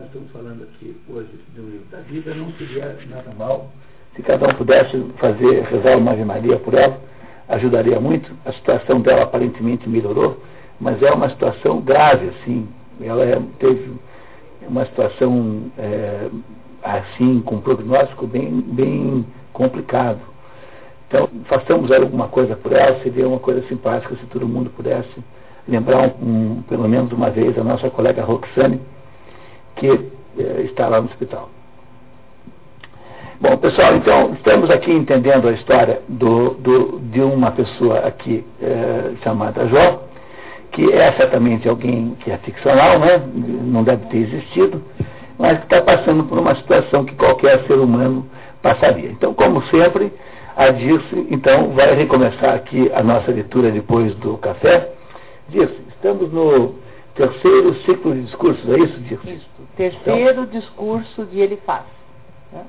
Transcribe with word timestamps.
nós 0.00 0.08
estamos 0.08 0.30
falando 0.32 0.62
aqui 0.62 0.96
hoje 1.08 1.28
do 1.54 1.62
livro 1.62 1.86
da 1.90 1.98
vida, 2.00 2.34
não 2.34 2.50
seria 2.52 2.96
nada 3.10 3.34
mal 3.38 3.70
se 4.16 4.22
cada 4.22 4.48
um 4.48 4.54
pudesse 4.54 4.98
fazer, 5.18 5.62
rezar 5.64 5.96
uma 5.98 6.12
Ave 6.12 6.24
Maria 6.24 6.58
por 6.58 6.74
ela, 6.74 6.98
ajudaria 7.48 8.00
muito. 8.00 8.32
A 8.44 8.52
situação 8.52 9.00
dela 9.00 9.22
aparentemente 9.22 9.88
melhorou, 9.88 10.42
mas 10.80 11.00
é 11.02 11.12
uma 11.12 11.28
situação 11.28 11.80
grave, 11.80 12.28
assim. 12.28 12.66
Ela 13.00 13.24
é, 13.24 13.40
teve 13.58 13.92
uma 14.66 14.84
situação 14.86 15.70
é, 15.78 16.28
assim, 16.82 17.40
com 17.42 17.56
um 17.56 17.60
prognóstico 17.60 18.26
bem, 18.26 18.60
bem 18.60 19.26
complicado. 19.52 20.20
Então, 21.06 21.28
façamos 21.44 21.92
alguma 21.92 22.28
coisa 22.28 22.56
por 22.56 22.72
ela, 22.72 23.00
seria 23.02 23.28
uma 23.28 23.38
coisa 23.38 23.62
simpática 23.68 24.16
se 24.16 24.26
todo 24.26 24.48
mundo 24.48 24.70
pudesse 24.70 25.10
lembrar 25.68 25.98
um, 26.00 26.12
um, 26.22 26.62
pelo 26.62 26.88
menos 26.88 27.12
uma 27.12 27.30
vez 27.30 27.56
a 27.58 27.62
nossa 27.62 27.90
colega 27.90 28.24
Roxane, 28.24 28.80
que 29.80 29.88
é, 30.38 30.60
está 30.62 30.86
lá 30.88 31.00
no 31.00 31.06
hospital. 31.06 31.48
Bom, 33.40 33.56
pessoal, 33.56 33.96
então 33.96 34.34
estamos 34.34 34.68
aqui 34.68 34.92
entendendo 34.92 35.48
a 35.48 35.52
história 35.52 36.02
do, 36.06 36.50
do, 36.50 37.00
de 37.04 37.22
uma 37.22 37.50
pessoa 37.52 38.00
aqui 38.00 38.44
é, 38.60 39.12
chamada 39.24 39.66
Jó, 39.66 40.02
que 40.72 40.92
é 40.92 41.10
certamente 41.12 41.66
alguém 41.66 42.14
que 42.20 42.30
é 42.30 42.36
ficcional, 42.38 42.98
né? 42.98 43.22
não 43.34 43.82
deve 43.82 44.04
ter 44.08 44.18
existido, 44.18 44.82
mas 45.38 45.56
que 45.58 45.64
está 45.64 45.80
passando 45.80 46.24
por 46.24 46.38
uma 46.38 46.54
situação 46.54 47.06
que 47.06 47.14
qualquer 47.14 47.64
ser 47.66 47.78
humano 47.78 48.26
passaria. 48.60 49.10
Então, 49.10 49.32
como 49.32 49.62
sempre, 49.68 50.12
a 50.54 50.68
Dirce, 50.68 51.26
então, 51.30 51.70
vai 51.70 51.94
recomeçar 51.94 52.54
aqui 52.54 52.92
a 52.94 53.02
nossa 53.02 53.30
leitura 53.30 53.70
depois 53.70 54.14
do 54.16 54.36
café. 54.36 54.92
Dirce, 55.48 55.74
estamos 55.88 56.30
no 56.30 56.74
terceiro 57.14 57.74
ciclo 57.82 58.14
de 58.14 58.22
discursos, 58.22 58.68
é 58.68 58.78
isso, 58.78 59.00
Dirce? 59.00 59.30
Isso, 59.30 59.48
terceiro 59.76 60.42
então, 60.42 60.46
discurso 60.46 61.24
de 61.26 61.40
Elifaz. 61.40 61.84
Né? 62.52 62.62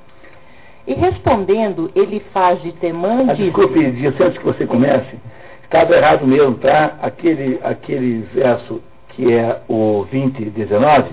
E 0.88 0.94
respondendo, 0.94 1.92
ele 1.95 2.20
faz 2.33 2.61
de 2.61 2.72
Temã 2.73 3.25
ah, 3.30 3.33
Desculpe, 3.33 3.92
Dirce, 3.92 4.23
antes 4.23 4.38
que 4.38 4.45
você 4.45 4.66
comece, 4.66 5.17
estava 5.64 5.95
errado 5.95 6.25
mesmo, 6.25 6.56
tá? 6.56 6.98
Aquele, 7.02 7.59
aquele 7.64 8.22
verso 8.33 8.81
que 9.09 9.31
é 9.33 9.61
o 9.67 10.06
20, 10.11 10.45
19, 10.45 11.09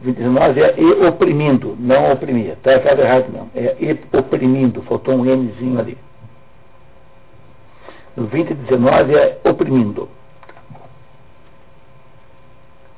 29 0.00 0.60
é 0.60 0.74
e 0.78 1.06
oprimindo, 1.06 1.76
não 1.78 2.12
oprimia. 2.12 2.52
Está 2.52 2.72
errado, 2.72 3.00
errado 3.00 3.26
não. 3.32 3.50
É 3.54 3.76
e 3.80 3.98
oprimindo, 4.16 4.82
faltou 4.82 5.14
um 5.14 5.24
Nzinho 5.24 5.78
ali. 5.78 5.98
No 8.16 8.26
20 8.26 8.50
e 8.50 8.54
19 8.54 9.14
é 9.14 9.38
oprimindo. 9.44 10.08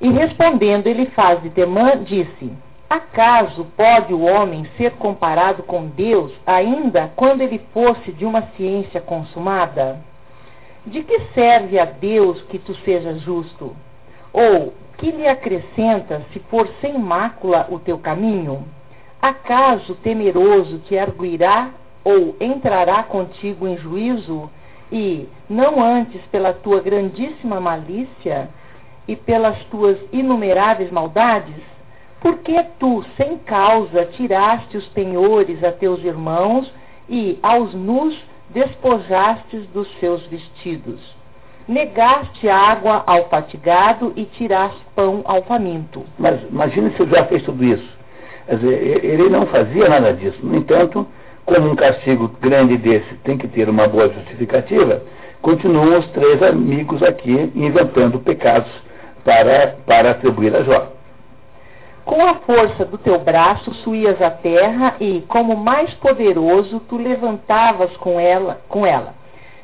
E 0.01 0.09
respondendo, 0.11 0.87
ele 0.87 1.07
faz 1.07 1.43
de 1.43 1.51
Temã, 1.51 2.03
disse: 2.05 2.53
Acaso 2.89 3.67
pode 3.77 4.15
o 4.15 4.23
homem 4.23 4.65
ser 4.77 4.93
comparado 4.93 5.63
com 5.63 5.87
Deus, 5.87 6.33
ainda 6.47 7.13
quando 7.17 7.43
ele 7.43 7.61
fosse 7.73 8.13
de 8.13 8.25
uma 8.25 8.43
ciência 8.57 9.01
consumada? 9.01 10.01
De 10.87 11.03
que 11.03 11.21
serve 11.35 11.79
a 11.79 11.85
Deus 11.85 12.41
que 12.43 12.59
tu 12.59 12.75
sejas 12.77 13.21
justo? 13.21 13.77
Ou 14.33 14.73
que 14.97 15.11
lhe 15.11 15.27
acrescenta 15.27 16.23
se 16.33 16.39
for 16.49 16.69
sem 16.81 16.97
mácula 16.97 17.67
o 17.69 17.79
teu 17.79 17.99
caminho? 17.99 18.65
Acaso 19.21 19.97
temeroso 19.97 20.79
te 20.79 20.97
arguirá 20.97 21.71
ou 22.05 22.37
entrará 22.41 23.03
contigo 23.03 23.67
em 23.67 23.77
juízo? 23.77 24.49
E, 24.91 25.29
não 25.51 25.83
antes 25.83 26.23
pela 26.31 26.55
tua 26.55 26.81
grandíssima 26.81 27.61
malícia 27.61 28.49
e 29.09 29.17
pelas 29.17 29.59
tuas 29.65 29.97
inumeráveis 30.13 30.93
maldades? 30.93 31.57
Porque 32.21 32.63
tu, 32.79 33.05
sem 33.17 33.39
causa, 33.39 34.05
tiraste 34.05 34.77
os 34.77 34.87
penhores 34.89 35.65
a 35.65 35.73
teus 35.73 36.05
irmãos 36.05 36.71
e 37.09 37.39
aos 37.43 37.73
nus 37.75 38.17
despojastes 38.51 39.67
dos 39.69 39.89
seus 39.99 40.25
vestidos? 40.27 41.01
Negaste 41.67 42.49
água 42.49 43.03
ao 43.07 43.29
fatigado 43.29 44.13
e 44.17 44.25
tiraste 44.25 44.81
pão 44.95 45.23
ao 45.25 45.43
faminto. 45.43 46.05
Mas 46.19 46.43
imagine 46.51 46.91
se 46.97 47.05
já 47.07 47.25
fez 47.27 47.43
tudo 47.43 47.65
isso. 47.65 47.99
Dizer, 48.49 49.05
ele 49.05 49.29
não 49.29 49.47
fazia 49.47 49.89
nada 49.89 50.13
disso. 50.13 50.39
No 50.43 50.57
entanto, 50.57 51.07
como 51.45 51.71
um 51.71 51.77
castigo 51.77 52.29
grande 52.41 52.77
desse 52.79 53.15
tem 53.23 53.37
que 53.37 53.47
ter 53.49 53.69
uma 53.69 53.87
boa 53.87 54.09
justificativa, 54.09 55.03
continuam 55.43 55.99
os 55.99 56.07
três 56.09 56.43
amigos 56.43 57.03
aqui 57.03 57.53
inventando 57.55 58.19
pecados 58.19 58.71
para, 59.25 59.77
para 59.87 60.11
atribuir 60.13 60.55
a 60.55 60.63
Jó. 60.63 60.89
Com 62.05 62.25
a 62.25 62.37
força 62.37 62.85
do 62.85 62.97
teu 62.97 63.19
braço 63.19 63.73
suías 63.75 64.21
a 64.23 64.31
terra 64.31 64.97
e, 64.99 65.23
como 65.29 65.57
mais 65.57 65.93
poderoso, 65.95 66.81
tu 66.89 66.97
levantavas 66.97 67.95
com 67.99 68.19
ela, 68.19 68.61
com 68.69 68.87
ela 68.87 69.19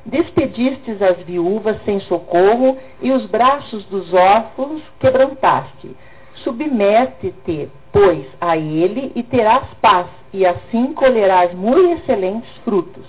despedistes 0.04 1.00
as 1.00 1.16
viúvas 1.24 1.82
sem 1.84 2.00
socorro 2.00 2.76
e 3.00 3.10
os 3.10 3.24
braços 3.26 3.84
dos 3.86 4.12
órfãos 4.12 4.82
quebrantaste. 5.00 5.96
Submete-te, 6.36 7.70
pois, 7.92 8.26
a 8.40 8.56
ele 8.56 9.12
e 9.14 9.22
terás 9.22 9.66
paz, 9.80 10.06
e 10.32 10.44
assim 10.44 10.92
colherás 10.92 11.54
muito 11.54 12.00
excelentes 12.00 12.50
frutos. 12.58 13.06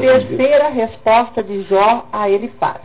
Terceira 0.00 0.68
resposta 0.70 1.42
de 1.42 1.62
Jó 1.64 2.06
a 2.12 2.28
ele 2.28 2.48
faz. 2.58 2.80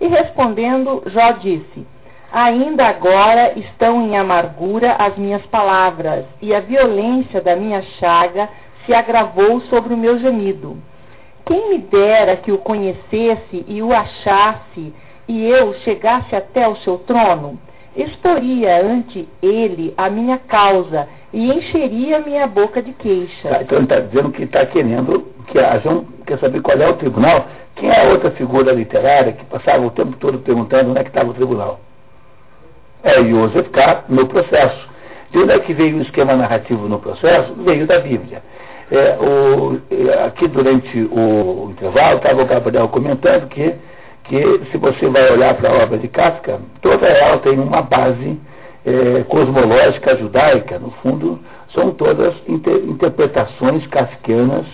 E 0.00 0.06
respondendo, 0.06 1.02
Jó 1.06 1.32
disse: 1.32 1.86
Ainda 2.32 2.86
agora 2.86 3.58
estão 3.58 4.02
em 4.02 4.16
amargura 4.16 4.92
as 4.98 5.16
minhas 5.16 5.44
palavras, 5.46 6.24
e 6.42 6.54
a 6.54 6.60
violência 6.60 7.40
da 7.40 7.56
minha 7.56 7.82
chaga 7.98 8.48
se 8.84 8.92
agravou 8.92 9.60
sobre 9.62 9.94
o 9.94 9.96
meu 9.96 10.18
gemido. 10.18 10.76
Quem 11.46 11.70
me 11.70 11.78
dera 11.78 12.36
que 12.36 12.52
o 12.52 12.58
conhecesse 12.58 13.64
e 13.68 13.82
o 13.82 13.92
achasse, 13.92 14.92
e 15.28 15.46
eu 15.46 15.74
chegasse 15.80 16.34
até 16.34 16.68
o 16.68 16.76
seu 16.76 16.98
trono? 16.98 17.58
Exporia 17.96 18.84
ante 18.84 19.26
ele 19.40 19.94
a 19.96 20.10
minha 20.10 20.38
causa 20.38 21.08
e 21.32 21.52
encheria 21.52 22.20
minha 22.20 22.46
boca 22.46 22.82
de 22.82 22.92
queixa. 22.92 23.48
Tá, 23.48 23.62
então 23.62 23.78
ele 23.78 23.84
está 23.84 24.00
dizendo 24.00 24.30
que 24.30 24.44
está 24.44 24.64
querendo 24.66 25.26
que 25.48 25.58
haja 25.58 26.02
quer 26.26 26.38
saber 26.38 26.60
qual 26.60 26.78
é 26.78 26.88
o 26.88 26.94
tribunal. 26.94 27.46
Quem 27.76 27.90
é 27.90 28.06
a 28.06 28.10
outra 28.10 28.30
figura 28.32 28.72
literária 28.72 29.32
que 29.32 29.44
passava 29.44 29.84
o 29.84 29.90
tempo 29.90 30.16
todo 30.18 30.38
perguntando 30.38 30.90
onde 30.90 31.00
é 31.00 31.02
que 31.02 31.10
estava 31.10 31.30
o 31.30 31.34
tribunal? 31.34 31.80
É 33.02 33.22
Joseph 33.22 33.68
K. 33.68 34.04
no 34.08 34.26
processo. 34.26 34.88
De 35.30 35.38
onde 35.38 35.52
é 35.52 35.58
que 35.58 35.74
veio 35.74 35.98
o 35.98 36.02
esquema 36.02 36.34
narrativo 36.34 36.88
no 36.88 36.98
processo? 36.98 37.54
Veio 37.54 37.86
da 37.86 37.98
Bíblia. 38.00 38.42
É, 38.90 39.16
o, 39.20 39.80
é, 39.90 40.24
aqui 40.24 40.46
durante 40.48 40.98
o 41.10 41.70
intervalo 41.70 42.18
estava 42.18 42.42
o 42.42 42.46
Gabriel 42.46 42.88
comentando 42.88 43.48
que, 43.48 43.74
que 44.24 44.60
se 44.70 44.78
você 44.78 45.08
vai 45.08 45.30
olhar 45.32 45.54
para 45.54 45.70
a 45.70 45.82
obra 45.82 45.98
de 45.98 46.08
Kafka, 46.08 46.60
toda 46.80 47.06
ela 47.06 47.38
tem 47.38 47.58
uma 47.58 47.82
base 47.82 48.40
é, 48.86 49.24
cosmológica 49.24 50.16
judaica, 50.16 50.78
no 50.78 50.90
fundo, 51.02 51.38
são 51.74 51.90
todas 51.90 52.34
inter, 52.48 52.76
interpretações 52.84 53.86
kafkianas 53.88 54.66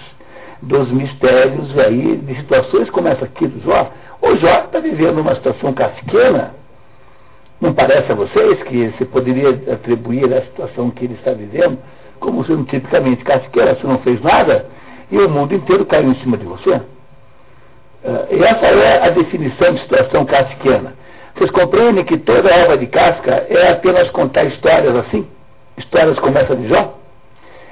dos 0.60 0.88
mistérios 0.92 1.76
aí, 1.78 2.16
de 2.16 2.36
situações 2.36 2.88
como 2.90 3.08
essa 3.08 3.24
aqui 3.24 3.46
do 3.48 3.60
Jó. 3.64 3.90
O 4.20 4.36
Jó 4.36 4.64
está 4.66 4.78
vivendo 4.78 5.20
uma 5.20 5.34
situação 5.34 5.72
kafkiana, 5.72 6.54
não 7.60 7.72
parece 7.72 8.12
a 8.12 8.14
vocês 8.14 8.62
que 8.64 8.92
se 8.98 9.04
poderia 9.06 9.50
atribuir 9.72 10.32
a 10.32 10.42
situação 10.42 10.90
que 10.90 11.04
ele 11.04 11.14
está 11.14 11.32
vivendo 11.32 11.78
como 12.22 12.44
sendo 12.44 12.64
tipicamente 12.64 13.24
casqueira, 13.24 13.74
você 13.74 13.86
não 13.86 13.98
fez 13.98 14.22
nada, 14.22 14.66
e 15.10 15.18
o 15.18 15.28
mundo 15.28 15.54
inteiro 15.54 15.84
caiu 15.84 16.10
em 16.10 16.14
cima 16.20 16.38
de 16.38 16.44
você. 16.44 16.70
Uh, 16.70 18.44
essa 18.44 18.66
é 18.66 19.06
a 19.06 19.10
definição 19.10 19.74
de 19.74 19.80
situação 19.80 20.24
casqueana. 20.24 20.94
Vocês 21.34 21.50
compreendem 21.50 22.04
que 22.04 22.18
toda 22.18 22.54
obra 22.64 22.76
de 22.76 22.86
casca 22.86 23.46
é 23.48 23.70
apenas 23.70 24.10
contar 24.10 24.44
histórias 24.44 24.94
assim? 24.96 25.26
Histórias 25.76 26.18
como 26.18 26.36
essa 26.38 26.54
de 26.54 26.68
Jó? 26.68 26.98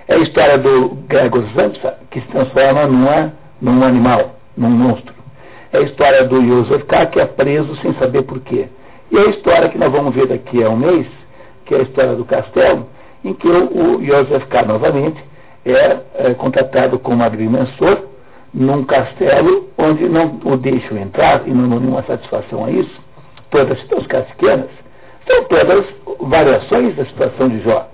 É 0.08 0.14
a 0.14 0.18
história 0.18 0.58
do 0.58 0.96
Gregor 1.06 1.44
Samsa, 1.54 1.98
que 2.10 2.20
se 2.20 2.26
transforma 2.28 2.86
numa, 2.86 3.32
num 3.60 3.84
animal, 3.84 4.34
num 4.56 4.70
monstro. 4.70 5.14
É 5.72 5.78
a 5.78 5.82
história 5.82 6.24
do 6.24 6.44
Joseph 6.44 6.84
K., 6.84 7.06
que 7.06 7.20
é 7.20 7.26
preso 7.26 7.76
sem 7.76 7.94
saber 7.94 8.22
porquê. 8.22 8.66
E 9.12 9.16
é 9.16 9.20
a 9.20 9.30
história 9.30 9.68
que 9.68 9.78
nós 9.78 9.92
vamos 9.92 10.14
ver 10.14 10.26
daqui 10.26 10.64
a 10.64 10.68
um 10.68 10.76
mês, 10.76 11.06
que 11.64 11.74
é 11.74 11.78
a 11.78 11.82
história 11.82 12.14
do 12.16 12.24
castelo, 12.24 12.88
em 13.24 13.34
que 13.34 13.46
o, 13.46 14.04
Joseph 14.04 14.46
K. 14.48 14.62
novamente 14.62 15.22
é, 15.64 15.98
é 16.14 16.34
contratado 16.34 16.98
como 16.98 17.22
agrimensor 17.22 18.04
num 18.52 18.84
castelo 18.84 19.68
onde 19.78 20.08
não 20.08 20.40
o 20.44 20.56
deixam 20.56 20.98
entrar 20.98 21.46
e 21.46 21.50
não 21.50 21.68
dão 21.68 21.78
nenhuma 21.78 22.02
satisfação 22.02 22.64
a 22.64 22.70
isso. 22.70 23.00
Todas 23.50 23.72
as 23.72 23.80
situações 23.80 24.26
pequenas 24.28 24.70
são 25.26 25.44
todas 25.44 25.84
variações 26.20 26.96
da 26.96 27.04
situação 27.04 27.48
de 27.48 27.60
Jó. 27.60 27.88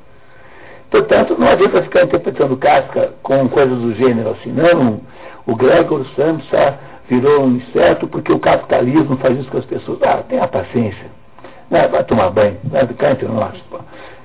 Portanto, 0.91 1.37
não 1.39 1.49
adianta 1.49 1.83
ficar 1.83 2.05
interpretando 2.05 2.57
casca 2.57 3.13
com 3.23 3.49
coisas 3.49 3.79
do 3.79 3.95
gênero 3.95 4.31
assim, 4.31 4.53
não. 4.53 5.01
O 5.47 5.55
Gregor 5.57 6.07
Samsa 6.15 6.79
virou 7.09 7.45
um 7.45 7.57
inseto 7.57 8.07
porque 8.09 8.33
o 8.33 8.39
capitalismo 8.39 9.17
faz 9.17 9.39
isso 9.39 9.51
com 9.51 9.59
as 9.59 9.65
pessoas. 9.65 9.99
Ah, 10.03 10.23
tenha 10.29 10.47
paciência. 10.47 11.07
Vai 11.71 12.05
tomar 12.05 12.31
banho, 12.31 12.57
vai 12.65 12.87
ficar 12.87 13.13
entre 13.13 13.27
nós. 13.27 13.57
Pô. 13.71 13.79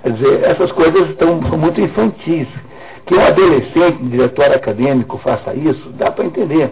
Quer 0.04 0.14
dizer, 0.14 0.44
essas 0.44 0.72
coisas 0.72 1.10
estão, 1.10 1.42
são 1.48 1.58
muito 1.58 1.82
infantis. 1.82 2.48
Que 3.06 3.16
um 3.16 3.22
adolescente, 3.22 4.02
um 4.02 4.10
diretor 4.10 4.52
acadêmico, 4.52 5.18
faça 5.18 5.54
isso, 5.56 5.90
dá 5.98 6.12
para 6.12 6.26
entender. 6.26 6.72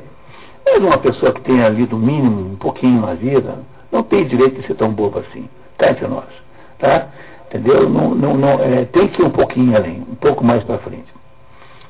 Mas 0.63 0.77
uma 0.77 0.97
pessoa 1.00 1.31
que 1.31 1.41
tenha 1.41 1.67
lido 1.69 1.95
o 1.95 2.00
mínimo, 2.00 2.51
um 2.51 2.55
pouquinho 2.55 3.01
na 3.01 3.15
vida, 3.15 3.55
não 3.91 4.03
tem 4.03 4.25
direito 4.25 4.62
de 4.62 4.68
ser 4.68 4.75
tão 4.75 4.91
bobo 4.91 5.19
assim. 5.19 5.50
Está 5.71 5.91
entre 5.91 6.07
nós. 6.07 6.27
Tá? 6.77 7.07
Entendeu? 7.47 7.89
Não, 7.89 8.13
não, 8.13 8.38
não, 8.38 8.59
é, 8.59 8.86
tem 8.86 9.07
que 9.07 9.21
ir 9.21 9.25
um 9.25 9.31
pouquinho 9.31 9.75
além, 9.75 10.06
um 10.09 10.15
pouco 10.15 10.44
mais 10.44 10.63
para 10.63 10.77
frente. 10.80 11.12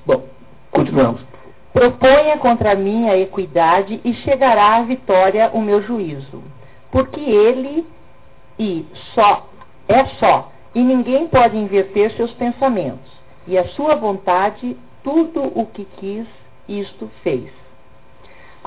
Bom, 0.06 0.24
continuamos. 0.72 1.22
Proponha 1.74 2.38
contra 2.38 2.76
mim 2.76 3.10
a 3.10 3.18
equidade 3.18 4.00
e 4.04 4.14
chegará 4.14 4.78
à 4.78 4.82
vitória 4.84 5.52
o 5.54 5.62
meu 5.62 5.82
juízo. 5.82 6.42
Porque 6.92 7.20
ele 7.20 7.86
e 8.58 8.86
só 9.14 9.50
é 9.90 10.06
só, 10.20 10.52
e 10.76 10.84
ninguém 10.84 11.28
pode 11.28 11.58
inverter 11.58 12.12
seus 12.12 12.32
pensamentos. 12.34 13.12
E 13.48 13.58
a 13.58 13.68
sua 13.70 13.96
vontade, 13.96 14.78
tudo 15.04 15.42
o 15.60 15.66
que 15.66 15.84
quis, 15.98 16.28
isto 16.68 17.10
fez. 17.24 17.50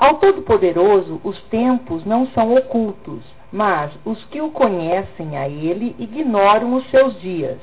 Ao 0.03 0.15
Todo-Poderoso, 0.15 1.21
os 1.23 1.41
tempos 1.43 2.03
não 2.03 2.27
são 2.31 2.53
ocultos, 2.53 3.23
mas 3.49 3.89
os 4.03 4.21
que 4.25 4.41
o 4.41 4.49
conhecem 4.49 5.37
a 5.37 5.47
ele 5.47 5.95
ignoram 5.97 6.73
os 6.73 6.85
seus 6.89 7.17
dias. 7.21 7.57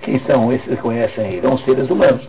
Quem 0.00 0.18
são 0.20 0.50
esses 0.50 0.66
que 0.66 0.76
conhecem 0.78 1.22
a 1.22 1.28
ele? 1.28 1.42
São 1.42 1.58
seres 1.58 1.90
humanos. 1.90 2.26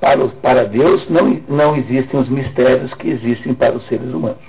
Para, 0.00 0.26
para 0.42 0.64
Deus 0.64 1.08
não, 1.08 1.40
não 1.48 1.76
existem 1.76 2.18
os 2.18 2.28
mistérios 2.28 2.92
que 2.94 3.08
existem 3.08 3.54
para 3.54 3.76
os 3.76 3.86
seres 3.86 4.12
humanos. 4.12 4.42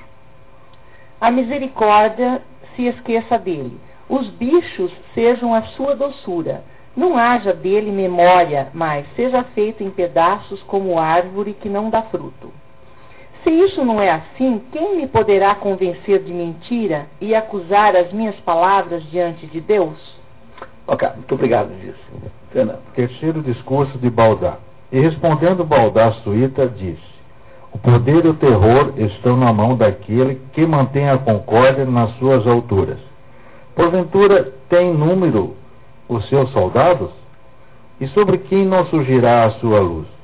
A 1.21 1.29
misericórdia 1.29 2.41
se 2.75 2.87
esqueça 2.87 3.37
dele. 3.37 3.79
Os 4.09 4.27
bichos 4.29 4.91
sejam 5.13 5.53
a 5.53 5.61
sua 5.61 5.95
doçura. 5.95 6.63
Não 6.95 7.15
haja 7.15 7.53
dele 7.53 7.91
memória, 7.91 8.69
mas 8.73 9.05
seja 9.15 9.43
feito 9.53 9.83
em 9.83 9.91
pedaços 9.91 10.63
como 10.63 10.97
árvore 10.97 11.53
que 11.53 11.69
não 11.69 11.91
dá 11.91 12.01
fruto. 12.01 12.51
Se 13.47 13.53
isso 13.53 13.85
não 13.85 14.01
é 14.01 14.11
assim, 14.11 14.61
quem 14.73 14.97
me 14.97 15.07
poderá 15.07 15.55
convencer 15.55 16.21
de 16.21 16.33
mentira 16.33 17.05
e 17.21 17.33
acusar 17.33 17.95
as 17.95 18.11
minhas 18.11 18.35
palavras 18.41 19.01
diante 19.09 19.47
de 19.47 19.61
Deus? 19.61 19.97
Ok, 20.85 21.07
muito 21.15 21.33
obrigado, 21.33 21.69
disso. 21.79 21.97
Fernando. 22.51 22.81
Terceiro 22.93 23.41
discurso 23.41 23.97
de 23.99 24.09
Baldá. 24.09 24.57
E 24.91 24.99
respondendo 24.99 25.63
Baldá 25.63 26.11
Suíta, 26.23 26.67
disse: 26.67 27.01
O 27.71 27.77
poder 27.77 28.25
e 28.25 28.27
o 28.27 28.33
terror 28.33 28.91
estão 28.97 29.37
na 29.37 29.53
mão 29.53 29.77
daquele 29.77 30.41
que 30.51 30.65
mantém 30.65 31.09
a 31.09 31.17
concórdia 31.17 31.85
nas 31.85 32.11
suas 32.17 32.45
alturas. 32.45 32.99
Porventura 33.73 34.51
tem 34.67 34.93
número 34.93 35.55
os 36.09 36.27
seus 36.27 36.51
soldados? 36.51 37.11
E 38.01 38.07
sobre 38.09 38.39
quem 38.39 38.65
não 38.65 38.85
surgirá 38.87 39.45
a 39.45 39.51
sua 39.51 39.79
luz? 39.79 40.16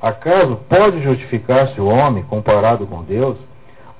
Acaso 0.00 0.56
pode 0.68 1.02
justificar-se 1.02 1.80
o 1.80 1.86
homem 1.86 2.22
comparado 2.24 2.86
com 2.86 3.02
Deus? 3.02 3.36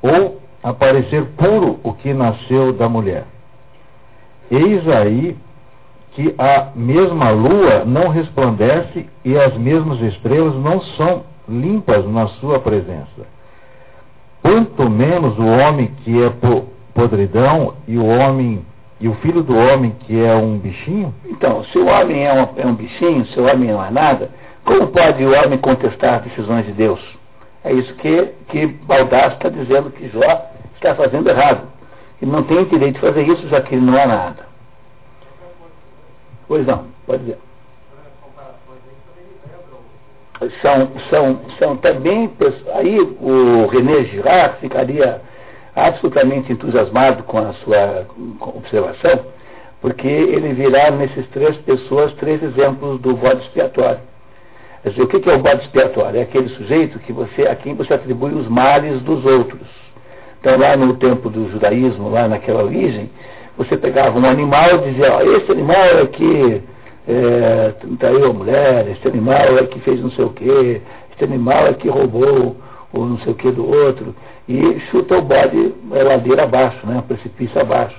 Ou 0.00 0.40
aparecer 0.62 1.24
puro 1.36 1.80
o 1.82 1.92
que 1.92 2.14
nasceu 2.14 2.72
da 2.72 2.88
mulher? 2.88 3.24
Eis 4.50 4.86
aí 4.88 5.36
que 6.12 6.34
a 6.38 6.68
mesma 6.74 7.30
lua 7.30 7.84
não 7.84 8.08
resplandece 8.08 9.06
e 9.24 9.36
as 9.36 9.56
mesmas 9.56 10.00
estrelas 10.00 10.54
não 10.54 10.80
são 10.80 11.22
limpas 11.48 12.06
na 12.06 12.28
sua 12.28 12.58
presença. 12.58 13.26
Quanto 14.42 14.88
menos 14.88 15.38
o 15.38 15.46
homem 15.46 15.92
que 16.04 16.22
é 16.22 16.32
podridão 16.94 17.74
e 17.86 17.98
o 17.98 18.06
homem 18.06 18.64
e 19.00 19.08
o 19.08 19.14
filho 19.16 19.42
do 19.42 19.56
homem 19.56 19.94
que 20.00 20.20
é 20.20 20.34
um 20.34 20.58
bichinho? 20.58 21.14
Então, 21.26 21.62
se 21.64 21.78
o 21.78 21.86
homem 21.86 22.26
é 22.26 22.32
um, 22.32 22.48
é 22.56 22.66
um 22.66 22.74
bichinho, 22.74 23.24
se 23.26 23.38
o 23.38 23.44
homem 23.44 23.70
não 23.70 23.84
é 23.84 23.90
nada, 23.90 24.30
como 24.68 24.88
pode 24.88 25.24
o 25.24 25.32
homem 25.32 25.58
contestar 25.58 26.16
as 26.16 26.24
decisões 26.24 26.66
de 26.66 26.72
Deus? 26.72 27.00
É 27.64 27.72
isso 27.72 27.94
que, 27.94 28.26
que 28.48 28.66
Baldassi 28.66 29.36
está 29.36 29.48
dizendo 29.48 29.90
que 29.90 30.10
Jó 30.10 30.46
está 30.74 30.94
fazendo 30.94 31.28
errado. 31.28 31.66
Ele 32.20 32.30
não 32.30 32.42
tem 32.42 32.64
direito 32.66 32.96
de 32.96 33.00
fazer 33.00 33.26
isso, 33.26 33.48
já 33.48 33.62
que 33.62 33.74
ele 33.74 33.84
não 33.84 33.98
é 33.98 34.04
nada. 34.04 34.46
Pois 36.46 36.66
não, 36.66 36.84
pode 37.06 37.22
dizer. 37.22 37.38
São, 40.60 40.88
são, 41.08 41.40
são 41.58 41.76
também, 41.78 42.30
aí 42.74 43.00
o 43.00 43.66
René 43.68 44.04
Girard 44.04 44.58
ficaria 44.60 45.20
absolutamente 45.74 46.52
entusiasmado 46.52 47.22
com 47.24 47.38
a 47.38 47.54
sua 47.54 48.06
observação, 48.40 49.24
porque 49.80 50.06
ele 50.06 50.52
virá 50.52 50.90
nesses 50.90 51.26
três 51.28 51.56
pessoas 51.58 52.12
três 52.14 52.42
exemplos 52.42 53.00
do 53.00 53.16
bode 53.16 53.40
expiatório. 53.42 54.00
Quer 54.82 54.90
dizer, 54.90 55.02
o 55.02 55.06
que 55.08 55.28
é 55.28 55.34
o 55.34 55.38
bode 55.38 55.62
expiatório? 55.62 56.20
É 56.20 56.22
aquele 56.22 56.48
sujeito 56.50 56.98
que 57.00 57.12
você, 57.12 57.42
a 57.42 57.56
quem 57.56 57.74
você 57.74 57.94
atribui 57.94 58.32
os 58.32 58.46
males 58.48 59.00
dos 59.02 59.24
outros. 59.24 59.66
Então, 60.40 60.56
lá 60.56 60.76
no 60.76 60.96
tempo 60.96 61.28
do 61.28 61.50
judaísmo, 61.50 62.08
lá 62.08 62.28
naquela 62.28 62.62
origem, 62.62 63.10
você 63.56 63.76
pegava 63.76 64.16
um 64.18 64.24
animal 64.24 64.76
e 64.76 64.92
dizia, 64.92 65.12
ó, 65.12 65.20
esse 65.20 65.50
animal 65.50 65.76
é 65.76 66.06
que 66.06 66.62
é, 67.08 67.72
traiu 67.98 68.30
a 68.30 68.32
mulher, 68.32 68.86
esse 68.88 69.08
animal 69.08 69.58
é 69.58 69.66
que 69.66 69.80
fez 69.80 70.00
não 70.00 70.10
sei 70.12 70.24
o 70.24 70.30
quê, 70.30 70.80
esse 71.12 71.24
animal 71.24 71.66
é 71.66 71.74
que 71.74 71.88
roubou 71.88 72.56
o 72.92 73.04
não 73.04 73.18
sei 73.18 73.32
o 73.32 73.34
que 73.34 73.50
do 73.50 73.68
outro, 73.68 74.14
e 74.48 74.78
chuta 74.90 75.18
o 75.18 75.22
bode 75.22 75.74
a 75.90 76.02
ladeira 76.02 76.44
abaixo, 76.44 76.86
né, 76.86 77.02
precipício 77.06 77.60
abaixo. 77.60 77.96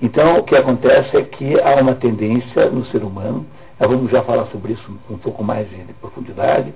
Então, 0.00 0.38
o 0.38 0.44
que 0.44 0.56
acontece 0.56 1.16
é 1.16 1.22
que 1.22 1.60
há 1.60 1.80
uma 1.80 1.94
tendência 1.94 2.66
no 2.70 2.86
ser 2.86 3.02
humano 3.02 3.44
nós 3.78 3.90
vamos 3.90 4.10
já 4.10 4.22
falar 4.22 4.46
sobre 4.46 4.72
isso 4.72 4.98
um 5.08 5.18
pouco 5.18 5.42
mais 5.44 5.68
de 5.70 5.76
profundidade, 6.00 6.74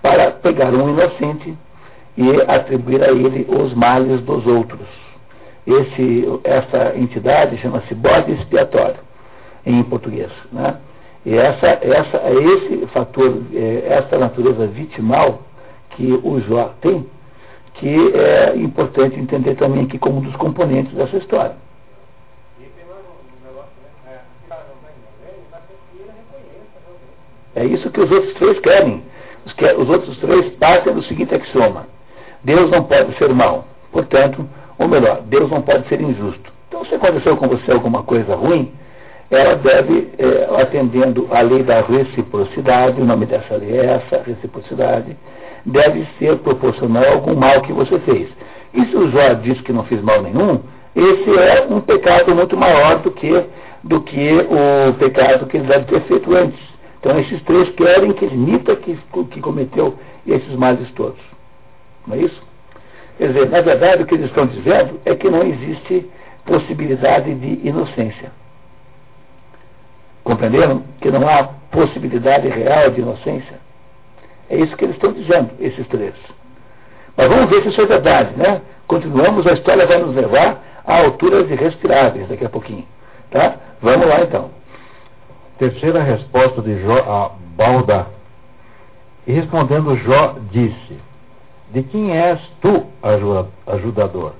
para 0.00 0.30
pegar 0.30 0.72
um 0.72 0.88
inocente 0.88 1.54
e 2.16 2.42
atribuir 2.50 3.02
a 3.02 3.10
ele 3.10 3.46
os 3.48 3.74
males 3.74 4.20
dos 4.22 4.46
outros. 4.46 4.86
Esse, 5.66 6.24
essa 6.44 6.96
entidade 6.96 7.58
chama-se 7.58 7.94
bode 7.94 8.32
expiatório, 8.32 8.96
em 9.66 9.82
português. 9.82 10.30
Né? 10.50 10.76
E 11.26 11.36
essa, 11.36 11.66
essa, 11.66 12.16
é 12.16 12.32
esse 12.32 12.86
fator, 12.86 13.42
é, 13.52 13.86
essa 13.88 14.16
natureza 14.16 14.66
vitimal 14.66 15.42
que 15.90 16.12
o 16.22 16.40
Jó 16.40 16.72
tem, 16.80 17.06
que 17.74 18.12
é 18.14 18.56
importante 18.56 19.20
entender 19.20 19.54
também 19.56 19.84
aqui 19.84 19.98
como 19.98 20.18
um 20.18 20.22
dos 20.22 20.34
componentes 20.36 20.92
dessa 20.94 21.18
história. 21.18 21.56
É 27.58 27.64
isso 27.64 27.90
que 27.90 28.00
os 28.00 28.10
outros 28.10 28.32
três 28.34 28.58
querem. 28.60 29.02
Os, 29.44 29.52
que, 29.52 29.64
os 29.64 29.88
outros 29.88 30.16
três 30.18 30.48
partem 30.54 30.94
do 30.94 31.02
seguinte 31.02 31.34
axioma: 31.34 31.86
Deus 32.44 32.70
não 32.70 32.84
pode 32.84 33.16
ser 33.18 33.34
mal. 33.34 33.66
Portanto, 33.90 34.48
ou 34.78 34.86
melhor, 34.86 35.22
Deus 35.22 35.50
não 35.50 35.60
pode 35.60 35.88
ser 35.88 36.00
injusto. 36.00 36.52
Então, 36.68 36.84
se 36.84 36.94
aconteceu 36.94 37.36
com 37.36 37.48
você 37.48 37.72
alguma 37.72 38.04
coisa 38.04 38.36
ruim, 38.36 38.72
ela 39.30 39.56
deve, 39.56 40.08
é, 40.18 40.62
atendendo 40.62 41.26
à 41.32 41.40
lei 41.40 41.62
da 41.62 41.80
reciprocidade, 41.80 43.00
o 43.00 43.04
nome 43.04 43.26
dessa 43.26 43.56
lei 43.56 43.76
é 43.76 43.86
essa, 43.86 44.22
reciprocidade, 44.22 45.16
deve 45.66 46.06
ser 46.18 46.36
proporcional 46.36 47.04
a 47.04 47.12
algum 47.12 47.34
mal 47.34 47.60
que 47.62 47.72
você 47.72 47.98
fez. 48.00 48.28
E 48.72 48.84
se 48.86 48.96
o 48.96 49.10
Jó 49.10 49.32
diz 49.34 49.60
que 49.62 49.72
não 49.72 49.84
fez 49.84 50.00
mal 50.02 50.22
nenhum, 50.22 50.60
esse 50.94 51.38
é 51.38 51.66
um 51.68 51.80
pecado 51.80 52.34
muito 52.34 52.56
maior 52.56 52.98
do 53.00 53.10
que, 53.10 53.44
do 53.82 54.00
que 54.02 54.30
o 54.32 54.94
pecado 54.94 55.46
que 55.46 55.56
ele 55.56 55.66
deve 55.66 55.86
ter 55.86 56.00
feito 56.02 56.34
antes. 56.34 56.77
Então 57.00 57.18
esses 57.18 57.42
três 57.42 57.70
querem 57.70 58.12
que 58.12 58.24
admita 58.24 58.74
que, 58.76 58.98
que 59.30 59.40
cometeu 59.40 59.98
esses 60.26 60.54
males 60.54 60.90
todos. 60.92 61.20
Não 62.06 62.16
é 62.16 62.20
isso? 62.20 62.42
Quer 63.16 63.28
dizer, 63.28 63.48
na 63.48 63.60
verdade 63.60 64.02
o 64.02 64.06
que 64.06 64.14
eles 64.14 64.26
estão 64.26 64.46
dizendo 64.46 65.00
é 65.04 65.14
que 65.14 65.30
não 65.30 65.42
existe 65.42 66.08
possibilidade 66.44 67.34
de 67.34 67.68
inocência. 67.68 68.32
Compreenderam? 70.24 70.82
Que 71.00 71.10
não 71.10 71.28
há 71.28 71.44
possibilidade 71.70 72.48
real 72.48 72.90
de 72.90 73.00
inocência. 73.00 73.58
É 74.50 74.56
isso 74.56 74.76
que 74.76 74.84
eles 74.84 74.96
estão 74.96 75.12
dizendo, 75.12 75.50
esses 75.60 75.86
três. 75.88 76.14
Mas 77.16 77.28
vamos 77.28 77.50
ver 77.50 77.62
se 77.62 77.68
isso 77.68 77.80
é 77.80 77.86
verdade, 77.86 78.36
né? 78.36 78.62
Continuamos, 78.86 79.46
a 79.46 79.52
história 79.52 79.86
vai 79.86 79.98
nos 79.98 80.14
levar 80.14 80.82
a 80.86 80.98
alturas 81.00 81.50
irrespiráveis 81.50 82.28
daqui 82.28 82.44
a 82.44 82.48
pouquinho. 82.48 82.86
Tá? 83.30 83.56
Vamos 83.82 84.06
lá 84.06 84.22
então. 84.22 84.50
Terceira 85.58 86.00
resposta 86.04 86.62
de 86.62 86.80
Jó 86.82 86.98
a 86.98 87.32
Balda. 87.56 88.06
E 89.26 89.32
respondendo 89.32 89.96
Jó, 89.96 90.36
disse: 90.52 90.96
De 91.72 91.82
quem 91.82 92.12
és 92.12 92.40
tu, 92.60 92.86
ajudador? 93.66 94.34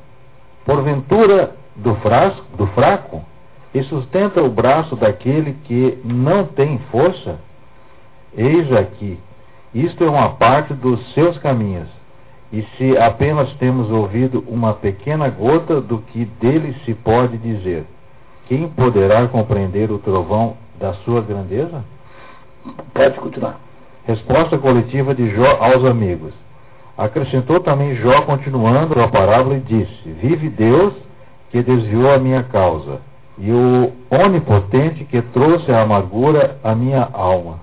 Porventura 0.64 1.56
do, 1.74 1.96
frasco, 1.96 2.44
do 2.56 2.68
fraco? 2.68 3.24
E 3.74 3.82
sustenta 3.82 4.40
o 4.42 4.48
braço 4.48 4.94
daquele 4.94 5.54
que 5.64 5.98
não 6.04 6.46
tem 6.46 6.78
força? 6.90 7.40
Eis 8.36 8.72
aqui, 8.72 9.18
isto 9.74 10.04
é 10.04 10.08
uma 10.08 10.30
parte 10.30 10.72
dos 10.72 11.00
seus 11.14 11.36
caminhos. 11.38 11.88
E 12.52 12.62
se 12.76 12.96
apenas 12.96 13.52
temos 13.54 13.90
ouvido 13.90 14.44
uma 14.46 14.72
pequena 14.72 15.28
gota 15.28 15.80
do 15.80 15.98
que 15.98 16.24
dele 16.24 16.74
se 16.84 16.94
pode 16.94 17.36
dizer, 17.38 17.84
quem 18.46 18.68
poderá 18.68 19.26
compreender 19.26 19.90
o 19.90 19.98
trovão 19.98 20.56
da 20.78 20.92
sua 21.04 21.20
grandeza? 21.20 21.84
Pode 22.94 23.18
continuar. 23.18 23.58
Resposta 24.06 24.56
coletiva 24.58 25.14
de 25.14 25.30
Jó 25.34 25.58
aos 25.60 25.84
amigos. 25.84 26.32
Acrescentou 26.96 27.60
também 27.60 27.94
Jó, 27.96 28.22
continuando 28.22 29.00
a 29.00 29.08
parábola, 29.08 29.56
e 29.56 29.60
disse: 29.60 30.08
Vive 30.20 30.48
Deus 30.48 30.94
que 31.50 31.62
desviou 31.62 32.12
a 32.12 32.18
minha 32.18 32.42
causa, 32.42 33.00
e 33.38 33.50
o 33.50 33.92
onipotente 34.10 35.04
que 35.04 35.22
trouxe 35.22 35.70
a 35.70 35.82
amargura 35.82 36.58
à 36.64 36.74
minha 36.74 37.08
alma. 37.12 37.60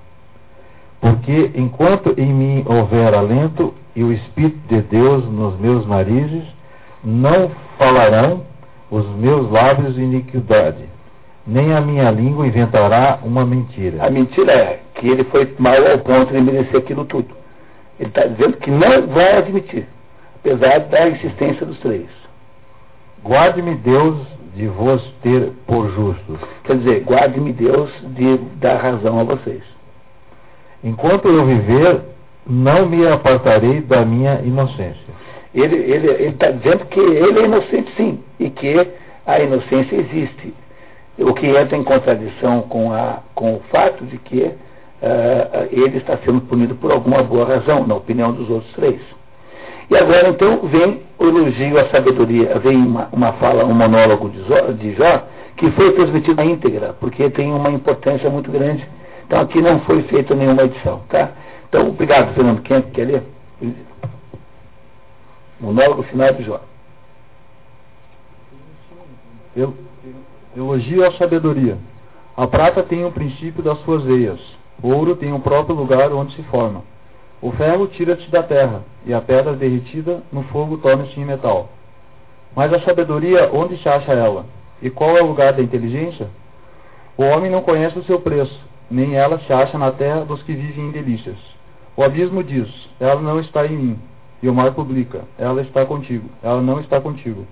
Porque 1.02 1.52
enquanto 1.56 2.14
em 2.18 2.34
mim 2.34 2.66
houver 2.66 3.14
alento 3.14 3.74
e 3.96 4.04
o 4.04 4.12
Espírito 4.12 4.60
de 4.68 4.82
Deus 4.82 5.26
nos 5.26 5.60
meus 5.60 5.86
narizes, 5.88 6.44
não 7.04 7.52
falarão 7.78 8.42
os 8.90 9.06
meus 9.18 9.52
lábios 9.52 9.98
iniquidade, 9.98 10.95
nem 11.46 11.74
a 11.74 11.82
minha 11.82 12.10
língua 12.10 12.48
inventará 12.48 13.20
uma 13.24 13.46
mentira. 13.46 14.04
A 14.04 14.10
mentira 14.10 14.52
é 14.52 14.80
que 14.96 15.08
ele 15.08 15.24
foi 15.26 15.54
mal 15.60 15.76
ao 15.92 16.00
ponto 16.00 16.34
de 16.34 16.42
merecer 16.42 16.78
aquilo 16.78 17.06
tudo. 17.06 17.30
Ele 18.00 18.10
está 18.10 18.26
dizendo 18.26 18.58
que 18.58 18.72
não 18.72 19.08
vai 19.08 19.38
admitir, 19.38 19.86
apesar 20.40 20.80
da 20.80 21.08
insistência 21.10 21.66
dos 21.66 21.80
três. 21.80 22.08
Guarde-me 23.24 23.76
Deus 23.76 24.18
de 24.56 24.68
vos 24.68 25.04
ter 25.22 25.52
por 25.68 25.90
justos. 25.92 26.40
Quer 26.64 26.78
dizer, 26.78 27.04
guarde-me 27.04 27.54
Deus 27.54 27.92
de 28.16 28.38
dar 28.60 28.78
razão 28.78 29.20
a 29.20 29.24
vocês. 29.24 29.62
Enquanto 30.84 31.28
eu 31.28 31.46
viver, 31.46 32.02
não 32.48 32.86
me 32.86 33.08
apartarei 33.08 33.82
da 33.82 34.06
minha 34.06 34.42
inocência. 34.42 35.16
Ele 35.54 35.78
está 36.28 36.48
tá 36.48 36.52
dizendo 36.52 36.86
que 36.86 37.00
ele 37.00 37.40
é 37.40 37.46
inocente 37.46 37.92
sim, 37.96 38.20
e 38.40 38.50
que 38.50 38.88
a 39.26 39.40
inocência 39.40 39.96
existe. 39.96 40.54
O 41.18 41.34
que 41.34 41.48
entra 41.48 41.78
em 41.78 41.84
contradição 41.84 42.64
com, 42.64 42.92
a, 42.92 43.20
com 43.34 43.56
o 43.56 43.60
fato 43.72 44.06
de 44.06 44.18
que 44.18 44.42
uh, 44.44 45.68
ele 45.72 45.98
está 45.98 46.18
sendo 46.18 46.42
punido 46.42 46.76
por 46.76 46.92
alguma 46.92 47.24
boa 47.24 47.46
razão, 47.46 47.88
na 47.88 47.96
opinião 47.96 48.34
dos 48.34 48.50
outros 48.50 48.72
três. 48.74 49.00
E 49.90 49.96
agora 49.96 50.30
então 50.30 50.62
vem 50.68 51.02
o 51.20 51.26
elogio 51.26 51.80
à 51.80 51.88
sabedoria, 51.90 52.58
vem 52.60 52.76
uma, 52.76 53.08
uma 53.12 53.34
fala, 53.34 53.64
um 53.64 53.74
monólogo 53.74 54.30
de 54.30 54.44
Jó, 54.44 54.72
de 54.72 54.94
Jó, 54.96 55.24
que 55.56 55.72
foi 55.72 55.94
transmitido 55.94 56.36
na 56.36 56.46
íntegra, 56.46 56.96
porque 57.00 57.30
tem 57.30 57.52
uma 57.54 57.70
importância 57.70 58.30
muito 58.30 58.52
grande. 58.52 58.86
Então 59.26 59.40
aqui 59.42 59.62
não 59.62 59.80
foi 59.82 60.02
feita 60.04 60.36
nenhuma 60.36 60.64
edição, 60.64 61.02
tá? 61.10 61.32
Então, 61.70 61.90
obrigado, 61.90 62.34
Fernando. 62.34 62.62
Quem 62.62 62.78
é 62.78 62.82
que 62.82 62.92
quer 62.92 63.06
ler? 63.06 63.24
Monólogo 65.60 66.04
final 66.04 66.34
de 66.34 66.44
Jó. 66.44 66.62
Elogio 70.56 71.06
à 71.06 71.12
sabedoria. 71.14 71.78
A 72.38 72.48
prata 72.48 72.82
tem 72.82 73.04
o 73.04 73.12
princípio 73.12 73.62
das 73.62 73.78
suas 73.80 74.04
veias. 74.04 74.40
O 74.82 74.90
ouro 74.90 75.16
tem 75.16 75.34
o 75.34 75.40
próprio 75.40 75.76
lugar 75.76 76.12
onde 76.14 76.34
se 76.34 76.44
forma. 76.44 76.82
O 77.42 77.52
ferro 77.52 77.88
tira-se 77.88 78.30
da 78.30 78.42
terra, 78.42 78.82
e 79.06 79.14
a 79.14 79.20
pedra 79.20 79.54
derretida 79.54 80.24
no 80.32 80.44
fogo 80.44 80.78
torna-se 80.78 81.20
em 81.20 81.26
metal. 81.26 81.70
Mas 82.56 82.72
a 82.74 82.80
sabedoria, 82.80 83.50
onde 83.54 83.78
se 83.78 83.90
acha 83.90 84.14
ela? 84.14 84.46
E 84.82 84.90
qual 84.90 85.18
é 85.18 85.22
o 85.22 85.28
lugar 85.28 85.52
da 85.52 85.62
inteligência? 85.62 86.30
O 87.18 87.24
homem 87.24 87.52
não 87.52 87.62
conhece 87.62 88.00
o 88.00 88.04
seu 88.04 88.22
preço, 88.22 88.58
nem 88.90 89.16
ela 89.16 89.40
se 89.40 89.52
acha 89.52 89.78
na 89.78 89.92
terra 89.92 90.24
dos 90.24 90.42
que 90.44 90.54
vivem 90.54 90.86
em 90.86 90.92
delícias. 90.92 91.38
O 91.98 92.04
abismo 92.04 92.44
diz: 92.44 92.70
Ela 93.00 93.22
não 93.22 93.40
está 93.40 93.66
em 93.66 93.76
mim. 93.76 94.00
E 94.42 94.48
o 94.48 94.54
mar 94.54 94.72
publica: 94.72 95.22
Ela 95.38 95.62
está 95.62 95.86
contigo. 95.86 96.30
Ela 96.42 96.62
não 96.62 96.80
está 96.80 97.02
contigo. 97.02 97.46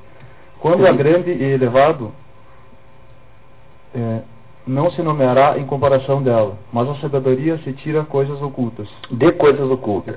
Quando 0.60 0.86
é 0.86 0.94
grande 0.94 1.32
e 1.32 1.44
elevado, 1.44 2.14
é, 3.94 4.22
não 4.66 4.90
se 4.92 5.02
nomeará 5.02 5.58
em 5.58 5.66
comparação 5.66 6.22
dela, 6.22 6.58
mas 6.72 6.90
a 6.90 6.96
sabedoria 6.96 7.58
se 7.60 7.74
tira 7.74 8.04
coisas 8.04 8.42
ocultas. 8.42 8.88
De 9.12 9.32
coisas 9.34 9.70
ocultas. 9.70 10.16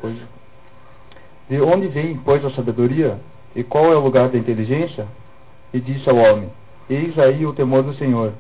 De 1.49 1.61
onde 1.61 1.89
vem, 1.89 2.17
pois, 2.25 2.45
a 2.45 2.51
sabedoria? 2.51 3.19
E 3.55 3.63
qual 3.63 3.93
é 3.93 3.97
o 3.97 4.01
lugar 4.01 4.29
da 4.29 4.39
inteligência? 4.39 5.07
E 5.73 5.81
disse 5.81 6.09
ao 6.09 6.17
homem: 6.17 6.49
Eis 6.89 7.19
aí 7.19 7.45
o 7.45 7.53
temor 7.53 7.83
do 7.83 7.95
Senhor. 7.95 8.33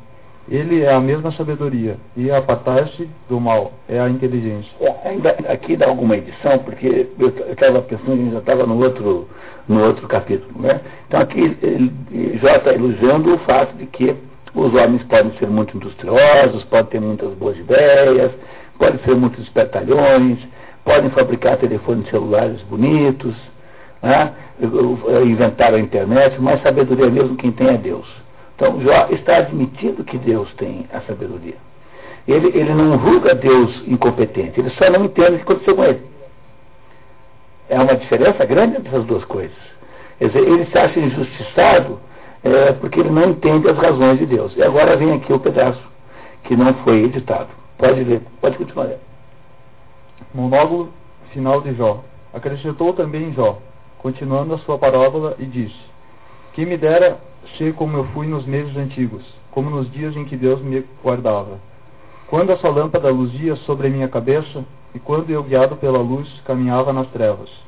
Ele 0.48 0.82
é 0.82 0.92
a 0.92 1.00
mesma 1.00 1.32
sabedoria, 1.32 1.96
e 2.16 2.30
apartar-se 2.30 3.08
do 3.28 3.40
mal 3.40 3.72
é 3.88 3.98
a 3.98 4.08
inteligência. 4.08 4.70
É, 4.80 5.08
ainda, 5.08 5.30
aqui 5.48 5.76
dá 5.76 5.88
alguma 5.88 6.16
edição, 6.16 6.58
porque 6.58 7.08
eu 7.18 7.28
estava 7.50 7.82
pensando, 7.82 8.12
a 8.12 8.16
gente 8.16 8.32
já 8.32 8.38
estava 8.38 8.64
no 8.64 8.80
outro, 8.80 9.28
no 9.66 9.82
outro 9.82 10.06
capítulo. 10.06 10.62
Né? 10.62 10.80
Então 11.08 11.20
aqui 11.20 11.56
ele, 11.60 12.38
já 12.40 12.58
está 12.58 12.72
elogiando 12.72 13.34
o 13.34 13.38
fato 13.38 13.76
de 13.76 13.86
que 13.86 14.14
os 14.56 14.74
homens 14.74 15.02
podem 15.04 15.32
ser 15.38 15.48
muito 15.48 15.76
industriosos, 15.76 16.64
podem 16.64 16.86
ter 16.86 17.00
muitas 17.00 17.30
boas 17.34 17.58
ideias, 17.58 18.32
podem 18.78 18.98
ser 19.04 19.14
muitos 19.14 19.44
espertalhões, 19.44 20.38
podem 20.82 21.10
fabricar 21.10 21.58
telefones 21.58 22.08
celulares 22.08 22.62
bonitos, 22.62 23.34
né? 24.02 24.32
inventar 25.26 25.74
a 25.74 25.78
internet, 25.78 26.40
mas 26.40 26.62
sabedoria 26.62 27.10
mesmo 27.10 27.36
quem 27.36 27.52
tem 27.52 27.68
é 27.68 27.76
Deus. 27.76 28.06
Então 28.54 28.80
Jó 28.80 29.08
está 29.10 29.36
admitindo 29.36 30.02
que 30.02 30.16
Deus 30.16 30.52
tem 30.54 30.86
a 30.90 31.00
sabedoria. 31.02 31.56
Ele, 32.26 32.48
ele 32.58 32.72
não 32.72 32.98
julga 32.98 33.34
Deus 33.34 33.82
incompetente, 33.86 34.58
ele 34.58 34.70
só 34.70 34.90
não 34.90 35.04
entende 35.04 35.34
o 35.34 35.36
que 35.36 35.42
aconteceu 35.42 35.76
com 35.76 35.84
ele. 35.84 36.00
É 37.68 37.78
uma 37.78 37.94
diferença 37.94 38.44
grande 38.46 38.76
entre 38.76 38.88
essas 38.88 39.04
duas 39.04 39.24
coisas. 39.24 39.56
Quer 40.18 40.28
dizer, 40.28 40.48
ele 40.48 40.64
se 40.66 40.78
acha 40.78 40.98
injustiçado 40.98 42.00
é, 42.46 42.72
porque 42.72 43.00
ele 43.00 43.10
não 43.10 43.30
entende 43.30 43.68
as 43.68 43.76
razões 43.76 44.18
de 44.18 44.26
Deus. 44.26 44.54
E 44.56 44.62
agora 44.62 44.96
vem 44.96 45.12
aqui 45.12 45.32
o 45.32 45.40
pedaço 45.40 45.82
que 46.44 46.56
não 46.56 46.72
foi 46.84 47.04
editado. 47.04 47.48
Pode 47.76 48.04
ler, 48.04 48.22
pode 48.40 48.56
continuar. 48.56 48.90
Monólogo 50.32 50.90
final 51.32 51.60
de 51.60 51.74
Jó. 51.74 52.04
Acrescentou 52.32 52.92
também 52.92 53.32
Jó, 53.32 53.58
continuando 53.98 54.54
a 54.54 54.58
sua 54.58 54.78
parábola, 54.78 55.34
e 55.38 55.44
disse: 55.44 55.78
Que 56.52 56.64
me 56.64 56.76
dera 56.76 57.18
ser 57.56 57.74
como 57.74 57.96
eu 57.96 58.04
fui 58.08 58.26
nos 58.26 58.44
meses 58.44 58.76
antigos, 58.76 59.24
como 59.50 59.70
nos 59.70 59.90
dias 59.90 60.14
em 60.16 60.24
que 60.24 60.36
Deus 60.36 60.60
me 60.60 60.84
guardava. 61.02 61.58
Quando 62.28 62.52
a 62.52 62.56
sua 62.58 62.70
lâmpada 62.70 63.08
luzia 63.08 63.56
sobre 63.56 63.86
a 63.86 63.90
minha 63.90 64.08
cabeça, 64.08 64.64
e 64.94 64.98
quando 64.98 65.30
eu, 65.30 65.42
guiado 65.42 65.76
pela 65.76 65.98
luz, 65.98 66.28
caminhava 66.44 66.92
nas 66.92 67.08
trevas 67.08 67.65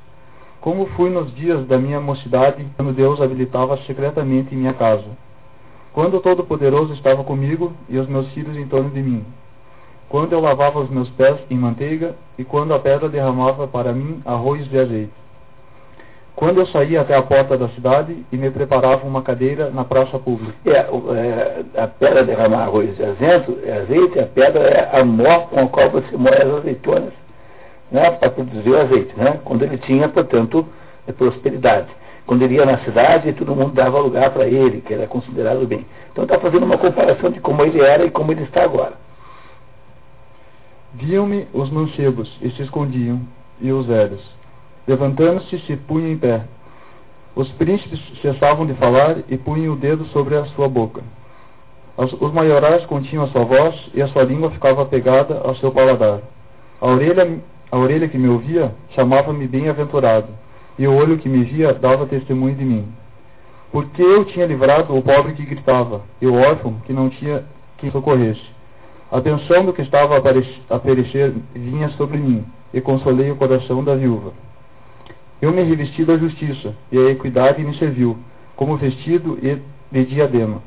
como 0.69 0.85
fui 0.89 1.09
nos 1.09 1.35
dias 1.35 1.67
da 1.67 1.79
minha 1.79 1.99
mocidade, 1.99 2.63
quando 2.77 2.93
Deus 2.93 3.23
habilitava 3.23 3.79
secretamente 3.87 4.55
minha 4.55 4.75
casa. 4.75 5.07
Quando 5.95 6.19
o 6.19 6.21
Todo-Poderoso 6.21 6.93
estava 6.93 7.25
comigo 7.25 7.73
e 7.89 7.97
os 7.97 8.07
meus 8.07 8.29
filhos 8.35 8.55
em 8.55 8.69
torno 8.69 8.91
de 8.91 9.01
mim. 9.01 9.25
Quando 10.11 10.35
eu 10.35 10.41
lavava 10.41 10.79
os 10.81 10.91
meus 10.91 11.09
pés 11.13 11.39
em 11.49 11.57
manteiga 11.57 12.15
e 12.37 12.45
quando 12.45 12.75
a 12.75 12.79
pedra 12.79 13.09
derramava 13.09 13.67
para 13.67 13.95
mim 13.95 14.21
arroz 14.27 14.69
de 14.69 14.79
azeite. 14.79 15.13
Quando 16.37 16.61
eu 16.61 16.67
saía 16.67 17.01
até 17.01 17.17
a 17.17 17.23
porta 17.23 17.57
da 17.57 17.71
cidade 17.71 18.23
e 18.31 18.37
me 18.37 18.51
preparava 18.51 19.07
uma 19.07 19.23
cadeira 19.23 19.71
na 19.71 19.87
praça 19.87 20.19
pública. 20.19 20.53
É, 20.67 20.81
é, 20.81 21.83
a 21.83 21.87
pedra 21.87 22.25
derramar 22.25 22.65
arroz 22.65 22.95
de 22.95 23.05
azeite, 23.05 24.21
a 24.21 24.27
pedra 24.27 24.61
é 24.65 25.01
a 25.01 25.03
mó 25.03 25.47
com 25.47 25.61
a 25.61 25.67
qual 25.69 25.89
você 25.89 26.15
moe 26.15 26.35
as 26.35 26.59
azeitonas 26.59 27.28
né, 27.91 28.11
para 28.11 28.31
produzir 28.31 28.71
o 28.71 28.81
azeite, 28.81 29.13
né, 29.17 29.41
quando 29.45 29.63
ele 29.63 29.79
tinha, 29.79 30.09
portanto, 30.09 30.67
prosperidade. 31.13 31.89
Quando 32.27 32.43
ele 32.43 32.57
ia 32.57 32.67
na 32.67 32.79
cidade, 32.79 33.33
todo 33.33 33.57
mundo 33.57 33.73
dava 33.73 33.99
lugar 33.99 34.31
para 34.31 34.47
ele, 34.47 34.83
que 34.83 34.93
era 34.93 35.07
considerado 35.07 35.67
bem. 35.67 35.87
Então 36.13 36.25
está 36.25 36.39
fazendo 36.39 36.65
uma 36.65 36.77
comparação 36.77 37.31
de 37.31 37.41
como 37.41 37.63
ele 37.65 37.81
era 37.81 38.05
e 38.05 38.11
como 38.11 38.33
ele 38.33 38.43
está 38.43 38.65
agora. 38.65 38.93
Viam-me 40.93 41.47
os 41.55 41.71
mancebos 41.71 42.31
e 42.43 42.51
se 42.51 42.63
escondiam, 42.63 43.21
e 43.61 43.73
os 43.73 43.87
velhos. 43.87 44.21
Levantando-se, 44.87 45.59
se 45.61 45.77
punham 45.77 46.11
em 46.11 46.19
pé. 46.19 46.43
Os 47.35 47.49
príncipes 47.53 48.01
cessavam 48.21 48.67
de 48.67 48.75
falar 48.75 49.19
e 49.29 49.37
punham 49.37 49.75
o 49.75 49.77
dedo 49.77 50.05
sobre 50.07 50.37
a 50.37 50.45
sua 50.47 50.69
boca. 50.69 51.03
Os 51.97 52.33
maiorais 52.33 52.85
continham 52.87 53.25
a 53.25 53.29
sua 53.29 53.45
voz 53.45 53.75
e 53.93 54.01
a 54.01 54.09
sua 54.09 54.23
língua 54.23 54.51
ficava 54.51 54.85
pegada 54.87 55.41
ao 55.45 55.57
seu 55.57 55.73
paladar. 55.73 56.21
A 56.81 56.87
orelha 56.87 57.39
a 57.71 57.77
orelha 57.77 58.09
que 58.09 58.19
me 58.19 58.29
ouvia 58.29 58.75
chamava-me 58.91 59.47
bem-aventurado, 59.47 60.29
e 60.79 60.87
o 60.87 60.95
olho 60.95 61.19
que 61.19 61.29
me 61.29 61.45
via 61.45 61.75
dava 61.75 62.07
testemunho 62.07 62.55
de 62.55 62.65
mim. 62.65 62.89
Porque 63.71 64.01
eu 64.01 64.25
tinha 64.25 64.47
livrado 64.47 64.97
o 64.97 65.03
pobre 65.03 65.35
que 65.35 65.45
gritava, 65.45 66.03
e 66.21 66.27
o 66.27 66.35
órfão 66.35 66.81
que 66.87 66.93
não 66.93 67.11
tinha 67.11 67.45
quem 67.77 67.91
socorresse. 67.91 68.43
A 69.11 69.21
pensão 69.21 69.65
do 69.65 69.73
que 69.73 69.83
estava 69.83 70.17
a 70.17 70.79
perecer 70.79 71.35
vinha 71.55 71.89
sobre 71.91 72.19
mim, 72.19 72.45
e 72.73 72.81
consolei 72.81 73.31
o 73.31 73.37
coração 73.37 73.85
da 73.85 73.95
viúva. 73.95 74.33
Eu 75.41 75.53
me 75.53 75.63
revesti 75.63 76.05
da 76.05 76.17
justiça, 76.17 76.75
e 76.91 76.99
a 76.99 77.11
equidade 77.11 77.63
me 77.63 77.77
serviu, 77.77 78.17
como 78.57 78.77
vestido 78.77 79.39
e 79.43 79.59
de 79.91 80.05
diadema. 80.07 80.63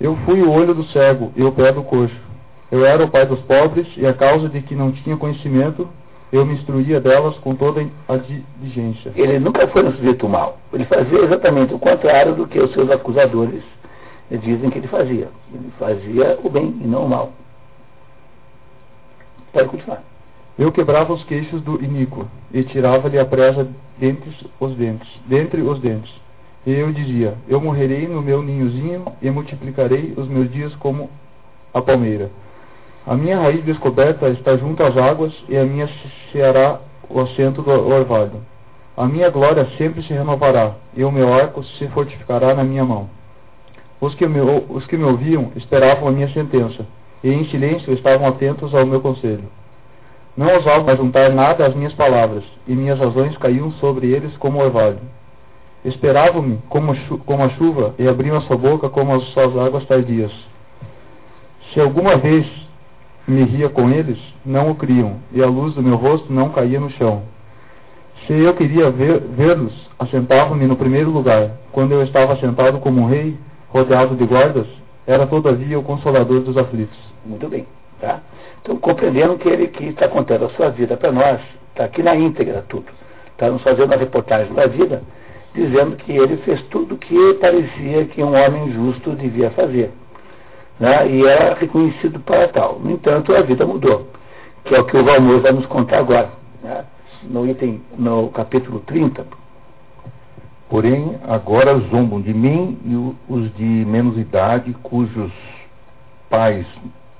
Eu 0.00 0.16
fui 0.24 0.40
o 0.42 0.50
olho 0.50 0.74
do 0.74 0.84
cego 0.84 1.32
e 1.34 1.42
o 1.42 1.52
pé 1.52 1.72
do 1.72 1.82
coxo. 1.82 2.27
Eu 2.70 2.84
era 2.84 3.04
o 3.04 3.10
pai 3.10 3.26
dos 3.26 3.40
pobres, 3.40 3.86
e 3.96 4.06
a 4.06 4.12
causa 4.12 4.48
de 4.48 4.60
que 4.60 4.74
não 4.74 4.92
tinha 4.92 5.16
conhecimento, 5.16 5.88
eu 6.30 6.44
me 6.44 6.54
instruía 6.54 7.00
delas 7.00 7.36
com 7.38 7.54
toda 7.54 7.86
a 8.06 8.16
diligência. 8.16 9.12
Ele 9.16 9.38
nunca 9.38 9.66
foi 9.68 9.86
um 9.86 9.92
sujeito 9.92 10.28
mau. 10.28 10.58
Ele 10.72 10.84
fazia 10.84 11.20
exatamente 11.20 11.72
o 11.72 11.78
contrário 11.78 12.34
do 12.34 12.46
que 12.46 12.58
os 12.58 12.72
seus 12.72 12.90
acusadores 12.90 13.62
dizem 14.30 14.68
que 14.68 14.78
ele 14.78 14.88
fazia. 14.88 15.28
Ele 15.52 15.72
fazia 15.78 16.38
o 16.42 16.50
bem 16.50 16.76
e 16.82 16.86
não 16.86 17.06
o 17.06 17.08
mal. 17.08 17.32
Pode 19.52 19.68
continuar. 19.68 20.02
Eu 20.58 20.70
quebrava 20.72 21.12
os 21.12 21.24
queixos 21.24 21.62
do 21.62 21.82
iníquo 21.82 22.28
e 22.52 22.62
tirava-lhe 22.64 23.18
a 23.18 23.24
presa 23.24 23.68
dentre 23.96 24.30
os 24.60 24.74
dentes, 24.74 25.08
dentre 25.26 25.62
os 25.62 25.78
dentes. 25.80 26.12
E 26.66 26.72
eu 26.72 26.92
dizia: 26.92 27.34
Eu 27.48 27.60
morrerei 27.60 28.06
no 28.06 28.20
meu 28.20 28.42
ninhozinho 28.42 29.04
e 29.22 29.30
multiplicarei 29.30 30.12
os 30.16 30.28
meus 30.28 30.50
dias 30.50 30.74
como 30.76 31.08
a 31.72 31.80
palmeira. 31.80 32.30
A 33.08 33.14
minha 33.14 33.40
raiz 33.40 33.64
descoberta 33.64 34.28
está 34.28 34.54
junto 34.58 34.82
às 34.82 34.94
águas 34.94 35.32
e 35.48 35.56
a 35.56 35.64
minha 35.64 35.88
será 36.30 36.78
o 37.08 37.18
assento 37.20 37.62
do 37.62 37.70
orvalho. 37.70 38.42
A 38.94 39.06
minha 39.06 39.30
glória 39.30 39.66
sempre 39.78 40.02
se 40.02 40.12
renovará 40.12 40.74
e 40.94 41.02
o 41.02 41.10
meu 41.10 41.32
arco 41.32 41.64
se 41.64 41.88
fortificará 41.88 42.54
na 42.54 42.62
minha 42.62 42.84
mão. 42.84 43.08
Os 43.98 44.14
que 44.14 44.26
me, 44.28 44.40
os 44.68 44.84
que 44.84 44.98
me 44.98 45.04
ouviam 45.04 45.50
esperavam 45.56 46.06
a 46.06 46.12
minha 46.12 46.28
sentença 46.34 46.84
e 47.24 47.32
em 47.32 47.46
silêncio 47.46 47.94
estavam 47.94 48.28
atentos 48.28 48.74
ao 48.74 48.84
meu 48.84 49.00
conselho. 49.00 49.44
Não 50.36 50.52
ousavam 50.54 50.94
juntar 50.94 51.30
nada 51.30 51.64
às 51.64 51.74
minhas 51.74 51.94
palavras, 51.94 52.44
e 52.66 52.74
minhas 52.74 52.98
razões 52.98 53.36
caíam 53.38 53.72
sobre 53.80 54.08
eles 54.08 54.36
como 54.36 54.62
orvalho. 54.62 55.00
Esperavam-me 55.82 56.58
como, 56.68 56.94
como 57.24 57.42
a 57.42 57.48
chuva, 57.48 57.94
e 57.98 58.06
abriam 58.06 58.36
a 58.36 58.42
sua 58.42 58.56
boca 58.58 58.90
como 58.90 59.14
as 59.14 59.24
suas 59.30 59.56
águas 59.56 59.86
tardias. 59.86 60.30
Se 61.72 61.80
alguma 61.80 62.16
vez 62.16 62.67
me 63.28 63.44
ria 63.44 63.68
com 63.68 63.90
eles, 63.90 64.18
não 64.44 64.70
o 64.70 64.74
criam, 64.74 65.16
e 65.32 65.42
a 65.42 65.46
luz 65.46 65.74
do 65.74 65.82
meu 65.82 65.96
rosto 65.96 66.32
não 66.32 66.48
caía 66.48 66.80
no 66.80 66.90
chão. 66.90 67.22
Se 68.26 68.32
eu 68.32 68.54
queria 68.54 68.90
vê-los, 68.90 69.72
assentavam-me 69.98 70.66
no 70.66 70.76
primeiro 70.76 71.10
lugar. 71.10 71.52
Quando 71.72 71.92
eu 71.92 72.02
estava 72.02 72.36
sentado 72.36 72.78
como 72.80 73.00
um 73.00 73.06
rei, 73.06 73.36
rodeado 73.68 74.16
de 74.16 74.24
guardas, 74.24 74.66
era 75.06 75.26
todavia 75.26 75.78
o 75.78 75.82
consolador 75.82 76.40
dos 76.40 76.56
aflitos. 76.56 76.98
Muito 77.24 77.48
bem, 77.48 77.66
tá? 78.00 78.20
Então, 78.62 78.76
compreendendo 78.76 79.36
que 79.38 79.48
ele 79.48 79.68
que 79.68 79.84
está 79.84 80.08
contando 80.08 80.46
a 80.46 80.50
sua 80.50 80.70
vida 80.70 80.96
para 80.96 81.12
nós, 81.12 81.40
está 81.70 81.84
aqui 81.84 82.02
na 82.02 82.16
íntegra 82.16 82.64
tudo. 82.68 82.86
Está 83.32 83.50
nos 83.50 83.62
fazendo 83.62 83.92
a 83.92 83.96
reportagem 83.96 84.52
da 84.52 84.66
vida, 84.66 85.02
dizendo 85.54 85.96
que 85.96 86.12
ele 86.12 86.38
fez 86.38 86.60
tudo 86.70 86.94
o 86.96 86.98
que 86.98 87.34
parecia 87.34 88.04
que 88.06 88.22
um 88.22 88.34
homem 88.34 88.72
justo 88.72 89.12
devia 89.12 89.50
fazer. 89.50 89.90
Né? 90.78 91.10
E 91.10 91.26
era 91.26 91.54
reconhecido 91.54 92.20
para 92.20 92.48
tal. 92.48 92.78
No 92.78 92.90
entanto, 92.90 93.34
a 93.34 93.42
vida 93.42 93.66
mudou, 93.66 94.08
que 94.64 94.74
é 94.74 94.80
o 94.80 94.84
que 94.84 94.96
o 94.96 95.04
Valmor 95.04 95.40
vai 95.40 95.52
nos 95.52 95.66
contar 95.66 95.98
agora, 95.98 96.30
né? 96.62 96.84
no 97.24 97.48
item, 97.48 97.82
no 97.96 98.28
capítulo 98.28 98.80
30. 98.80 99.26
Porém, 100.68 101.16
agora 101.26 101.78
zombam 101.90 102.20
de 102.20 102.34
mim 102.34 102.78
e 102.84 103.32
os 103.32 103.54
de 103.54 103.64
menos 103.64 104.18
idade, 104.18 104.74
cujos 104.82 105.32
pais 106.28 106.66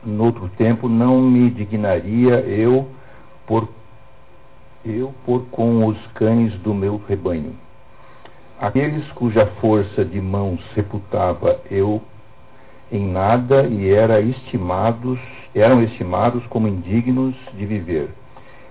noutro 0.04 0.48
tempo 0.56 0.88
não 0.88 1.20
me 1.20 1.50
dignaria 1.50 2.40
eu 2.40 2.88
por 3.46 3.68
eu 4.84 5.12
por 5.24 5.46
com 5.50 5.86
os 5.86 5.98
cães 6.14 6.52
do 6.60 6.72
meu 6.72 7.00
rebanho. 7.08 7.54
Aqueles 8.60 9.06
cuja 9.12 9.46
força 9.60 10.04
de 10.04 10.20
mãos 10.20 10.60
reputava 10.74 11.60
eu 11.70 12.02
em 12.90 13.06
nada 13.06 13.66
e 13.66 13.90
era 13.92 14.20
estimados, 14.20 15.18
eram 15.54 15.82
estimados 15.82 16.44
como 16.46 16.68
indignos 16.68 17.34
de 17.54 17.66
viver, 17.66 18.08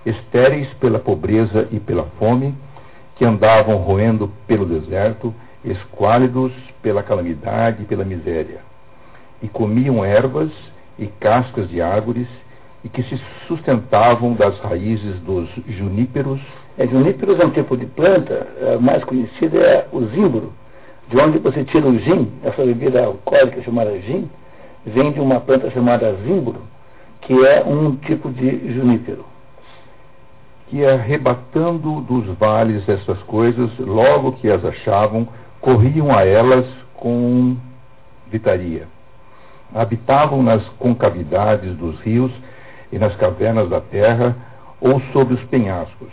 estéreis 0.04 0.68
pela 0.74 0.98
pobreza 0.98 1.68
e 1.70 1.78
pela 1.78 2.04
fome, 2.18 2.54
que 3.16 3.24
andavam 3.24 3.76
roendo 3.76 4.30
pelo 4.46 4.64
deserto, 4.64 5.34
esquálidos 5.64 6.52
pela 6.82 7.02
calamidade 7.02 7.82
e 7.82 7.86
pela 7.86 8.04
miséria, 8.04 8.60
e 9.42 9.48
comiam 9.48 10.04
ervas 10.04 10.50
e 10.98 11.06
cascas 11.06 11.68
de 11.68 11.80
árvores 11.80 12.28
e 12.84 12.88
que 12.88 13.02
se 13.02 13.20
sustentavam 13.46 14.34
das 14.34 14.58
raízes 14.60 15.18
dos 15.20 15.48
juníperos. 15.66 16.40
É, 16.76 16.86
juníperos 16.86 17.40
é 17.40 17.44
um 17.44 17.50
tipo 17.50 17.76
de 17.76 17.86
planta, 17.86 18.46
a 18.74 18.80
mais 18.80 19.02
conhecida 19.04 19.58
é 19.58 19.88
o 19.92 20.04
zimbro, 20.06 20.52
de 21.08 21.16
onde 21.16 21.38
você 21.38 21.64
tira 21.64 21.86
o 21.86 21.98
gin, 21.98 22.30
essa 22.42 22.64
bebida 22.64 23.04
alcoólica 23.04 23.62
chamada 23.62 23.98
gin, 24.00 24.28
vem 24.86 25.12
de 25.12 25.20
uma 25.20 25.40
planta 25.40 25.70
chamada 25.70 26.14
zimbro, 26.24 26.62
que 27.22 27.32
é 27.46 27.62
um 27.64 27.96
tipo 27.96 28.30
de 28.30 28.72
junípero. 28.74 29.24
Que 30.68 30.84
arrebatando 30.84 32.00
dos 32.02 32.26
vales 32.38 32.86
essas 32.88 33.18
coisas, 33.22 33.70
logo 33.78 34.32
que 34.32 34.50
as 34.50 34.64
achavam, 34.64 35.26
corriam 35.60 36.14
a 36.14 36.24
elas 36.24 36.66
com 36.94 37.56
vitaria 38.30 38.86
habitavam 39.74 40.42
nas 40.42 40.66
concavidades 40.78 41.76
dos 41.76 41.98
rios 42.00 42.32
e 42.90 42.98
nas 42.98 43.14
cavernas 43.16 43.68
da 43.68 43.80
terra 43.80 44.36
ou 44.80 45.00
sobre 45.12 45.34
os 45.34 45.42
penhascos, 45.44 46.08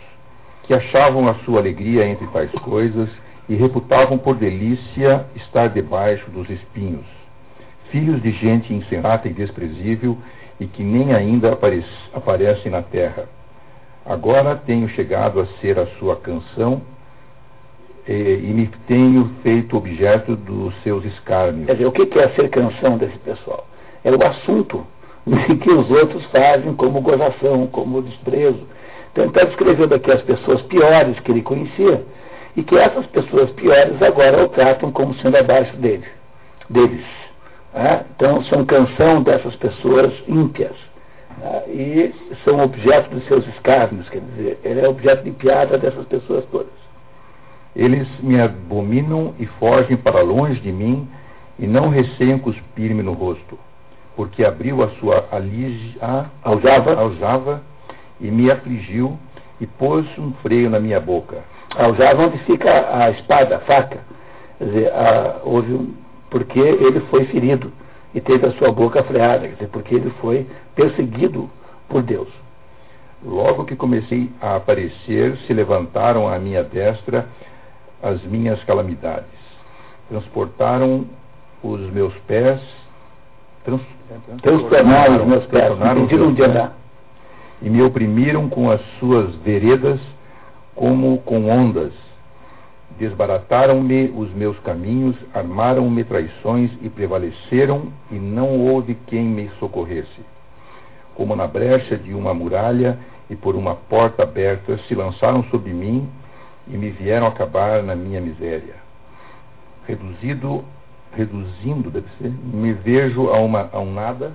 que 0.64 0.74
achavam 0.74 1.28
a 1.28 1.34
sua 1.36 1.60
alegria 1.60 2.06
entre 2.06 2.26
tais 2.28 2.50
coisas 2.52 3.08
e 3.48 3.54
reputavam 3.54 4.18
por 4.18 4.36
delícia 4.36 5.26
estar 5.36 5.68
debaixo 5.68 6.28
dos 6.30 6.48
espinhos, 6.50 7.06
filhos 7.90 8.20
de 8.20 8.32
gente 8.32 8.72
insensata 8.74 9.28
e 9.28 9.32
desprezível 9.32 10.18
e 10.58 10.66
que 10.66 10.82
nem 10.82 11.14
ainda 11.14 11.52
aparece, 11.52 11.88
aparecem 12.12 12.72
na 12.72 12.82
terra. 12.82 13.28
Agora 14.04 14.56
tenho 14.56 14.88
chegado 14.90 15.40
a 15.40 15.46
ser 15.60 15.78
a 15.78 15.86
sua 15.98 16.16
canção 16.16 16.82
e, 18.08 18.12
e 18.12 18.52
me 18.54 18.68
tenho 18.86 19.30
feito 19.42 19.76
objeto 19.76 20.36
dos 20.36 20.74
seus 20.82 21.04
escárnios. 21.04 21.66
Quer 21.66 21.72
dizer, 21.72 21.86
o 21.86 21.92
que 21.92 22.18
é 22.18 22.28
ser 22.30 22.48
canção 22.50 22.96
desse 22.96 23.18
pessoal? 23.18 23.66
É 24.04 24.10
o 24.10 24.26
assunto 24.26 24.86
que 25.60 25.70
os 25.70 25.90
outros 25.90 26.24
fazem 26.26 26.74
como 26.74 27.00
gozação, 27.00 27.66
como 27.66 28.02
desprezo. 28.02 28.66
Então 29.12 29.24
ele 29.24 29.30
está 29.30 29.44
descrevendo 29.44 29.94
aqui 29.94 30.10
as 30.12 30.22
pessoas 30.22 30.62
piores 30.62 31.18
que 31.20 31.30
ele 31.30 31.42
conhecia 31.42 32.04
e 32.56 32.62
que 32.62 32.76
essas 32.76 33.06
pessoas 33.06 33.50
piores 33.50 34.00
agora 34.02 34.44
o 34.44 34.48
tratam 34.48 34.90
como 34.90 35.14
sendo 35.16 35.36
abaixo 35.36 35.76
dele, 35.76 36.06
deles. 36.70 37.04
Né? 37.74 38.04
Então 38.14 38.42
são 38.44 38.64
canção 38.64 39.22
dessas 39.22 39.54
pessoas 39.56 40.12
ímpias 40.26 40.74
né? 41.38 41.62
e 41.68 42.14
são 42.44 42.60
objeto 42.60 43.10
dos 43.10 43.26
seus 43.26 43.46
escárnios, 43.48 44.08
quer 44.08 44.20
dizer, 44.20 44.58
ele 44.64 44.80
é 44.80 44.88
objeto 44.88 45.24
de 45.24 45.32
piada 45.32 45.76
dessas 45.76 46.06
pessoas 46.06 46.44
todas. 46.50 46.86
Eles 47.74 48.08
me 48.20 48.40
abominam 48.40 49.34
e 49.38 49.44
fogem 49.44 49.98
para 49.98 50.22
longe 50.22 50.58
de 50.60 50.72
mim, 50.72 51.06
e 51.58 51.66
não 51.66 51.88
receiam 51.88 52.38
cuspir-me 52.38 53.02
no 53.02 53.12
rosto, 53.12 53.58
porque 54.14 54.44
abriu 54.44 54.82
a 54.82 54.88
sua 55.00 55.26
alige, 55.30 55.96
a, 56.00 56.26
aljava, 56.42 56.94
aljava 56.98 57.62
e 58.20 58.30
me 58.30 58.50
afligiu 58.50 59.18
e 59.60 59.66
pôs 59.66 60.06
um 60.18 60.32
freio 60.42 60.68
na 60.68 60.78
minha 60.78 61.00
boca. 61.00 61.38
Aljava 61.78 62.26
onde 62.26 62.38
fica 62.38 62.88
a 62.90 63.10
espada, 63.10 63.56
a 63.56 63.60
faca. 63.60 63.98
Quer 64.58 64.64
dizer, 64.64 64.92
a, 64.92 65.40
houve 65.44 65.72
um, 65.72 65.94
porque 66.30 66.58
ele 66.58 67.00
foi 67.10 67.24
ferido 67.26 67.70
e 68.14 68.20
teve 68.20 68.46
a 68.46 68.52
sua 68.52 68.72
boca 68.72 69.02
freada, 69.04 69.46
quer 69.46 69.54
dizer, 69.54 69.68
porque 69.68 69.94
ele 69.94 70.10
foi 70.20 70.46
perseguido 70.74 71.50
por 71.88 72.02
Deus. 72.02 72.28
Logo 73.22 73.64
que 73.64 73.76
comecei 73.76 74.30
a 74.40 74.56
aparecer, 74.56 75.36
se 75.46 75.52
levantaram 75.52 76.28
à 76.28 76.38
minha 76.38 76.62
destra 76.62 77.26
as 78.02 78.22
minhas 78.22 78.62
calamidades. 78.64 79.26
Transportaram 80.08 81.06
os 81.62 81.80
meus 81.90 82.14
pés, 82.26 82.60
trans, 83.64 83.80
transtornaram 84.42 85.16
os 85.16 85.26
meus 85.26 85.46
pés, 85.46 85.72
impediram 85.72 86.32
de 86.32 86.42
andar. 86.42 86.76
E 87.60 87.68
me 87.68 87.82
oprimiram 87.82 88.48
com 88.48 88.70
as 88.70 88.80
suas 88.98 89.34
veredas 89.36 89.98
como 90.76 91.18
com 91.18 91.48
ondas. 91.48 91.92
Desbarataram-me 92.98 94.12
os 94.14 94.32
meus 94.32 94.58
caminhos, 94.60 95.16
armaram-me 95.34 96.04
traições 96.04 96.70
e 96.82 96.88
prevaleceram, 96.88 97.92
e 98.10 98.14
não 98.14 98.60
houve 98.60 98.94
quem 99.06 99.24
me 99.24 99.50
socorresse. 99.58 100.20
Como 101.14 101.34
na 101.34 101.46
brecha 101.46 101.96
de 101.96 102.14
uma 102.14 102.32
muralha 102.32 102.98
e 103.28 103.34
por 103.34 103.56
uma 103.56 103.74
porta 103.74 104.22
aberta 104.22 104.78
se 104.86 104.94
lançaram 104.94 105.42
sobre 105.44 105.72
mim 105.72 106.08
e 106.68 106.76
me 106.76 106.90
vieram 106.90 107.26
acabar 107.26 107.82
na 107.82 107.94
minha 107.94 108.20
miséria. 108.20 108.74
Reduzido, 109.86 110.64
reduzindo, 111.12 111.90
deve 111.90 112.06
ser, 112.18 112.30
me 112.30 112.72
vejo 112.72 113.28
a, 113.30 113.38
uma, 113.38 113.68
a 113.72 113.78
um 113.78 113.92
nada. 113.92 114.32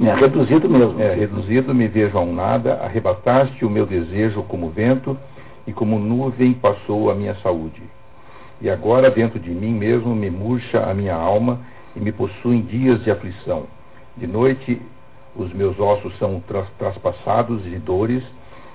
É, 0.00 0.14
reduzido 0.14 0.68
mesmo. 0.68 1.00
É, 1.00 1.14
reduzido, 1.14 1.74
me 1.74 1.88
vejo 1.88 2.18
a 2.18 2.20
um 2.20 2.34
nada, 2.34 2.74
arrebataste 2.82 3.64
o 3.64 3.70
meu 3.70 3.86
desejo 3.86 4.42
como 4.42 4.70
vento, 4.70 5.16
e 5.66 5.72
como 5.72 5.98
nuvem 5.98 6.54
passou 6.54 7.10
a 7.10 7.14
minha 7.14 7.34
saúde. 7.36 7.82
E 8.60 8.70
agora 8.70 9.10
dentro 9.10 9.38
de 9.38 9.50
mim 9.50 9.72
mesmo 9.72 10.14
me 10.14 10.30
murcha 10.30 10.80
a 10.80 10.94
minha 10.94 11.14
alma 11.14 11.60
e 11.94 12.00
me 12.00 12.12
possuem 12.12 12.62
dias 12.62 13.02
de 13.04 13.10
aflição. 13.10 13.64
De 14.16 14.26
noite 14.26 14.80
os 15.38 15.52
meus 15.52 15.78
ossos 15.78 16.16
são 16.18 16.42
traspassados 16.78 17.62
de 17.62 17.78
dores, 17.78 18.22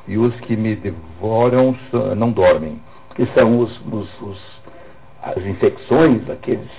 e 0.08 0.18
os 0.18 0.34
que 0.42 0.56
me 0.56 0.76
devoram 0.76 1.76
não 2.16 2.32
dormem. 2.32 2.80
Que 3.16 3.26
são 3.28 3.60
os, 3.60 3.82
os, 3.92 4.22
os 4.22 4.62
as 5.24 5.38
infecções, 5.46 6.28
aqueles, 6.30 6.70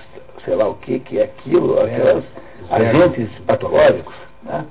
sei 0.44 0.54
lá 0.54 0.68
o 0.68 0.74
que, 0.74 0.98
que 1.00 1.18
é 1.18 1.24
aquilo, 1.24 1.80
aquelas 1.80 2.24
agentes 2.70 3.28
patológicos. 3.46 4.14
Né? 4.42 4.64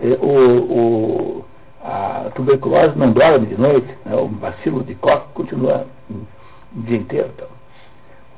O, 0.00 0.26
o, 0.28 1.44
a 1.84 2.30
tuberculose 2.34 2.98
não 2.98 3.12
dorme 3.12 3.46
de 3.46 3.60
noite, 3.60 3.94
né? 4.06 4.16
o 4.16 4.26
bacilo 4.26 4.82
de 4.82 4.94
Koch 4.94 5.26
continua 5.34 5.86
o 6.10 6.80
dia 6.80 6.96
inteiro. 6.96 7.30
Então. 7.34 7.48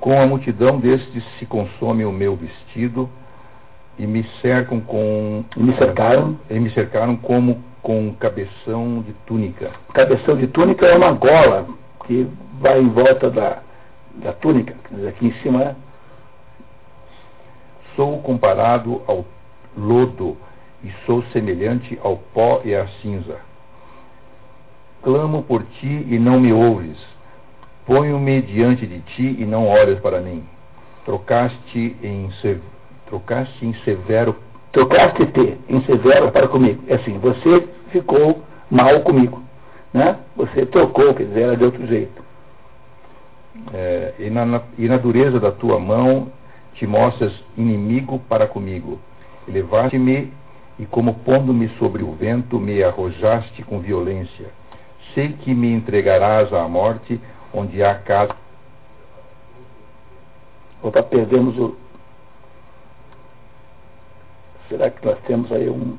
Com 0.01 0.21
a 0.21 0.27
multidão 0.27 0.81
destes 0.81 1.25
se 1.39 1.47
consome 1.47 2.05
o 2.05 2.11
meu 2.11 2.35
vestido 2.35 3.09
e 3.97 4.07
me 4.07 4.25
cercam 4.43 4.81
com. 4.81 5.45
E 5.57 5.63
me 5.63 5.77
cercaram. 5.77 6.37
E 6.51 6.59
me 6.59 6.71
cercaram 6.71 7.17
como 7.17 7.63
com 7.83 8.13
cabeção 8.19 9.03
de 9.03 9.13
túnica. 9.27 9.71
Cabeção 9.95 10.37
de 10.37 10.49
túnica 10.49 10.85
é 10.87 10.97
uma 10.97 11.13
gola 11.13 11.69
que 12.05 12.29
vai 12.61 12.81
em 12.81 12.89
volta 12.89 13.31
da, 13.31 13.59
da 14.17 14.33
túnica, 14.33 14.75
aqui 15.09 15.29
em 15.29 15.33
cima. 15.35 15.59
Né? 15.61 15.77
Sou 17.95 18.19
comparado 18.23 19.03
ao 19.07 19.25
lodo 19.77 20.37
e 20.87 20.95
sou 21.05 21.25
semelhante 21.33 21.99
ao 22.01 22.17
pó 22.33 22.61
e 22.65 22.73
à 22.75 22.87
cinza. 23.03 23.39
Clamo 25.03 25.43
por 25.43 25.65
ti 25.65 26.07
e 26.09 26.17
não 26.19 26.39
me 26.39 26.53
ouves. 26.53 26.97
Ponho-me 27.85 28.41
diante 28.43 28.87
de 28.87 29.01
ti 29.01 29.37
e 29.39 29.45
não 29.45 29.69
olhas 29.69 29.99
para 29.99 30.21
mim. 30.21 30.45
Trocaste 31.05 31.97
em, 32.03 32.31
trocaste 33.07 33.67
em 33.67 33.75
severo. 33.85 34.37
Trocaste-te 34.71 35.59
em 35.69 35.81
severo 35.83 36.31
para 36.31 36.47
comigo. 36.47 36.83
É 36.87 36.95
assim, 36.95 37.19
você 37.19 37.69
ficou 37.91 38.43
mal 38.71 39.01
comigo. 39.01 39.43
Né? 39.93 40.17
Você 40.37 40.67
trocou, 40.67 41.15
quer 41.15 41.25
dizer, 41.25 41.43
era 41.43 41.57
de 41.57 41.65
outro 41.65 41.85
jeito. 41.87 42.25
É, 43.73 44.15
e, 44.21 44.31
na, 44.31 44.61
e 44.79 44.89
na 44.89 44.99
dureza 44.99 45.41
da 45.41 45.51
tua 45.51 45.81
mão 45.81 46.31
te 46.75 46.87
mostras 46.87 47.33
inimigo 47.57 48.21
para 48.29 48.47
comigo. 48.47 49.01
Levaste-me 49.49 50.33
e, 50.79 50.87
como 50.87 51.15
pondo-me 51.15 51.69
sobre 51.79 52.03
o 52.03 52.13
vento, 52.13 52.59
me 52.59 52.83
arrojaste 52.83 53.63
com 53.63 53.81
violência. 53.81 54.51
Sei 55.15 55.33
que 55.33 55.55
me 55.55 55.73
entregarás 55.73 56.53
à 56.53 56.69
morte, 56.69 57.21
onde 57.53 57.83
há 57.83 57.95
casa. 57.95 58.37
Opa, 60.83 61.03
perdemos 61.03 61.57
o. 61.59 61.77
Será 64.69 64.91
que 64.91 65.05
nós 65.07 65.19
temos 65.27 65.51
aí 65.51 65.69
um. 65.71 65.97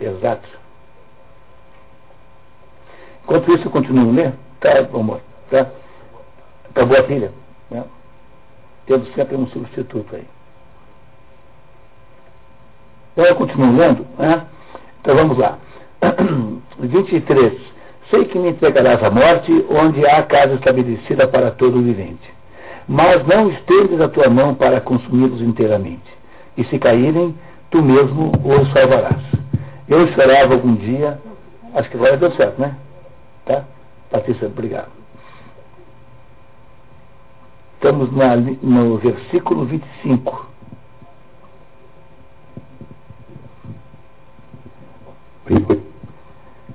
Exato. 0.00 0.48
Enquanto 3.22 3.52
isso, 3.52 3.66
eu 3.66 3.70
continuo 3.70 4.12
lendo. 4.12 4.36
Tá, 4.60 4.78
amor? 4.78 5.20
Tá? 5.50 5.70
Acabou 6.70 6.98
a 6.98 7.04
filha. 7.04 7.32
Né? 7.70 7.84
Temos 8.86 9.12
sempre 9.14 9.36
um 9.36 9.46
substituto 9.48 10.16
aí. 10.16 10.26
Então 13.12 13.24
eu 13.24 13.34
continuo 13.36 13.76
lendo. 13.76 14.06
Né? 14.18 14.42
Então 15.00 15.14
vamos 15.16 15.38
lá. 15.38 15.58
23. 16.78 17.52
Sei 18.10 18.24
que 18.26 18.38
me 18.38 18.50
entregarás 18.50 19.02
à 19.02 19.10
morte, 19.10 19.64
onde 19.70 20.06
há 20.06 20.22
casa 20.22 20.54
estabelecida 20.54 21.26
para 21.28 21.50
todo 21.52 21.82
vivente. 21.82 22.32
Mas 22.88 23.26
não 23.26 23.50
estendes 23.50 24.00
a 24.00 24.08
tua 24.08 24.28
mão 24.28 24.54
para 24.54 24.80
consumi-los 24.80 25.40
inteiramente. 25.40 26.02
E 26.56 26.64
se 26.64 26.78
caírem, 26.78 27.34
tu 27.70 27.82
mesmo 27.82 28.32
os 28.44 28.70
salvarás. 28.72 29.22
Eu 29.88 30.04
esperava 30.06 30.54
algum 30.54 30.74
dia, 30.74 31.18
acho 31.74 31.88
que 31.88 31.96
agora 31.96 32.16
deu 32.16 32.30
certo, 32.32 32.60
né? 32.60 32.76
Tá? 33.46 33.64
Patrícia, 34.10 34.46
obrigado. 34.46 34.90
Estamos 37.74 38.14
na, 38.14 38.36
no 38.36 38.98
versículo 38.98 39.64
25. 39.64 40.51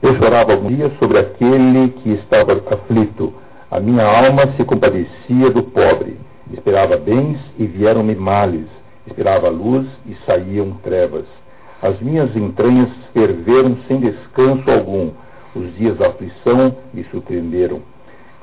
Eu 0.02 0.16
chorava 0.18 0.54
algum 0.54 0.70
dia 0.70 0.92
sobre 1.00 1.18
aquele 1.18 1.90
que 1.90 2.12
estava 2.12 2.54
aflito. 2.54 3.34
A 3.72 3.80
minha 3.80 4.06
alma 4.06 4.54
se 4.56 4.64
compadecia 4.64 5.50
do 5.50 5.64
pobre. 5.64 6.18
Esperava 6.54 6.96
bens 6.98 7.40
e 7.58 7.66
vieram-me 7.66 8.16
males. 8.16 8.68
Esperava 9.08 9.50
luz 9.50 9.88
e 10.06 10.16
saíam 10.26 10.74
trevas. 10.84 11.26
As 11.82 12.00
minhas 12.00 12.36
entranhas 12.36 12.90
ferveram 13.14 13.78
sem 13.88 14.00
descanso 14.00 14.70
algum. 14.70 15.12
Os 15.56 15.76
dias 15.76 15.98
da 15.98 16.08
aflição 16.08 16.76
me 16.94 17.04
surpreenderam. 17.06 17.82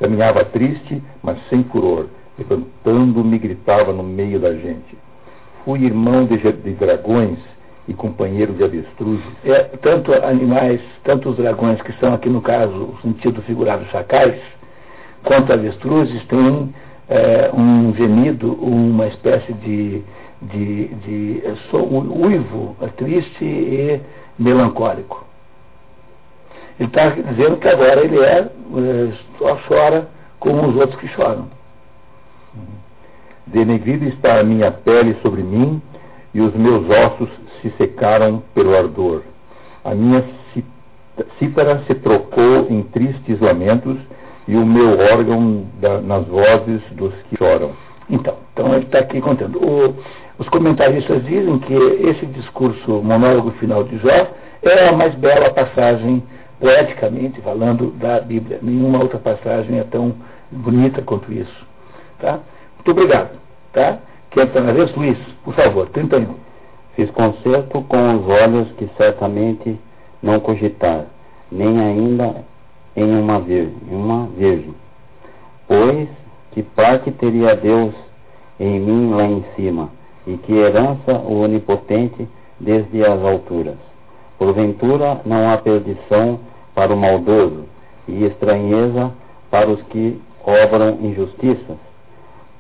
Caminhava 0.01 0.44
triste, 0.44 1.01
mas 1.23 1.38
sem 1.49 1.62
furor. 1.64 2.07
Levantando-me, 2.37 3.38
gritava 3.38 3.92
no 3.92 4.03
meio 4.03 4.40
da 4.40 4.53
gente. 4.53 4.99
Fui 5.64 5.85
irmão 5.85 6.25
de, 6.27 6.37
de 6.37 6.70
dragões 6.73 7.38
e 7.87 7.94
companheiro 7.94 8.53
de 8.55 8.64
avestruzes. 8.64 9.25
É, 9.44 9.62
tanto 9.83 10.12
animais, 10.12 10.81
tanto 11.03 11.31
os 11.31 11.37
dragões, 11.37 11.81
que 11.83 11.92
são 11.94 12.14
aqui 12.14 12.29
no 12.29 12.40
caso, 12.40 12.75
o 12.75 12.99
sentido 13.03 13.42
figurado 13.42 13.85
chacais, 13.87 14.40
quanto 15.23 15.53
avestruzes, 15.53 16.25
têm 16.27 16.75
é, 17.09 17.51
um 17.53 17.94
gemido, 17.94 18.53
uma 18.55 19.07
espécie 19.09 19.53
de, 19.55 20.03
de, 20.40 20.88
de 20.88 21.42
uivo 21.83 22.77
é, 22.81 22.87
triste 22.88 23.44
e 23.44 24.01
melancólico. 24.38 25.25
Ele 26.79 26.88
está 26.88 27.11
dizendo 27.11 27.57
que 27.59 27.68
agora 27.68 28.05
ele 28.05 28.18
é, 28.18 28.38
é, 28.40 29.12
só 29.38 29.57
chora 29.68 30.09
como 30.40 30.68
os 30.68 30.77
outros 30.77 30.99
que 30.99 31.09
choram. 31.09 31.49
Denegrida 33.47 34.07
está 34.07 34.40
a 34.40 34.42
minha 34.42 34.73
pele 34.73 35.16
sobre 35.23 35.42
mim, 35.42 35.81
e 36.35 36.40
os 36.40 36.53
meus 36.55 36.88
ossos 36.90 37.29
se 37.64 37.70
secaram 37.79 38.42
pelo 38.55 38.77
ardor. 38.77 39.22
A 39.83 39.94
minha 39.94 40.22
cítara 41.38 41.83
se 41.87 41.94
trocou 41.94 42.66
em 42.68 42.83
tristes 42.83 43.40
lamentos 43.40 43.96
e 44.46 44.55
o 44.55 44.66
meu 44.66 44.98
órgão 44.98 45.64
da, 45.81 46.00
nas 46.00 46.27
vozes 46.27 46.83
dos 46.92 47.14
que 47.29 47.38
choram. 47.38 47.72
Então, 48.11 48.35
então 48.53 48.74
ele 48.74 48.85
está 48.85 48.98
aqui 48.98 49.20
contando. 49.20 49.59
O, 49.59 49.94
os 50.38 50.48
comentaristas 50.50 51.24
dizem 51.24 51.59
que 51.61 51.74
esse 51.74 52.27
discurso 52.27 53.03
monólogo 53.03 53.53
final 53.53 53.85
de 53.85 53.96
Jó 53.98 54.29
é 54.62 54.88
a 54.88 54.92
mais 54.92 55.14
bela 55.14 55.50
passagem, 55.50 56.22
poeticamente 56.61 57.40
falando, 57.40 57.92
da 57.92 58.20
Bíblia. 58.20 58.59
Nenhuma 58.61 59.00
outra 59.00 59.18
passagem 59.18 59.79
é 59.79 59.85
tão 59.85 60.14
bonita 60.50 61.00
quanto 61.00 61.33
isso. 61.33 61.66
Tá? 62.20 62.40
Muito 62.77 62.90
obrigado. 62.90 63.31
Tá? 63.72 63.98
Quer 64.31 64.46
estar 64.46 64.61
na 64.61 64.72
vez, 64.72 64.94
Luiz? 64.94 65.16
Por 65.44 65.55
favor, 65.55 65.88
31. 65.88 66.43
Fiz 66.96 67.11
concerto 67.11 67.83
com 67.83 68.16
os 68.16 68.28
olhos 68.28 68.70
que 68.72 68.88
certamente 68.96 69.78
não 70.22 70.38
cogitar, 70.38 71.07
nem 71.50 71.78
ainda 71.80 72.44
em 72.94 73.18
uma 73.18 73.40
virgem, 73.40 73.76
uma 73.90 74.28
virgem. 74.37 74.74
Pois 75.66 76.09
que 76.52 76.62
parte 76.62 77.11
teria 77.11 77.57
Deus 77.57 77.92
em 78.61 78.78
mim 78.78 79.11
lá 79.12 79.24
em 79.24 79.44
cima, 79.57 79.90
e 80.24 80.37
que 80.37 80.52
herança 80.52 81.12
o 81.26 81.42
onipotente 81.42 82.28
desde 82.61 83.04
as 83.04 83.20
alturas. 83.24 83.76
Porventura 84.38 85.20
não 85.26 85.50
há 85.50 85.57
perdição 85.59 86.38
para 86.74 86.94
o 86.94 86.96
maldoso, 86.96 87.64
e 88.07 88.24
estranheza 88.24 89.12
para 89.50 89.68
os 89.68 89.83
que 89.85 90.20
obram 90.44 90.98
injustiças. 91.02 91.78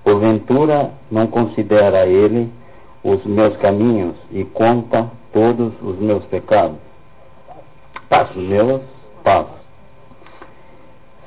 Porventura 0.02 0.90
não 1.10 1.28
considera 1.28 2.06
ele 2.06 2.50
os 3.04 3.22
meus 3.26 3.54
caminhos 3.58 4.16
e 4.32 4.44
conta 4.44 5.10
todos 5.32 5.72
os 5.82 5.98
meus 5.98 6.24
pecados. 6.24 6.78
Passos 8.08 8.42
meus 8.42 8.80
passos. 9.22 9.62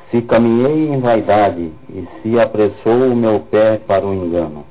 Se 0.10 0.22
caminhei 0.24 0.90
em 0.90 1.00
vaidade 1.00 1.72
e 1.90 2.08
se 2.22 2.40
apressou 2.40 3.12
o 3.12 3.16
meu 3.16 3.42
pé 3.52 3.80
para 3.86 4.06
o 4.06 4.13
engano, 4.13 4.66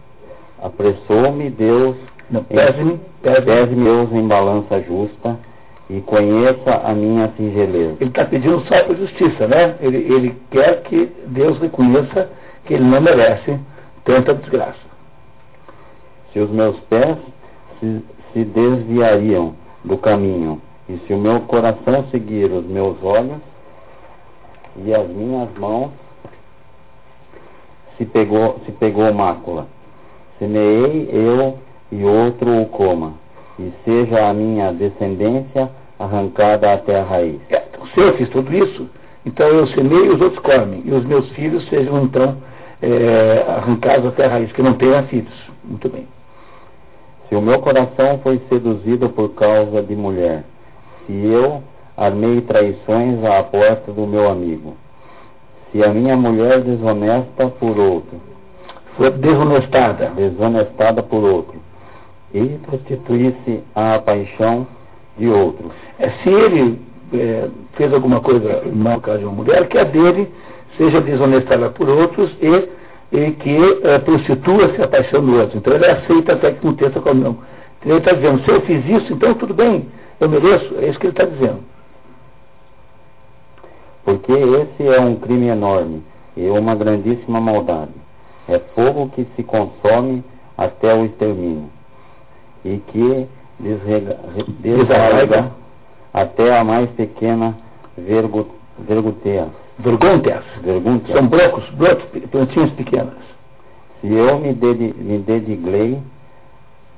apressou-me 0.62 1.50
Deus, 1.50 1.94
pese-me, 2.48 2.98
Deus 3.22 4.12
em 4.12 4.26
balança 4.26 4.80
justa 4.82 5.38
e 5.90 6.00
conheça 6.00 6.80
a 6.84 6.92
minha 6.94 7.30
singeleza. 7.36 7.96
Ele 8.00 8.10
está 8.10 8.24
pedindo 8.24 8.60
só 8.66 8.82
por 8.84 8.96
justiça, 8.96 9.46
né? 9.46 9.76
Ele, 9.80 9.98
ele 9.98 10.36
quer 10.50 10.82
que 10.82 11.12
Deus 11.26 11.58
reconheça 11.58 12.30
que 12.64 12.74
ele 12.74 12.84
não 12.84 13.00
merece 13.00 13.60
tanta 14.04 14.34
desgraça. 14.34 14.85
Se 16.36 16.40
os 16.40 16.50
meus 16.50 16.78
pés 16.80 17.16
se, 17.80 18.04
se 18.30 18.44
desviariam 18.44 19.54
do 19.82 19.96
caminho, 19.96 20.60
e 20.86 20.98
se 21.06 21.14
o 21.14 21.16
meu 21.16 21.40
coração 21.40 22.04
seguir 22.10 22.52
os 22.52 22.66
meus 22.66 23.02
olhos, 23.02 23.40
e 24.84 24.94
as 24.94 25.08
minhas 25.08 25.48
mãos 25.56 25.92
se 27.96 28.04
pegou, 28.04 28.60
se 28.66 28.72
pegou 28.72 29.14
mácula. 29.14 29.66
Semeei 30.38 31.08
eu 31.10 31.56
e 31.90 32.04
outro 32.04 32.60
o 32.60 32.66
coma, 32.66 33.14
e 33.58 33.72
seja 33.86 34.28
a 34.28 34.34
minha 34.34 34.74
descendência 34.74 35.70
arrancada 35.98 36.70
até 36.70 37.00
a 37.00 37.04
raiz. 37.04 37.40
É, 37.48 37.62
se 37.94 37.98
eu 37.98 38.14
fiz 38.18 38.28
tudo 38.28 38.54
isso, 38.54 38.86
então 39.24 39.48
eu 39.48 39.66
semei 39.68 40.04
e 40.04 40.10
os 40.10 40.20
outros 40.20 40.42
comem, 40.42 40.82
e 40.84 40.92
os 40.92 41.04
meus 41.06 41.30
filhos 41.30 41.66
sejam 41.70 42.02
então 42.02 42.36
é, 42.82 43.42
arrancados 43.48 44.08
até 44.08 44.26
a 44.26 44.28
raiz, 44.28 44.52
que 44.52 44.60
não 44.60 44.74
tenha 44.74 45.02
filhos. 45.04 45.32
Muito 45.64 45.88
bem. 45.88 46.06
Se 47.28 47.34
o 47.34 47.40
meu 47.40 47.58
coração 47.60 48.20
foi 48.22 48.40
seduzido 48.48 49.08
por 49.08 49.30
causa 49.30 49.82
de 49.82 49.96
mulher, 49.96 50.44
se 51.06 51.12
eu 51.12 51.62
armei 51.96 52.40
traições 52.42 53.24
à 53.24 53.42
porta 53.42 53.92
do 53.92 54.06
meu 54.06 54.28
amigo, 54.30 54.76
se 55.72 55.82
a 55.82 55.88
minha 55.88 56.16
mulher 56.16 56.60
desonesta 56.60 57.48
por 57.58 57.78
outro, 57.78 58.20
Foi 58.96 59.10
desonestada. 59.10 60.06
desonestada 60.16 61.02
por 61.02 61.22
outro, 61.22 61.58
e 62.32 62.58
prostituísse 62.66 63.62
à 63.74 63.98
paixão 63.98 64.66
de 65.18 65.28
outro, 65.28 65.70
É, 65.98 66.10
se 66.10 66.28
ele 66.28 66.80
é, 67.12 67.48
fez 67.74 67.92
alguma 67.92 68.20
coisa 68.20 68.62
mal 68.72 69.00
caso 69.00 69.18
de 69.18 69.24
uma 69.24 69.34
mulher, 69.34 69.66
que 69.68 69.78
a 69.78 69.84
dele 69.84 70.28
seja 70.76 71.00
desonestada 71.00 71.70
por 71.70 71.88
outros 71.88 72.30
e, 72.40 72.68
e 73.12 73.30
que 73.32 73.56
é, 73.84 73.98
prostitua-se 73.98 74.82
a 74.82 74.88
paixão 74.88 75.24
do 75.24 75.36
outro. 75.38 75.58
Então 75.58 75.74
ele 75.74 75.86
aceita 75.86 76.32
até 76.32 76.52
que 76.52 76.58
aconteça 76.58 77.00
com 77.00 77.14
não. 77.14 77.38
Então 77.78 77.92
ele 77.92 77.98
está 77.98 78.12
dizendo, 78.12 78.44
se 78.44 78.50
eu 78.50 78.60
fiz 78.62 78.84
isso, 78.88 79.12
então 79.12 79.34
tudo 79.34 79.54
bem, 79.54 79.88
eu 80.20 80.28
mereço. 80.28 80.74
É 80.80 80.88
isso 80.88 80.98
que 80.98 81.06
ele 81.06 81.12
está 81.12 81.24
dizendo. 81.24 81.60
porque 84.06 84.32
esse 84.32 84.86
é 84.86 85.00
um 85.00 85.16
crime 85.16 85.48
enorme 85.48 86.00
e 86.36 86.48
uma 86.48 86.76
grandíssima 86.76 87.40
maldade. 87.40 87.90
É 88.48 88.60
fogo 88.72 89.08
que 89.08 89.26
se 89.34 89.42
consome 89.42 90.22
até 90.56 90.94
o 90.94 91.04
extermínio 91.04 91.68
e 92.64 92.78
que 92.78 93.26
desrega- 93.58 94.20
desarraiga 94.60 95.50
até 96.14 96.56
a 96.56 96.62
mais 96.62 96.88
pequena 96.90 97.58
vergo, 97.98 98.46
Verguntia. 99.78 100.42
São 101.12 101.26
blocos, 101.28 101.68
blocos, 101.70 102.04
plantinhas 102.30 102.70
pequenas. 102.72 103.14
Se 104.00 104.12
eu 104.12 104.38
me, 104.38 104.52
dedi, 104.54 104.94
me 104.98 105.18
dediglei 105.18 106.00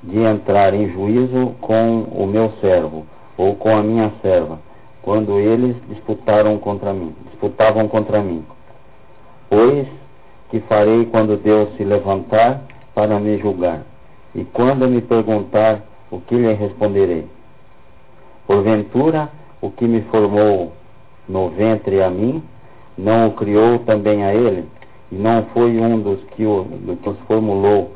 de 0.03 0.19
entrar 0.19 0.73
em 0.73 0.89
juízo 0.89 1.55
com 1.61 2.03
o 2.03 2.25
meu 2.25 2.51
servo 2.61 3.05
ou 3.37 3.55
com 3.55 3.75
a 3.75 3.81
minha 3.81 4.11
serva, 4.21 4.59
quando 5.01 5.39
eles 5.39 5.75
disputaram 5.87 6.57
contra 6.57 6.93
mim, 6.93 7.15
disputavam 7.29 7.87
contra 7.87 8.21
mim. 8.21 8.45
Pois 9.49 9.87
que 10.49 10.59
farei 10.61 11.05
quando 11.05 11.37
Deus 11.37 11.69
se 11.77 11.83
levantar 11.83 12.61
para 12.93 13.19
me 13.19 13.37
julgar, 13.37 13.81
e 14.35 14.43
quando 14.43 14.87
me 14.87 15.01
perguntar, 15.01 15.81
o 16.11 16.19
que 16.19 16.35
lhe 16.35 16.53
responderei? 16.53 17.25
Porventura, 18.47 19.29
o 19.61 19.69
que 19.69 19.85
me 19.85 20.01
formou 20.03 20.73
no 21.27 21.49
ventre 21.49 22.01
a 22.01 22.09
mim, 22.09 22.43
não 22.99 23.27
o 23.27 23.31
criou 23.31 23.79
também 23.79 24.23
a 24.23 24.33
ele? 24.33 24.65
E 25.11 25.15
não 25.15 25.45
foi 25.53 25.79
um 25.79 25.99
dos 25.99 26.19
que, 26.35 26.45
o, 26.45 26.63
do 26.63 26.97
que 26.97 27.09
os 27.09 27.17
formulou 27.27 27.93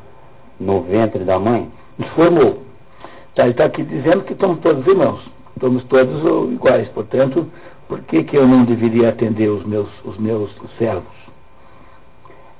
no 0.58 0.82
ventre 0.82 1.22
da 1.24 1.38
mãe? 1.38 1.70
Nos 1.98 2.08
formou. 2.10 2.58
Tá, 3.34 3.42
ele 3.42 3.50
está 3.50 3.66
aqui 3.66 3.82
dizendo 3.82 4.22
que 4.22 4.34
somos 4.34 4.60
todos 4.60 4.86
irmãos. 4.86 5.20
Somos 5.60 5.84
todos 5.84 6.52
iguais. 6.52 6.88
Portanto, 6.88 7.46
por 7.86 8.00
que, 8.02 8.24
que 8.24 8.36
eu 8.36 8.46
não 8.46 8.64
deveria 8.64 9.10
atender 9.10 9.48
os 9.48 9.64
meus, 9.64 9.88
os 10.04 10.16
meus 10.18 10.50
servos? 10.78 11.12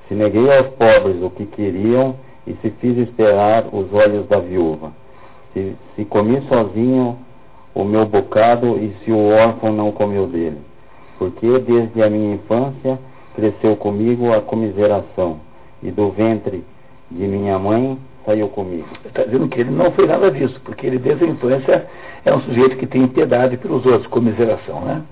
Se 0.07 0.13
neguei 0.13 0.55
aos 0.55 0.67
pobres 0.75 1.21
o 1.21 1.31
que 1.31 1.45
queriam 1.47 2.15
e 2.45 2.53
se 2.61 2.69
fiz 2.79 2.97
esperar 2.97 3.65
os 3.71 3.91
olhos 3.91 4.27
da 4.27 4.39
viúva. 4.39 4.91
Se, 5.53 5.75
se 5.95 6.05
comi 6.05 6.41
sozinho 6.47 7.17
o 7.73 7.83
meu 7.83 8.05
bocado 8.05 8.77
e 8.77 8.95
se 9.03 9.11
o 9.11 9.29
órfão 9.29 9.73
não 9.73 9.91
comeu 9.91 10.27
dele. 10.27 10.59
Porque 11.17 11.59
desde 11.59 12.03
a 12.03 12.09
minha 12.09 12.35
infância 12.35 12.99
cresceu 13.35 13.75
comigo 13.75 14.33
a 14.33 14.41
comiseração, 14.41 15.39
e 15.83 15.91
do 15.91 16.09
ventre 16.11 16.63
de 17.11 17.27
minha 17.27 17.59
mãe 17.59 17.97
saiu 18.25 18.47
comigo. 18.49 18.87
Está 19.05 19.23
dizendo 19.23 19.47
que 19.47 19.61
ele 19.61 19.71
não 19.71 19.91
fez 19.91 20.07
nada 20.07 20.31
disso, 20.31 20.59
porque 20.63 20.87
ele 20.87 20.97
desde 20.97 21.25
a 21.25 21.27
infância 21.27 21.87
é 22.25 22.33
um 22.33 22.41
sujeito 22.41 22.77
que 22.77 22.87
tem 22.87 23.07
piedade 23.07 23.57
pelos 23.57 23.85
outros, 23.85 24.07
comiseração, 24.07 24.81
né? 24.81 25.03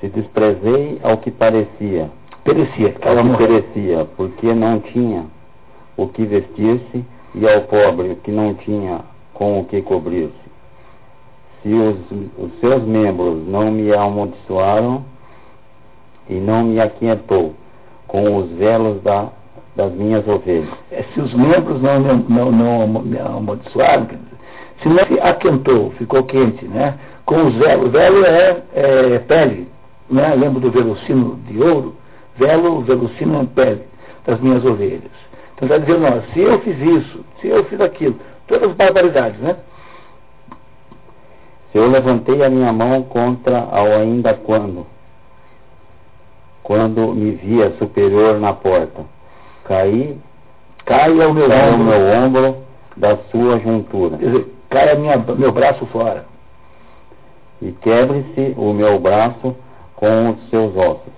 Se 0.00 0.08
desprezei 0.08 0.98
ao 1.02 1.18
que 1.18 1.30
parecia, 1.30 2.10
Perecia, 2.44 2.94
morrendo. 3.04 3.36
perecia, 3.36 4.06
porque 4.16 4.54
não 4.54 4.80
tinha 4.80 5.26
o 5.96 6.08
que 6.08 6.24
vestir-se, 6.24 7.04
e 7.34 7.46
ao 7.46 7.62
pobre 7.62 8.16
que 8.22 8.30
não 8.30 8.54
tinha 8.54 9.00
com 9.34 9.60
o 9.60 9.64
que 9.64 9.82
cobrir-se. 9.82 10.47
Se 11.62 11.72
os, 11.72 11.96
os 12.38 12.60
seus 12.60 12.82
membros 12.84 13.46
não 13.46 13.70
me 13.70 13.92
amaldiçoaram 13.92 15.04
e 16.28 16.34
não 16.34 16.64
me 16.64 16.80
aquietou 16.80 17.54
com 18.06 18.36
os 18.36 18.50
velos 18.52 19.02
da, 19.02 19.28
das 19.74 19.92
minhas 19.92 20.26
ovelhas. 20.26 20.68
É, 20.90 21.02
se 21.02 21.20
os 21.20 21.32
membros 21.34 21.80
não, 21.80 22.00
não, 22.00 22.52
não, 22.52 22.86
não 23.02 23.36
amaldiçoaram, 23.38 24.08
se 24.82 24.88
não 24.88 25.04
se 25.06 25.20
aquentou, 25.20 25.90
ficou 25.92 26.22
quente, 26.24 26.64
né? 26.66 26.94
Com 27.24 27.36
o 27.46 27.50
velo, 27.50 27.86
o 27.86 27.90
velo 27.90 28.24
é, 28.24 28.62
é 28.74 29.18
pele, 29.18 29.68
né? 30.10 30.34
Lembro 30.34 30.60
do 30.60 30.70
velocino 30.70 31.38
de 31.48 31.60
ouro, 31.60 31.96
velo, 32.36 32.80
velocino 32.82 33.42
é 33.42 33.46
pele 33.54 33.82
das 34.24 34.40
minhas 34.40 34.64
ovelhas. 34.64 35.10
Então 35.54 35.66
está 35.66 35.78
dizendo, 35.78 36.00
não, 36.00 36.22
se 36.32 36.40
eu 36.40 36.60
fiz 36.60 36.78
isso, 36.80 37.24
se 37.40 37.48
eu 37.48 37.64
fiz 37.64 37.80
aquilo, 37.80 38.16
todas 38.46 38.70
as 38.70 38.76
barbaridades, 38.76 39.38
né? 39.40 39.56
Se 41.72 41.78
eu 41.78 41.88
levantei 41.90 42.42
a 42.44 42.48
minha 42.50 42.72
mão 42.72 43.02
contra 43.04 43.58
ao 43.70 43.86
ainda 43.86 44.34
quando, 44.34 44.86
quando 46.62 47.14
me 47.14 47.32
via 47.32 47.70
superior 47.78 48.38
na 48.40 48.52
porta, 48.52 49.02
caí, 49.64 50.18
Cai 50.84 51.10
ao 51.22 51.34
meu 51.34 51.48
cai 51.48 51.70
o 51.70 51.74
ombro, 51.74 51.84
meu 51.84 52.00
ombro 52.24 52.56
da 52.96 53.16
sua 53.30 53.58
juntura. 53.58 54.16
quer 54.16 54.24
dizer, 54.26 54.54
cai 54.70 54.90
a 54.92 54.94
minha, 54.94 55.18
meu 55.18 55.52
braço 55.52 55.84
fora. 55.86 56.24
e 57.60 57.72
quebre-se 57.72 58.54
o 58.56 58.72
meu 58.72 58.98
braço 58.98 59.54
com 59.96 60.30
os 60.30 60.48
seus 60.48 60.74
ossos. 60.76 61.12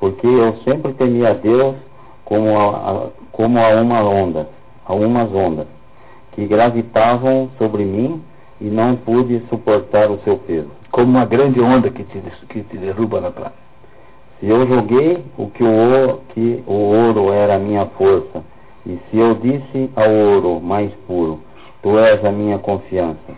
Porque 0.00 0.26
eu 0.26 0.56
sempre 0.64 0.92
temia 0.94 1.30
a 1.30 1.34
Deus 1.34 1.76
como 2.24 2.58
a, 2.58 2.66
a- 2.90 3.08
como 3.30 3.58
a 3.60 3.68
uma 3.80 4.00
onda, 4.02 4.48
a 4.86 4.92
umas 4.94 5.32
ondas, 5.32 5.66
que 6.32 6.44
gravitavam 6.46 7.50
sobre 7.58 7.84
mim 7.84 8.22
e 8.60 8.64
não 8.64 8.96
pude 8.96 9.42
suportar 9.48 10.10
o 10.10 10.18
seu 10.24 10.36
peso. 10.38 10.70
Como 10.90 11.10
uma 11.10 11.24
grande 11.24 11.60
onda 11.60 11.90
que 11.90 12.04
te, 12.04 12.22
que 12.48 12.62
te 12.62 12.76
derruba 12.78 13.20
na 13.20 13.30
praia. 13.30 13.52
Se 14.38 14.46
eu 14.46 14.66
joguei 14.66 15.24
o 15.38 15.48
que 15.48 15.64
o, 15.64 16.18
que 16.30 16.62
o 16.66 16.72
ouro 16.72 17.32
era 17.32 17.56
a 17.56 17.58
minha 17.58 17.86
força, 17.86 18.44
e 18.86 18.98
se 19.10 19.18
eu 19.18 19.34
disse 19.36 19.90
ao 19.96 20.10
ouro 20.10 20.60
mais 20.60 20.92
puro, 21.06 21.40
tu 21.82 21.98
és 21.98 22.24
a 22.24 22.30
minha 22.30 22.58
confiança, 22.58 23.32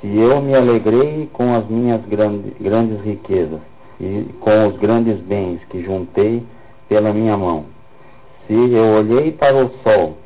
se 0.00 0.16
eu 0.16 0.40
me 0.40 0.54
alegrei 0.54 1.28
com 1.32 1.54
as 1.54 1.66
minhas 1.68 2.04
grande, 2.06 2.52
grandes 2.60 3.00
riquezas 3.02 3.60
e 4.00 4.26
com 4.40 4.66
os 4.66 4.76
grandes 4.78 5.18
bens 5.20 5.60
que 5.70 5.82
juntei 5.82 6.42
pela 6.88 7.12
minha 7.12 7.36
mão, 7.36 7.64
se 8.46 8.54
eu 8.54 8.96
olhei 8.96 9.30
para 9.32 9.64
o 9.64 9.70
sol 9.84 10.16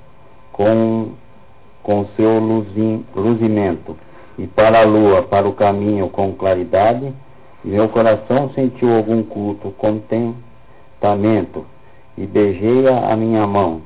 com, 0.53 1.11
com 1.83 2.07
seu 2.17 2.39
luzim, 2.39 3.05
luzimento 3.15 3.95
e 4.39 4.47
para 4.47 4.81
a 4.81 4.85
lua 4.85 5.23
para 5.23 5.49
o 5.49 5.53
caminho 5.53 6.09
com 6.09 6.33
claridade, 6.35 7.13
meu 7.65 7.89
coração 7.89 8.51
sentiu 8.51 8.95
algum 8.95 9.23
culto, 9.23 9.71
contentamento, 9.73 11.67
e 12.17 12.27
beijei 12.27 12.87
a 12.89 13.13
a 13.13 13.17
minha 13.17 13.47
mão 13.47 13.83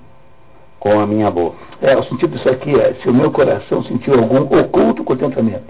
com 0.78 0.98
a 0.98 1.06
minha 1.06 1.30
boca. 1.30 1.56
É, 1.82 1.96
o 1.96 2.02
sentido 2.04 2.36
disso 2.36 2.48
aqui 2.48 2.74
é, 2.78 2.94
se 3.02 3.08
o 3.08 3.14
meu 3.14 3.30
coração 3.30 3.82
sentiu 3.84 4.14
algum 4.14 4.42
oculto 4.58 5.04
contentamento, 5.04 5.64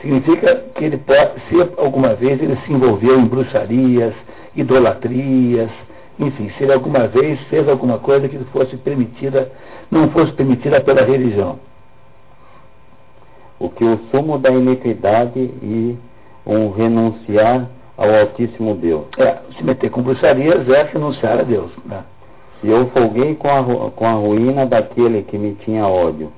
significa 0.00 0.64
que 0.74 0.84
ele 0.84 0.98
pode, 0.98 1.40
se 1.48 1.72
alguma 1.76 2.14
vez 2.14 2.40
ele 2.42 2.56
se 2.64 2.72
envolveu 2.72 3.18
em 3.18 3.24
bruxarias, 3.24 4.14
idolatrias, 4.54 5.70
enfim, 6.18 6.50
se 6.56 6.64
ele 6.64 6.72
alguma 6.72 7.06
vez 7.06 7.40
fez 7.48 7.68
alguma 7.68 7.98
coisa 7.98 8.28
que 8.28 8.38
fosse 8.52 8.76
permitida, 8.76 9.50
não 9.90 10.10
fosse 10.10 10.32
permitida 10.32 10.80
pela 10.80 11.02
religião. 11.02 11.58
O 13.60 13.68
que 13.68 13.84
o 13.84 14.00
sumo 14.10 14.38
da 14.38 14.50
iniquidade 14.50 15.38
e 15.38 15.96
um 16.46 16.70
renunciar 16.70 17.68
ao 17.96 18.10
Altíssimo 18.12 18.74
Deus. 18.74 19.04
É, 19.18 19.38
se 19.56 19.62
meter 19.62 19.90
com 19.90 20.02
bruxarias 20.02 20.68
é 20.68 20.82
renunciar 20.84 21.38
a 21.38 21.42
Deus. 21.42 21.70
Né? 21.84 22.02
Se 22.60 22.68
eu 22.68 22.86
folguei 22.88 23.34
com 23.34 23.48
a, 23.48 23.90
com 23.90 24.06
a 24.06 24.12
ruína 24.12 24.66
daquele 24.66 25.22
que 25.22 25.36
me 25.36 25.54
tinha 25.56 25.86
ódio, 25.86 26.32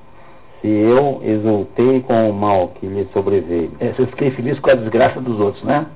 se 0.60 0.68
eu 0.68 1.20
exultei 1.24 2.00
com 2.00 2.30
o 2.30 2.32
mal 2.32 2.68
que 2.74 2.86
lhe 2.86 3.08
sobreveio, 3.12 3.70
É, 3.80 3.92
se 3.92 4.00
eu 4.00 4.06
fiquei 4.08 4.32
feliz 4.32 4.58
com 4.58 4.70
a 4.70 4.74
desgraça 4.74 5.20
dos 5.20 5.38
outros, 5.38 5.62
né? 5.62 5.86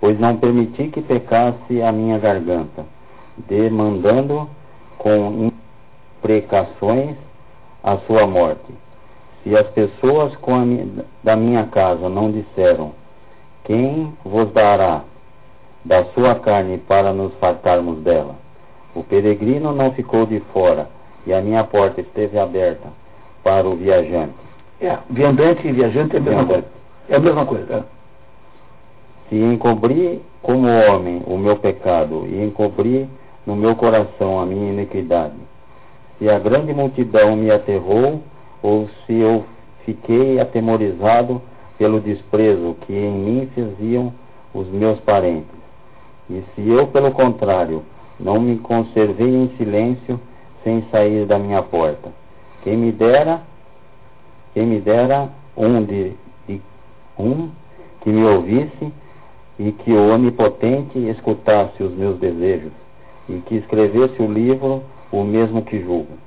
pois 0.00 0.18
não 0.18 0.36
permiti 0.36 0.88
que 0.88 1.00
pecasse 1.00 1.82
a 1.82 1.90
minha 1.90 2.18
garganta, 2.18 2.84
demandando 3.48 4.48
com 4.98 5.50
imprecações 6.20 7.16
a 7.82 7.96
sua 7.98 8.26
morte. 8.26 8.72
Se 9.46 9.56
as 9.56 9.68
pessoas 9.68 10.34
a 10.34 11.04
da 11.22 11.36
minha 11.36 11.66
casa 11.66 12.08
não 12.08 12.32
disseram, 12.32 12.90
quem 13.62 14.12
vos 14.24 14.50
dará 14.52 15.04
da 15.84 16.04
sua 16.06 16.34
carne 16.34 16.78
para 16.78 17.12
nos 17.12 17.32
fartarmos 17.34 18.00
dela? 18.00 18.34
O 18.92 19.04
peregrino 19.04 19.70
não 19.72 19.92
ficou 19.92 20.26
de 20.26 20.40
fora, 20.52 20.88
e 21.24 21.32
a 21.32 21.40
minha 21.40 21.62
porta 21.62 22.00
esteve 22.00 22.36
aberta 22.36 22.88
para 23.44 23.68
o 23.68 23.76
viajante. 23.76 24.34
É, 24.80 24.98
viandante 25.08 25.68
e 25.68 25.70
viajante 25.70 26.16
é 26.16 26.18
a 26.18 26.22
mesma 26.22 26.42
Viandante. 26.42 26.66
coisa. 26.66 27.08
É 27.08 27.14
a 27.14 27.20
mesma 27.20 27.46
coisa. 27.46 27.74
é. 27.74 27.82
Se 29.28 29.36
encobri 29.36 30.22
como 30.42 30.66
homem 30.66 31.22
o 31.24 31.38
meu 31.38 31.54
pecado 31.54 32.26
e 32.28 32.42
encobri 32.44 33.08
no 33.46 33.54
meu 33.54 33.76
coração 33.76 34.40
a 34.40 34.44
minha 34.44 34.72
iniquidade, 34.72 35.36
se 36.18 36.28
a 36.28 36.36
grande 36.36 36.74
multidão 36.74 37.36
me 37.36 37.48
aterrou 37.48 38.20
ou 38.62 38.88
se 39.06 39.14
eu 39.14 39.44
fiquei 39.84 40.40
atemorizado 40.40 41.40
pelo 41.78 42.00
desprezo 42.00 42.76
que 42.82 42.92
em 42.92 43.12
mim 43.12 43.48
faziam 43.54 44.12
os 44.54 44.66
meus 44.68 44.98
parentes, 45.00 45.54
e 46.28 46.42
se 46.54 46.68
eu, 46.68 46.86
pelo 46.88 47.12
contrário, 47.12 47.82
não 48.18 48.40
me 48.40 48.58
conservei 48.58 49.28
em 49.28 49.48
silêncio 49.56 50.18
sem 50.64 50.82
sair 50.90 51.26
da 51.26 51.38
minha 51.38 51.62
porta, 51.62 52.10
quem 52.62 52.76
me 52.76 52.90
dera, 52.90 53.42
quem 54.54 54.66
me 54.66 54.80
dera 54.80 55.28
um 55.56 55.84
de, 55.84 56.14
de 56.48 56.60
um 57.18 57.50
que 58.00 58.10
me 58.10 58.24
ouvisse 58.24 58.92
e 59.58 59.72
que 59.72 59.92
o 59.92 60.12
Onipotente 60.12 60.98
escutasse 60.98 61.82
os 61.82 61.92
meus 61.92 62.18
desejos 62.18 62.72
e 63.28 63.38
que 63.46 63.56
escrevesse 63.56 64.20
o 64.20 64.30
livro 64.30 64.82
o 65.12 65.22
mesmo 65.22 65.62
que 65.62 65.80
julgo, 65.80 66.18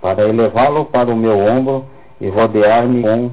para 0.00 0.28
elevá-lo 0.28 0.86
para 0.86 1.10
o 1.10 1.16
meu 1.16 1.38
ombro 1.38 1.84
e 2.20 2.28
rodear-me 2.28 3.02
com, 3.02 3.30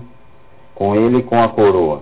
com 0.75 0.95
ele 0.95 1.23
com 1.23 1.41
a 1.41 1.49
coroa, 1.49 2.01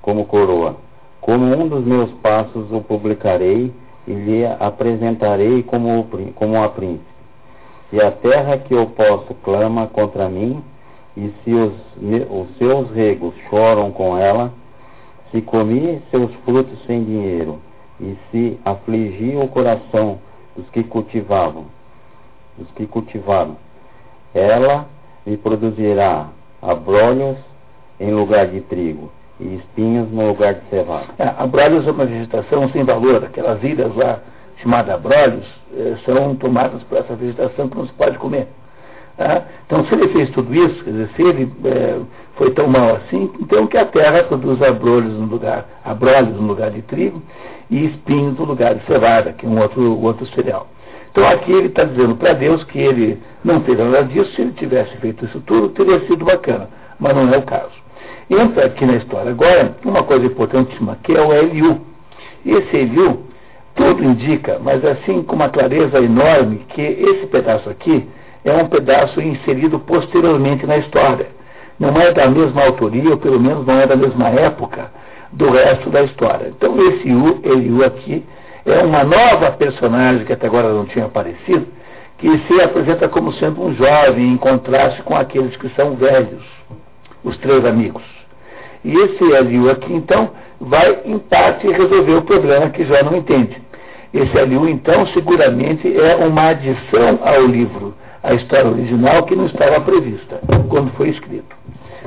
como 0.00 0.24
coroa. 0.24 0.76
Como 1.20 1.44
um 1.44 1.68
dos 1.68 1.84
meus 1.84 2.10
passos 2.14 2.72
o 2.72 2.80
publicarei 2.80 3.72
e 4.08 4.12
lhe 4.12 4.44
apresentarei 4.58 5.62
como, 5.62 6.08
como 6.34 6.60
a 6.60 6.68
príncipe. 6.68 7.12
Se 7.90 8.00
a 8.00 8.10
terra 8.10 8.58
que 8.58 8.74
eu 8.74 8.86
posso 8.86 9.32
clama 9.44 9.86
contra 9.86 10.28
mim, 10.28 10.64
e 11.16 11.30
se 11.44 11.52
os, 11.52 11.72
os 12.30 12.56
seus 12.56 12.90
regos 12.90 13.34
choram 13.50 13.92
com 13.92 14.16
ela, 14.16 14.52
se 15.30 15.42
comi 15.42 16.02
seus 16.10 16.32
frutos 16.44 16.78
sem 16.86 17.04
dinheiro, 17.04 17.60
e 18.00 18.16
se 18.30 18.58
afligi 18.64 19.36
o 19.36 19.46
coração 19.46 20.18
dos 20.56 20.68
que 20.70 20.82
cultivavam, 20.82 21.66
dos 22.62 22.72
que 22.72 22.86
cultivaram, 22.86 23.56
ela 24.34 24.86
me 25.26 25.36
produzirá 25.36 26.28
abrolhos 26.60 27.36
em 28.00 28.12
lugar 28.12 28.46
de 28.46 28.60
trigo, 28.62 29.10
e 29.40 29.56
espinhos 29.56 30.10
no 30.10 30.28
lugar 30.28 30.54
de 30.54 30.60
cevada. 30.70 31.06
É, 31.18 31.32
abrolhos 31.38 31.86
é 31.86 31.90
uma 31.90 32.06
vegetação 32.06 32.68
sem 32.70 32.84
valor. 32.84 33.24
Aquelas 33.24 33.62
ilhas 33.62 33.94
lá 33.94 34.20
chamadas 34.62 34.94
abrolhos 34.94 35.46
eh, 35.76 35.96
são 36.04 36.36
tomadas 36.36 36.82
por 36.84 36.98
essa 36.98 37.14
vegetação 37.14 37.68
que 37.68 37.76
não 37.76 37.86
se 37.86 37.92
pode 37.94 38.16
comer. 38.18 38.46
tá? 39.16 39.42
Então, 39.66 39.84
se 39.86 39.94
ele 39.94 40.08
fez 40.08 40.30
tudo 40.30 40.54
isso, 40.54 40.84
quer 40.84 40.90
dizer, 40.90 41.10
se 41.16 41.22
ele 41.22 41.52
eh, 41.64 42.00
foi 42.36 42.50
tão 42.50 42.68
mal 42.68 42.96
assim, 42.96 43.30
então 43.40 43.66
que 43.66 43.76
a 43.76 43.84
terra 43.84 44.22
produza 44.24 44.68
abrolhos 44.68 45.14
no 45.14 45.26
lugar, 45.26 45.66
abrolhos 45.84 46.34
no 46.36 46.46
lugar 46.46 46.70
de 46.70 46.82
trigo 46.82 47.20
e 47.70 47.86
espinhos 47.86 48.38
no 48.38 48.44
lugar 48.44 48.74
de 48.76 48.86
cevada, 48.86 49.32
que 49.32 49.44
é 49.44 49.48
um 49.48 49.60
outro, 49.60 50.00
outro 50.00 50.26
cereal. 50.26 50.68
Então 51.12 51.28
aqui 51.28 51.52
ele 51.52 51.68
está 51.68 51.84
dizendo 51.84 52.16
para 52.16 52.32
Deus 52.32 52.64
que 52.64 52.78
ele 52.78 53.22
não 53.44 53.60
fez 53.60 53.78
nada 53.78 54.02
disso, 54.04 54.32
se 54.34 54.40
ele 54.40 54.52
tivesse 54.52 54.96
feito 54.96 55.24
isso 55.26 55.40
tudo, 55.40 55.68
teria 55.68 56.00
sido 56.06 56.24
bacana, 56.24 56.68
mas 56.98 57.14
não 57.14 57.32
é 57.32 57.36
o 57.36 57.42
caso. 57.42 57.82
Entra 58.30 58.66
aqui 58.66 58.86
na 58.86 58.94
história 58.94 59.30
agora 59.30 59.76
uma 59.84 60.02
coisa 60.04 60.24
importantíssima, 60.24 60.98
que 61.02 61.12
é 61.12 61.20
o 61.20 61.32
Eliú. 61.32 61.82
E 62.46 62.52
esse 62.52 62.76
Eliú, 62.76 63.24
tudo 63.74 64.02
indica, 64.02 64.58
mas 64.58 64.82
assim 64.84 65.22
com 65.22 65.36
uma 65.36 65.50
clareza 65.50 65.98
enorme, 65.98 66.64
que 66.68 66.80
esse 66.80 67.26
pedaço 67.26 67.68
aqui 67.68 68.08
é 68.42 68.52
um 68.54 68.66
pedaço 68.68 69.20
inserido 69.20 69.78
posteriormente 69.80 70.66
na 70.66 70.78
história. 70.78 71.26
Não 71.78 71.90
é 72.00 72.10
da 72.12 72.26
mesma 72.28 72.64
autoria, 72.64 73.10
ou 73.10 73.18
pelo 73.18 73.38
menos 73.38 73.66
não 73.66 73.78
é 73.80 73.86
da 73.86 73.96
mesma 73.96 74.28
época 74.30 74.90
do 75.30 75.50
resto 75.50 75.90
da 75.90 76.02
história. 76.04 76.52
Então 76.56 76.74
esse 76.88 77.12
U, 77.12 77.40
Eliú 77.42 77.84
aqui, 77.84 78.24
é 78.64 78.78
uma 78.78 79.04
nova 79.04 79.50
personagem 79.52 80.24
que 80.24 80.32
até 80.32 80.46
agora 80.46 80.72
não 80.72 80.84
tinha 80.86 81.06
aparecido, 81.06 81.66
que 82.18 82.38
se 82.46 82.60
apresenta 82.60 83.08
como 83.08 83.32
sendo 83.34 83.62
um 83.62 83.74
jovem 83.74 84.32
em 84.32 84.36
contraste 84.36 85.02
com 85.02 85.16
aqueles 85.16 85.56
que 85.56 85.68
são 85.70 85.96
velhos, 85.96 86.44
os 87.24 87.36
três 87.38 87.64
amigos. 87.64 88.02
E 88.84 88.92
esse 88.96 89.24
Eliú 89.24 89.70
aqui, 89.70 89.92
então, 89.92 90.30
vai, 90.60 91.00
em 91.04 91.18
parte, 91.18 91.66
resolver 91.66 92.14
o 92.14 92.22
problema 92.22 92.70
que 92.70 92.84
já 92.84 93.02
não 93.02 93.16
entende. 93.16 93.60
Esse 94.14 94.36
Eliú, 94.36 94.68
então, 94.68 95.06
seguramente 95.08 95.92
é 95.98 96.14
uma 96.16 96.50
adição 96.50 97.18
ao 97.24 97.42
livro, 97.46 97.94
à 98.22 98.34
história 98.34 98.70
original, 98.70 99.24
que 99.24 99.34
não 99.34 99.46
estava 99.46 99.80
prevista 99.80 100.40
quando 100.68 100.92
foi 100.92 101.08
escrito. 101.08 101.56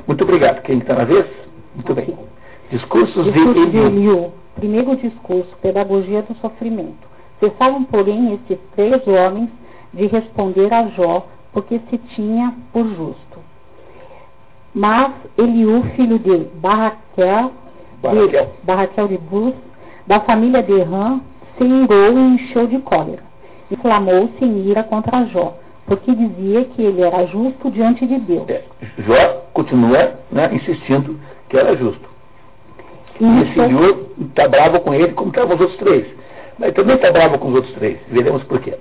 Muito 0.07 0.23
obrigado. 0.23 0.61
Quem 0.61 0.77
está 0.77 0.93
na 0.93 1.03
vez? 1.03 1.25
Muito 1.73 1.93
bem. 1.93 2.15
Discursos 2.71 3.25
de 3.25 3.31
Discurso 3.31 4.33
Primeiro 4.55 4.95
discurso, 4.95 5.49
pedagogia 5.61 6.21
do 6.21 6.35
sofrimento. 6.35 7.07
Cessaram, 7.39 7.83
porém, 7.83 8.33
estes 8.33 8.57
três 8.75 9.05
homens 9.05 9.49
de 9.93 10.07
responder 10.07 10.73
a 10.73 10.87
Jó, 10.89 11.27
porque 11.51 11.79
se 11.89 11.97
tinha 12.15 12.53
por 12.71 12.85
justo. 12.87 13.39
Mas 14.73 15.13
Eliú, 15.37 15.83
filho 15.95 16.19
de 16.19 16.37
Barraquel, 16.55 17.51
Baraquel. 18.01 18.45
de, 18.45 18.65
Barraquel 18.65 19.07
de 19.07 19.17
Bus, 19.17 19.53
da 20.05 20.19
família 20.19 20.61
de 20.61 20.81
Ram, 20.81 21.21
se 21.57 21.63
irou 21.63 22.17
e 22.17 22.35
encheu 22.35 22.67
de 22.67 22.79
cólera. 22.79 23.23
E 23.71 23.75
clamou-se 23.77 24.43
em 24.43 24.67
ira 24.67 24.83
contra 24.83 25.25
Jó, 25.27 25.57
porque 25.85 26.13
dizia 26.13 26.65
que 26.65 26.81
ele 26.81 27.01
era 27.01 27.25
justo 27.27 27.71
diante 27.71 28.05
de 28.05 28.19
Deus. 28.19 28.49
É, 28.49 28.63
Jó 28.99 29.41
continua 29.53 30.19
né, 30.31 30.49
insistindo 30.53 31.19
que 31.49 31.57
era 31.57 31.75
justo. 31.75 32.14
E 33.19 33.25
E 33.25 33.41
esse 33.41 33.51
isso- 33.51 33.61
Eliú 33.61 34.07
está 34.21 34.47
bravo 34.47 34.79
com 34.81 34.93
ele, 34.93 35.13
como 35.13 35.29
estavam 35.29 35.55
os 35.55 35.61
outros 35.61 35.79
três. 35.79 36.05
Mas 36.59 36.73
também 36.73 36.95
está 36.95 37.11
bravo 37.11 37.37
com 37.37 37.49
os 37.49 37.55
outros 37.55 37.73
três. 37.75 37.97
Veremos 38.09 38.43
por 38.43 38.59
quê. 38.59 38.75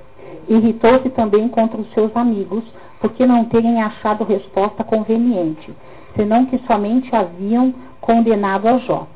Irritou-se 0.49 1.09
também 1.11 1.49
contra 1.49 1.81
os 1.81 1.91
seus 1.93 2.15
amigos, 2.17 2.63
porque 3.01 3.27
não 3.27 3.45
terem 3.47 3.83
achado 3.83 4.25
resposta 4.25 4.85
conveniente, 4.85 5.73
senão 6.17 6.47
que 6.47 6.59
somente 6.67 7.15
haviam 7.15 7.75
condenado 8.01 8.69
a 8.69 8.79
Jó. 8.79 9.07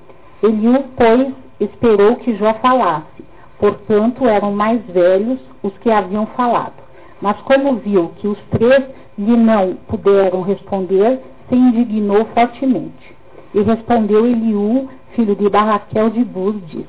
Eliú, 0.42 0.84
pois, 0.96 1.28
esperou 1.60 2.16
que 2.16 2.36
Jó 2.36 2.54
falasse, 2.54 3.24
portanto 3.58 4.26
eram 4.26 4.52
mais 4.52 4.80
velhos 4.86 5.38
os 5.62 5.76
que 5.78 5.90
haviam 5.90 6.26
falado. 6.26 6.74
Mas 7.20 7.36
como 7.42 7.74
viu 7.74 8.12
que 8.16 8.28
os 8.28 8.38
três 8.50 8.84
lhe 9.18 9.36
não 9.36 9.74
puderam 9.88 10.42
responder, 10.42 11.20
se 11.48 11.56
indignou 11.56 12.24
fortemente. 12.34 13.16
E 13.54 13.60
respondeu 13.62 14.24
Eliú, 14.26 14.88
filho 15.18 15.34
de 15.34 15.48
Barraquel 15.48 16.10
de 16.10 16.24
Bus, 16.24 16.54
disse, 16.68 16.86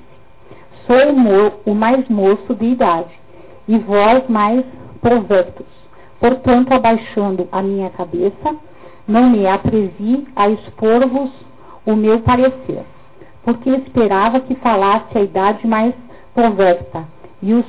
Sou 0.86 1.52
o, 1.66 1.74
mais 1.74 2.08
moço 2.10 2.54
de 2.54 2.66
idade, 2.66 3.10
e 3.68 3.76
vós 3.80 4.28
mais 4.30 4.64
provectos. 5.02 5.66
Portanto, 6.20 6.72
abaixando 6.72 7.48
a 7.52 7.64
minha 7.64 7.90
cabeça, 7.90 8.56
não 9.08 9.32
me 9.32 9.48
atrevi 9.48 10.28
a 10.36 10.48
expor-vos 10.48 11.32
o 11.88 11.96
meu 11.96 12.20
parecer, 12.20 12.84
porque 13.44 13.72
esperava 13.72 14.40
que 14.42 14.54
falasse 14.56 15.18
a 15.18 15.22
idade 15.22 15.66
mais 15.66 15.96
provecta, 16.36 17.06
e 17.42 17.52
os, 17.56 17.66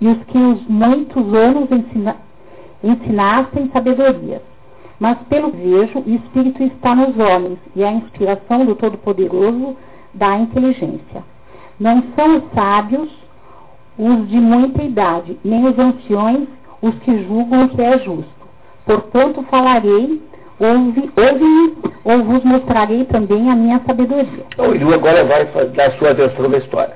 e 0.00 0.08
os 0.08 0.24
que 0.24 0.38
os 0.38 0.66
muitos 0.66 1.34
anos 1.34 1.70
ensina, 1.70 2.16
ensinassem 2.82 3.70
sabedoria. 3.70 4.40
Mas, 4.98 5.18
pelo 5.28 5.50
que 5.50 5.56
vejo, 5.56 5.98
o 5.98 6.14
Espírito 6.14 6.62
está 6.62 6.94
nos 6.94 7.18
homens, 7.18 7.58
e 7.74 7.84
a 7.84 7.92
inspiração 7.92 8.64
do 8.64 8.74
Todo-Poderoso 8.74 9.76
dá 10.12 10.36
inteligência. 10.36 11.22
Não 11.78 12.02
são 12.16 12.36
os 12.36 12.44
sábios 12.54 13.10
os 13.98 14.28
de 14.28 14.36
muita 14.36 14.82
idade, 14.82 15.38
nem 15.44 15.64
os 15.66 15.78
anciões 15.78 16.48
os 16.82 16.94
que 16.96 17.24
julgam 17.24 17.68
que 17.68 17.80
é 17.80 17.98
justo. 17.98 18.34
Portanto, 18.84 19.42
falarei, 19.50 20.20
ouve, 20.58 21.10
ouve 21.16 21.74
ou 22.04 22.24
vos 22.24 22.44
mostrarei 22.44 23.04
também 23.06 23.50
a 23.50 23.56
minha 23.56 23.80
sabedoria. 23.86 24.44
Então, 24.52 24.68
o 24.68 24.74
Eliú 24.74 24.92
agora 24.92 25.24
vai 25.24 25.44
dar 25.46 25.86
a 25.86 25.98
sua 25.98 26.12
versão 26.12 26.50
da 26.50 26.58
história. 26.58 26.94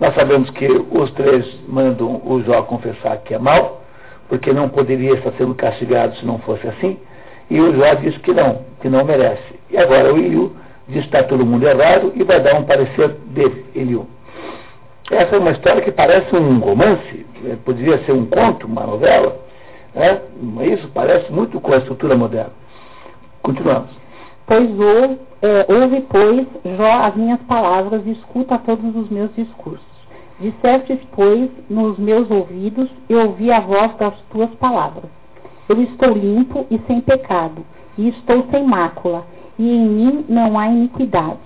Nós 0.00 0.14
sabemos 0.14 0.50
que 0.50 0.66
os 0.66 1.10
três 1.12 1.46
mandam 1.68 2.20
o 2.24 2.42
Jó 2.42 2.62
confessar 2.62 3.18
que 3.18 3.34
é 3.34 3.38
mal, 3.38 3.82
porque 4.28 4.52
não 4.52 4.68
poderia 4.68 5.14
estar 5.14 5.32
sendo 5.32 5.54
castigado 5.54 6.14
se 6.16 6.26
não 6.26 6.38
fosse 6.40 6.66
assim, 6.68 6.98
e 7.50 7.60
o 7.60 7.74
Jó 7.74 7.94
diz 7.94 8.16
que 8.18 8.32
não, 8.32 8.60
que 8.80 8.88
não 8.88 9.04
merece. 9.04 9.54
E 9.70 9.76
agora 9.76 10.12
o 10.12 10.18
Eliú 10.18 10.52
diz 10.88 11.02
que 11.02 11.06
está 11.06 11.22
todo 11.22 11.44
mundo 11.44 11.66
errado 11.66 12.12
e 12.14 12.22
vai 12.22 12.40
dar 12.40 12.54
um 12.54 12.64
parecer 12.64 13.08
dele, 13.26 13.64
Eliú. 13.74 14.06
Essa 15.10 15.36
é 15.36 15.38
uma 15.38 15.50
história 15.50 15.82
que 15.82 15.92
parece 15.92 16.34
um 16.34 16.58
romance, 16.60 17.26
poderia 17.64 17.98
ser 18.04 18.12
um 18.12 18.24
conto, 18.24 18.66
uma 18.66 18.86
novela, 18.86 19.38
né? 19.94 20.20
isso 20.72 20.88
parece 20.94 21.30
muito 21.30 21.60
com 21.60 21.72
a 21.72 21.78
estrutura 21.78 22.16
moderna. 22.16 22.52
Continuamos. 23.42 23.90
Pois 24.46 24.70
ou, 24.78 25.18
é, 25.42 25.66
ouve, 25.68 26.00
pois, 26.08 26.46
Jó, 26.76 26.92
as 27.02 27.14
minhas 27.16 27.40
palavras 27.42 28.02
e 28.06 28.12
escuta 28.12 28.58
todos 28.58 28.96
os 28.96 29.10
meus 29.10 29.34
discursos. 29.34 29.94
Dissestes, 30.40 30.98
pois, 31.14 31.50
nos 31.68 31.98
meus 31.98 32.30
ouvidos, 32.30 32.90
eu 33.08 33.20
ouvi 33.20 33.52
a 33.52 33.60
voz 33.60 33.94
das 33.96 34.14
tuas 34.30 34.50
palavras. 34.54 35.10
Eu 35.68 35.80
estou 35.82 36.10
limpo 36.10 36.66
e 36.70 36.78
sem 36.86 37.00
pecado, 37.00 37.64
e 37.96 38.08
estou 38.08 38.46
sem 38.50 38.64
mácula, 38.64 39.24
e 39.58 39.76
em 39.76 39.86
mim 39.86 40.24
não 40.28 40.58
há 40.58 40.68
iniquidade. 40.68 41.38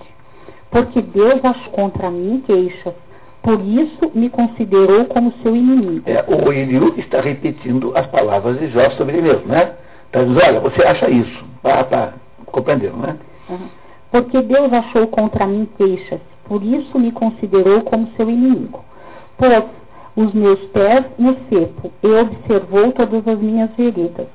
Porque 0.69 1.01
Deus 1.01 1.43
achou 1.43 1.71
contra 1.71 2.11
mim 2.11 2.43
queixas, 2.45 2.93
por 3.41 3.59
isso 3.61 4.11
me 4.13 4.29
considerou 4.29 5.05
como 5.05 5.33
seu 5.41 5.55
inimigo. 5.55 6.03
É, 6.05 6.23
o 6.27 6.51
Eliú 6.51 6.93
está 6.97 7.21
repetindo 7.21 7.93
as 7.95 8.05
palavras 8.07 8.59
de 8.59 8.67
Jó 8.67 8.89
sobre 8.91 9.17
ele 9.17 9.29
mesmo, 9.29 9.47
né? 9.47 9.73
Está 10.05 10.23
dizendo, 10.23 10.39
olha, 10.43 10.59
você 10.59 10.83
acha 10.83 11.09
isso. 11.09 11.45
Tá, 11.63 11.83
tá, 11.85 12.13
compreendeu, 12.47 12.93
né? 12.97 13.17
Uhum. 13.49 13.67
Porque 14.11 14.41
Deus 14.41 14.71
achou 14.73 15.07
contra 15.07 15.47
mim 15.47 15.67
queixas, 15.77 16.19
por 16.45 16.63
isso 16.63 16.99
me 16.99 17.11
considerou 17.11 17.81
como 17.81 18.09
seu 18.17 18.29
inimigo. 18.29 18.83
Pôs 19.37 19.63
os 20.19 20.33
meus 20.33 20.59
pés 20.71 21.05
no 21.17 21.33
cepo 21.47 21.89
e 22.03 22.07
observou 22.07 22.91
todas 22.91 23.25
as 23.25 23.39
minhas 23.39 23.69
veredas. 23.77 24.27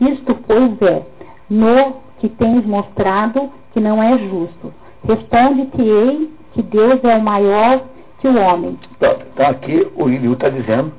Isto, 0.00 0.36
pois, 0.46 0.80
é, 0.82 1.02
no 1.50 1.96
que 2.20 2.28
tens 2.28 2.64
mostrado 2.64 3.50
que 3.72 3.80
não 3.80 4.00
é 4.00 4.16
justo. 4.18 4.72
Responde-te-ei 5.04 6.30
que 6.52 6.62
Deus 6.62 7.02
é 7.02 7.16
o 7.16 7.20
maior 7.20 7.82
que 8.20 8.28
o 8.28 8.38
homem. 8.38 8.78
Pronto, 9.00 9.26
então 9.34 9.46
aqui 9.48 9.88
o 9.96 10.08
Iliu 10.08 10.34
está 10.34 10.48
dizendo 10.48 10.92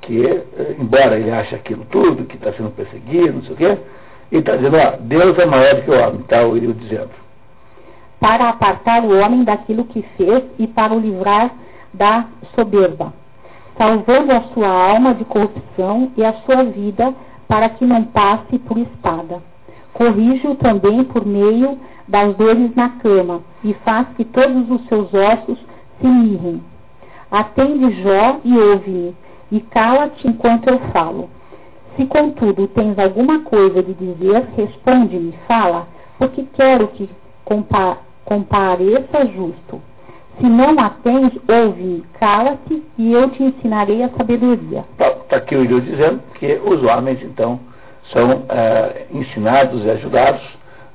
que, 0.00 0.26
eh, 0.26 0.76
embora 0.76 1.16
ele 1.16 1.30
ache 1.30 1.54
aquilo 1.54 1.86
tudo, 1.92 2.24
que 2.24 2.36
está 2.36 2.52
sendo 2.54 2.70
perseguido, 2.70 3.34
não 3.34 3.42
sei 3.42 3.52
o 3.52 3.56
quê, 3.56 3.78
ele 4.32 4.40
está 4.40 4.56
dizendo, 4.56 4.76
ó, 4.78 4.96
Deus 4.98 5.38
é 5.38 5.46
maior 5.46 5.80
que 5.82 5.90
o 5.90 5.94
homem, 5.94 6.20
está 6.22 6.44
o 6.44 6.56
Iliu 6.56 6.72
dizendo. 6.72 7.10
Para 8.18 8.48
apartar 8.48 9.04
o 9.04 9.16
homem 9.16 9.44
daquilo 9.44 9.84
que 9.84 10.02
fez 10.16 10.42
e 10.58 10.66
para 10.66 10.92
o 10.92 10.98
livrar 10.98 11.52
da 11.94 12.26
soberba, 12.54 13.12
salvando 13.80 14.30
a 14.30 14.42
sua 14.52 14.68
alma 14.68 15.14
de 15.14 15.24
corrupção 15.24 16.12
e 16.14 16.22
a 16.22 16.34
sua 16.44 16.64
vida 16.64 17.14
para 17.48 17.70
que 17.70 17.86
não 17.86 18.04
passe 18.04 18.58
por 18.58 18.76
espada. 18.76 19.42
Corrige-o 19.94 20.54
também 20.56 21.02
por 21.04 21.24
meio 21.24 21.78
das 22.06 22.36
dores 22.36 22.74
na 22.74 22.90
cama 22.90 23.40
e 23.64 23.72
faz 23.82 24.06
que 24.18 24.24
todos 24.26 24.70
os 24.70 24.86
seus 24.86 25.08
ossos 25.14 25.58
se 25.98 26.06
mirrem. 26.06 26.62
Atende 27.30 28.02
Jó 28.02 28.40
e 28.44 28.58
ouve-me, 28.58 29.16
e 29.50 29.60
cala-te 29.60 30.28
enquanto 30.28 30.68
eu 30.68 30.78
falo. 30.92 31.30
Se, 31.96 32.04
contudo, 32.04 32.68
tens 32.68 32.98
alguma 32.98 33.40
coisa 33.40 33.82
de 33.82 33.94
dizer, 33.94 34.46
responde-me, 34.58 35.32
fala, 35.48 35.88
porque 36.18 36.46
quero 36.52 36.88
que 36.88 37.08
compa 37.46 37.96
compareça 38.26 39.26
justo. 39.34 39.80
Se 40.40 40.48
não 40.48 40.78
a 40.78 40.88
tens, 40.88 41.32
ouve-me, 41.46 42.02
cala-te, 42.18 42.82
e 42.96 43.12
eu 43.12 43.28
te 43.28 43.42
ensinarei 43.42 44.02
a 44.02 44.08
sabedoria. 44.08 44.84
Está 44.98 45.36
aqui 45.36 45.54
o 45.54 45.62
Ilho 45.62 45.82
dizendo 45.82 46.20
que 46.34 46.58
os 46.64 46.82
homens, 46.82 47.22
então, 47.22 47.60
são 48.10 48.44
é, 48.48 49.06
ensinados 49.12 49.84
e 49.84 49.90
ajudados 49.90 50.40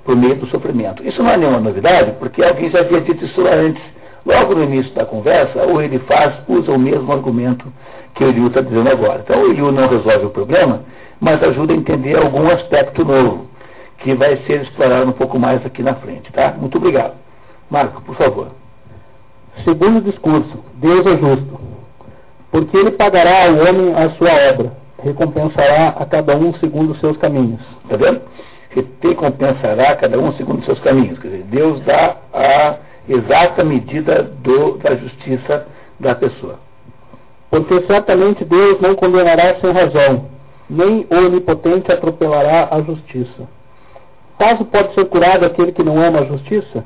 por 0.04 0.16
meio 0.16 0.36
do 0.36 0.48
sofrimento. 0.48 1.06
Isso 1.08 1.22
não 1.22 1.30
é 1.30 1.38
nenhuma 1.38 1.60
novidade, 1.60 2.14
porque 2.20 2.44
alguém 2.44 2.72
já 2.72 2.80
havia 2.80 3.02
dito 3.02 3.24
isso 3.24 3.46
antes. 3.46 3.84
Logo 4.26 4.56
no 4.56 4.64
início 4.64 4.92
da 4.96 5.06
conversa, 5.06 5.64
o 5.68 5.80
Elifaz 5.80 6.34
usa 6.48 6.72
o 6.72 6.80
mesmo 6.80 7.12
argumento 7.12 7.72
que 8.16 8.24
o 8.24 8.28
Eliú 8.28 8.48
está 8.48 8.62
dizendo 8.62 8.90
agora. 8.90 9.22
Então 9.24 9.44
o 9.44 9.52
Eliú 9.52 9.72
não 9.72 9.88
resolve 9.88 10.26
o 10.26 10.32
problema, 10.32 10.82
mas 11.20 11.44
ajuda 11.44 11.74
a 11.74 11.78
entender 11.78 12.18
algum 12.18 12.48
aspecto 12.50 13.06
novo, 13.06 13.48
que 14.00 14.16
vai 14.16 14.38
ser 14.48 14.64
explorado 14.64 15.08
um 15.08 15.14
pouco 15.14 15.38
mais 15.38 15.64
aqui 15.64 15.84
na 15.84 15.94
frente. 15.94 16.32
Tá? 16.32 16.56
Muito 16.60 16.80
obrigado. 16.80 17.14
Marco, 17.70 18.02
por 18.02 18.16
favor. 18.16 18.65
Segundo 19.64 20.02
discurso, 20.02 20.64
Deus 20.76 21.06
é 21.06 21.18
justo, 21.18 21.60
porque 22.52 22.78
ele 22.78 22.92
pagará 22.92 23.46
ao 23.46 23.56
homem 23.56 23.94
a 23.96 24.10
sua 24.12 24.30
obra, 24.52 24.74
recompensará 25.02 25.90
a 25.90 26.06
cada 26.06 26.36
um 26.36 26.54
segundo 26.56 26.92
os 26.92 27.00
seus 27.00 27.18
caminhos. 27.18 27.62
Está 27.84 27.98
vendo? 27.98 28.22
Recompensará 29.02 29.92
a 29.92 29.96
cada 29.96 30.20
um 30.20 30.34
segundo 30.34 30.60
os 30.60 30.66
seus 30.66 30.80
caminhos. 30.80 31.18
Quer 31.20 31.30
dizer, 31.30 31.44
Deus 31.44 31.80
dá 31.82 32.18
a 32.34 32.76
exata 33.08 33.64
medida 33.64 34.24
do, 34.24 34.78
da 34.78 34.96
justiça 34.96 35.66
da 36.00 36.14
pessoa. 36.16 36.60
Porque 37.50 37.82
certamente 37.88 38.44
Deus 38.44 38.82
não 38.82 38.96
condenará 38.96 39.56
sem 39.62 39.72
razão, 39.72 40.26
nem 40.70 41.08
o 41.10 41.26
onipotente 41.26 41.92
atropelará 41.92 42.68
a 42.72 42.82
justiça. 42.82 43.48
Caso 44.38 44.66
pode 44.66 44.94
ser 44.94 45.06
curado 45.06 45.46
aquele 45.46 45.72
que 45.72 45.84
não 45.84 46.02
ama 46.02 46.20
a 46.20 46.26
justiça? 46.26 46.84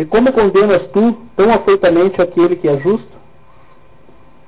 E 0.00 0.04
como 0.06 0.32
condenas 0.32 0.86
tu 0.92 1.14
tão 1.36 1.52
afeitamente 1.52 2.22
aquele 2.22 2.56
que 2.56 2.66
é 2.66 2.78
justo? 2.78 3.20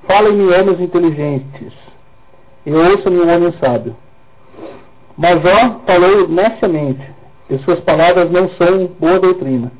Fala-me 0.08 0.44
homens 0.44 0.80
inteligentes, 0.80 1.74
e 2.64 2.72
ouça-me 2.72 3.18
um 3.20 3.30
homem 3.30 3.52
sábio. 3.60 3.94
Mas 5.14 5.42
Jó 5.42 5.80
falou 5.86 6.26
neciamente, 6.26 7.06
e 7.50 7.58
suas 7.58 7.80
palavras 7.80 8.30
não 8.30 8.48
são 8.52 8.86
boa 8.98 9.20
doutrina. 9.20 9.70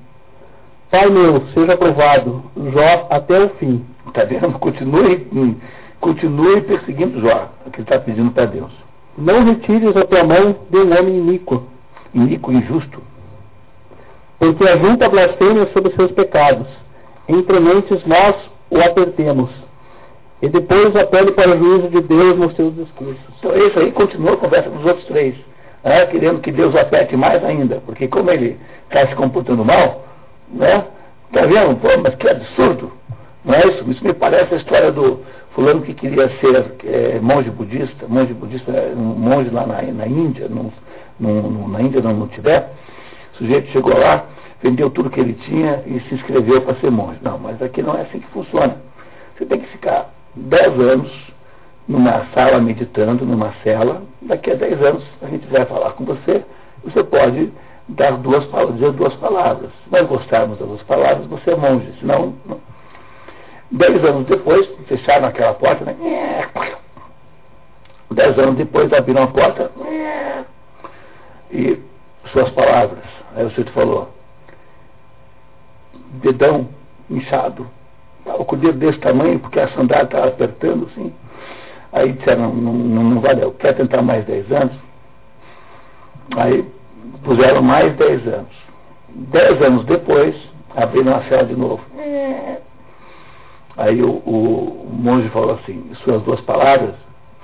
Pai 0.91 1.09
meu, 1.09 1.43
seja 1.55 1.73
aprovado, 1.73 2.43
Jó 2.55 3.07
até 3.09 3.43
o 3.43 3.49
fim. 3.55 3.83
Está 4.09 4.25
vendo? 4.25 4.59
Continue, 4.59 5.57
continue 6.01 6.61
perseguindo 6.61 7.19
Jó, 7.23 7.49
que 7.73 7.81
está 7.81 7.99
pedindo 7.99 8.31
para 8.33 8.45
Deus. 8.45 8.73
Não 9.17 9.43
retires 9.43 9.97
a 9.97 10.05
tua 10.05 10.23
mão 10.23 10.55
de 10.69 10.77
um 10.77 10.99
homem 10.99 11.17
iníquo. 11.17 11.67
Iníquo 12.13 12.53
injusto. 12.53 13.12
Porque 14.43 14.69
ajunta 14.69 15.09
blasfêmia 15.09 15.69
sobre 15.73 15.95
seus 15.95 16.11
pecados. 16.11 16.67
Entre 17.29 17.61
mentes 17.61 18.05
nós 18.05 18.35
o 18.71 18.81
apertemos. 18.81 19.49
E 20.43 20.49
depois 20.49 20.97
apele 20.97 21.31
para 21.31 21.53
o 21.53 21.59
juízo 21.59 21.89
de 21.91 22.01
Deus 22.01 22.37
nos 22.37 22.57
seus 22.57 22.75
discursos. 22.75 23.23
Então 23.39 23.57
isso 23.57 23.79
aí 23.79 23.93
continua 23.93 24.33
a 24.33 24.37
conversa 24.37 24.69
dos 24.69 24.85
outros 24.85 25.07
três. 25.07 25.37
Né? 25.85 26.07
Querendo 26.07 26.41
que 26.41 26.51
Deus 26.51 26.75
aperte 26.75 27.17
mais 27.17 27.45
ainda. 27.45 27.81
Porque 27.87 28.09
como 28.09 28.33
ele 28.33 28.59
está 28.89 29.07
se 29.07 29.15
comportando 29.15 29.65
mal, 29.65 30.05
né? 30.49 30.87
Tá 31.33 31.43
vendo? 31.43 31.77
Pô, 31.77 31.87
mas 32.03 32.17
que 32.17 32.29
absurdo. 32.29 32.91
Não 33.45 33.55
é 33.55 33.65
isso? 33.69 33.89
Isso 33.93 34.05
me 34.05 34.13
parece 34.13 34.55
a 34.55 34.57
história 34.57 34.91
do 34.91 35.21
fulano 35.55 35.83
que 35.83 35.95
queria 35.95 36.29
ser 36.41 36.75
é, 36.85 37.21
monge 37.21 37.49
budista, 37.49 38.09
monge 38.09 38.35
budista, 38.35 38.73
um 38.97 39.03
monge 39.03 39.51
lá 39.51 39.65
na, 39.69 39.83
na 39.83 40.07
Índia, 40.09 40.49
no, 40.49 40.73
no, 41.21 41.69
na 41.69 41.81
Índia 41.81 42.01
não, 42.01 42.13
no 42.13 42.27
Tibete. 42.27 42.67
Sujeito 43.43 43.73
chegou 43.73 43.99
lá, 43.99 44.25
vendeu 44.63 44.89
tudo 44.89 45.11
que 45.11 45.19
ele 45.19 45.33
tinha 45.33 45.83
e 45.85 45.99
se 46.03 46.15
inscreveu 46.15 46.63
para 46.63 46.77
ser 46.77 46.93
monge. 46.93 47.19
Não, 47.23 47.39
mas 47.39 47.61
aqui 47.61 47.83
não 47.83 47.97
é 47.97 48.03
assim 48.03 48.21
que 48.21 48.27
funciona. 48.29 48.77
Você 49.37 49.47
tem 49.47 49.59
que 49.59 49.67
ficar 49.67 50.11
10 50.37 50.79
anos 50.79 51.33
numa 51.89 52.25
sala 52.33 52.61
meditando, 52.61 53.27
numa 53.27 53.53
cela. 53.65 54.03
Daqui 54.23 54.53
a 54.53 54.55
10 54.55 54.81
anos 54.81 55.05
a 55.23 55.27
gente 55.27 55.45
vai 55.49 55.65
falar 55.65 55.91
com 55.95 56.05
você. 56.05 56.45
Você 56.85 57.03
pode 57.03 57.53
dar 57.89 58.13
duas 58.13 58.47
dizer 58.75 58.93
duas 58.93 59.15
palavras. 59.17 59.71
Se 59.83 59.91
nós 59.91 60.07
gostarmos 60.07 60.57
das 60.59 60.69
duas 60.69 60.83
palavras, 60.85 61.27
você 61.27 61.51
é 61.51 61.57
monge, 61.57 61.93
senão. 61.99 62.35
Não. 62.47 62.61
Dez 63.73 64.05
anos 64.05 64.27
depois, 64.27 64.69
fecharam 64.87 65.27
aquela 65.27 65.55
porta, 65.55 65.85
né? 65.85 65.97
Dez 68.13 68.39
anos 68.39 68.55
depois 68.55 68.93
abriram 68.93 69.25
a 69.25 69.27
porta 69.27 69.73
e 71.51 71.81
suas 72.31 72.51
palavras. 72.51 73.22
Aí 73.35 73.45
o 73.45 73.51
senhor 73.53 73.71
falou, 73.71 74.15
dedão 76.23 76.69
inchado, 77.11 77.67
o 78.25 78.57
dedo 78.57 78.79
desse 78.79 78.99
tamanho, 78.99 79.41
porque 79.41 79.59
a 79.59 79.69
sandália 79.69 80.05
estava 80.05 80.29
apertando 80.29 80.89
assim. 80.91 81.13
Aí 81.93 82.13
disseram, 82.13 82.55
não, 82.55 82.73
não, 82.73 83.03
não 83.05 83.21
valeu, 83.21 83.53
quer 83.53 83.75
tentar 83.75 84.03
mais 84.03 84.25
dez 84.25 84.51
anos? 84.51 84.77
Aí 86.37 86.65
puseram 87.23 87.63
mais 87.63 87.95
10 87.97 88.27
anos. 88.29 88.63
Dez 89.09 89.63
anos 89.63 89.85
depois, 89.85 90.35
abriram 90.75 91.15
a 91.15 91.23
cela 91.25 91.45
de 91.45 91.57
novo. 91.57 91.83
Aí 93.77 94.03
o, 94.03 94.11
o, 94.11 94.87
o, 94.87 94.91
monge 94.93 95.29
falou 95.31 95.55
assim, 95.55 95.91
suas 96.05 96.23
duas 96.23 96.41
palavras, 96.43 96.95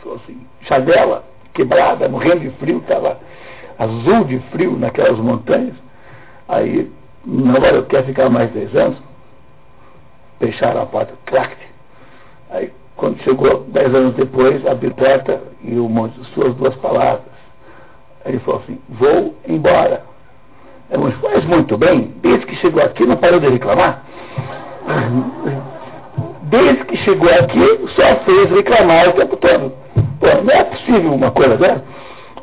falou 0.03 0.18
assim, 0.22 0.47
chadela, 0.62 1.24
quebrada, 1.55 2.09
morrendo 2.09 2.41
de 2.41 2.51
frio, 2.59 2.78
estava 2.78 3.18
azul 3.79 4.24
de 4.24 4.39
frio 4.51 4.76
naquelas 4.79 5.18
montanhas. 5.18 5.74
Aí, 6.49 6.91
não 7.24 7.61
valeu, 7.61 7.85
quer 7.85 8.05
ficar 8.05 8.29
mais 8.29 8.51
10 8.51 8.74
anos? 8.76 8.99
Fecharam 10.39 10.83
a 10.83 10.87
porta, 10.87 11.14
clac. 11.26 11.55
Aí, 12.51 12.72
quando 12.97 13.18
chegou 13.22 13.64
10 13.68 13.95
anos 13.95 14.14
depois, 14.14 14.66
a 14.66 14.74
porta 14.74 15.41
e 15.62 15.79
o 15.79 15.89
monge, 15.89 16.18
suas 16.35 16.55
duas 16.55 16.74
palavras. 16.76 17.22
Ele 18.24 18.39
falou 18.41 18.61
assim, 18.62 18.79
vou 18.89 19.35
embora. 19.47 20.03
Eu 20.91 21.11
faz 21.12 21.45
muito 21.45 21.76
bem, 21.76 22.14
desde 22.22 22.47
que 22.47 22.57
chegou 22.57 22.83
aqui 22.83 23.05
não 23.07 23.16
parou 23.16 23.39
de 23.41 23.49
reclamar. 23.49 24.03
Desde 26.45 26.83
que 26.87 26.97
chegou 26.99 27.29
aqui, 27.29 27.61
só 27.95 28.16
fez 28.24 28.51
reclamar 28.51 29.11
o 29.11 29.12
tempo 29.12 29.37
todo. 29.37 29.70
Pô, 30.18 30.26
não 30.43 30.51
é 30.51 30.64
possível 30.64 31.12
uma 31.12 31.31
coisa 31.31 31.59
dessa. 31.59 31.85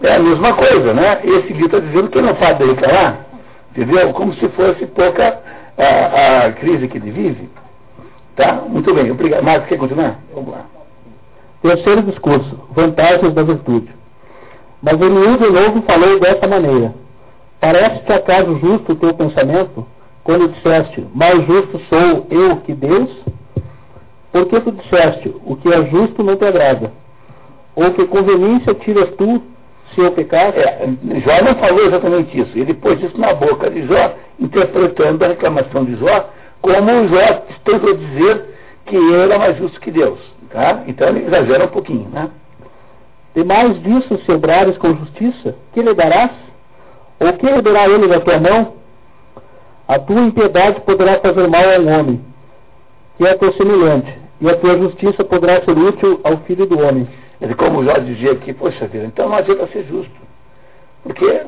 É 0.06 0.16
a 0.18 0.20
mesma 0.20 0.54
coisa, 0.54 0.94
né? 0.94 1.20
Esse 1.24 1.52
livro 1.52 1.66
está 1.66 1.80
dizendo 1.80 2.10
que 2.10 2.22
não 2.22 2.36
para 2.36 2.54
de 2.54 2.66
reclamar. 2.66 3.26
Entendeu? 3.72 4.14
Como 4.14 4.34
se 4.36 4.48
fosse 4.50 4.86
pouca 4.86 5.40
a, 5.78 6.46
a 6.46 6.52
crise 6.54 6.88
que 6.88 6.98
ele 6.98 7.10
vive. 7.10 7.50
Tá? 8.36 8.54
Muito 8.68 8.94
bem, 8.94 9.10
obrigado. 9.10 9.44
Marcos, 9.44 9.68
quer 9.68 9.80
continuar? 9.80 10.20
Vamos 10.34 10.52
lá. 10.52 10.66
Terceiro 11.64 12.04
discurso, 12.04 12.70
vantagens 12.76 13.34
da 13.34 13.42
virtude. 13.42 13.90
Mas 14.80 15.02
Eliú 15.02 15.38
de 15.38 15.50
novo 15.50 15.82
falou 15.82 16.20
dessa 16.20 16.48
maneira. 16.48 16.94
Parece-te 17.60 18.14
acaso 18.14 18.60
justo 18.60 18.92
o 18.92 18.96
teu 18.96 19.12
pensamento, 19.16 19.88
quando 20.24 20.50
disseste, 20.50 21.04
mais 21.16 21.44
justo 21.48 21.82
sou 21.90 22.28
eu 22.30 22.58
que 22.58 22.74
Deus? 22.74 23.10
Porque 24.32 24.60
tu 24.60 24.72
disseste, 24.72 25.36
o 25.44 25.56
que 25.56 25.74
é 25.74 25.84
justo 25.88 26.22
não 26.22 26.36
te 26.36 26.46
agrada? 26.46 26.92
Ou 27.76 27.92
que 27.94 28.06
conveniência 28.06 28.76
tiras 28.76 29.10
tu 29.16 29.42
se 29.94 30.02
eu 30.02 30.12
pecar? 30.12 30.54
É, 30.58 30.88
Jó 31.24 31.44
não 31.44 31.56
falou 31.56 31.86
exatamente 31.86 32.40
isso. 32.40 32.58
Ele 32.58 32.74
pôs 32.74 33.02
isso 33.02 33.20
na 33.20 33.34
boca 33.34 33.70
de 33.70 33.86
Jó, 33.86 34.16
interpretando 34.40 35.24
a 35.24 35.28
reclamação 35.30 35.86
de 35.86 35.96
Jó 35.96 36.30
como 36.66 37.08
Jó 37.08 37.44
tentou 37.64 37.94
dizer 37.94 38.44
que 38.88 38.96
ele 38.96 39.16
era 39.22 39.38
mais 39.38 39.56
justo 39.58 39.80
que 39.80 39.92
Deus. 39.92 40.20
Tá? 40.50 40.84
Então 40.88 41.10
ele 41.10 41.28
exagera 41.28 41.66
um 41.66 41.70
pouquinho. 41.70 42.10
Né? 42.10 42.30
E 43.36 43.44
mais 43.44 43.80
disso, 43.84 44.18
se 44.26 44.32
obrares 44.32 44.76
com 44.78 44.96
justiça, 44.96 45.56
que 45.74 45.82
lhe 45.82 45.94
darás? 45.94 46.32
Ou 47.20 47.32
que 47.34 47.46
receberá 47.46 47.88
ele 47.88 48.08
da 48.08 48.20
tua 48.20 48.40
mão? 48.40 48.74
A 49.88 50.00
tua 50.00 50.22
impiedade 50.22 50.82
poderá 50.82 51.20
fazer 51.20 51.48
mal 51.48 51.62
a 51.64 51.80
um 51.80 52.00
homem, 52.00 52.26
que 53.18 53.28
é 53.28 53.36
teu 53.36 53.54
semelhante, 53.54 54.12
e 54.42 54.50
a 54.50 54.56
tua 54.56 54.78
justiça 54.80 55.24
poderá 55.24 55.62
ser 55.62 55.78
útil 55.78 56.20
ao 56.24 56.38
filho 56.40 56.66
do 56.66 56.80
homem. 56.80 57.08
Ele, 57.42 57.54
como 57.56 57.84
Jó 57.84 57.94
dizia 57.94 58.32
aqui, 58.32 58.54
poxa 58.54 58.88
vida, 58.88 59.06
então 59.06 59.30
não 59.30 59.38
adianta 59.38 59.68
ser 59.68 59.86
justo. 59.86 60.16
Porque 61.04 61.42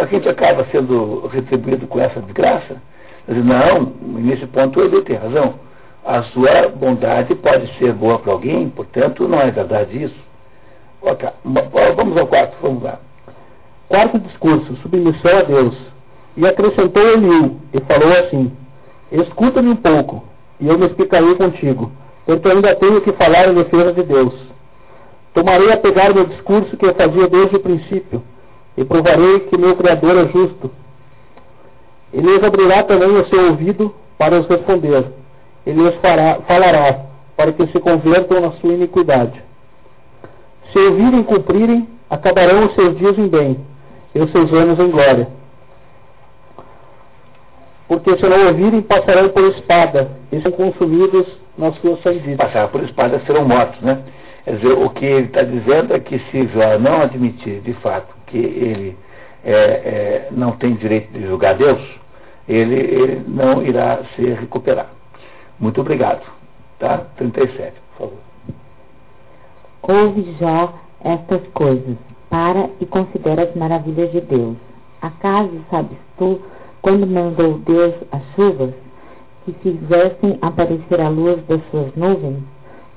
a 0.00 0.06
gente 0.06 0.28
acaba 0.28 0.66
sendo 0.70 1.26
retribuído 1.28 1.86
com 1.86 2.00
essa 2.00 2.20
desgraça. 2.20 2.76
Mas, 3.26 3.44
não, 3.44 3.92
nesse 4.20 4.46
ponto 4.46 4.80
ele 4.80 5.02
tem 5.02 5.16
razão. 5.16 5.54
A 6.04 6.22
sua 6.24 6.68
bondade 6.68 7.34
pode 7.36 7.66
ser 7.78 7.92
boa 7.94 8.18
para 8.18 8.32
alguém, 8.32 8.68
portanto, 8.68 9.26
não 9.26 9.40
é 9.40 9.50
verdade 9.50 10.02
isso. 10.02 10.24
Vamos 11.96 12.16
ao 12.16 12.26
quarto, 12.26 12.56
vamos 12.60 12.82
lá. 12.82 12.98
Quarto 13.88 14.18
discurso, 14.18 14.76
submissão 14.76 15.38
a 15.38 15.42
Deus. 15.42 15.74
E 16.36 16.46
acrescentou 16.46 17.02
Eliú, 17.02 17.60
e 17.72 17.80
falou 17.80 18.12
assim: 18.18 18.52
Escuta-me 19.12 19.70
um 19.70 19.76
pouco, 19.76 20.24
e 20.58 20.68
eu 20.68 20.78
me 20.78 20.86
explicarei 20.86 21.34
contigo, 21.36 21.92
porque 22.26 22.48
ainda 22.48 22.74
tenho 22.74 23.00
que 23.00 23.12
falar 23.12 23.48
em 23.48 23.54
defesa 23.54 23.92
de 23.92 24.02
Deus. 24.02 24.34
Tomarei 25.34 25.72
a 25.72 25.76
pegar 25.76 26.14
meu 26.14 26.26
discurso 26.26 26.76
que 26.76 26.86
eu 26.86 26.94
fazia 26.94 27.28
desde 27.28 27.56
o 27.56 27.60
princípio, 27.60 28.22
e 28.76 28.84
provarei 28.84 29.40
que 29.40 29.58
meu 29.58 29.74
Criador 29.74 30.16
é 30.16 30.28
justo. 30.28 30.70
Ele 32.12 32.32
lhes 32.32 32.44
abrirá 32.44 32.84
também 32.84 33.08
o 33.08 33.26
seu 33.26 33.48
ouvido 33.48 33.92
para 34.16 34.38
os 34.38 34.46
responder. 34.46 35.04
Ele 35.66 35.82
lhes 35.82 35.96
fará, 35.96 36.38
falará, 36.46 37.00
para 37.36 37.52
que 37.52 37.66
se 37.66 37.80
convertam 37.80 38.40
na 38.40 38.52
sua 38.52 38.74
iniquidade. 38.74 39.42
Se 40.72 40.78
ouvirem 40.78 41.20
e 41.20 41.24
cumprirem, 41.24 41.88
acabarão 42.08 42.66
os 42.66 42.74
seus 42.76 42.96
dias 42.96 43.18
em 43.18 43.26
bem, 43.26 43.58
e 44.14 44.20
os 44.20 44.30
seus 44.30 44.52
anos 44.52 44.78
em 44.78 44.90
glória. 44.90 45.28
Porque 47.88 48.16
se 48.16 48.28
não 48.28 48.46
ouvirem, 48.46 48.82
passarão 48.82 49.30
por 49.30 49.42
espada, 49.48 50.12
e 50.30 50.40
serão 50.40 50.52
consumidos 50.56 51.26
nas 51.58 51.74
suas 51.78 52.00
sanditas. 52.02 52.36
Passar 52.36 52.68
por 52.68 52.84
espada 52.84 53.20
serão 53.26 53.44
mortos, 53.44 53.80
né? 53.80 53.98
Quer 54.44 54.56
dizer, 54.56 54.72
o 54.72 54.90
que 54.90 55.06
ele 55.06 55.26
está 55.26 55.42
dizendo 55.42 55.94
é 55.94 56.00
que 56.00 56.18
se 56.18 56.46
Jó 56.48 56.78
não 56.78 57.00
admitir, 57.00 57.60
de 57.62 57.72
fato, 57.74 58.14
que 58.26 58.36
ele 58.36 58.96
é, 59.42 59.52
é, 59.52 60.28
não 60.30 60.52
tem 60.52 60.74
direito 60.74 61.12
de 61.12 61.26
julgar 61.26 61.54
Deus, 61.54 61.80
ele, 62.46 62.74
ele 62.74 63.24
não 63.26 63.62
irá 63.62 64.00
se 64.14 64.22
recuperar. 64.22 64.88
Muito 65.58 65.80
obrigado. 65.80 66.22
Tá? 66.78 66.98
37, 67.16 67.72
por 67.96 68.08
favor. 68.08 68.18
Ouve 69.82 70.36
Jó 70.38 70.74
estas 71.02 71.46
coisas, 71.54 71.96
para 72.28 72.68
e 72.80 72.86
considera 72.86 73.44
as 73.44 73.54
maravilhas 73.54 74.12
de 74.12 74.20
Deus. 74.20 74.56
Acaso 75.00 75.50
sabes 75.70 75.96
tu, 76.18 76.40
quando 76.82 77.06
mandou 77.06 77.58
Deus 77.58 77.94
as 78.12 78.22
chuvas, 78.34 78.74
que 79.44 79.52
fizessem 79.62 80.38
aparecer 80.40 81.00
a 81.00 81.08
luz 81.08 81.38
das 81.46 81.60
suas 81.70 81.94
nuvens? 81.94 82.42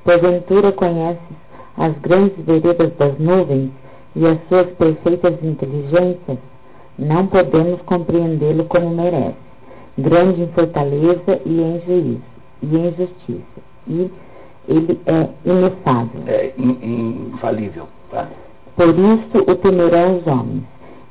Porventura 0.08 0.72
conheces 0.72 1.20
as 1.78 1.92
grandes 2.00 2.38
veredas 2.46 2.94
das 2.96 3.20
nuvens 3.20 3.72
e 4.16 4.26
as 4.26 4.38
suas 4.48 4.68
perfeitas 4.78 5.34
inteligências? 5.44 6.38
Não 6.98 7.28
podemos 7.28 7.82
compreendê-lo 7.82 8.64
como 8.70 8.90
merece, 8.90 9.36
grande 9.98 10.44
em 10.44 10.48
fortaleza 10.54 11.42
e 11.46 11.62
em 11.62 11.82
juízo, 11.86 12.22
e 12.64 12.78
em 12.78 12.96
justiça. 12.96 13.62
E 13.86 14.10
ele 14.70 14.98
é 15.08 15.28
inefável. 15.44 16.22
É 16.26 16.54
in, 16.58 17.28
infalível. 17.34 17.90
Tá? 18.10 18.30
Por 18.78 18.96
isso 18.98 19.44
o 19.46 19.56
temerão 19.56 20.20
os 20.20 20.26
homens, 20.28 20.64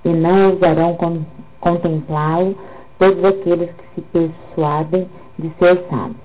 e 0.06 0.08
não 0.08 0.52
ousarão 0.52 0.94
con 0.94 1.18
contemplá-lo 1.60 2.56
todos 2.98 3.22
aqueles 3.22 3.68
que 3.68 3.84
se 3.94 4.00
persuadem 4.10 5.06
de 5.38 5.52
ser 5.58 5.84
sábios. 5.90 6.16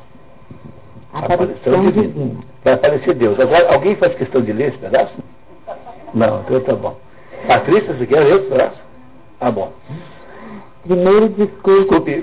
Aparição 1.11 1.85
divina. 1.87 2.07
divina. 2.07 2.50
Vai 2.63 2.73
aparecer 2.73 3.15
Deus. 3.15 3.39
Agora, 3.39 3.73
alguém 3.73 3.95
faz 3.95 4.13
questão 4.15 4.41
de 4.41 4.53
ler 4.53 4.69
esse 4.69 4.77
pedaço? 4.77 5.13
Não, 6.13 6.41
então 6.41 6.59
tá 6.61 6.75
bom. 6.75 6.97
Patrícia, 7.47 7.93
você 7.93 8.05
quer 8.05 8.19
ler 8.19 8.39
esse 8.39 8.49
pedaço? 8.49 8.79
Ah, 9.39 9.51
bom. 9.51 9.73
Primeiro 10.83 11.29
discurso. 11.29 11.99
Desculpe, 11.99 12.21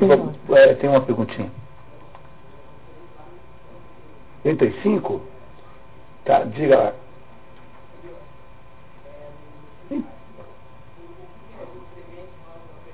é, 0.53 0.75
tem 0.75 0.91
uma 0.91 1.01
perguntinha. 1.01 1.51
35? 4.43 5.21
Tá, 6.25 6.45
diga 6.45 6.77
lá. 6.77 6.93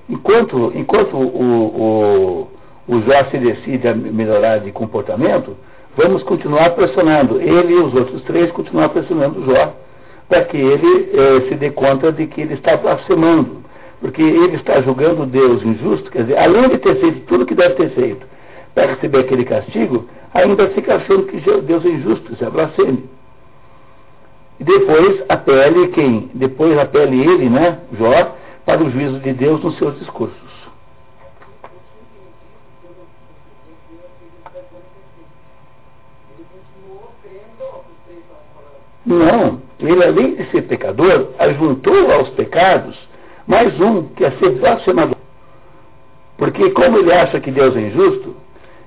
Enquanto, 0.07 0.71
enquanto 0.75 1.17
o, 1.17 2.47
o, 2.47 2.47
o 2.87 3.01
Jó 3.01 3.25
se 3.31 3.37
decide 3.37 3.87
a 3.87 3.95
melhorar 3.95 4.59
de 4.59 4.71
comportamento, 4.71 5.57
vamos 5.97 6.23
continuar 6.23 6.71
pressionando. 6.71 7.41
Ele 7.41 7.73
e 7.73 7.79
os 7.79 7.93
outros 7.93 8.21
três 8.23 8.51
continuar 8.51 8.89
pressionando 8.89 9.45
Jó 9.45 9.73
para 10.27 10.43
que 10.45 10.57
ele 10.57 11.09
eh, 11.13 11.47
se 11.47 11.55
dê 11.55 11.71
conta 11.71 12.11
de 12.11 12.27
que 12.27 12.41
ele 12.41 12.55
está 12.55 12.75
blasfemando. 12.77 13.63
Porque 14.01 14.21
ele 14.21 14.55
está 14.55 14.81
julgando 14.81 15.25
Deus 15.25 15.63
injusto, 15.63 16.11
quer 16.11 16.23
dizer, 16.23 16.37
além 16.37 16.69
de 16.69 16.77
ter 16.77 16.95
feito 16.97 17.21
tudo 17.27 17.43
o 17.43 17.45
que 17.45 17.55
deve 17.55 17.75
ter 17.75 17.89
feito 17.91 18.25
para 18.73 18.87
receber 18.87 19.19
aquele 19.19 19.45
castigo, 19.45 20.05
ainda 20.33 20.67
fica 20.69 20.95
achando 20.95 21.23
que 21.23 21.37
Deus 21.61 21.85
é 21.85 21.89
injusto, 21.89 22.33
isso 22.33 22.43
é 22.43 22.49
blasfêmia. 22.49 23.03
E 24.59 24.63
depois 24.63 25.23
apele 25.29 25.87
quem? 25.89 26.29
Depois 26.33 26.77
apele 26.77 27.19
ele, 27.21 27.49
né, 27.49 27.79
Jó, 27.97 28.35
para 28.65 28.83
o 28.83 28.89
juízo 28.89 29.19
de 29.19 29.33
Deus 29.33 29.63
nos 29.63 29.77
seus 29.77 29.97
discursos. 29.99 30.44
Não, 39.05 39.61
ele 39.79 40.03
além 40.03 40.35
de 40.35 40.49
ser 40.49 40.63
pecador, 40.63 41.29
ajuntou 41.37 42.11
aos 42.11 42.29
pecados 42.29 42.97
mais 43.45 43.79
um, 43.79 44.03
que 44.15 44.25
é 44.25 44.31
ser 44.31 44.51
blasfemador. 44.51 45.15
Porque 46.37 46.71
como 46.71 46.97
ele 46.97 47.13
acha 47.13 47.39
que 47.39 47.51
Deus 47.51 47.75
é 47.75 47.81
injusto, 47.81 48.35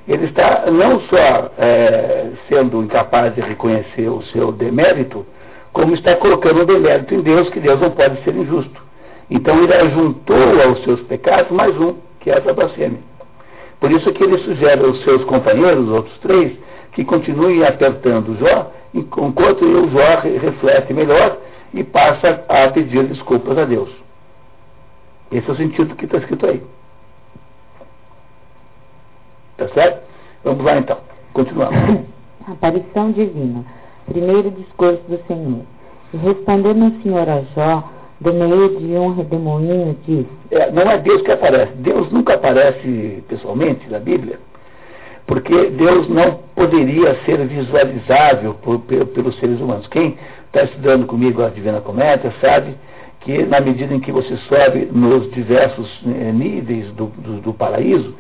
ele 0.09 0.25
está 0.25 0.65
não 0.71 1.01
só 1.03 1.53
é, 1.59 2.31
sendo 2.49 2.83
incapaz 2.83 3.35
de 3.35 3.41
reconhecer 3.41 4.09
o 4.09 4.23
seu 4.25 4.51
demérito, 4.51 5.25
como 5.73 5.95
está 5.95 6.17
colocando 6.17 6.63
um 6.63 6.67
demérito 6.67 7.15
em 7.15 7.21
Deus, 7.21 7.49
que 7.51 7.61
Deus 7.61 7.81
não 7.81 7.91
pode 7.91 8.23
ser 8.25 8.35
injusto. 8.35 8.83
Então 9.31 9.63
ele 9.63 9.75
ajuntou 9.75 10.63
aos 10.65 10.83
seus 10.83 11.01
pecados 11.03 11.51
mais 11.53 11.79
um, 11.79 11.95
que 12.21 12.31
é 12.31 12.39
essa 12.39 12.53
blasfêmia. 12.53 13.01
Por 13.79 13.93
isso 13.93 14.11
que 14.13 14.25
ele 14.25 14.39
sugere 14.39 14.85
aos 14.85 15.03
seus 15.05 15.23
companheiros, 15.25 15.85
os 15.85 15.91
outros 15.91 16.19
três, 16.19 16.53
que 16.99 17.05
continuem 17.05 17.65
apertando 17.65 18.37
Jó, 18.41 18.73
enquanto 18.93 19.65
o 19.65 19.89
Jó 19.89 20.21
reflete 20.21 20.93
melhor 20.93 21.39
e 21.73 21.85
passa 21.85 22.45
a 22.49 22.69
pedir 22.73 23.05
desculpas 23.05 23.57
a 23.57 23.65
Deus. 23.65 23.89
Esse 25.31 25.49
é 25.49 25.53
o 25.53 25.57
sentido 25.57 25.95
que 25.95 26.07
está 26.07 26.19
escrito 26.19 26.45
aí. 26.45 26.61
Tá 29.59 29.69
certo? 29.69 30.03
Vamos 30.43 30.65
lá 30.65 30.77
então. 30.77 30.99
Continuamos. 31.35 31.79
Aparição 32.51 33.13
divina. 33.13 33.65
Primeiro 34.07 34.51
discurso 34.51 35.01
do 35.09 35.25
Senhor. 35.29 35.63
E 36.13 36.17
respondendo 36.17 36.85
o 36.85 37.03
Senhor 37.05 37.29
a 37.29 37.43
Jó, 37.55 37.89
do 38.21 38.33
meio 38.33 38.77
de 38.77 38.87
um 38.95 39.15
redemoinho, 39.15 39.97
disse: 40.05 40.27
é, 40.51 40.69
Não 40.73 40.91
é 40.91 40.99
Deus 40.99 41.23
que 41.23 41.31
aparece. 41.31 41.75
Deus 41.75 42.11
nunca 42.11 42.35
aparece 42.35 43.23
pessoalmente 43.29 43.89
na 43.89 44.01
Bíblia, 44.01 44.41
porque 45.29 45.67
Deus 45.67 46.09
não 46.09 46.41
poderia 46.57 47.15
ser 47.27 47.37
visualizável 47.47 48.55
por, 48.55 48.81
por, 48.81 49.07
pelos 49.09 49.39
seres 49.39 49.61
humanos. 49.61 49.87
Quem 49.89 50.17
está 50.47 50.65
estudando 50.65 51.07
comigo 51.07 51.43
a 51.43 51.51
Divina 51.51 51.83
Comédia 51.83 52.33
sabe 52.41 52.75
que 53.21 53.45
na 53.45 53.61
medida 53.61 53.95
em 53.95 54.01
que 54.01 54.11
você 54.11 54.37
sobe 54.49 54.89
nos 54.91 55.31
diversos 55.33 56.01
eh, 56.07 56.33
níveis 56.33 56.87
do, 56.93 57.07
do, 57.19 57.41
do 57.43 57.53
paraíso, 57.53 58.15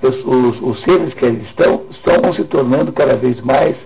pessoas, 0.00 0.56
os 0.62 0.80
seres 0.82 1.12
que 1.14 1.24
ali 1.26 1.42
estão, 1.50 1.82
estão 1.90 2.32
se 2.32 2.44
tornando 2.44 2.92
cada 2.92 3.16
vez 3.16 3.38
mais 3.42 3.76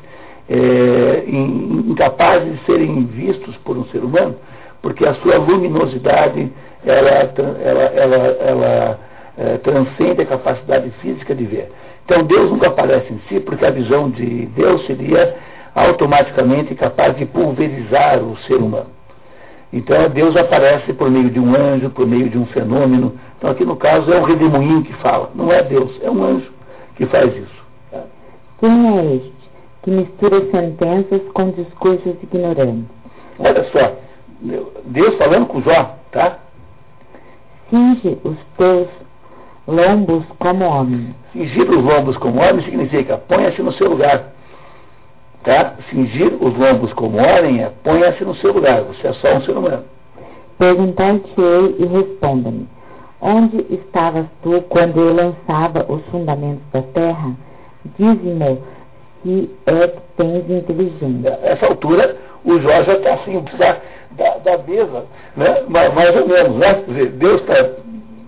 é, 0.49 1.25
incapazes 1.29 2.53
de 2.53 2.65
serem 2.65 3.07
vistos 3.07 3.57
por 3.59 3.77
um 3.77 3.85
ser 3.87 4.05
humano, 4.05 4.37
porque 4.83 5.07
a 5.07 5.15
sua 5.15 5.37
luminosidade 5.37 6.51
ela, 6.85 7.11
ela, 7.63 7.83
ela, 7.83 8.17
ela 8.17 8.99
é, 9.39 9.57
transcende 9.59 10.23
a 10.23 10.27
capacidade 10.27 10.91
física 11.03 11.35
de 11.35 11.45
ver. 11.45 11.71
Então 12.11 12.25
Deus 12.25 12.51
nunca 12.51 12.67
aparece 12.67 13.13
em 13.13 13.21
si, 13.29 13.39
porque 13.39 13.65
a 13.65 13.71
visão 13.71 14.11
de 14.11 14.47
Deus 14.47 14.85
seria 14.85 15.37
automaticamente 15.77 16.75
capaz 16.75 17.17
de 17.17 17.25
pulverizar 17.25 18.19
o 18.19 18.37
ser 18.39 18.57
humano. 18.57 18.89
Então 19.73 20.09
Deus 20.09 20.35
aparece 20.35 20.93
por 20.93 21.09
meio 21.09 21.31
de 21.31 21.39
um 21.39 21.55
anjo, 21.55 21.89
por 21.91 22.09
meio 22.09 22.29
de 22.29 22.37
um 22.37 22.47
fenômeno. 22.47 23.17
Então 23.39 23.49
aqui 23.49 23.65
no 23.65 23.77
caso 23.77 24.13
é 24.13 24.19
o 24.19 24.25
redemoinho 24.25 24.83
que 24.83 24.93
fala, 24.95 25.31
não 25.37 25.53
é 25.53 25.63
Deus, 25.63 25.97
é 26.03 26.11
um 26.11 26.25
anjo 26.25 26.51
que 26.97 27.07
faz 27.07 27.33
isso. 27.33 27.65
Quem 28.59 28.99
é 28.99 29.15
este 29.15 29.33
que 29.85 29.91
mistura 29.93 30.51
sentenças 30.51 31.23
com 31.33 31.51
discursos 31.53 32.21
ignorantes? 32.25 32.91
Olha 33.39 33.65
só, 33.71 33.95
Deus 34.87 35.15
falando 35.15 35.47
com 35.47 35.63
Jó, 35.63 35.97
tá? 36.11 36.41
Cinge 37.71 38.19
os 38.25 38.37
teus 38.59 38.89
lombos 39.71 40.25
como 40.39 40.65
homem. 40.65 41.15
Cingir 41.33 41.71
os 41.71 41.83
lombos 41.83 42.17
como 42.19 42.41
homem 42.41 42.65
significa 42.65 43.17
ponha-se 43.17 43.63
no 43.63 43.73
seu 43.73 43.91
lugar. 43.91 44.33
Tá? 45.45 45.75
Cingir 45.89 46.35
os 46.41 46.57
lombos 46.57 46.93
como 46.95 47.19
homem 47.19 47.63
é 47.63 47.71
ponha-se 47.83 48.25
no 48.25 48.35
seu 48.37 48.53
lugar. 48.53 48.83
Você 48.83 49.07
é 49.07 49.13
só 49.15 49.37
um 49.37 49.43
ser 49.43 49.57
humano. 49.57 49.85
Perguntar-te-ei 50.59 51.77
e 51.79 51.87
responda-me. 51.87 52.69
Onde 53.21 53.67
estavas 53.71 54.27
tu 54.43 54.63
quando 54.69 54.99
eu 54.99 55.15
lançava 55.15 55.85
os 55.89 56.03
fundamentos 56.07 56.63
da 56.73 56.83
terra? 56.83 57.33
Dize-me 57.99 58.59
se 59.23 59.51
é 59.67 59.89
que 59.89 60.01
tens 60.17 60.51
inteligência. 60.51 61.39
Nessa 61.43 61.67
altura, 61.67 62.17
o 62.45 62.59
Jó 62.61 62.83
já 62.83 62.95
está 62.95 63.15
assim, 63.15 63.45
da, 63.59 63.77
da, 64.13 64.39
da 64.39 64.59
mesa, 64.59 65.05
né? 65.37 65.63
mais, 65.69 65.95
mais 65.95 66.17
ou 66.17 66.27
menos. 66.27 66.57
Né? 66.57 66.75
Deus 67.17 67.41
está 67.43 67.71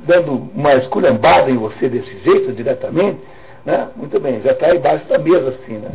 dando 0.06 0.50
uma 0.54 0.74
esculhambada 0.74 1.50
em 1.50 1.56
você 1.56 1.88
desse 1.88 2.18
jeito, 2.20 2.52
diretamente, 2.52 3.18
né? 3.64 3.88
muito 3.96 4.18
bem, 4.20 4.40
já 4.42 4.52
está 4.52 4.74
embaixo 4.74 5.06
da 5.08 5.18
mesa 5.18 5.50
assim, 5.50 5.74
né? 5.78 5.90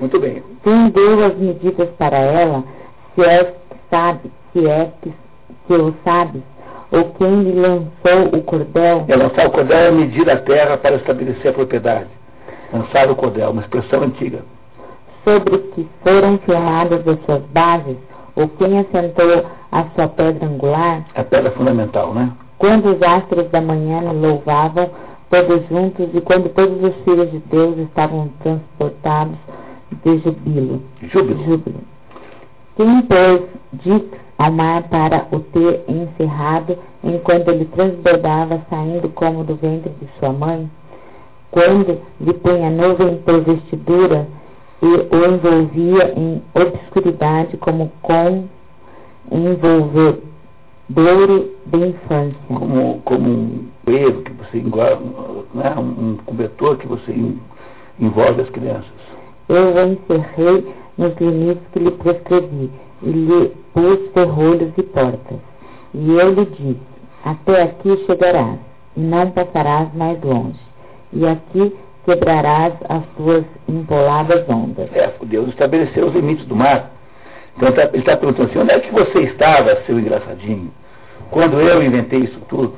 Muito 0.00 0.18
bem. 0.18 0.42
Quem 0.62 0.90
deu 0.90 1.24
as 1.24 1.36
medidas 1.36 1.88
para 1.98 2.18
ela, 2.18 2.64
se 3.14 3.22
é 3.22 3.44
que 3.44 3.76
sabe, 3.90 4.32
se 4.52 4.66
é 4.66 4.90
que, 5.02 5.12
que 5.66 5.72
o 5.74 5.94
sabes, 6.04 6.42
ou 6.90 7.04
quem 7.14 7.42
lhe 7.42 7.52
lançou 7.52 8.38
o 8.38 8.42
cordel? 8.42 9.04
É 9.08 9.16
lançar 9.16 9.46
o 9.46 9.50
cordel 9.50 9.78
é 9.78 9.90
medir 9.90 10.28
a 10.28 10.36
terra 10.36 10.76
para 10.76 10.96
estabelecer 10.96 11.50
a 11.50 11.54
propriedade. 11.54 12.08
Lançar 12.72 13.10
o 13.10 13.16
cordel, 13.16 13.50
uma 13.50 13.62
expressão 13.62 14.02
antiga. 14.02 14.40
Sobre 15.24 15.58
que 15.58 15.88
foram 16.02 16.38
firmadas 16.38 17.06
as 17.06 17.24
suas 17.24 17.42
bases, 17.52 17.96
ou 18.34 18.48
quem 18.48 18.78
assentou 18.78 19.46
a 19.70 19.84
sua 19.94 20.08
pedra 20.08 20.46
angular? 20.46 21.04
A 21.14 21.22
pedra 21.22 21.50
fundamental, 21.52 22.12
né? 22.12 22.30
Quando 22.62 22.94
os 22.94 23.02
astros 23.02 23.50
da 23.50 23.60
manhã 23.60 24.00
louvavam, 24.12 24.88
todos 25.28 25.68
juntos, 25.68 26.08
e 26.14 26.20
quando 26.20 26.48
todos 26.50 26.80
os 26.80 26.94
filhos 27.02 27.28
de 27.32 27.40
Deus 27.50 27.76
estavam 27.76 28.30
transportados 28.40 29.36
de 30.04 30.18
jubilo. 30.18 30.80
Júbilo. 31.12 31.42
júbilo. 31.42 31.80
Quem 32.76 33.02
pôs 33.02 33.42
Dix 33.72 34.06
ao 34.38 34.52
mar 34.52 34.84
para 34.84 35.26
o 35.32 35.40
ter 35.40 35.82
encerrado 35.88 36.78
enquanto 37.02 37.48
ele 37.48 37.64
transbordava 37.64 38.62
saindo 38.70 39.08
como 39.08 39.42
do 39.42 39.56
ventre 39.56 39.90
de 40.00 40.06
sua 40.20 40.32
mãe? 40.32 40.70
Quando 41.50 41.98
lhe 42.20 42.32
punha 42.32 42.70
nuvem 42.70 43.16
por 43.24 43.40
vestidura 43.40 44.28
e 44.80 44.86
o 44.86 45.34
envolvia 45.34 46.14
em 46.16 46.40
obscuridade 46.54 47.56
como 47.56 47.90
com 48.02 48.44
envolvedouro 51.00 51.50
de 51.66 51.78
infância. 51.78 52.38
Como, 52.48 53.00
como 53.04 53.30
um 53.30 53.68
peso 53.84 54.22
que 54.22 54.32
você 54.32 54.58
engorda, 54.58 55.00
né? 55.54 55.74
um 55.78 56.16
cobertor 56.26 56.76
que 56.76 56.86
você 56.86 57.12
envolve 57.98 58.42
as 58.42 58.50
crianças 58.50 59.02
eu 59.48 59.74
o 59.74 59.92
encerrei 59.92 60.74
nos 60.96 61.14
limites 61.20 61.62
que 61.72 61.78
lhe 61.78 61.90
prescrevi, 61.90 62.70
e 63.02 63.10
lhe 63.10 63.52
pus 63.74 63.98
ferrolhos 64.14 64.72
e 64.76 64.82
portas. 64.82 65.38
E 65.94 66.12
eu 66.12 66.32
lhe 66.32 66.46
disse, 66.46 66.80
até 67.24 67.62
aqui 67.62 67.96
chegarás, 68.06 68.58
e 68.96 69.00
não 69.00 69.30
passarás 69.30 69.92
mais 69.94 70.20
longe, 70.22 70.58
e 71.12 71.26
aqui 71.26 71.74
quebrarás 72.04 72.74
as 72.88 73.04
tuas 73.16 73.44
empoladas 73.68 74.48
ondas. 74.48 74.88
É, 74.94 75.12
Deus 75.24 75.48
estabeleceu 75.50 76.06
os 76.06 76.14
limites 76.14 76.46
do 76.46 76.56
mar. 76.56 76.90
Então 77.56 77.70
tá, 77.72 77.84
ele 77.84 77.98
está 77.98 78.16
perguntando 78.16 78.50
assim, 78.50 78.58
onde 78.58 78.72
é 78.72 78.80
que 78.80 78.92
você 78.92 79.20
estava, 79.20 79.82
seu 79.86 79.98
engraçadinho, 79.98 80.70
quando 81.32 81.58
eu 81.58 81.82
inventei 81.82 82.20
isso 82.20 82.38
tudo? 82.48 82.74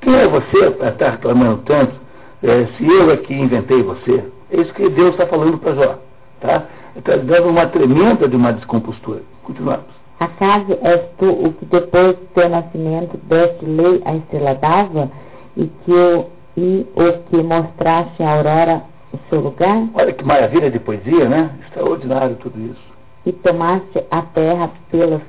Quem 0.00 0.14
é 0.16 0.26
você 0.26 0.70
para 0.72 0.88
estar 0.88 1.10
reclamando 1.10 1.62
tanto, 1.64 1.94
é, 2.42 2.66
se 2.76 2.84
eu 2.84 3.10
aqui 3.10 3.32
inventei 3.32 3.82
você? 3.82 4.24
É 4.50 4.60
isso 4.60 4.74
que 4.74 4.88
Deus 4.90 5.12
está 5.12 5.26
falando 5.26 5.56
para 5.58 5.74
Jó. 5.74 5.98
Tá? 6.40 6.64
Está 6.96 7.16
dando 7.16 7.48
uma 7.48 7.66
tremenda 7.66 8.28
de 8.28 8.36
uma 8.36 8.52
descompostura. 8.52 9.22
Continuamos. 9.44 9.86
Acaso 10.18 10.76
és 10.82 11.02
tu 11.18 11.26
o 11.26 11.52
que 11.52 11.66
depois 11.66 12.16
do 12.16 12.26
teu 12.34 12.48
nascimento 12.48 13.16
deste 13.28 13.64
lei 13.64 14.02
a 14.04 14.16
estrela 14.16 14.54
d'alva 14.54 15.10
e, 15.56 15.66
que 15.84 15.92
o, 15.92 16.26
e 16.56 16.86
o 16.96 17.12
que 17.30 17.42
mostraste 17.42 18.22
a 18.22 18.32
aurora 18.32 18.82
o 19.12 19.18
seu 19.28 19.40
lugar? 19.40 19.86
Olha 19.94 20.12
que 20.12 20.24
maravilha 20.24 20.70
de 20.70 20.80
poesia, 20.80 21.28
né? 21.28 21.50
Extraordinário 21.66 22.36
tudo 22.36 22.58
isso. 22.58 22.82
E 23.24 23.32
tomaste 23.32 24.04
a 24.10 24.22
terra 24.22 24.70
pelas 24.90 25.22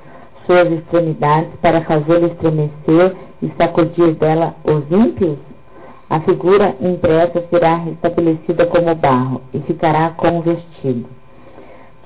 suas 0.46 0.70
extremidades 0.72 1.50
para 1.60 1.82
fazê-la 1.82 2.28
estremecer 2.28 3.14
e 3.42 3.52
sacudir 3.58 4.14
dela 4.14 4.54
os 4.64 4.90
ímpios? 4.90 5.38
A 6.08 6.20
figura 6.20 6.74
impressa 6.80 7.44
será 7.50 7.76
restabelecida 7.76 8.64
como 8.66 8.94
barro 8.94 9.42
e 9.52 9.58
ficará 9.60 10.10
como 10.16 10.40
vestido. 10.40 11.08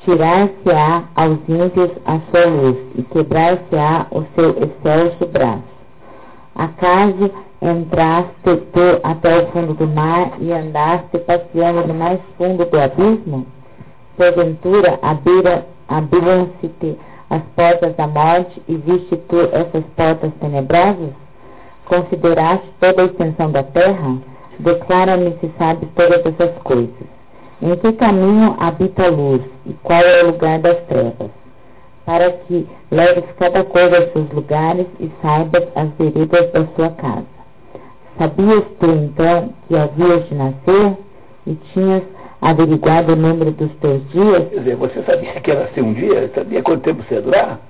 Tirar-se-á 0.04 1.04
aos 1.14 1.38
ímpios 1.46 1.90
a 2.06 2.18
sua 2.30 2.46
luz 2.46 2.78
e 2.96 3.02
quebrar-se-á 3.02 4.06
o 4.10 4.24
seu 4.34 4.50
excelso 4.62 5.26
braço. 5.26 5.70
Acaso 6.54 7.30
entraste 7.60 8.56
tu 8.72 9.00
até 9.02 9.42
o 9.42 9.46
fundo 9.48 9.74
do 9.74 9.86
mar 9.86 10.32
e 10.40 10.50
andaste 10.50 11.18
passeando 11.18 11.86
no 11.86 11.92
mais 11.92 12.18
fundo 12.38 12.64
do 12.64 12.80
abismo? 12.80 13.46
Porventura 14.16 14.98
abriram-se-te 15.88 16.98
as 17.30 17.42
portas 17.54 17.94
da 17.96 18.08
morte 18.08 18.60
e 18.68 18.76
viste 18.76 19.16
tu 19.28 19.40
essas 19.52 19.84
portas 19.96 20.32
tenebrosas? 20.40 21.12
Consideraste 21.86 22.66
toda 22.80 23.02
a 23.02 23.04
extensão 23.06 23.50
da 23.52 23.62
terra? 23.62 24.18
Declara-me 24.58 25.32
se 25.40 25.50
sabes 25.56 25.88
todas 25.94 26.26
essas 26.26 26.54
coisas. 26.62 26.90
Em 27.62 27.76
que 27.76 27.92
caminho 27.92 28.56
habita 28.58 29.04
a 29.04 29.10
luz 29.10 29.42
e 29.66 29.72
qual 29.82 30.00
é 30.00 30.24
o 30.24 30.26
lugar 30.28 30.58
das 30.58 30.78
trevas? 30.86 31.30
Para 32.04 32.32
que 32.32 32.68
leves 32.90 33.24
cada 33.38 33.64
coisa 33.64 33.98
aos 33.98 34.12
seus 34.12 34.30
lugares 34.32 34.86
e 34.98 35.10
saibas 35.22 35.64
as 35.76 35.88
veredas 35.98 36.50
da 36.52 36.66
sua 36.74 36.90
casa. 36.90 37.26
Sabias 38.18 38.64
tu 38.80 38.86
então 38.86 39.50
que 39.68 39.76
havias 39.76 40.28
de 40.28 40.34
nascer 40.34 40.96
e 41.46 41.54
tinhas 41.72 42.02
averiguado 42.40 43.12
o 43.12 43.16
número 43.16 43.50
dos 43.52 43.70
teus 43.76 44.02
dias? 44.10 44.48
Quer 44.48 44.58
dizer, 44.58 44.76
você 44.76 45.02
sabia 45.02 45.32
que 45.40 45.50
ia 45.50 45.60
nascer 45.60 45.82
um 45.82 45.92
dia? 45.92 46.30
Sabia 46.34 46.62
quanto 46.62 46.82
tempo 46.82 47.02
você 47.02 47.14
ia 47.14 47.22
durar? 47.22 47.60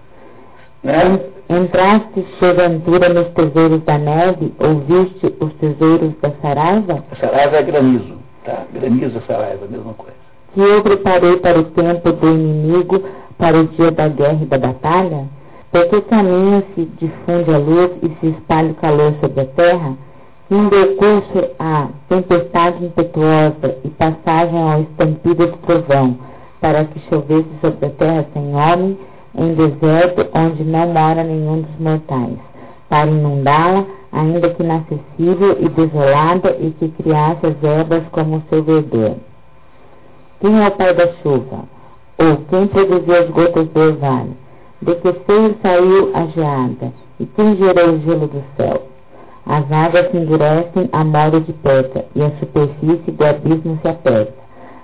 Né? 0.83 1.21
Entraste 1.49 2.25
porventura 2.39 3.09
nos 3.09 3.29
tesouros 3.29 3.83
da 3.83 3.99
neve, 3.99 4.55
ou 4.59 4.79
viste 4.81 5.35
os 5.41 5.53
tesouros 5.55 6.13
da 6.23 6.31
saraiva? 6.41 7.05
A 7.11 7.17
saraiva 7.17 7.57
é 7.57 7.63
granizo, 7.63 8.15
tá? 8.45 8.65
Granizo 8.73 9.19
é 9.19 9.21
saraiva, 9.23 9.67
mesma 9.69 9.93
coisa. 9.95 10.15
Que 10.55 10.61
eu 10.61 10.83
preparei 10.83 11.37
para 11.39 11.59
o 11.59 11.65
tempo 11.65 12.13
do 12.13 12.29
inimigo, 12.29 13.03
para 13.37 13.59
o 13.59 13.65
dia 13.65 13.91
da 13.91 14.09
guerra 14.09 14.39
e 14.43 14.47
da 14.47 14.59
batalha? 14.59 15.25
Porque 15.71 16.01
caminho 16.03 16.65
se 16.75 16.85
difunde 16.99 17.55
a 17.55 17.59
luz 17.59 17.91
e 18.03 18.09
se 18.21 18.27
espalha 18.29 18.71
o 18.71 18.75
calor 18.75 19.15
sobre 19.21 19.41
a 19.41 19.47
terra? 19.47 19.97
Deu 20.51 20.97
curso 20.97 21.49
à 21.61 21.91
tempestade 22.09 22.85
impetuosa 22.85 23.79
e 23.85 23.89
passagem 23.91 24.61
ao 24.61 24.81
estampido 24.81 25.47
do 25.47 25.57
trovão, 25.59 26.19
para 26.61 26.87
que 26.87 26.99
chovesse 27.09 27.49
sobre 27.61 27.87
a 27.87 27.91
terra 27.91 28.27
sem 28.33 28.53
homem, 28.53 28.99
em 29.37 29.55
deserto 29.55 30.27
onde 30.35 30.65
não 30.65 30.89
mora 30.89 31.23
nenhum 31.23 31.61
dos 31.61 31.79
mortais, 31.79 32.37
para 32.89 33.09
inundá-la, 33.09 33.87
ainda 34.11 34.51
que 34.51 34.65
inacessível 34.65 35.57
e 35.61 35.69
desolada, 35.69 36.57
e 36.59 36.73
que 36.73 36.89
criasse 37.01 37.47
as 37.47 37.63
ervas 37.63 38.03
como 38.11 38.43
seu 38.51 38.65
verdor. 38.65 39.19
Quem 40.41 40.65
é 40.65 40.67
o 40.67 40.71
pai 40.73 40.93
da 40.95 41.13
chuva? 41.23 41.61
Ou 42.19 42.37
quem 42.49 42.67
produziu 42.67 43.15
as 43.15 43.31
gotas 43.31 43.69
do 43.69 43.81
orvalho? 43.81 44.37
De 44.83 44.97
que 44.97 45.13
seio 45.13 45.57
saiu 45.63 46.11
a 46.13 46.27
geada? 46.27 46.93
E 47.21 47.27
quem 47.27 47.57
gerou 47.57 47.95
o 47.95 48.01
gelo 48.01 48.27
do 48.27 48.43
céu? 48.57 48.90
As 49.51 49.65
águas 49.73 50.09
se 50.13 50.17
endurecem 50.17 50.89
a 50.93 51.03
modo 51.03 51.41
de 51.41 51.53
pedra, 51.55 52.05
e 52.15 52.23
a 52.23 52.31
superfície 52.39 53.11
do 53.11 53.25
abismo 53.27 53.81
se 53.83 53.89
aperta. 53.89 54.33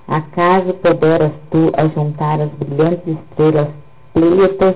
Acaso 0.09 0.73
poderas 0.73 1.31
tu 1.49 1.71
ajuntar 1.77 2.41
as 2.41 2.49
brilhantes 2.51 3.17
estrelas 3.29 3.69
pleiades, 4.13 4.75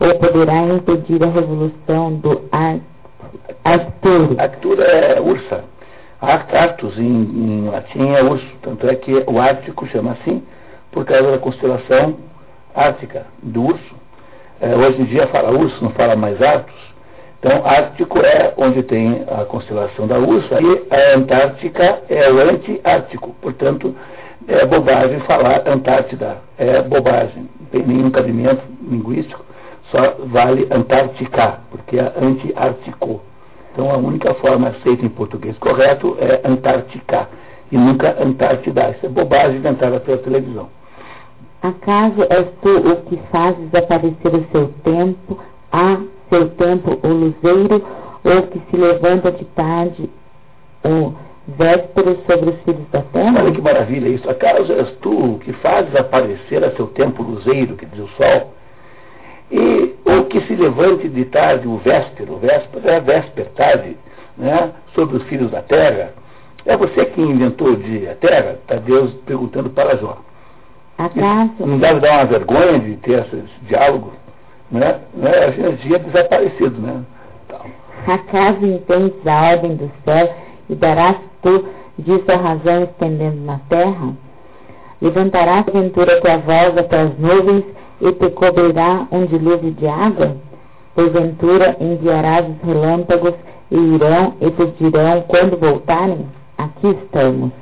ou 0.00 0.14
poderá 0.18 0.58
impedir 0.62 1.22
a 1.22 1.28
revolução 1.28 2.14
do 2.14 2.42
Ar- 2.50 2.80
Arturo? 3.64 4.34
Arctura 4.40 4.82
é 4.82 5.20
ursa. 5.20 5.62
Ar- 6.20 6.48
Arctus, 6.52 6.98
em, 6.98 7.04
em 7.04 7.68
latim, 7.70 8.10
é 8.10 8.22
urso. 8.24 8.46
Tanto 8.60 8.88
é 8.88 8.96
que 8.96 9.22
o 9.24 9.38
Ártico 9.40 9.86
chama 9.86 10.12
assim 10.12 10.42
por 10.90 11.04
causa 11.04 11.30
da 11.30 11.38
constelação 11.38 12.16
ártica, 12.74 13.26
do 13.40 13.66
urso. 13.66 13.94
É, 14.60 14.74
hoje 14.74 15.00
em 15.00 15.04
dia 15.04 15.28
fala 15.28 15.56
urso, 15.56 15.82
não 15.82 15.90
fala 15.90 16.16
mais 16.16 16.42
Arctus. 16.42 16.87
Então, 17.38 17.64
Ártico 17.64 18.18
é 18.18 18.52
onde 18.56 18.82
tem 18.82 19.24
a 19.28 19.44
constelação 19.44 20.08
da 20.08 20.18
ursa 20.18 20.58
e 20.60 20.86
a 20.90 21.16
Antártica 21.16 22.02
é 22.08 22.30
o 22.32 22.38
anti-ártico. 22.40 23.34
Portanto, 23.40 23.94
é 24.48 24.66
bobagem 24.66 25.20
falar 25.20 25.62
Antártida. 25.68 26.38
É 26.56 26.82
bobagem. 26.82 27.48
Não 27.60 27.66
tem 27.68 27.86
nenhum 27.86 28.10
cabimento 28.10 28.62
linguístico. 28.82 29.44
Só 29.92 30.16
vale 30.26 30.66
Antártica, 30.70 31.60
porque 31.70 31.98
é 31.98 32.12
anti-ártico. 32.20 33.22
Então, 33.72 33.88
a 33.90 33.96
única 33.96 34.34
forma 34.34 34.70
aceita 34.70 35.06
em 35.06 35.08
português 35.08 35.56
correto 35.58 36.16
é 36.20 36.40
Antártica 36.44 37.28
e 37.70 37.78
nunca 37.78 38.16
Antártida. 38.20 38.90
Isso 38.90 39.06
é 39.06 39.08
bobagem 39.08 39.58
inventada 39.58 40.00
pela 40.00 40.18
televisão. 40.18 40.68
Acaso 41.62 42.22
és 42.30 42.46
tu 42.62 42.68
o 42.68 42.96
que 43.02 43.16
fazes 43.30 43.72
aparecer 43.74 44.34
o 44.34 44.46
seu 44.52 44.68
tempo, 44.82 45.38
a 45.72 45.98
seu 46.28 46.48
tempo 46.50 46.98
o 47.02 47.08
luzeiro, 47.08 47.84
ou 48.24 48.42
que 48.42 48.60
se 48.70 48.76
levanta 48.76 49.30
de 49.32 49.44
tarde 49.46 50.10
o 50.84 51.14
véspero 51.46 52.18
sobre 52.26 52.50
os 52.50 52.60
filhos 52.62 52.88
da 52.90 53.02
terra? 53.02 53.42
Olha 53.42 53.52
que 53.52 53.60
maravilha 53.62 54.08
isso. 54.08 54.28
Acaso 54.28 54.72
és 54.72 54.90
tu 55.00 55.38
que 55.44 55.52
fazes 55.54 55.94
aparecer 55.96 56.62
a 56.64 56.70
seu 56.72 56.86
tempo 56.88 57.22
luzeiro, 57.22 57.76
que 57.76 57.86
diz 57.86 58.00
o 58.00 58.08
sol, 58.08 58.52
e 59.50 59.94
ou 60.04 60.24
que 60.24 60.40
se 60.42 60.54
levante 60.54 61.08
de 61.08 61.24
tarde 61.26 61.66
o 61.66 61.78
véspero, 61.78 62.34
o 62.34 62.38
véspero 62.38 62.88
é 62.88 63.00
véspera, 63.00 63.50
tarde, 63.56 63.96
né, 64.36 64.72
sobre 64.94 65.16
os 65.16 65.22
filhos 65.24 65.50
da 65.50 65.62
terra. 65.62 66.12
É 66.66 66.76
você 66.76 67.06
que 67.06 67.20
inventou 67.20 67.68
o 67.68 67.76
dia, 67.76 68.12
a 68.12 68.14
terra? 68.14 68.58
Está 68.60 68.76
Deus 68.76 69.12
perguntando 69.24 69.70
para 69.70 69.96
Jó. 69.96 70.18
Acaso, 70.98 71.52
Não 71.60 71.78
deve 71.78 72.00
dar 72.00 72.12
uma 72.14 72.24
vergonha 72.24 72.78
de 72.80 72.96
ter 72.96 73.20
esse 73.20 73.44
diálogo? 73.62 74.12
Né? 74.70 75.00
Né? 75.14 75.30
A 75.30 75.50
gente 75.50 75.88
dia 75.88 75.98
desaparecido, 75.98 76.80
né? 76.80 77.02
Acaso 78.06 78.64
entendes 78.64 79.26
a 79.26 79.50
ordem 79.50 79.76
do 79.76 79.90
céu 80.04 80.34
e 80.68 80.74
darás 80.74 81.16
tu 81.42 81.64
disso 81.98 82.30
a 82.30 82.36
razão 82.36 82.84
estendendo 82.84 83.40
na 83.44 83.58
terra? 83.68 84.14
Levantarás 85.00 85.64
porventura 85.64 86.20
tua 86.20 86.36
voz 86.38 86.76
até 86.76 87.02
as 87.02 87.18
nuvens 87.18 87.64
e 88.00 88.12
te 88.12 88.30
cobrirá 88.30 89.06
um 89.10 89.26
dilúvio 89.26 89.72
de 89.72 89.86
água? 89.86 90.36
Porventura 90.94 91.76
enviarás 91.80 92.46
os 92.48 92.60
relâmpagos 92.62 93.34
e 93.70 93.76
irão 93.76 94.34
e 94.40 94.50
te 94.50 94.66
dirão 94.78 95.22
quando 95.22 95.58
voltarem? 95.58 96.26
Aqui 96.56 96.88
estamos. 96.88 97.52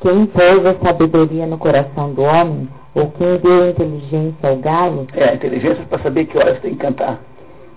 Quem 0.00 0.26
pôs 0.26 0.64
a 0.64 0.74
sabedoria 0.76 1.46
no 1.46 1.58
coração 1.58 2.12
do 2.12 2.22
homem? 2.22 2.68
Ou 2.94 3.10
quem 3.12 3.36
deu 3.38 3.70
inteligência 3.70 4.48
ao 4.48 4.56
galo? 4.56 5.06
é, 5.14 5.30
a 5.30 5.34
inteligência 5.34 5.84
para 5.88 6.02
saber 6.02 6.24
que 6.26 6.38
horas 6.38 6.58
tem 6.60 6.72
que 6.72 6.78
cantar. 6.80 7.18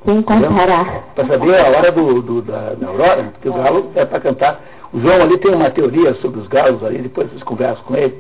Quem 0.04 0.22
contará? 0.24 1.04
Para 1.14 1.28
saber 1.28 1.60
a 1.60 1.68
hora 1.68 1.92
do, 1.92 2.22
do- 2.22 2.42
da, 2.42 2.74
da 2.74 2.88
aurora, 2.88 3.24
porque 3.34 3.50
o 3.50 3.54
galo 3.54 3.92
é 3.96 4.06
para 4.06 4.20
cantar. 4.20 4.60
O 4.92 5.00
João 5.00 5.22
ali 5.22 5.38
tem 5.38 5.54
uma 5.54 5.70
teoria 5.70 6.14
sobre 6.16 6.40
os 6.40 6.48
galos 6.48 6.84
ali, 6.84 6.98
depois 7.00 7.30
vocês 7.30 7.44
conversam 7.44 7.84
com 7.86 7.96
ele, 7.96 8.16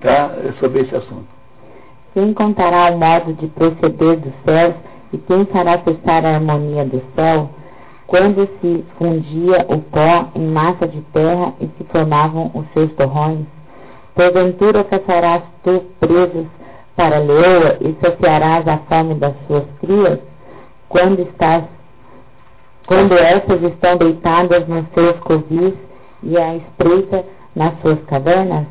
tá? 0.00 0.30
Sobre 0.60 0.82
esse 0.82 0.94
assunto. 0.94 1.26
Quem 2.14 2.34
contará 2.34 2.90
o 2.92 2.98
modo 2.98 3.32
de 3.32 3.46
proceder 3.48 4.18
dos 4.18 4.32
céus 4.44 4.74
e 5.12 5.18
quem 5.18 5.44
fará 5.46 5.78
cessar 5.78 6.24
a 6.26 6.34
harmonia 6.34 6.84
do 6.84 7.00
céu? 7.16 7.48
Quando 8.06 8.46
se 8.60 8.84
fundia 8.98 9.64
o 9.70 9.78
pó 9.78 10.28
em 10.34 10.46
massa 10.48 10.86
de 10.86 11.00
terra 11.14 11.54
e 11.60 11.66
se 11.78 11.84
formavam 11.90 12.50
os 12.54 12.66
seus 12.74 12.92
torrões? 12.92 13.46
Porventura 14.14 14.84
caçarás 14.84 15.42
tu 15.64 15.84
presos 16.00 16.46
para 16.96 17.16
a 17.16 17.20
leoa 17.20 17.78
e 17.80 17.96
saciarás 18.00 18.66
a 18.68 18.78
fome 18.78 19.14
das 19.14 19.34
suas 19.46 19.64
crias? 19.80 20.18
Quando 20.88 21.22
estás 21.22 21.64
quando 22.86 23.14
essas 23.14 23.62
estão 23.62 23.96
deitadas 23.96 24.66
nos 24.66 24.84
seus 24.92 25.16
covis 25.20 25.74
e 26.22 26.36
à 26.36 26.56
espreita 26.56 27.24
nas 27.54 27.80
suas 27.80 28.02
cavernas? 28.04 28.66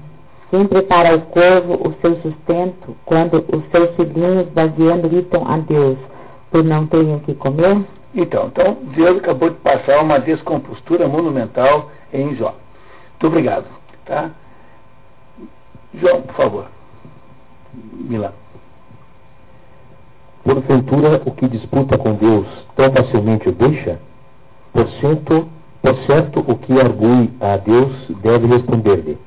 Quem 0.49 0.67
prepara 0.67 1.13
ao 1.13 1.21
corvo 1.21 1.75
o 1.87 1.93
seu 2.01 2.15
sustento, 2.21 2.95
quando 3.05 3.43
os 3.51 3.63
seus 3.71 3.95
filhinhos 3.95 4.47
vaziando 4.53 5.07
gritam 5.07 5.47
a 5.47 5.57
Deus, 5.57 5.97
por 6.51 6.63
não 6.63 6.85
terem 6.87 7.15
o 7.15 7.19
que 7.21 7.33
comer? 7.35 7.81
Então, 8.13 8.47
então, 8.47 8.77
Deus 8.95 9.17
acabou 9.17 9.49
de 9.49 9.55
passar 9.57 10.03
uma 10.03 10.19
descompostura 10.19 11.07
monumental 11.07 11.89
em 12.13 12.35
Jó. 12.35 12.53
Muito 13.11 13.27
obrigado. 13.27 13.65
Tá? 14.05 14.31
João, 15.93 16.21
por 16.21 16.35
favor. 16.35 16.65
Milá. 17.93 18.31
Porventura, 20.43 21.21
o 21.25 21.31
que 21.31 21.47
disputa 21.47 21.97
com 21.97 22.13
Deus 22.13 22.47
tão 22.75 22.91
facilmente 22.91 23.49
o 23.49 23.51
deixa? 23.51 23.99
Por 24.73 24.87
certo, 24.99 25.47
por 25.81 25.95
certo 26.05 26.39
o 26.39 26.57
que 26.57 26.79
argue 26.79 27.29
a 27.39 27.57
Deus 27.57 27.93
deve 28.21 28.47
responder-lhe. 28.47 29.17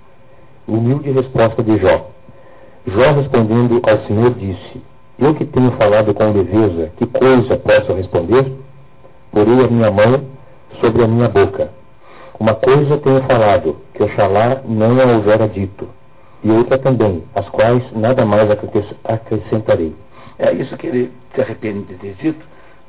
Humilde 0.66 1.10
resposta 1.12 1.62
de 1.62 1.76
Jó. 1.78 2.10
Jó 2.86 3.12
respondendo 3.12 3.80
ao 3.84 4.06
Senhor 4.06 4.34
disse, 4.34 4.82
Eu 5.18 5.34
que 5.34 5.44
tenho 5.44 5.70
falado 5.72 6.12
com 6.14 6.32
leveza, 6.32 6.90
que 6.96 7.06
coisa 7.06 7.56
posso 7.58 7.92
responder? 7.92 8.52
Porei 9.30 9.64
a 9.64 9.68
minha 9.68 9.90
mão 9.90 10.24
sobre 10.80 11.04
a 11.04 11.06
minha 11.06 11.28
boca. 11.28 11.70
Uma 12.40 12.54
coisa 12.54 12.98
tenho 12.98 13.22
falado, 13.22 13.76
que 13.94 14.02
oxalá 14.02 14.60
não 14.64 15.00
a 15.00 15.04
houvera 15.14 15.48
dito, 15.48 15.88
e 16.44 16.50
outra 16.50 16.78
também, 16.78 17.24
as 17.34 17.48
quais 17.48 17.82
nada 17.92 18.24
mais 18.24 18.50
acres- 18.50 18.94
acrescentarei. 19.02 19.94
É 20.38 20.52
isso 20.52 20.76
que 20.76 20.86
ele 20.86 21.10
se 21.34 21.40
arrepende 21.40 21.84
de 21.84 21.94
ter 21.94 22.14
dito. 22.20 22.44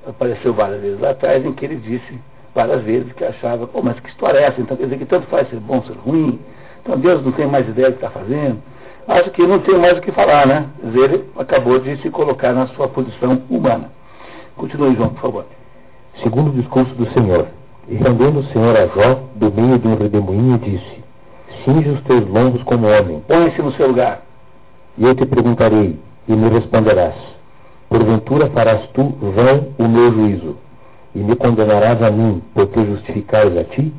Apareceu 0.07 0.53
várias 0.53 0.81
vezes 0.81 0.99
lá 0.99 1.11
atrás, 1.11 1.43
em 1.45 1.53
que 1.53 1.65
ele 1.65 1.77
disse 1.77 2.19
várias 2.53 2.83
vezes 2.83 3.11
que 3.13 3.23
achava, 3.23 3.65
pô, 3.65 3.81
mas 3.81 3.99
que 3.99 4.09
história 4.09 4.39
é 4.39 4.43
essa? 4.43 4.61
Então 4.61 4.75
quer 4.75 4.83
dizer 4.83 4.97
que 4.97 5.05
tanto 5.05 5.27
faz 5.27 5.49
ser 5.49 5.59
bom, 5.59 5.81
ser 5.83 5.93
ruim. 5.93 6.39
Então 6.81 6.97
Deus 6.99 7.23
não 7.23 7.31
tem 7.31 7.47
mais 7.47 7.67
ideia 7.67 7.89
do 7.89 7.97
que 7.97 8.05
está 8.05 8.11
fazendo. 8.19 8.61
Acho 9.07 9.29
que 9.31 9.45
não 9.45 9.59
tem 9.59 9.77
mais 9.77 9.97
o 9.97 10.01
que 10.01 10.11
falar, 10.11 10.45
né? 10.47 10.65
Quer 10.81 10.87
dizer, 10.87 11.03
ele 11.03 11.25
acabou 11.37 11.79
de 11.79 11.95
se 12.01 12.09
colocar 12.09 12.53
na 12.53 12.67
sua 12.67 12.87
posição 12.87 13.41
humana. 13.49 13.89
Continue, 14.57 14.95
João, 14.95 15.09
por 15.09 15.21
favor. 15.21 15.45
Segundo 16.23 16.49
o 16.49 16.53
discurso 16.53 16.93
do 16.95 17.05
Senhor, 17.11 17.47
e 17.87 17.95
rendendo 17.95 18.39
o 18.39 18.43
Senhor 18.45 18.75
a 18.75 18.87
Jó 18.87 19.19
do 19.35 19.51
meio 19.51 19.77
de 19.77 19.87
um 19.87 19.95
redemoinho, 19.95 20.57
disse: 20.57 21.03
Cinge 21.66 21.89
os 21.89 22.01
teus 22.01 22.28
lombos 22.30 22.61
como 22.61 22.86
homem, 22.86 23.24
Põe-se 23.28 23.59
no 23.59 23.72
seu 23.72 23.88
lugar. 23.88 24.22
e 24.99 25.03
eu 25.03 25.16
te 25.16 25.26
perguntarei, 25.26 25.99
e 26.28 26.32
me 26.32 26.47
responderás: 26.47 27.16
Porventura 27.89 28.47
farás 28.51 28.88
tu 28.93 29.16
vão 29.20 29.70
o 29.80 29.88
meu 29.88 30.13
juízo, 30.13 30.57
e 31.16 31.20
me 31.20 31.36
condenarás 31.36 32.03
a 32.03 32.11
mim, 32.11 32.43
por 32.53 32.68
te 32.68 32.86
justificares 32.86 33.57
a 33.57 33.63
ti? 33.63 33.91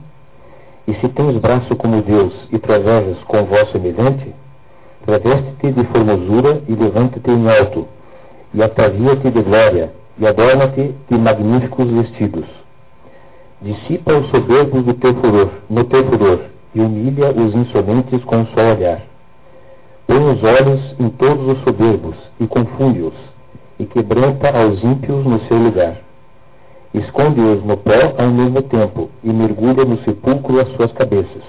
E 0.86 0.94
se 0.94 1.08
tens 1.08 1.36
braço 1.38 1.74
como 1.74 2.02
Deus 2.02 2.32
e 2.52 2.58
travejas 2.60 3.18
com 3.24 3.42
voz 3.44 3.68
semelhante, 3.72 4.32
traveste-te 5.04 5.72
de 5.72 5.84
formosura 5.86 6.62
e 6.68 6.72
levanta-te 6.72 7.28
em 7.28 7.50
alto, 7.50 7.88
e 8.54 8.62
atavia-te 8.62 9.28
de 9.28 9.42
glória, 9.42 9.92
e 10.18 10.24
adorna-te 10.24 10.94
de 11.10 11.18
magníficos 11.18 11.90
vestidos. 11.90 12.46
Dissipa 13.60 14.12
os 14.14 14.30
soberbos 14.30 14.84
do 14.84 14.94
teu 14.94 15.14
furor, 15.14 15.50
no 15.68 15.82
teu 15.82 16.04
furor, 16.04 16.40
e 16.76 16.80
humilha 16.80 17.30
os 17.30 17.54
insolentes 17.54 18.22
com 18.24 18.42
o 18.42 18.46
seu 18.48 18.62
olhar. 18.62 19.00
Põe 20.06 20.18
os 20.30 20.44
olhos 20.44 20.94
em 21.00 21.08
todos 21.08 21.56
os 21.56 21.64
soberbos, 21.64 22.14
e 22.38 22.46
confunde-os, 22.46 23.14
e 23.80 23.86
quebranta 23.86 24.50
aos 24.50 24.84
ímpios 24.84 25.24
no 25.24 25.40
seu 25.46 25.56
lugar. 25.56 25.96
Esconde-os 26.92 27.64
no 27.64 27.78
pó 27.78 28.14
ao 28.18 28.28
mesmo 28.28 28.60
tempo, 28.60 29.10
e 29.24 29.32
mergulha 29.32 29.86
no 29.86 29.96
sepulcro 30.04 30.60
as 30.60 30.68
suas 30.76 30.92
cabeças. 30.92 31.42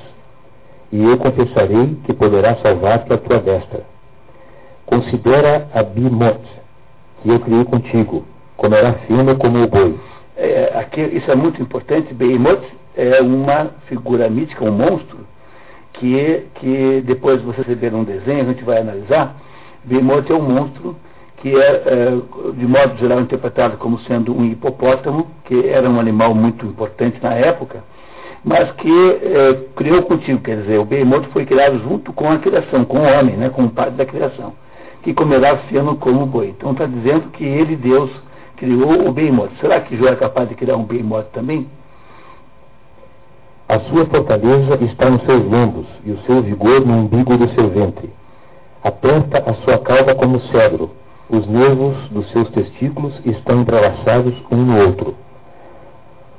E 0.93 1.03
eu 1.03 1.17
confessarei 1.17 1.97
que 2.05 2.13
poderá 2.13 2.55
salvar-te 2.63 3.11
a 3.11 3.17
tua 3.17 3.39
destra. 3.39 3.81
Considera 4.85 5.67
Abimot, 5.73 6.39
que 7.21 7.29
eu 7.29 7.39
criei 7.41 7.65
contigo, 7.65 8.23
comerá 8.55 8.93
firme 9.05 9.35
como 9.35 9.61
o 9.61 9.67
boi. 9.67 9.99
É, 10.37 10.71
aqui, 10.73 11.01
isso 11.01 11.29
é 11.29 11.35
muito 11.35 11.61
importante. 11.61 12.13
Behemoth 12.13 12.63
é 12.97 13.21
uma 13.21 13.71
figura 13.85 14.27
mítica, 14.29 14.65
um 14.65 14.71
monstro, 14.71 15.19
que, 15.93 16.45
que 16.55 17.03
depois 17.05 17.41
vocês 17.41 17.65
verem 17.77 17.99
um 17.99 18.03
desenho, 18.03 18.41
a 18.41 18.45
gente 18.45 18.63
vai 18.63 18.79
analisar. 18.79 19.35
Behemoth 19.83 20.29
é 20.29 20.33
um 20.33 20.41
monstro 20.41 20.95
que 21.37 21.55
é, 21.55 21.83
é, 21.85 22.51
de 22.53 22.65
modo 22.65 22.97
geral 22.97 23.21
interpretado 23.21 23.77
como 23.77 23.99
sendo 23.99 24.35
um 24.35 24.43
hipopótamo, 24.43 25.27
que 25.45 25.67
era 25.67 25.87
um 25.87 25.99
animal 25.99 26.33
muito 26.33 26.65
importante 26.65 27.19
na 27.21 27.33
época, 27.33 27.83
mas 28.43 28.71
que 28.71 28.89
é, 28.89 29.53
criou 29.75 30.01
contigo, 30.03 30.39
quer 30.41 30.57
dizer, 30.61 30.79
o 30.79 30.85
Behemoth 30.85 31.27
foi 31.31 31.45
criado 31.45 31.79
junto 31.79 32.11
com 32.13 32.31
a 32.31 32.39
criação, 32.39 32.83
com 32.85 32.99
o 32.99 33.03
homem, 33.03 33.37
né, 33.37 33.49
como 33.49 33.69
parte 33.69 33.93
da 33.93 34.05
criação, 34.05 34.53
que 35.03 35.13
comerá 35.13 35.59
sendo 35.69 35.95
como 35.95 36.25
boi. 36.25 36.49
Então 36.57 36.71
está 36.71 36.85
dizendo 36.85 37.29
que 37.29 37.45
ele, 37.45 37.75
Deus, 37.75 38.09
criou 38.55 39.07
o 39.07 39.11
Behemoth. 39.11 39.51
Será 39.61 39.79
que 39.79 39.95
Jó 39.95 40.07
é 40.07 40.15
capaz 40.15 40.49
de 40.49 40.55
criar 40.55 40.75
um 40.75 40.83
Behemoth 40.83 41.27
também? 41.31 41.67
A 43.69 43.79
sua 43.81 44.05
fortaleza 44.05 44.81
está 44.81 45.09
nos 45.09 45.23
seus 45.23 45.43
lombos 45.43 45.85
e 46.05 46.11
o 46.11 46.17
seu 46.19 46.41
vigor 46.41 46.85
no 46.85 46.99
umbigo 46.99 47.37
do 47.37 47.49
seu 47.49 47.69
ventre. 47.69 48.09
Aperta 48.81 49.43
a 49.45 49.53
sua 49.55 49.77
cauda 49.79 50.15
como 50.15 50.39
cedro, 50.39 50.91
os 51.29 51.45
nervos 51.45 51.97
dos 52.09 52.31
seus 52.31 52.49
testículos 52.51 53.13
estão 53.25 53.59
entrelaçados 53.59 54.33
um 54.49 54.55
no 54.55 54.87
outro. 54.87 55.15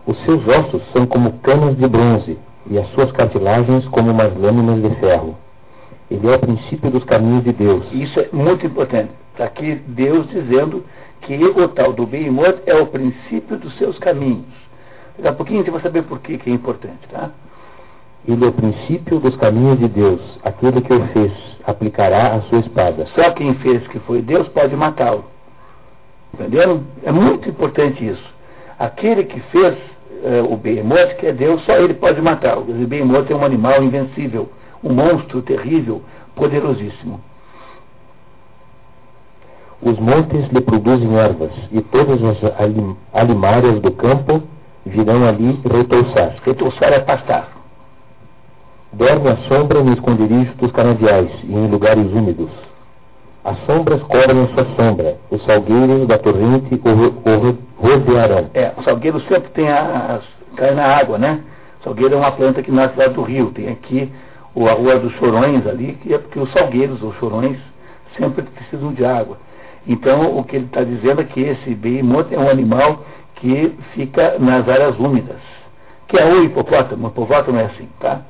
Os 0.06 0.18
seus 0.24 0.40
ossos 0.48 0.82
são 0.94 1.04
como 1.04 1.34
canas 1.40 1.76
de 1.76 1.86
bronze 1.86 2.38
e 2.70 2.78
as 2.78 2.88
suas 2.92 3.12
cartilagens 3.12 3.86
como 3.88 4.10
umas 4.10 4.34
lâminas 4.34 4.80
de 4.80 4.98
ferro. 4.98 5.36
Ele 6.10 6.26
é 6.26 6.34
o 6.34 6.38
princípio 6.38 6.90
dos 6.90 7.04
caminhos 7.04 7.44
de 7.44 7.52
Deus. 7.52 7.84
Isso 7.92 8.18
é 8.18 8.28
muito 8.32 8.64
importante. 8.64 9.10
Está 9.32 9.44
aqui 9.44 9.74
Deus 9.88 10.26
dizendo 10.30 10.82
que 11.20 11.36
o 11.44 11.68
tal 11.68 11.92
do 11.92 12.06
Behemoth 12.06 12.62
é 12.64 12.74
o 12.74 12.86
princípio 12.86 13.58
dos 13.58 13.76
seus 13.76 13.98
caminhos. 13.98 14.46
Daqui 15.18 15.28
a 15.28 15.32
pouquinho 15.32 15.64
você 15.64 15.70
vai 15.72 15.82
saber 15.82 16.02
por 16.02 16.20
que, 16.20 16.38
que 16.38 16.48
é 16.48 16.52
importante, 16.52 17.08
tá? 17.10 17.30
Ele 18.26 18.44
é 18.44 18.48
o 18.48 18.52
princípio 18.52 19.18
dos 19.18 19.34
caminhos 19.36 19.78
de 19.78 19.88
Deus. 19.88 20.20
Aquele 20.44 20.80
que 20.80 20.92
o 20.92 21.06
fez 21.08 21.32
aplicará 21.66 22.34
a 22.34 22.42
sua 22.42 22.60
espada. 22.60 23.06
Só 23.14 23.30
quem 23.32 23.54
fez 23.54 23.86
que 23.88 23.98
foi 24.00 24.22
Deus 24.22 24.46
pode 24.48 24.76
matá-lo. 24.76 25.24
Entendeu? 26.32 26.82
É 27.02 27.10
muito 27.10 27.48
importante 27.48 28.06
isso. 28.06 28.34
Aquele 28.78 29.24
que 29.24 29.40
fez 29.40 29.76
é, 30.22 30.40
o 30.40 30.56
Behemoth, 30.56 31.16
que 31.18 31.26
é 31.26 31.32
Deus, 31.32 31.64
só 31.64 31.72
ele 31.76 31.94
pode 31.94 32.20
matá-lo. 32.20 32.62
O 32.62 32.86
Behemoth 32.86 33.28
é 33.30 33.34
um 33.34 33.44
animal 33.44 33.82
invencível, 33.82 34.48
um 34.84 34.92
monstro 34.92 35.42
terrível, 35.42 36.02
poderosíssimo. 36.36 37.20
Os 39.82 39.98
montes 39.98 40.48
lhe 40.52 40.60
produzem 40.60 41.16
ervas, 41.16 41.52
e 41.72 41.80
todas 41.80 42.20
as 42.22 42.38
alimárias 43.14 43.80
do 43.80 43.92
campo 43.92 44.42
virão 44.88 45.26
ali 45.26 45.60
retouçar. 45.64 46.34
Retouçar 46.44 46.92
é 46.92 47.00
pastar. 47.00 47.48
Dorme 48.92 49.28
à 49.28 49.36
sombra 49.48 49.82
no 49.82 49.92
esconderijo 49.92 50.54
dos 50.54 50.72
canaviais 50.72 51.30
e 51.44 51.52
em 51.52 51.68
lugares 51.68 52.10
úmidos. 52.12 52.50
As 53.44 53.58
sombras 53.64 54.02
cobrem 54.02 54.42
a 54.42 54.48
sua 54.48 54.66
sombra, 54.76 55.16
os 55.30 55.42
salgueiros 55.44 56.06
da 56.06 56.18
torrente 56.18 56.80
o 56.84 57.86
rodearão. 57.86 58.50
É, 58.54 58.72
o 58.76 58.82
salgueiro 58.82 59.20
sempre 59.20 59.48
tem 59.50 59.68
as, 59.68 60.22
cai 60.56 60.74
na 60.74 60.84
água, 60.84 61.18
né? 61.18 61.40
O 61.80 61.84
salgueiro 61.84 62.14
é 62.14 62.18
uma 62.18 62.32
planta 62.32 62.62
que 62.62 62.70
nasce 62.70 62.98
lá 62.98 63.06
do 63.06 63.22
rio. 63.22 63.50
Tem 63.52 63.68
aqui 63.68 64.12
o, 64.54 64.66
a 64.68 64.72
rua 64.72 64.98
dos 64.98 65.12
chorões 65.14 65.66
ali, 65.66 65.98
que 66.02 66.12
é 66.12 66.18
porque 66.18 66.38
os 66.38 66.50
salgueiros 66.52 67.02
ou 67.02 67.12
chorões 67.14 67.58
sempre 68.18 68.42
precisam 68.42 68.92
de 68.92 69.04
água. 69.04 69.36
Então, 69.86 70.36
o 70.36 70.44
que 70.44 70.56
ele 70.56 70.66
está 70.66 70.82
dizendo 70.82 71.20
é 71.20 71.24
que 71.24 71.40
esse 71.40 71.74
behemoth 71.74 72.32
é 72.32 72.38
um 72.38 72.50
animal 72.50 73.04
que 73.40 73.76
fica 73.94 74.38
nas 74.38 74.68
áreas 74.68 74.98
úmidas, 74.98 75.40
que 76.06 76.18
é 76.18 76.24
o 76.24 76.44
hipopótamo. 76.44 77.06
O 77.06 77.10
hipopótamo 77.10 77.58
é 77.58 77.64
assim, 77.64 77.88
tá? 78.00 78.22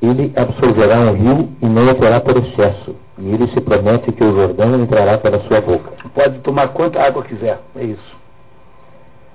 Ele 0.00 0.32
absolverá 0.36 1.00
um 1.00 1.12
rio 1.14 1.48
e 1.60 1.66
não 1.66 1.88
o 1.88 1.94
terá 1.94 2.20
por 2.20 2.36
excesso, 2.36 2.94
e 3.18 3.34
ele 3.34 3.48
se 3.48 3.60
promete 3.60 4.12
que 4.12 4.22
o 4.22 4.32
Jordão 4.32 4.80
entrará 4.80 5.18
pela 5.18 5.40
sua 5.40 5.60
boca. 5.60 5.92
Pode 6.14 6.38
tomar 6.40 6.68
quanta 6.68 7.02
água 7.02 7.24
quiser, 7.24 7.58
é 7.74 7.84
isso. 7.84 8.18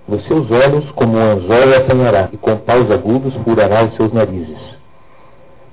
Nos 0.07 0.25
seus 0.25 0.49
olhos, 0.51 0.89
como 0.91 1.17
um 1.17 1.31
anzol, 1.31 1.75
apanhará, 1.77 2.29
e 2.31 2.37
com 2.37 2.57
paus 2.57 2.89
agudos 2.91 3.33
furará 3.43 3.83
os 3.83 3.95
seus 3.95 4.11
narizes. 4.13 4.72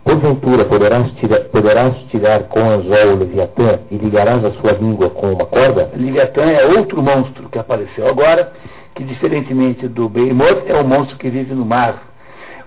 Porventura 0.04 0.64
poderás 0.64 1.12
tirar, 1.12 1.40
poderás 1.50 1.94
tirar 2.10 2.44
com 2.44 2.60
anzol 2.60 3.12
o 3.12 3.16
Leviatã 3.16 3.80
e 3.90 3.96
ligarás 3.96 4.42
a 4.44 4.50
sua 4.52 4.72
língua 4.72 5.10
com 5.10 5.32
uma 5.32 5.44
corda? 5.44 5.90
Leviatã 5.94 6.42
é 6.42 6.64
outro 6.66 7.02
monstro 7.02 7.48
que 7.50 7.58
apareceu 7.58 8.08
agora, 8.08 8.50
que 8.94 9.04
diferentemente 9.04 9.86
do 9.86 10.08
Behemoth 10.08 10.64
é 10.66 10.76
um 10.76 10.84
monstro 10.84 11.18
que 11.18 11.28
vive 11.28 11.54
no 11.54 11.66
mar. 11.66 12.02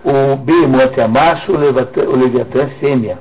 O 0.04 0.36
Behemoth 0.36 0.96
é 0.96 1.08
macho, 1.08 1.52
o 1.52 2.16
Leviatã 2.16 2.62
é 2.62 2.66
fêmea. 2.78 3.18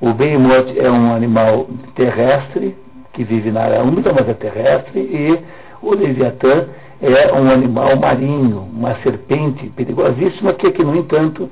O 0.00 0.12
Behemoth 0.12 0.76
é 0.76 0.90
um 0.90 1.14
animal 1.14 1.68
terrestre, 1.94 2.76
que 3.14 3.24
vive 3.24 3.50
na 3.50 3.62
área 3.62 3.82
úmida, 3.82 4.12
mas 4.12 4.28
é 4.28 4.34
terrestre, 4.34 5.00
e 5.00 5.38
o 5.82 5.94
Leviatã 5.94 6.66
é 7.00 7.32
um 7.32 7.50
animal 7.50 7.96
marinho, 7.96 8.68
uma 8.72 8.94
serpente 8.96 9.68
perigosíssima, 9.70 10.52
que, 10.52 10.70
que 10.70 10.84
no 10.84 10.96
entanto, 10.96 11.48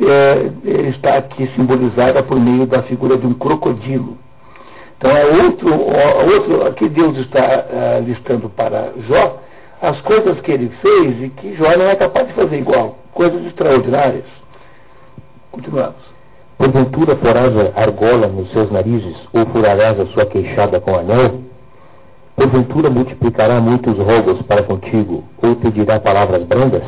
é, 0.00 0.50
é, 0.64 0.80
está 0.90 1.16
aqui 1.16 1.48
simbolizada 1.56 2.22
por 2.22 2.38
meio 2.38 2.66
da 2.66 2.82
figura 2.82 3.16
de 3.16 3.26
um 3.26 3.34
crocodilo. 3.34 4.16
Então 4.96 5.10
é 5.10 5.24
outro, 5.24 5.70
outro 5.72 6.66
aqui 6.66 6.88
Deus 6.88 7.16
está 7.18 7.40
uh, 7.40 8.04
listando 8.04 8.48
para 8.50 8.92
Jó 9.08 9.40
as 9.80 10.00
coisas 10.00 10.40
que 10.40 10.50
ele 10.50 10.70
fez 10.82 11.22
e 11.22 11.28
que 11.30 11.54
Jó 11.54 11.76
não 11.76 11.86
é 11.86 11.94
capaz 11.94 12.26
de 12.26 12.34
fazer 12.34 12.58
igual, 12.58 12.98
coisas 13.12 13.44
extraordinárias. 13.46 14.24
Continuamos. 15.52 16.18
Porventura 16.56 17.14
porás 17.14 17.52
argola 17.76 18.26
nos 18.26 18.50
seus 18.50 18.70
narizes, 18.72 19.16
ou 19.32 19.46
furarás 19.46 20.00
a 20.00 20.06
sua 20.06 20.26
queixada 20.26 20.80
com 20.80 20.96
anel? 20.96 21.42
Porventura 22.34 22.90
multiplicará 22.90 23.60
muitos 23.60 23.96
rogos 23.96 24.42
para 24.42 24.64
contigo, 24.64 25.22
ou 25.40 25.54
te 25.54 25.70
dirá 25.70 26.00
palavras 26.00 26.42
brandas? 26.42 26.82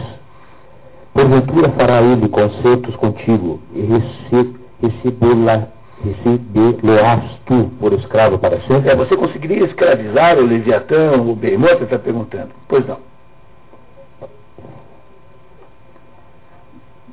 Porventura 1.20 1.68
fará 1.72 2.00
ele 2.00 2.30
concertos 2.30 2.96
contigo, 2.96 3.60
e 3.74 3.82
recebê-la 4.80 5.68
tu 7.44 7.70
por 7.78 7.92
escravo 7.92 8.38
para 8.38 8.58
sempre? 8.62 8.88
É, 8.88 8.96
você 8.96 9.14
conseguiria 9.14 9.66
escravizar 9.66 10.38
o 10.38 10.46
Leviatã, 10.46 11.20
o 11.20 11.36
Behemoth, 11.36 11.82
está 11.82 11.98
perguntando. 11.98 12.48
Pois 12.66 12.86
não. 12.86 12.96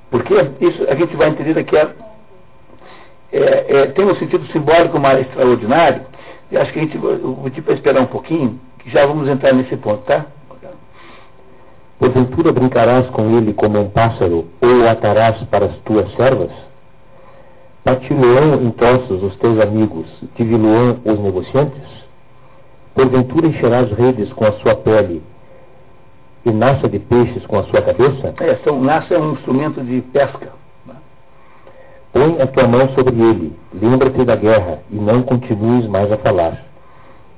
Porque 0.09 0.33
isso 0.61 0.85
a 0.87 0.95
gente 0.95 1.13
vai 1.17 1.27
entender 1.27 1.55
daqui 1.55 1.77
a. 1.77 1.89
É, 3.33 3.65
é, 3.67 3.85
tem 3.87 4.05
um 4.05 4.15
sentido 4.15 4.47
simbólico 4.53 4.97
mais 4.97 5.19
extraordinário. 5.19 6.03
E 6.49 6.55
acho 6.55 6.71
que 6.71 6.79
a 6.79 6.81
gente 6.81 6.97
para 7.61 7.73
esperar 7.73 8.01
um 8.01 8.05
pouquinho, 8.05 8.57
que 8.79 8.89
já 8.89 9.05
vamos 9.05 9.27
entrar 9.27 9.53
nesse 9.53 9.75
ponto, 9.75 10.03
tá? 10.03 10.27
Porventura 11.99 12.51
brincarás 12.51 13.09
com 13.09 13.37
ele 13.37 13.53
como 13.53 13.79
um 13.79 13.89
pássaro, 13.89 14.45
ou 14.61 14.81
o 14.81 14.87
atarás 14.87 15.41
para 15.45 15.65
as 15.65 15.77
tuas 15.79 16.11
servas? 16.15 16.51
Partilhão 17.83 18.61
em 18.61 18.69
troços 18.71 19.23
os 19.23 19.35
teus 19.37 19.59
amigos, 19.59 20.05
diviluão 20.35 20.99
os 21.03 21.19
negociantes? 21.19 22.05
Porventura 22.93 23.47
encherás 23.47 23.91
redes 23.91 24.31
com 24.33 24.45
a 24.45 24.51
sua 24.53 24.75
pele, 24.75 25.23
e 26.45 26.51
naça 26.51 26.87
de 26.87 26.99
peixes 26.99 27.45
com 27.47 27.57
a 27.57 27.63
sua 27.63 27.81
cabeça? 27.81 28.33
É, 28.41 28.55
são, 28.63 28.79
naça 28.79 29.15
é 29.15 29.19
um 29.19 29.33
instrumento 29.33 29.81
de 29.81 30.01
pesca. 30.01 30.51
Põe 32.13 32.41
a 32.41 32.47
tua 32.47 32.67
mão 32.67 32.89
sobre 32.89 33.15
ele, 33.19 33.55
lembra-te 33.73 34.23
da 34.23 34.35
guerra, 34.35 34.79
e 34.91 34.95
não 34.95 35.23
continues 35.23 35.87
mais 35.87 36.11
a 36.11 36.17
falar. 36.17 36.63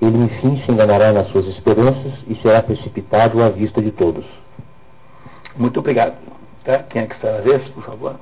Ele 0.01 0.17
enfim 0.17 0.61
se 0.65 0.71
enganará 0.71 1.11
nas 1.11 1.27
suas 1.29 1.47
esperanças 1.47 2.13
e 2.27 2.35
será 2.35 2.61
precipitado 2.61 3.41
à 3.41 3.49
vista 3.49 3.81
de 3.81 3.91
todos. 3.91 4.38
Muito 5.59 5.81
obrigado. 5.81 6.15
Tá? 6.63 6.79
Quem 6.89 7.01
é 7.01 7.05
que 7.05 7.15
está 7.15 7.33
na 7.33 7.39
vez, 7.39 7.61
por 7.69 7.83
favor? 7.83 8.15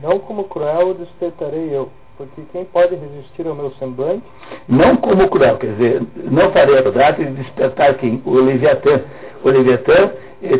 Não 0.00 0.20
como 0.20 0.44
cruel 0.44 0.94
despertarei 0.94 1.74
eu, 1.74 1.90
porque 2.16 2.42
quem 2.52 2.64
pode 2.64 2.94
resistir 2.94 3.46
ao 3.46 3.56
meu 3.56 3.72
semblante? 3.72 4.22
Não 4.68 4.96
como 4.96 5.28
cruel, 5.28 5.56
quer 5.56 5.72
dizer, 5.72 6.02
não 6.30 6.52
farei 6.52 6.78
a 6.78 6.82
verdade 6.82 7.24
de 7.24 7.32
despertar 7.32 7.94
quem? 7.94 8.22
O 8.24 8.34
Leviatã. 8.34 9.02
O 9.42 9.48
Leviatã 9.48 10.12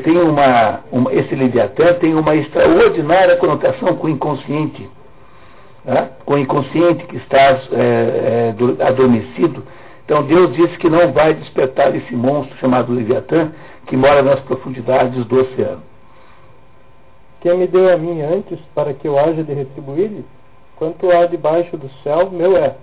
tem 0.03 0.19
uma, 0.19 0.81
uma, 0.91 1.15
esse 1.15 1.35
Leviatã 1.35 1.95
tem 1.95 2.15
uma 2.15 2.35
extraordinária 2.35 3.37
conotação 3.37 3.97
com 3.97 4.09
o 4.09 4.11
inconsciente. 4.11 4.89
Né? 5.85 6.11
Com 6.25 6.35
o 6.35 6.39
inconsciente 6.39 7.05
que 7.07 7.17
está 7.17 7.61
é, 7.73 8.53
é, 8.53 8.85
adormecido. 8.85 9.63
Então 10.05 10.23
Deus 10.23 10.55
disse 10.55 10.77
que 10.79 10.89
não 10.89 11.13
vai 11.13 11.35
despertar 11.35 11.95
esse 11.95 12.15
monstro 12.15 12.57
chamado 12.59 12.93
Leviatã, 12.93 13.53
que 13.87 13.97
mora 13.97 14.23
nas 14.23 14.41
profundidades 14.41 15.25
do 15.27 15.41
oceano. 15.41 15.83
Quem 17.41 17.59
me 17.59 17.67
deu 17.67 17.93
a 17.93 17.97
mim 17.97 18.23
antes, 18.23 18.59
para 18.75 18.95
que 18.95 19.07
eu 19.07 19.19
haja 19.19 19.45
de 19.45 19.53
retribuir-lhe? 19.53 20.25
Quanto 20.77 21.11
há 21.11 21.27
debaixo 21.27 21.77
do 21.77 21.91
céu, 22.03 22.31
meu 22.31 22.57
é. 22.57 22.77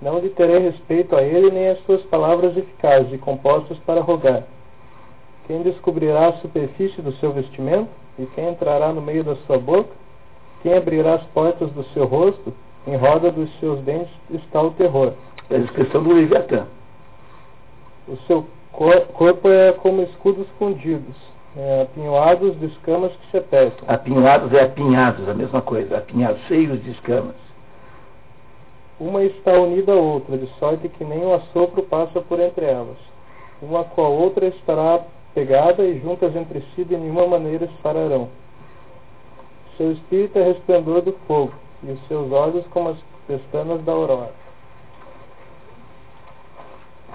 Não 0.00 0.18
lhe 0.18 0.30
terei 0.30 0.58
respeito 0.58 1.14
a 1.14 1.22
ele, 1.22 1.50
nem 1.50 1.68
às 1.68 1.78
suas 1.84 2.02
palavras 2.02 2.56
eficazes 2.56 3.12
e 3.12 3.18
compostas 3.18 3.78
para 3.86 4.00
rogar. 4.00 4.44
Quem 5.46 5.62
descobrirá 5.62 6.28
a 6.28 6.32
superfície 6.34 7.00
do 7.02 7.12
seu 7.16 7.32
vestimento? 7.32 7.90
E 8.18 8.26
quem 8.26 8.48
entrará 8.48 8.92
no 8.92 9.00
meio 9.00 9.22
da 9.22 9.36
sua 9.46 9.58
boca? 9.58 9.90
Quem 10.62 10.74
abrirá 10.74 11.14
as 11.14 11.22
portas 11.26 11.70
do 11.72 11.84
seu 11.92 12.04
rosto? 12.04 12.52
Em 12.86 12.96
roda 12.96 13.30
dos 13.30 13.48
seus 13.60 13.80
dentes 13.80 14.12
está 14.30 14.60
o 14.60 14.70
terror. 14.72 15.12
É 15.50 15.56
a 15.56 15.58
descrição 15.58 16.02
do 16.02 16.14
Leviatã. 16.14 16.66
O 18.08 18.16
seu 18.26 18.46
cor- 18.72 19.06
corpo 19.12 19.48
é 19.48 19.72
como 19.72 20.02
escudos 20.02 20.46
fundidos, 20.58 21.14
é, 21.56 21.82
apinhoados 21.82 22.58
de 22.58 22.66
escamas 22.66 23.12
que 23.12 23.30
se 23.30 23.36
apertam. 23.38 23.84
Apinhados 23.88 24.52
é 24.52 24.62
apinhados, 24.64 25.28
a 25.28 25.34
mesma 25.34 25.60
coisa. 25.62 25.98
Apinhados, 25.98 26.40
cheios 26.48 26.82
de 26.82 26.90
escamas. 26.90 27.36
Uma 28.98 29.22
está 29.24 29.52
unida 29.52 29.92
à 29.92 29.96
outra, 29.96 30.38
de 30.38 30.46
sorte 30.58 30.88
que 30.88 31.04
nem 31.04 31.24
o 31.24 31.34
assopro 31.34 31.82
passa 31.82 32.20
por 32.20 32.38
entre 32.38 32.64
elas. 32.66 32.96
Uma 33.60 33.84
com 33.84 34.02
a 34.04 34.08
outra 34.08 34.46
estará 34.46 35.00
pegada 35.34 35.82
e 35.84 35.98
juntas 36.00 36.34
entre 36.36 36.60
si 36.74 36.84
de 36.84 36.96
nenhuma 36.96 37.26
maneira 37.26 37.66
se 37.66 37.72
separarão. 37.76 38.28
Seu 39.76 39.92
espírito 39.92 40.38
é 40.38 40.42
resplendor 40.44 41.02
do 41.02 41.12
fogo, 41.26 41.52
e 41.82 41.90
os 41.90 42.06
seus 42.06 42.30
olhos 42.30 42.64
como 42.68 42.90
as 42.90 42.96
pestanas 43.26 43.82
da 43.84 43.92
aurora. 43.92 44.30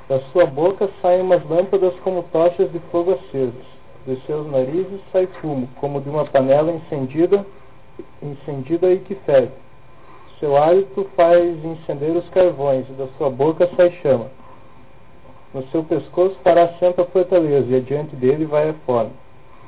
Da 0.10 0.20
sua 0.32 0.46
boca 0.46 0.90
saem 1.02 1.22
umas 1.22 1.44
lâmpadas 1.50 1.94
como 2.00 2.24
tochas 2.32 2.72
de 2.72 2.80
fogo 2.92 3.12
acesos. 3.12 3.66
Dos 4.06 4.26
seus 4.26 4.50
narizes 4.50 5.02
sai 5.12 5.28
fumo, 5.42 5.68
como 5.82 6.00
de 6.00 6.10
uma 6.10 6.24
panela 6.24 6.72
incendida, 6.72 7.46
incendida 8.22 8.90
e 8.90 9.00
que 9.00 9.16
ferve. 9.16 9.52
Seu 10.40 10.56
hálito 10.56 11.10
faz 11.16 11.64
incender 11.66 12.16
os 12.16 12.30
carvões, 12.30 12.88
e 12.90 12.94
da 12.94 13.08
sua 13.18 13.30
boca 13.30 13.70
sai 13.76 13.92
chama. 14.02 14.28
No 15.54 15.68
seu 15.68 15.84
pescoço 15.84 16.38
fará 16.42 16.64
assento 16.64 17.02
a 17.02 17.06
fortaleza, 17.06 17.68
e 17.70 17.76
adiante 17.76 18.16
dele 18.16 18.46
vai 18.46 18.70
a 18.70 18.74
fome. 18.86 19.10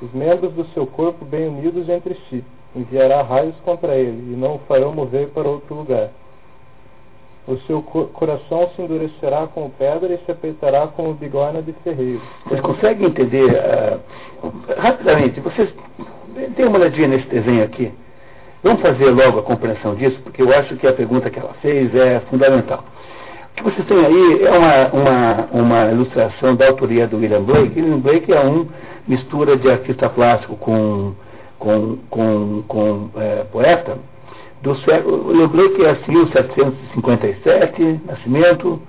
Os 0.00 0.10
membros 0.12 0.54
do 0.54 0.64
seu 0.68 0.86
corpo 0.86 1.22
bem 1.22 1.48
unidos 1.48 1.86
entre 1.90 2.14
si, 2.30 2.42
enviará 2.74 3.20
raios 3.20 3.56
contra 3.62 3.94
ele, 3.94 4.32
e 4.32 4.36
não 4.36 4.54
o 4.54 4.60
farão 4.60 4.94
mover 4.94 5.28
para 5.28 5.46
outro 5.46 5.74
lugar. 5.74 6.08
O 7.48 7.56
seu 7.66 7.82
co- 7.82 8.04
coração 8.06 8.70
se 8.76 8.82
endurecerá 8.82 9.46
como 9.52 9.70
pedra 9.70 10.12
e 10.12 10.18
se 10.24 10.30
apertará 10.30 10.86
como 10.86 11.14
bigorna 11.14 11.62
de 11.62 11.72
ferreiro. 11.84 12.20
Vocês 12.46 12.60
conseguem 12.60 13.08
entender 13.08 13.50
ah, 13.56 13.98
rapidamente? 14.78 15.40
Vocês 15.40 15.68
deem 16.56 16.68
uma 16.68 16.78
olhadinha 16.78 17.08
nesse 17.08 17.26
desenho 17.26 17.64
aqui. 17.64 17.90
Vamos 18.62 18.82
fazer 18.82 19.10
logo 19.10 19.38
a 19.38 19.42
compreensão 19.42 19.94
disso, 19.94 20.20
porque 20.22 20.42
eu 20.42 20.52
acho 20.54 20.76
que 20.76 20.86
a 20.86 20.92
pergunta 20.92 21.30
que 21.30 21.38
ela 21.38 21.54
fez 21.62 21.92
é 21.94 22.20
fundamental. 22.30 22.84
O 23.52 23.54
que 23.54 23.62
vocês 23.64 23.86
têm 23.88 24.04
aí 24.04 24.42
é 24.44 24.50
uma, 24.50 24.86
uma, 24.88 25.48
uma 25.52 25.90
ilustração 25.92 26.54
da 26.54 26.68
autoria 26.68 27.06
do 27.06 27.16
William 27.16 27.42
Blake. 27.42 27.80
William 27.80 27.98
Blake 27.98 28.32
é 28.32 28.40
um 28.40 28.68
mistura 29.08 29.56
de 29.56 29.68
artista 29.68 30.08
plástico 30.10 30.56
com, 30.56 31.14
com, 31.58 31.96
com, 32.10 32.62
com 32.68 33.10
eh, 33.16 33.44
poeta. 33.50 33.98
Do 34.62 34.74
século, 34.80 35.28
William 35.28 35.48
Blake 35.48 35.84
é 35.84 35.90
assim, 35.90 36.12
1757, 36.12 38.00
nascimento, 38.06 38.80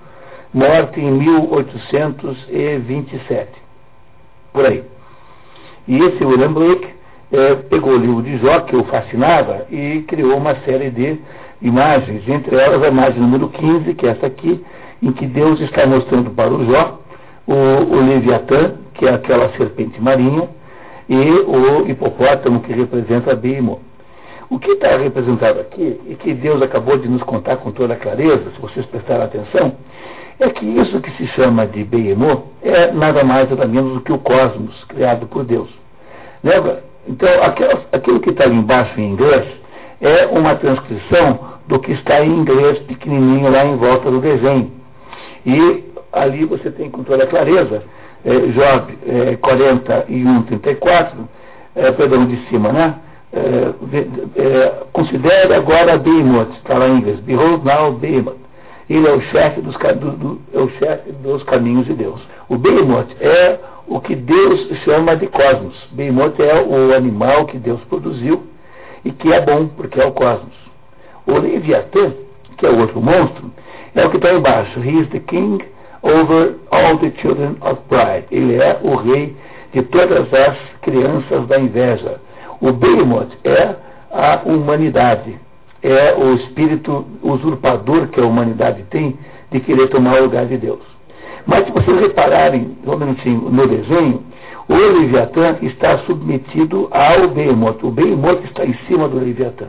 morte 0.52 1.00
em 1.00 1.10
1827. 1.10 3.50
Por 4.52 4.66
aí. 4.66 4.84
E 5.88 5.98
esse 5.98 6.22
William 6.24 6.52
Blake 6.52 6.86
eh, 7.32 7.54
pegou 7.70 7.94
o 7.94 7.96
livro 7.96 8.22
de 8.22 8.36
Jó, 8.36 8.60
que 8.60 8.76
o 8.76 8.84
fascinava, 8.84 9.66
e 9.70 10.04
criou 10.06 10.36
uma 10.36 10.54
série 10.56 10.90
de 10.90 11.18
imagens, 11.62 12.28
entre 12.28 12.54
elas 12.54 12.82
a 12.82 12.88
imagem 12.88 13.22
número 13.22 13.48
15, 13.48 13.94
que 13.94 14.06
é 14.06 14.10
essa 14.10 14.26
aqui, 14.26 14.62
em 15.02 15.10
que 15.12 15.24
Deus 15.26 15.58
está 15.60 15.86
mostrando 15.86 16.32
para 16.32 16.52
o 16.52 16.66
Jó 16.66 17.00
o, 17.46 17.54
o 17.54 18.06
Leviatã, 18.06 18.74
que 18.92 19.06
é 19.06 19.14
aquela 19.14 19.48
serpente 19.56 19.98
marinha, 20.00 20.50
e 21.08 21.16
o 21.16 21.88
hipopótamo, 21.88 22.60
que 22.60 22.74
representa 22.74 23.32
a 23.32 23.34
Behemoth. 23.34 23.80
O 24.52 24.58
que 24.58 24.72
está 24.72 24.98
representado 24.98 25.60
aqui, 25.60 25.98
e 26.06 26.14
que 26.14 26.34
Deus 26.34 26.60
acabou 26.60 26.98
de 26.98 27.08
nos 27.08 27.22
contar 27.22 27.56
com 27.56 27.72
toda 27.72 27.96
clareza, 27.96 28.50
se 28.54 28.60
vocês 28.60 28.84
prestarem 28.84 29.24
atenção, 29.24 29.72
é 30.38 30.50
que 30.50 30.66
isso 30.66 31.00
que 31.00 31.10
se 31.12 31.26
chama 31.28 31.66
de 31.66 31.82
Behemoth 31.82 32.42
é 32.62 32.92
nada 32.92 33.24
mais 33.24 33.48
nada 33.48 33.66
menos 33.66 33.94
do 33.94 34.00
que 34.02 34.12
o 34.12 34.18
cosmos 34.18 34.84
criado 34.84 35.26
por 35.26 35.44
Deus. 35.44 35.70
Lembra? 36.44 36.84
Então, 37.08 37.30
aquilo 37.92 38.20
que 38.20 38.28
está 38.28 38.44
ali 38.44 38.56
embaixo 38.56 39.00
em 39.00 39.12
inglês 39.12 39.46
é 40.02 40.26
uma 40.26 40.54
transcrição 40.56 41.40
do 41.66 41.78
que 41.80 41.92
está 41.92 42.22
em 42.22 42.30
inglês 42.30 42.78
pequenininho 42.80 43.50
lá 43.50 43.64
em 43.64 43.76
volta 43.78 44.10
do 44.10 44.20
desenho. 44.20 44.70
E 45.46 45.82
ali 46.12 46.44
você 46.44 46.70
tem 46.70 46.90
com 46.90 47.02
toda 47.04 47.26
clareza, 47.26 47.84
eh, 48.22 48.38
Job 48.48 48.98
eh, 49.06 49.36
41, 49.40 50.42
34, 50.42 51.26
eh, 51.74 51.92
perdão, 51.92 52.26
de 52.26 52.36
cima, 52.50 52.70
né? 52.70 52.96
Ve- 53.32 54.06
eh, 54.36 54.72
considere 54.92 55.54
agora 55.54 55.96
Behemoth, 55.96 56.50
está 56.58 56.76
lá 56.76 56.88
em 56.88 56.98
inglês, 56.98 57.18
Behold 57.20 57.64
now 57.64 57.92
Behemoth. 57.92 58.36
Ele 58.90 59.08
é 59.08 59.12
o 59.12 59.20
chefe 59.22 59.60
dos, 59.62 59.74
do- 59.76 60.10
do- 60.16 60.40
é 60.52 60.58
o 60.58 60.68
chefe 60.78 61.12
dos 61.12 61.42
caminhos 61.44 61.86
de 61.86 61.94
Deus. 61.94 62.20
O 62.48 62.58
Behemoth 62.58 63.08
é 63.20 63.58
o 63.88 64.00
que 64.00 64.14
Deus 64.14 64.60
chama 64.84 65.16
de 65.16 65.26
cosmos. 65.28 65.74
Behemoth 65.92 66.38
é 66.40 66.60
o 66.60 66.94
animal 66.94 67.46
que 67.46 67.56
Deus 67.56 67.80
produziu 67.84 68.42
e 69.04 69.10
que 69.10 69.32
é 69.32 69.40
bom, 69.40 69.66
porque 69.76 69.98
é 70.00 70.04
o 70.06 70.12
cosmos. 70.12 70.54
O 71.26 71.38
Leviatã, 71.38 72.12
que 72.58 72.66
é 72.66 72.70
o 72.70 72.80
outro 72.80 73.00
monstro, 73.00 73.50
é 73.94 74.04
o 74.04 74.10
que 74.10 74.16
está 74.18 74.32
embaixo. 74.34 74.78
He 74.80 75.00
is 75.00 75.08
the 75.08 75.20
king 75.20 75.64
over 76.02 76.56
all 76.70 76.98
the 76.98 77.12
children 77.20 77.56
of 77.62 77.80
pride. 77.88 78.26
Ele 78.30 78.56
é 78.56 78.78
o 78.82 78.94
rei 78.96 79.34
de 79.72 79.82
todas 79.84 80.32
as 80.34 80.58
crianças 80.82 81.46
da 81.46 81.58
inveja. 81.58 82.20
O 82.62 82.70
Behemoth 82.70 83.32
é 83.42 83.74
a 84.12 84.40
humanidade. 84.46 85.34
É 85.82 86.14
o 86.14 86.34
espírito 86.34 87.04
usurpador 87.20 88.06
que 88.06 88.20
a 88.20 88.24
humanidade 88.24 88.84
tem 88.84 89.18
de 89.50 89.58
querer 89.58 89.88
tomar 89.88 90.20
o 90.20 90.24
lugar 90.26 90.46
de 90.46 90.56
Deus. 90.56 90.78
Mas 91.44 91.64
se 91.64 91.72
vocês 91.72 92.00
repararem, 92.00 92.78
um 92.86 92.96
minutinho, 92.96 93.50
no 93.50 93.66
desenho, 93.66 94.22
o 94.68 94.74
Leviatã 94.74 95.56
está 95.60 95.98
submetido 96.06 96.88
ao 96.92 97.26
Behemoth. 97.30 97.82
O 97.82 97.90
Behemoth 97.90 98.44
está 98.44 98.64
em 98.64 98.74
cima 98.86 99.08
do 99.08 99.18
Leviatã. 99.18 99.66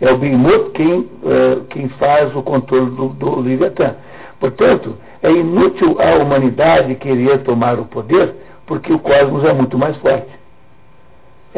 É 0.00 0.10
o 0.10 0.16
Behemoth 0.16 0.70
quem, 0.72 1.06
eh, 1.26 1.58
quem 1.68 1.90
faz 1.90 2.34
o 2.34 2.42
controle 2.42 2.90
do, 2.92 3.08
do 3.08 3.40
Leviatã. 3.40 3.96
Portanto, 4.40 4.94
é 5.22 5.30
inútil 5.30 5.98
a 6.00 6.22
humanidade 6.22 6.94
querer 6.94 7.40
tomar 7.40 7.78
o 7.78 7.84
poder, 7.84 8.34
porque 8.66 8.94
o 8.94 8.98
cosmos 8.98 9.44
é 9.44 9.52
muito 9.52 9.76
mais 9.76 9.94
forte. 9.98 10.37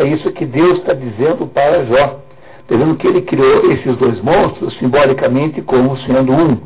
É 0.00 0.06
isso 0.06 0.32
que 0.32 0.46
Deus 0.46 0.78
está 0.78 0.94
dizendo 0.94 1.46
para 1.46 1.84
Jó. 1.84 2.20
Dizendo 2.66 2.94
que 2.96 3.06
ele 3.06 3.20
criou 3.20 3.70
esses 3.70 3.96
dois 3.96 4.18
monstros 4.22 4.72
simbolicamente 4.78 5.60
como 5.60 5.94
sendo 5.98 6.32
um, 6.32 6.56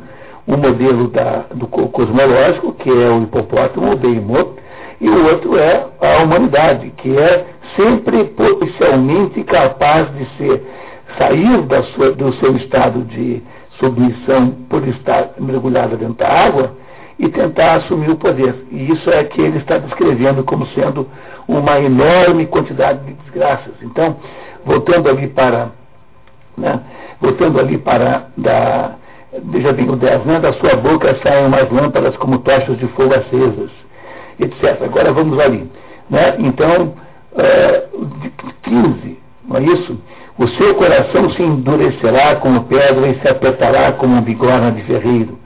um 0.47 0.57
modelo 0.57 1.09
da, 1.09 1.47
do 1.53 1.67
co- 1.67 1.89
cosmológico, 1.89 2.75
que 2.75 2.91
é 2.91 3.09
o 3.11 3.23
hipopótamo, 3.25 3.93
o 3.93 3.97
Behemoth, 3.97 4.53
e 5.01 5.09
o 5.11 5.27
outro 5.27 5.59
é 5.59 5.85
a 6.01 6.23
humanidade, 6.23 6.93
que 6.99 7.17
é 7.19 7.45
sempre 7.75 8.23
potencialmente 8.25 9.43
capaz 9.43 10.07
de 10.15 10.27
ser, 10.37 10.63
sair 11.19 11.63
da 11.63 11.83
sua, 11.83 12.13
do 12.13 12.33
seu 12.35 12.55
estado 12.57 13.01
de 13.05 13.43
submissão 13.81 14.51
por 14.69 14.87
estar 14.87 15.31
mergulhada 15.41 15.97
dentro 15.97 16.15
da 16.15 16.29
água 16.29 16.73
e 17.19 17.29
tentar 17.29 17.77
assumir 17.77 18.11
o 18.11 18.17
poder. 18.17 18.67
E 18.71 18.93
isso 18.93 19.11
é 19.11 19.25
que 19.25 19.41
ele 19.41 19.59
está 19.59 19.79
descrevendo 19.79 20.43
como 20.45 20.67
sendo 20.69 21.09
uma 21.47 21.81
enorme 21.81 22.47
quantidade 22.47 23.05
de 23.05 23.13
desgraças. 23.15 23.75
Então, 23.83 24.17
voltando 24.65 25.09
ali 25.09 25.29
para, 25.29 25.71
né, 26.57 26.81
voltando 27.21 27.61
ali 27.61 27.79
para 27.79 28.27
da, 28.37 28.97
veja 29.45 29.73
bem 29.73 29.89
o 29.89 29.97
10, 29.97 30.25
né, 30.25 30.41
da 30.41 30.53
sua 30.55 30.75
boca 30.77 31.17
saem 31.23 31.47
umas 31.47 31.71
lâmpadas 31.71 32.17
como 32.17 32.39
tochas 32.39 32.79
de 32.79 32.87
fogo 32.89 33.15
acesas, 33.15 33.71
etc. 34.41 34.83
Agora 34.83 35.13
vamos 35.13 35.39
ali. 35.39 35.71
Né? 36.11 36.37
Então, 36.39 36.95
é, 37.37 37.85
de 38.21 38.31
15, 38.63 39.19
não 39.49 39.57
é 39.57 39.63
isso? 39.63 39.99
O 40.37 40.49
seu 40.49 40.75
coração 40.75 41.31
se 41.31 41.43
endurecerá 41.43 42.37
como 42.37 42.65
pedra 42.65 43.09
e 43.09 43.21
se 43.21 43.29
apertará 43.29 43.93
como 43.93 44.17
um 44.17 44.23
bigorna 44.23 44.73
de 44.73 44.83
ferreiro. 44.83 45.39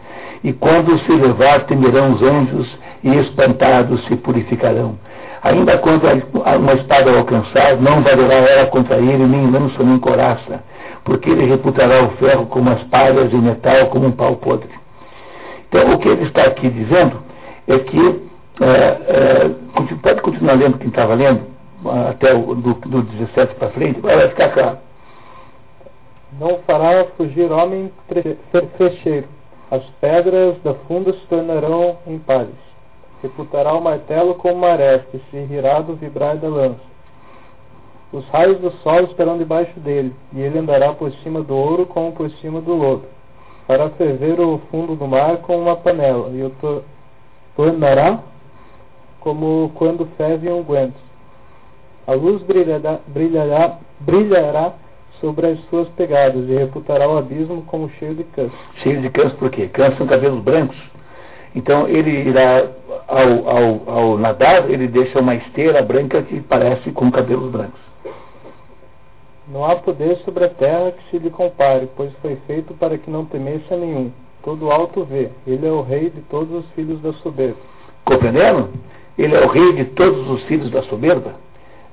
E 0.44 0.52
quando 0.52 0.98
se 1.00 1.12
levar, 1.12 1.64
temerão 1.66 2.12
os 2.12 2.22
anjos 2.22 2.78
e 3.02 3.14
espantados 3.18 4.04
se 4.06 4.16
purificarão. 4.16 4.98
Ainda 5.42 5.78
quando 5.78 6.02
uma 6.58 6.72
espada 6.74 7.16
alcançar, 7.16 7.76
não 7.76 8.02
valerá 8.02 8.34
ela 8.34 8.66
contra 8.66 8.96
ele 8.96 9.24
nem 9.26 9.50
lança 9.50 9.82
nem 9.82 9.98
coraça, 9.98 10.62
porque 11.04 11.30
ele 11.30 11.46
reputará 11.46 12.02
o 12.04 12.10
ferro 12.16 12.46
como 12.46 12.70
as 12.70 12.82
palhas 12.84 13.32
e 13.32 13.36
metal 13.36 13.86
como 13.86 14.06
um 14.06 14.12
pau 14.12 14.36
podre. 14.36 14.70
Então, 15.68 15.92
o 15.94 15.98
que 15.98 16.08
ele 16.08 16.24
está 16.24 16.42
aqui 16.42 16.68
dizendo 16.68 17.22
é 17.66 17.78
que, 17.78 18.20
é, 18.60 18.66
é, 18.66 19.50
pode 20.02 20.22
continuar 20.22 20.54
lendo 20.54 20.78
quem 20.78 20.88
estava 20.88 21.14
lendo, 21.14 21.42
até 22.10 22.34
o 22.34 22.54
do, 22.54 22.74
do 22.74 23.02
17 23.02 23.54
para 23.54 23.68
frente, 23.68 24.00
vai 24.00 24.28
ficar 24.28 24.48
claro. 24.48 24.78
Não 26.38 26.58
fará 26.66 27.04
fugir 27.16 27.50
homem 27.52 27.92
tre- 28.08 28.36
fe- 28.50 28.68
fecheiro. 28.76 29.26
As 29.70 29.82
pedras 30.00 30.56
da 30.62 30.74
funda 30.74 31.12
se 31.12 31.26
tornarão 31.26 31.98
em 32.06 32.18
palhas. 32.18 32.68
Reputará 33.22 33.74
o 33.74 33.82
martelo 33.82 34.34
como 34.36 34.54
uma 34.54 34.68
aresta, 34.68 35.16
e 35.16 35.20
se 35.30 35.38
rirá 35.44 35.80
do 35.80 35.94
vibrar 35.94 36.36
da 36.36 36.48
lança. 36.48 36.88
Os 38.10 38.26
raios 38.28 38.58
do 38.60 38.70
sol 38.82 39.00
estarão 39.00 39.36
debaixo 39.36 39.78
dele, 39.80 40.14
e 40.32 40.40
ele 40.40 40.58
andará 40.58 40.94
por 40.94 41.12
cima 41.22 41.42
do 41.42 41.54
ouro 41.54 41.84
como 41.84 42.12
por 42.12 42.30
cima 42.30 42.60
do 42.60 42.74
lodo. 42.74 43.04
fará 43.66 43.90
ferver 43.90 44.40
o 44.40 44.58
fundo 44.70 44.96
do 44.96 45.06
mar 45.06 45.36
com 45.38 45.58
uma 45.58 45.76
panela, 45.76 46.30
e 46.30 46.42
o 46.42 46.50
to 46.50 46.82
tornará 47.54 48.20
como 49.20 49.70
quando 49.74 50.06
ferve 50.16 50.48
um 50.50 50.62
guento. 50.62 50.96
A 52.06 52.14
luz 52.14 52.40
brilhará, 52.42 53.00
brilhará, 53.08 53.78
brilhará 54.00 54.72
sobre 55.20 55.46
as 55.46 55.58
suas 55.68 55.88
pegadas 55.90 56.48
e 56.48 56.54
reputará 56.54 57.08
o 57.08 57.18
abismo 57.18 57.62
como 57.62 57.90
cheio 57.98 58.14
de 58.14 58.24
cães. 58.24 58.52
Cheio 58.82 59.00
de 59.00 59.10
cães 59.10 59.32
por 59.34 59.50
quê? 59.50 59.68
Cães 59.68 59.96
são 59.96 60.06
cabelos 60.06 60.42
brancos. 60.42 60.76
Então 61.54 61.88
ele 61.88 62.10
irá, 62.28 62.68
ao, 63.06 63.48
ao, 63.48 63.98
ao 63.98 64.18
nadar, 64.18 64.70
ele 64.70 64.86
deixa 64.86 65.20
uma 65.20 65.34
esteira 65.34 65.82
branca 65.82 66.22
que 66.22 66.40
parece 66.40 66.90
com 66.92 67.10
cabelos 67.10 67.50
brancos. 67.50 67.80
Não 69.50 69.64
há 69.64 69.76
poder 69.76 70.18
sobre 70.18 70.44
a 70.44 70.48
terra 70.48 70.92
que 70.92 71.10
se 71.10 71.18
lhe 71.18 71.30
compare, 71.30 71.88
pois 71.96 72.12
foi 72.20 72.36
feito 72.46 72.74
para 72.74 72.98
que 72.98 73.10
não 73.10 73.24
temesse 73.24 73.72
a 73.72 73.76
nenhum. 73.76 74.12
Todo 74.42 74.70
alto 74.70 75.04
vê, 75.04 75.30
ele 75.46 75.66
é 75.66 75.70
o 75.70 75.80
rei 75.80 76.10
de 76.10 76.20
todos 76.22 76.64
os 76.64 76.70
filhos 76.72 77.00
da 77.00 77.12
soberba. 77.14 77.56
Compreendendo? 78.04 78.68
Ele 79.16 79.34
é 79.34 79.44
o 79.44 79.48
rei 79.48 79.72
de 79.72 79.84
todos 79.86 80.28
os 80.30 80.42
filhos 80.44 80.70
da 80.70 80.82
soberba. 80.82 81.34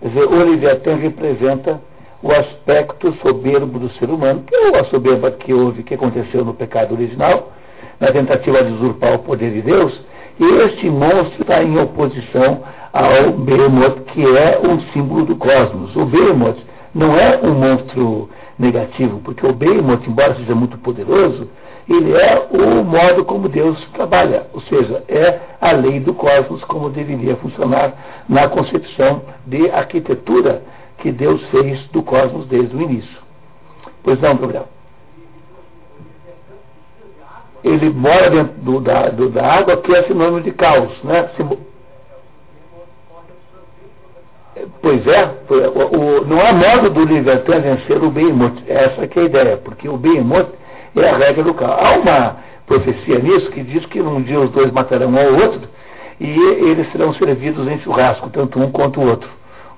Quer 0.01 0.09
dizer, 0.09 0.25
o 0.25 0.35
Leviatã 0.35 0.95
representa 0.95 1.81
o 2.21 2.31
aspecto 2.31 3.13
soberbo 3.21 3.79
do 3.79 3.89
ser 3.91 4.09
humano, 4.09 4.43
que 4.47 4.55
é 4.55 4.79
a 4.79 4.85
soberba 4.85 5.31
que 5.31 5.53
houve, 5.53 5.83
que 5.83 5.93
aconteceu 5.93 6.43
no 6.43 6.53
pecado 6.53 6.93
original, 6.93 7.51
na 7.99 8.11
tentativa 8.11 8.63
de 8.63 8.73
usurpar 8.73 9.15
o 9.15 9.19
poder 9.19 9.51
de 9.51 9.61
Deus, 9.61 9.99
e 10.39 10.43
este 10.63 10.89
monstro 10.89 11.41
está 11.41 11.63
em 11.63 11.79
oposição 11.79 12.63
ao 12.91 13.31
Behemoth, 13.31 14.01
que 14.07 14.23
é 14.23 14.59
um 14.61 14.79
símbolo 14.91 15.25
do 15.25 15.35
cosmos. 15.35 15.95
O 15.95 16.05
Behemoth 16.05 16.57
não 16.93 17.15
é 17.15 17.39
um 17.41 17.53
monstro 17.53 18.29
negativo, 18.57 19.19
porque 19.19 19.45
o 19.45 19.53
Behemoth, 19.53 20.07
embora 20.07 20.35
seja 20.35 20.55
muito 20.55 20.77
poderoso, 20.79 21.47
ele 21.87 22.13
é 22.13 22.47
o 22.51 22.83
modo 22.83 23.23
como 23.23 23.47
Deus 23.47 23.79
trabalha, 23.93 24.47
ou 24.53 24.61
seja, 24.61 25.03
é 25.07 25.39
a 25.61 25.71
lei 25.71 25.99
do 25.99 26.13
cosmos 26.13 26.63
como 26.63 26.89
deveria 26.89 27.35
funcionar 27.35 28.23
na 28.27 28.47
concepção 28.47 29.21
de 29.45 29.69
arquitetura 29.69 30.63
que 30.97 31.11
Deus 31.11 31.43
fez 31.49 31.85
do 31.87 32.01
cosmos 32.01 32.45
desde 32.47 32.75
o 32.75 32.81
início. 32.81 33.19
Pois 34.03 34.19
não, 34.21 34.35
Gabriel? 34.35 34.67
Ele 37.63 37.89
mora 37.89 38.29
dentro 38.29 38.53
do, 38.61 38.79
da, 38.79 39.09
do, 39.09 39.29
da 39.29 39.53
água, 39.53 39.77
que 39.77 39.93
é 39.93 40.03
sinônimo 40.03 40.41
de 40.41 40.51
caos, 40.51 40.91
né? 41.03 41.29
Pois 44.81 45.05
é, 45.07 45.31
o, 45.49 45.97
o, 45.97 46.25
não 46.25 46.39
há 46.39 46.53
modo 46.53 46.89
do 46.91 47.03
Leviatã 47.03 47.59
vencer 47.59 48.01
o 48.03 48.11
Behemoth, 48.11 48.63
essa 48.67 49.03
é 49.03 49.19
a 49.19 49.23
ideia, 49.23 49.57
porque 49.57 49.89
o 49.89 49.97
Behemoth 49.97 50.49
é 50.95 51.09
a 51.09 51.17
regra 51.17 51.43
do 51.43 51.53
caos. 51.53 51.77
Há 51.79 51.97
uma 51.97 52.37
profecia 52.65 53.19
nisso 53.19 53.49
que 53.51 53.63
diz 53.63 53.85
que 53.87 54.01
um 54.01 54.21
dia 54.21 54.39
os 54.39 54.51
dois 54.51 54.71
matarão 54.71 55.09
um 55.09 55.17
ao 55.17 55.33
outro 55.33 55.67
e 56.19 56.29
eles 56.29 56.89
serão 56.91 57.13
servidos 57.15 57.67
em 57.67 57.79
churrasco, 57.79 58.29
tanto 58.29 58.59
um 58.59 58.71
quanto 58.71 59.01
o 59.01 59.07
outro. 59.07 59.29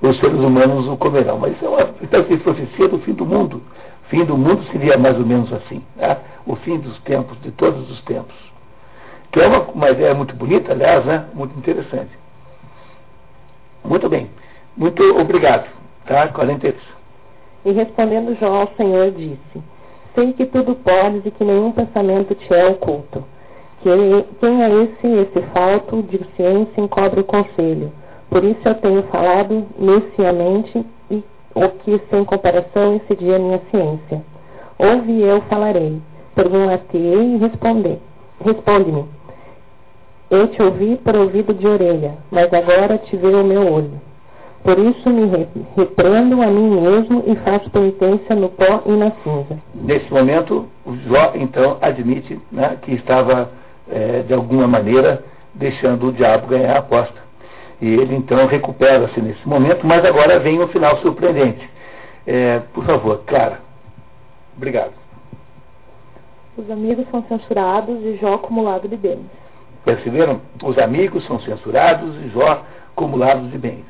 Os 0.02 0.20
seres 0.20 0.40
humanos 0.40 0.88
o 0.88 0.98
comerão. 0.98 1.40
Mas 1.40 1.56
isso 1.56 1.66
é 1.66 1.70
uma 1.70 2.38
profecia 2.38 2.88
do 2.88 3.00
fim 3.00 3.14
do 3.14 3.26
mundo. 3.26 3.62
O 4.06 4.10
fim 4.10 4.24
do 4.24 4.38
mundo 4.38 4.64
seria 4.72 4.98
mais 4.98 5.18
ou 5.18 5.26
menos 5.26 5.52
assim. 5.54 5.82
Né? 5.96 6.18
O 6.46 6.56
fim 6.58 6.78
dos 6.78 6.98
tempos, 7.00 7.40
de 7.42 7.52
todos 7.52 7.90
os 7.90 8.02
tempos. 8.04 8.36
Que 9.32 9.42
é 9.42 9.48
uma, 9.48 9.62
uma 9.62 9.90
ideia 9.90 10.14
muito 10.14 10.36
bonita, 10.36 10.72
aliás, 10.72 11.04
né? 11.06 11.26
muito 11.34 11.58
interessante. 11.58 12.12
Muito 13.84 14.08
bem. 14.08 14.30
Muito 14.76 15.04
obrigado. 15.20 15.68
Tá? 16.06 16.28
43. 16.28 16.82
E 17.66 17.72
respondendo 17.72 18.38
Jó 18.40 18.62
ao 18.62 18.68
Senhor 18.78 19.12
disse, 19.12 19.62
Sei 20.18 20.34
que 20.34 20.48
tudo 20.48 20.74
podes 20.74 21.24
e 21.26 21.32
que 21.32 21.44
nenhum 21.44 21.72
pensamento 21.72 22.34
te 22.34 22.52
é 22.52 22.66
oculto. 22.66 23.24
Que, 23.82 23.90
quem 24.40 24.64
é 24.64 24.84
esse, 24.84 25.08
esse 25.08 25.42
falto 25.54 26.02
de 26.02 26.20
ciência 26.36 26.82
encobre 26.82 27.20
o 27.20 27.24
conselho? 27.24 27.92
Por 28.30 28.44
isso 28.44 28.60
eu 28.66 28.76
tenho 28.76 29.04
falado 29.04 29.66
neciamente 29.78 30.86
e 31.10 31.24
o 31.56 31.70
que 31.70 32.02
sem 32.10 32.24
comparação 32.26 32.96
excedia 32.96 33.38
a 33.38 33.40
minha 33.40 33.62
ciência. 33.72 34.22
Ouve 34.78 35.22
eu 35.22 35.42
falarei. 35.44 36.02
Perguntar-te-ei 36.36 37.36
e 37.36 37.38
responder. 37.38 38.00
Responde-me. 38.44 39.06
Eu 40.30 40.48
te 40.50 40.62
ouvi 40.62 40.98
por 40.98 41.16
ouvido 41.16 41.54
de 41.54 41.66
orelha, 41.66 42.16
mas 42.30 42.54
agora 42.54 42.98
te 42.98 43.16
veio 43.16 43.42
o 43.42 43.46
meu 43.46 43.74
olho. 43.74 44.08
Por 44.64 44.78
isso 44.78 45.10
me 45.10 45.48
repreendo 45.78 46.42
a 46.42 46.48
mim 46.48 46.82
mesmo 46.82 47.24
e 47.26 47.36
faço 47.38 47.70
penitência 47.70 48.36
no 48.36 48.50
pó 48.50 48.84
e 48.86 48.92
na 48.92 49.12
cinza. 49.24 49.58
Nesse 49.74 50.12
momento, 50.12 50.68
Jó 51.08 51.32
então 51.36 51.78
admite 51.82 52.38
né, 52.52 52.78
que 52.82 52.94
estava, 52.94 53.50
é, 53.90 54.24
de 54.24 54.34
alguma 54.34 54.68
maneira, 54.68 55.24
deixando 55.54 56.08
o 56.08 56.12
diabo 56.12 56.48
ganhar 56.48 56.76
a 56.76 56.80
aposta. 56.80 57.27
E 57.82 57.88
ele 57.88 58.16
então 58.16 58.46
recupera-se 58.48 59.22
nesse 59.22 59.48
momento, 59.48 59.86
mas 59.86 60.04
agora 60.04 60.40
vem 60.40 60.60
um 60.60 60.68
final 60.68 60.98
surpreendente. 60.98 61.70
É, 62.26 62.60
por 62.74 62.84
favor, 62.86 63.22
Clara. 63.26 63.60
Obrigado. 64.56 64.94
Os 66.58 66.70
amigos 66.72 67.06
são 67.12 67.24
censurados 67.24 68.04
e 68.04 68.18
Jó 68.18 68.34
acumulado 68.34 68.88
de 68.88 68.98
bens. 68.98 69.26
Perceberam? 69.86 70.42
Os 70.64 70.78
amigos 70.80 71.24
são 71.26 71.40
censurados 71.42 72.16
e 72.18 72.30
Jó 72.30 72.64
acumulados 72.92 73.52
de 73.52 73.58
bens. 73.60 73.86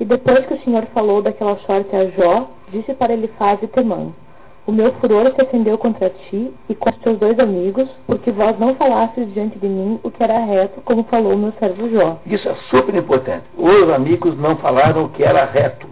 E 0.00 0.04
depois 0.04 0.46
que 0.46 0.54
o 0.54 0.60
Senhor 0.62 0.86
falou 0.94 1.20
daquela 1.20 1.56
sorte 1.58 1.94
a 1.94 2.06
Jó, 2.06 2.50
disse 2.70 2.94
para 2.94 3.12
Elifaz 3.12 3.62
e 3.62 3.66
Temã, 3.66 4.12
o 4.68 4.72
meu 4.72 4.92
furor 5.00 5.32
se 5.34 5.40
acendeu 5.40 5.78
contra 5.78 6.10
ti 6.10 6.52
e 6.68 6.74
com 6.74 6.90
os 6.90 6.96
teus 6.98 7.18
dois 7.18 7.38
amigos, 7.38 7.88
porque 8.06 8.30
vós 8.30 8.58
não 8.58 8.74
falastes 8.74 9.32
diante 9.32 9.58
de 9.58 9.66
mim 9.66 9.98
o 10.02 10.10
que 10.10 10.22
era 10.22 10.38
reto, 10.40 10.82
como 10.82 11.04
falou 11.04 11.32
o 11.32 11.38
meu 11.38 11.52
servo 11.58 11.88
Jó. 11.88 12.18
Isso 12.26 12.46
é 12.46 12.54
super 12.68 12.94
importante. 12.94 13.44
Os 13.56 13.88
amigos 13.88 14.38
não 14.38 14.56
falaram 14.56 15.04
o 15.04 15.08
que 15.08 15.24
era 15.24 15.46
reto, 15.46 15.86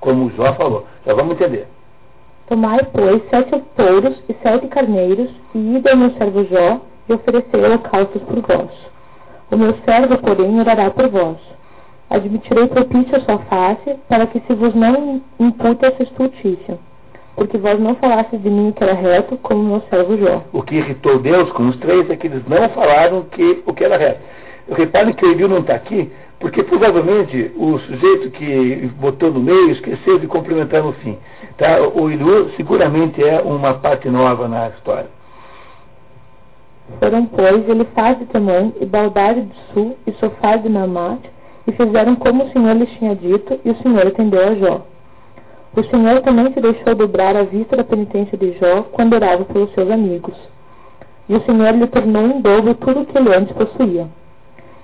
como 0.00 0.30
Jó 0.30 0.54
falou. 0.54 0.86
Já 1.04 1.12
vamos 1.12 1.34
entender. 1.34 1.68
Tomai, 2.48 2.80
pois, 2.94 3.22
sete 3.28 3.62
touros 3.76 4.18
e 4.26 4.34
sete 4.42 4.68
carneiros, 4.68 5.30
e 5.54 5.76
ide 5.76 5.90
ao 5.90 5.96
meu 5.98 6.10
servo 6.12 6.44
Jó, 6.46 6.80
e 7.06 7.12
oferecei 7.12 7.62
holocaustos 7.62 8.22
por 8.22 8.40
vós. 8.40 8.70
O 9.50 9.56
meu 9.58 9.74
servo, 9.84 10.16
porém, 10.16 10.58
orará 10.58 10.90
por 10.90 11.08
vós 11.08 11.36
admitirei 12.08 12.68
propício 12.68 13.16
a 13.16 13.20
sua 13.20 13.38
face, 13.40 13.96
para 14.08 14.26
que 14.26 14.40
se 14.46 14.54
vos 14.54 14.74
não 14.74 15.20
impute 15.38 15.84
essa 15.84 16.02
estultícia. 16.02 16.78
Porque 17.36 17.58
vós 17.58 17.80
não 17.80 17.94
falastes 17.96 18.40
de 18.40 18.48
mim 18.48 18.72
que 18.72 18.82
era 18.82 18.94
reto, 18.94 19.36
como 19.38 19.62
meu 19.62 19.82
servo 19.90 20.16
Jó. 20.16 20.42
O 20.52 20.62
que 20.62 20.76
irritou 20.76 21.18
Deus 21.18 21.50
com 21.52 21.68
os 21.68 21.76
três 21.78 22.08
é 22.08 22.16
que 22.16 22.28
eles 22.28 22.42
não 22.46 22.68
falaram 22.70 23.22
que, 23.24 23.62
o 23.66 23.72
que 23.72 23.84
era 23.84 23.96
reto. 23.96 24.20
Reparem 24.70 25.12
que 25.12 25.26
o 25.26 25.30
Eliu 25.30 25.48
não 25.48 25.58
está 25.58 25.74
aqui, 25.74 26.10
porque 26.38 26.62
provavelmente 26.62 27.52
o 27.56 27.78
sujeito 27.80 28.30
que 28.30 28.90
botou 29.00 29.32
no 29.32 29.40
meio 29.40 29.70
esqueceu 29.70 30.18
de 30.18 30.26
cumprimentar 30.26 30.82
no 30.82 30.92
fim. 30.94 31.18
Tá? 31.58 31.80
O 31.94 32.10
Eliu 32.10 32.50
seguramente 32.50 33.22
é 33.22 33.40
uma 33.40 33.74
parte 33.74 34.08
nova 34.08 34.46
na 34.46 34.68
história. 34.68 35.08
Foram, 37.00 37.26
pois, 37.26 37.68
ele 37.68 37.84
faz 37.94 38.18
de 38.18 38.26
Temã, 38.26 38.70
e 38.80 38.84
Baldade 38.84 39.42
de 39.42 39.54
Sul, 39.72 39.96
e 40.06 40.12
Sofá 40.12 40.56
de 40.56 40.68
Namate, 40.68 41.30
e 41.66 41.72
fizeram 41.72 42.14
como 42.14 42.44
o 42.44 42.50
Senhor 42.50 42.76
lhes 42.76 42.90
tinha 42.98 43.16
dito, 43.16 43.58
e 43.64 43.70
o 43.70 43.76
Senhor 43.76 44.06
atendeu 44.06 44.46
a 44.46 44.54
Jó. 44.54 44.86
O 45.76 45.82
Senhor 45.84 46.20
também 46.22 46.52
se 46.52 46.60
deixou 46.60 46.94
dobrar 46.94 47.36
à 47.36 47.42
vista 47.42 47.76
da 47.76 47.84
penitência 47.84 48.38
de 48.38 48.52
Jó 48.58 48.82
quando 48.92 49.14
orava 49.14 49.44
pelos 49.44 49.72
seus 49.74 49.90
amigos. 49.90 50.34
E 51.28 51.34
o 51.34 51.40
Senhor 51.42 51.74
lhe 51.74 51.86
tornou 51.88 52.26
em 52.26 52.40
dobro 52.40 52.74
tudo 52.74 53.00
o 53.00 53.06
que 53.06 53.18
ele 53.18 53.34
antes 53.34 53.52
possuía. 53.56 54.06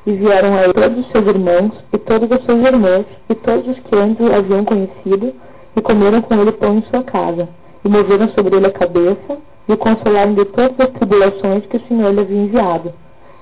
E 0.04 0.12
vieram 0.12 0.54
a 0.54 0.64
ele 0.64 0.72
todos 0.72 0.98
os 0.98 1.12
seus 1.12 1.26
irmãos, 1.26 1.72
e 1.92 1.98
todas 1.98 2.32
as 2.32 2.42
suas 2.44 2.64
irmãs, 2.64 3.06
e 3.28 3.34
todos 3.34 3.68
os 3.68 3.78
que 3.78 3.96
antes 3.96 4.26
o 4.26 4.34
haviam 4.34 4.64
conhecido, 4.64 5.32
e 5.76 5.80
comeram 5.80 6.22
com 6.22 6.34
ele 6.34 6.52
pão 6.52 6.78
em 6.78 6.82
sua 6.82 7.04
casa, 7.04 7.48
e 7.84 7.88
moveram 7.88 8.28
sobre 8.30 8.56
ele 8.56 8.66
a 8.66 8.72
cabeça, 8.72 9.38
e 9.68 9.72
o 9.72 9.76
consolaram 9.76 10.34
de 10.34 10.44
todas 10.46 10.80
as 10.80 10.90
tribulações 10.90 11.66
que 11.66 11.76
o 11.76 11.86
Senhor 11.86 12.12
lhe 12.12 12.20
havia 12.20 12.42
enviado 12.42 12.92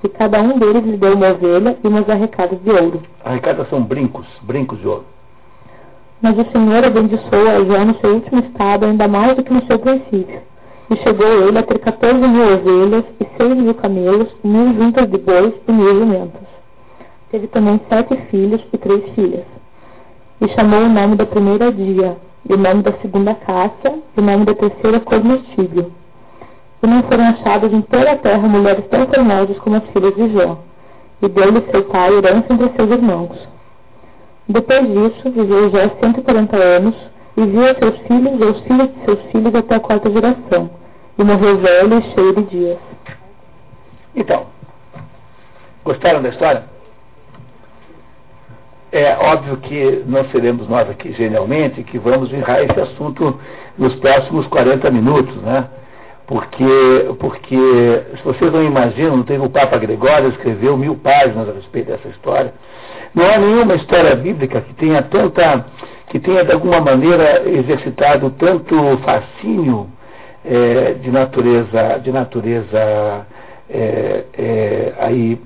e 0.03 0.09
cada 0.09 0.41
um 0.41 0.57
deles 0.57 0.83
lhe 0.85 0.97
deu 0.97 1.13
uma 1.13 1.29
ovelha 1.29 1.77
e 1.83 1.87
umas 1.87 2.09
arrecadas 2.09 2.61
de 2.61 2.69
ouro. 2.69 3.01
Arrecadas 3.23 3.67
são 3.69 3.81
brincos, 3.83 4.25
brincos 4.43 4.79
de 4.79 4.87
ouro. 4.87 5.05
Mas 6.21 6.37
o 6.37 6.45
Senhor 6.51 6.83
abençoou 6.83 7.47
a 7.49 7.63
Jó 7.63 7.85
no 7.85 7.99
seu 7.99 8.15
último 8.15 8.41
estado, 8.41 8.85
ainda 8.85 9.07
mais 9.07 9.35
do 9.35 9.43
que 9.43 9.53
no 9.53 9.65
seu 9.65 9.79
princípio. 9.79 10.41
E 10.89 10.95
chegou 10.97 11.47
ele 11.47 11.57
a 11.57 11.63
ter 11.63 11.79
14 11.79 12.15
mil 12.27 12.53
ovelhas 12.53 13.05
e 13.19 13.25
seis 13.37 13.55
mil 13.55 13.73
camelos, 13.75 14.27
mil 14.43 14.73
juntas 14.73 15.09
de 15.09 15.17
bois 15.17 15.53
e 15.67 15.71
mil 15.71 15.99
jumentos. 15.99 16.47
Teve 17.31 17.47
também 17.47 17.79
sete 17.89 18.15
filhos 18.31 18.61
e 18.73 18.77
três 18.77 19.03
filhas. 19.13 19.45
E 20.41 20.47
chamou 20.49 20.81
o 20.81 20.89
nome 20.89 21.15
da 21.15 21.25
primeira 21.25 21.71
Dia, 21.71 22.17
e 22.49 22.53
o 22.53 22.57
nome 22.57 22.81
da 22.83 22.93
segunda 23.01 23.35
Cássia, 23.35 23.99
e 24.17 24.19
o 24.19 24.23
nome 24.23 24.45
da 24.45 24.55
terceira 24.55 24.99
Comestível 24.99 25.91
e 26.81 26.87
não 26.87 27.03
foram 27.03 27.25
achadas 27.25 27.73
em 27.73 27.81
toda 27.81 28.11
a 28.11 28.17
terra 28.17 28.47
mulheres 28.47 28.85
tão 28.87 29.05
formosas 29.07 29.57
como 29.59 29.75
as 29.75 29.83
filhas 29.89 30.15
de 30.15 30.29
Jó. 30.33 30.57
E 31.21 31.27
deu-lhe 31.27 31.61
seu 31.71 31.83
pai 31.83 32.13
herança 32.13 32.53
entre 32.53 32.69
seus 32.69 32.91
irmãos. 32.91 33.47
Depois 34.49 34.87
disso, 34.87 35.29
viveu 35.29 35.69
Jó 35.69 35.89
140 36.01 36.57
anos, 36.57 36.95
e 37.37 37.45
viu 37.45 37.69
a 37.69 37.75
seus 37.75 37.97
filhos 37.99 38.39
e 38.39 38.43
os 38.43 38.59
filhos 38.61 38.89
de 38.95 39.05
seus 39.05 39.21
filhos 39.31 39.53
até 39.53 39.75
a 39.75 39.79
quarta 39.79 40.09
geração. 40.09 40.71
E 41.17 41.23
morreu 41.23 41.57
velho 41.59 41.99
e 41.99 42.01
cheio 42.13 42.33
de 42.33 42.43
dias. 42.43 42.77
Então, 44.15 44.47
gostaram 45.85 46.23
da 46.23 46.29
história? 46.29 46.63
É 48.91 49.15
óbvio 49.17 49.57
que 49.57 50.03
não 50.07 50.25
seremos 50.29 50.67
nós 50.67 50.89
aqui 50.89 51.13
genialmente 51.13 51.83
que 51.83 51.99
vamos 51.99 52.33
enrar 52.33 52.63
esse 52.63 52.81
assunto 52.81 53.39
nos 53.77 53.93
próximos 53.95 54.47
40 54.47 54.89
minutos, 54.89 55.35
né? 55.43 55.67
Porque, 56.25 57.15
porque 57.19 57.55
se 58.17 58.23
vocês 58.23 58.51
não 58.51 58.63
imaginam, 58.63 59.21
teve 59.21 59.45
o 59.45 59.49
Papa 59.49 59.77
Gregório 59.77 60.29
escreveu 60.29 60.75
mil 60.75 60.95
páginas 60.95 61.49
a 61.49 61.53
respeito 61.53 61.87
dessa 61.87 62.07
história. 62.07 62.51
Não 63.13 63.25
há 63.25 63.37
nenhuma 63.37 63.75
história 63.75 64.15
bíblica 64.15 64.61
que 64.61 64.73
tenha 64.75 65.01
tanta, 65.01 65.65
que 66.09 66.19
tenha 66.19 66.43
de 66.43 66.51
alguma 66.51 66.79
maneira 66.79 67.47
exercitado 67.49 68.29
tanto 68.31 68.75
fascínio 68.99 69.89
é, 70.45 70.93
de 70.93 71.11
natureza, 71.11 71.99
de 72.03 72.11
natureza 72.11 73.25
é, 73.69 74.23
é, 74.37 74.93
aí, 74.99 75.41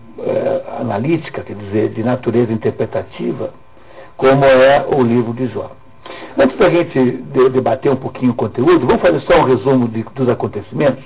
analítica, 0.80 1.42
quer 1.42 1.56
dizer, 1.56 1.90
de 1.90 2.04
natureza 2.04 2.54
interpretativa, 2.54 3.52
como 4.16 4.46
é 4.46 4.86
o 4.88 5.02
livro 5.02 5.34
de 5.34 5.48
Jó. 5.48 5.72
Antes 6.38 6.58
da 6.58 6.70
gente 6.70 7.00
de, 7.00 7.50
debater 7.50 7.92
um 7.92 7.96
pouquinho 7.96 8.32
o 8.32 8.36
conteúdo, 8.36 8.86
vamos 8.86 9.02
fazer 9.02 9.20
só 9.22 9.40
um 9.40 9.44
resumo 9.44 9.88
de, 9.88 10.04
dos 10.16 10.30
acontecimentos? 10.30 11.04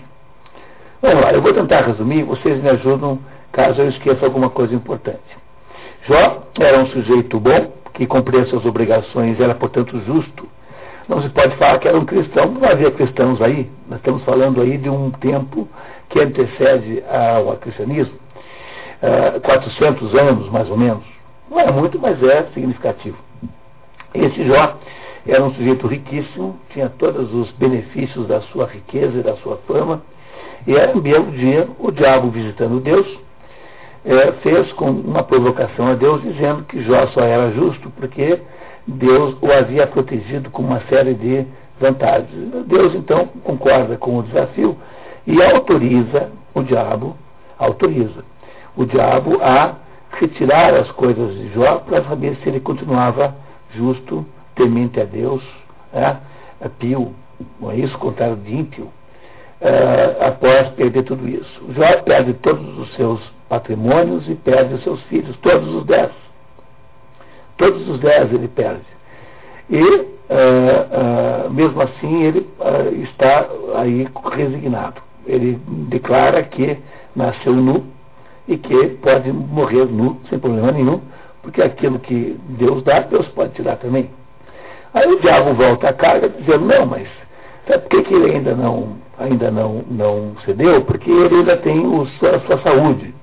Vamos 1.01 1.23
lá, 1.23 1.31
eu 1.31 1.41
vou 1.41 1.53
tentar 1.53 1.81
resumir, 1.81 2.23
vocês 2.23 2.61
me 2.61 2.69
ajudam 2.69 3.19
caso 3.51 3.81
eu 3.81 3.89
esqueça 3.89 4.25
alguma 4.25 4.49
coisa 4.49 4.75
importante. 4.75 5.46
Jó 6.07 6.43
era 6.59 6.79
um 6.79 6.87
sujeito 6.87 7.37
bom, 7.39 7.73
que 7.93 8.07
cumpria 8.07 8.45
suas 8.45 8.65
obrigações, 8.65 9.39
era, 9.39 9.53
portanto, 9.53 9.99
justo. 10.05 10.47
Não 11.07 11.21
se 11.21 11.29
pode 11.29 11.55
falar 11.57 11.79
que 11.79 11.87
era 11.87 11.97
um 11.97 12.05
cristão, 12.05 12.51
não 12.51 12.69
havia 12.69 12.91
cristãos 12.91 13.41
aí. 13.41 13.69
Nós 13.89 13.99
estamos 13.99 14.23
falando 14.23 14.61
aí 14.61 14.77
de 14.77 14.89
um 14.89 15.11
tempo 15.11 15.67
que 16.09 16.19
antecede 16.19 17.03
ao 17.09 17.57
cristianismo, 17.57 18.15
uh, 19.35 19.39
400 19.41 20.15
anos, 20.15 20.49
mais 20.49 20.69
ou 20.69 20.77
menos. 20.77 21.03
Não 21.49 21.59
é 21.59 21.71
muito, 21.71 21.99
mas 21.99 22.21
é 22.23 22.47
significativo. 22.53 23.17
Esse 24.13 24.45
Jó 24.45 24.77
era 25.27 25.43
um 25.43 25.53
sujeito 25.55 25.87
riquíssimo, 25.87 26.57
tinha 26.69 26.89
todos 26.89 27.33
os 27.33 27.51
benefícios 27.51 28.27
da 28.27 28.41
sua 28.41 28.65
riqueza 28.65 29.19
e 29.19 29.23
da 29.23 29.35
sua 29.37 29.57
fama, 29.67 30.01
e 30.65 30.75
era 30.75 30.95
um 30.95 31.01
belo 31.01 31.31
dia, 31.31 31.67
o 31.79 31.91
diabo 31.91 32.29
visitando 32.29 32.79
Deus, 32.79 33.07
é, 34.07 34.31
fez 34.41 34.71
com 34.73 34.89
uma 34.89 35.21
provocação 35.21 35.87
a 35.87 35.93
Deus, 35.93 36.21
dizendo 36.21 36.63
que 36.63 36.81
Jó 36.83 37.07
só 37.07 37.21
era 37.21 37.51
justo 37.51 37.89
porque 37.91 38.39
Deus 38.87 39.35
o 39.41 39.51
havia 39.51 39.85
protegido 39.85 40.49
com 40.49 40.63
uma 40.63 40.79
série 40.89 41.13
de 41.13 41.45
vantagens. 41.77 42.65
Deus 42.67 42.95
então 42.95 43.27
concorda 43.43 43.97
com 43.97 44.17
o 44.17 44.23
desafio 44.23 44.77
e 45.25 45.43
autoriza 45.43 46.31
o 46.53 46.63
diabo, 46.63 47.17
autoriza 47.59 48.23
o 48.77 48.85
diabo 48.85 49.39
a 49.43 49.75
retirar 50.13 50.73
as 50.73 50.89
coisas 50.91 51.35
de 51.35 51.49
Jó 51.49 51.79
para 51.79 52.01
saber 52.05 52.37
se 52.37 52.47
ele 52.47 52.61
continuava 52.61 53.35
justo, 53.75 54.25
temente 54.55 55.01
a 55.01 55.03
Deus, 55.03 55.43
é, 55.93 56.15
é 56.61 56.69
pio, 56.79 57.13
não 57.59 57.71
é 57.71 57.75
isso, 57.75 57.97
contrário 57.97 58.37
de 58.37 58.55
ímpio, 58.55 58.89
é, 59.61 60.17
após 60.25 60.69
perder 60.69 61.03
tudo 61.03 61.27
isso. 61.27 61.63
Jó 61.75 62.01
perde 62.03 62.33
todos 62.35 62.77
os 62.79 62.93
seus 62.95 63.21
patrimônios 63.49 64.27
e 64.29 64.35
perde 64.35 64.75
os 64.75 64.83
seus 64.83 65.01
filhos, 65.03 65.35
todos 65.37 65.67
os 65.73 65.85
dez. 65.85 66.11
Todos 67.57 67.87
os 67.89 67.99
dez 67.99 68.31
ele 68.31 68.47
perde. 68.47 68.85
E, 69.69 69.81
uh, 69.81 71.47
uh, 71.47 71.49
mesmo 71.49 71.81
assim, 71.81 72.23
ele 72.23 72.47
uh, 72.59 73.03
está 73.03 73.47
aí 73.75 74.07
resignado. 74.31 75.01
Ele 75.25 75.59
declara 75.89 76.43
que 76.43 76.77
nasceu 77.15 77.53
nu 77.53 77.85
e 78.47 78.57
que 78.57 78.87
pode 79.01 79.31
morrer 79.31 79.85
nu, 79.85 80.21
sem 80.29 80.39
problema 80.39 80.71
nenhum, 80.71 81.01
porque 81.41 81.61
aquilo 81.61 81.99
que 81.99 82.39
Deus 82.49 82.83
dá, 82.83 82.99
Deus 82.99 83.27
pode 83.29 83.53
tirar 83.53 83.75
também. 83.77 84.09
Aí 84.93 85.07
o 85.07 85.19
diabo 85.19 85.53
volta 85.53 85.89
à 85.89 85.93
carga 85.93 86.29
dizendo, 86.29 86.65
não, 86.65 86.85
mas 86.85 87.07
sabe 87.67 87.83
por 87.83 87.89
que, 87.89 88.03
que 88.03 88.13
ele 88.13 88.35
ainda 88.35 88.55
não, 88.55 88.97
ainda 89.19 89.51
não, 89.51 89.83
não 89.89 90.35
cedeu? 90.45 90.81
Porque 90.83 91.09
ele 91.09 91.35
ainda 91.35 91.57
tem 91.57 91.85
o, 91.85 92.03
a 92.03 92.39
sua 92.39 92.57
saúde. 92.63 93.13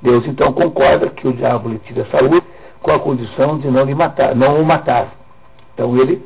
Deus 0.00 0.26
então 0.26 0.52
concorda 0.52 1.08
que 1.10 1.28
o 1.28 1.32
diabo 1.32 1.68
lhe 1.68 1.78
tira 1.80 2.02
a 2.02 2.18
saúde 2.18 2.42
com 2.82 2.90
a 2.90 2.98
condição 2.98 3.58
de 3.58 3.68
não 3.68 3.84
lhe 3.84 3.94
matar, 3.94 4.34
não 4.34 4.60
o 4.60 4.64
matar. 4.64 5.14
Então 5.74 5.96
ele 5.96 6.22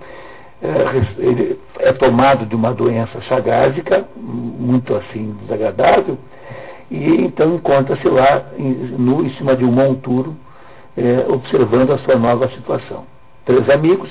é, 0.62 1.22
ele 1.22 1.60
é 1.78 1.92
tomado 1.92 2.46
de 2.46 2.56
uma 2.56 2.72
doença 2.72 3.20
chagásica, 3.22 4.06
muito 4.16 4.94
assim 4.94 5.36
desagradável, 5.42 6.18
e 6.90 7.24
então 7.24 7.56
encontra-se 7.56 8.08
lá 8.08 8.42
em, 8.58 8.94
em 9.26 9.30
cima 9.34 9.54
de 9.54 9.64
um 9.64 9.72
monturo, 9.72 10.34
é, 10.96 11.26
observando 11.28 11.92
a 11.92 11.98
sua 11.98 12.16
nova 12.16 12.48
situação. 12.48 13.04
Três 13.44 13.68
amigos 13.68 14.10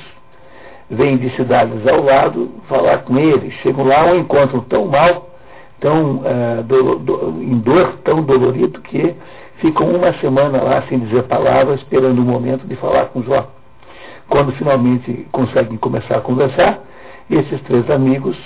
vêm 0.90 1.18
de 1.18 1.30
cidades 1.36 1.86
ao 1.88 2.04
lado 2.04 2.52
falar 2.68 3.00
com 3.00 3.18
ele, 3.18 3.52
chegam 3.64 3.86
lá, 3.86 4.12
o 4.12 4.18
encontram 4.18 4.62
tão 4.62 4.86
mal, 4.86 5.30
tão 5.80 6.22
é, 6.26 6.64
do, 6.64 7.00
do, 7.00 7.44
em 7.44 7.58
dor, 7.58 7.98
tão 8.04 8.22
dolorido 8.22 8.80
que 8.82 9.16
ficam 9.58 9.90
uma 9.90 10.14
semana 10.20 10.62
lá 10.62 10.84
sem 10.84 11.00
dizer 11.00 11.24
palavras, 11.24 11.80
esperando 11.82 12.20
o 12.20 12.26
momento 12.26 12.68
de 12.68 12.76
falar 12.76 13.06
com 13.06 13.24
Jó. 13.24 13.48
Quando 14.30 14.52
finalmente 14.54 15.28
conseguem 15.32 15.78
começar 15.78 16.18
a 16.18 16.22
conversar, 16.22 16.80
esses 17.30 17.62
três 17.62 17.90
amigos 17.90 18.38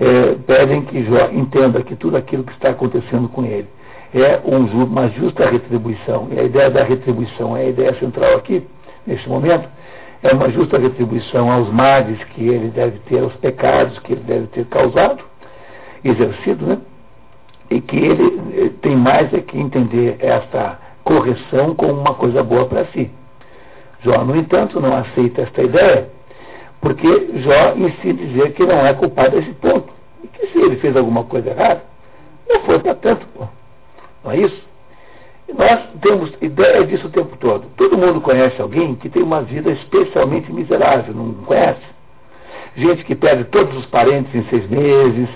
é, 0.00 0.34
pedem 0.46 0.82
que 0.82 1.04
Jó 1.04 1.28
entenda 1.32 1.82
que 1.82 1.94
tudo 1.96 2.16
aquilo 2.16 2.44
que 2.44 2.52
está 2.52 2.70
acontecendo 2.70 3.28
com 3.28 3.44
ele 3.44 3.68
é 4.14 4.40
um, 4.44 4.64
uma 4.84 5.08
justa 5.08 5.48
retribuição. 5.48 6.28
E 6.32 6.40
a 6.40 6.44
ideia 6.44 6.70
da 6.70 6.82
retribuição 6.82 7.56
é 7.56 7.62
a 7.62 7.68
ideia 7.68 7.94
central 7.98 8.34
aqui, 8.36 8.66
neste 9.06 9.28
momento, 9.28 9.68
é 10.26 10.34
uma 10.34 10.50
justa 10.50 10.78
retribuição 10.78 11.50
aos 11.50 11.70
males 11.72 12.22
que 12.34 12.48
ele 12.48 12.68
deve 12.68 12.98
ter, 13.00 13.20
aos 13.20 13.34
pecados 13.36 13.98
que 14.00 14.12
ele 14.12 14.22
deve 14.22 14.46
ter 14.48 14.66
causado, 14.66 15.22
exercido, 16.04 16.66
né? 16.66 16.78
e 17.70 17.80
que 17.80 17.96
ele 17.96 18.40
eh, 18.54 18.70
tem 18.80 18.96
mais 18.96 19.32
é 19.32 19.40
que 19.40 19.58
entender 19.58 20.16
esta 20.20 20.78
correção 21.04 21.74
como 21.74 21.92
uma 21.92 22.14
coisa 22.14 22.42
boa 22.42 22.66
para 22.66 22.84
si. 22.86 23.10
Jó, 24.02 24.24
no 24.24 24.36
entanto, 24.36 24.80
não 24.80 24.96
aceita 24.96 25.42
esta 25.42 25.62
ideia, 25.62 26.08
porque 26.80 27.08
Jó 27.08 27.74
insiste 27.76 28.26
dizer 28.26 28.52
que 28.52 28.64
não 28.64 28.86
é 28.86 28.94
culpado 28.94 29.36
desse 29.36 29.52
ponto. 29.54 29.92
E 30.22 30.28
que 30.28 30.46
se 30.48 30.58
ele 30.58 30.76
fez 30.76 30.96
alguma 30.96 31.24
coisa 31.24 31.50
errada, 31.50 31.82
não 32.48 32.60
foi 32.60 32.78
para 32.78 32.94
tanto, 32.94 33.26
pô. 33.28 33.46
Não 34.24 34.32
é 34.32 34.38
isso? 34.38 34.62
Nós 35.54 35.80
temos 36.00 36.32
ideia 36.40 36.84
disso 36.84 37.06
o 37.06 37.10
tempo 37.10 37.36
todo. 37.36 37.66
Todo 37.76 37.96
mundo 37.96 38.20
conhece 38.20 38.60
alguém 38.60 38.96
que 38.96 39.08
tem 39.08 39.22
uma 39.22 39.42
vida 39.42 39.70
especialmente 39.70 40.52
miserável, 40.52 41.14
não 41.14 41.34
conhece? 41.34 41.82
Gente 42.76 43.04
que 43.04 43.14
perde 43.14 43.44
todos 43.44 43.74
os 43.76 43.86
parentes 43.86 44.34
em 44.34 44.42
seis 44.50 44.68
meses, 44.68 45.28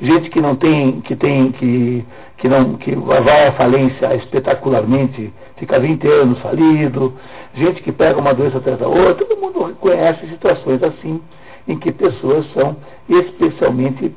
gente 0.00 0.30
que 0.30 0.40
não 0.40 0.54
tem, 0.54 1.00
que 1.00 1.16
tem, 1.16 1.50
que, 1.52 2.04
que 2.38 2.48
não, 2.48 2.74
que 2.74 2.94
vai 2.94 3.48
à 3.48 3.52
falência 3.52 4.14
espetacularmente, 4.14 5.32
fica 5.56 5.80
20 5.80 6.06
anos 6.06 6.38
falido, 6.38 7.12
gente 7.54 7.82
que 7.82 7.90
pega 7.90 8.20
uma 8.20 8.32
doença 8.32 8.58
atrás 8.58 8.78
da 8.78 8.86
outra, 8.86 9.26
todo 9.26 9.40
mundo 9.40 9.74
conhece 9.80 10.28
situações 10.28 10.82
assim, 10.82 11.20
em 11.66 11.76
que 11.76 11.90
pessoas 11.90 12.46
são 12.52 12.76
especialmente, 13.08 14.14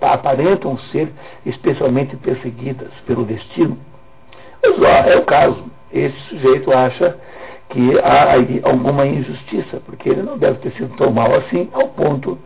aparentam 0.00 0.78
ser 0.92 1.12
especialmente 1.44 2.16
perseguidas 2.16 2.92
pelo 3.06 3.24
destino. 3.24 3.76
É 4.62 5.16
o 5.16 5.24
caso. 5.24 5.64
Esse 5.92 6.18
sujeito 6.28 6.72
acha 6.72 7.16
que 7.70 7.98
há 8.00 8.34
alguma 8.68 9.06
injustiça, 9.06 9.80
porque 9.84 10.08
ele 10.08 10.22
não 10.22 10.38
deve 10.38 10.58
ter 10.58 10.72
sido 10.72 10.94
tão 10.96 11.10
mal 11.10 11.34
assim 11.34 11.68
ao 11.72 11.88
ponto 11.88 12.38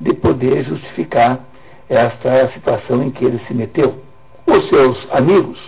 de 0.00 0.14
poder 0.14 0.64
justificar 0.64 1.40
esta 1.88 2.48
situação 2.52 3.02
em 3.02 3.10
que 3.10 3.24
ele 3.24 3.40
se 3.46 3.54
meteu. 3.54 3.96
Os 4.46 4.68
seus 4.68 5.06
amigos 5.12 5.58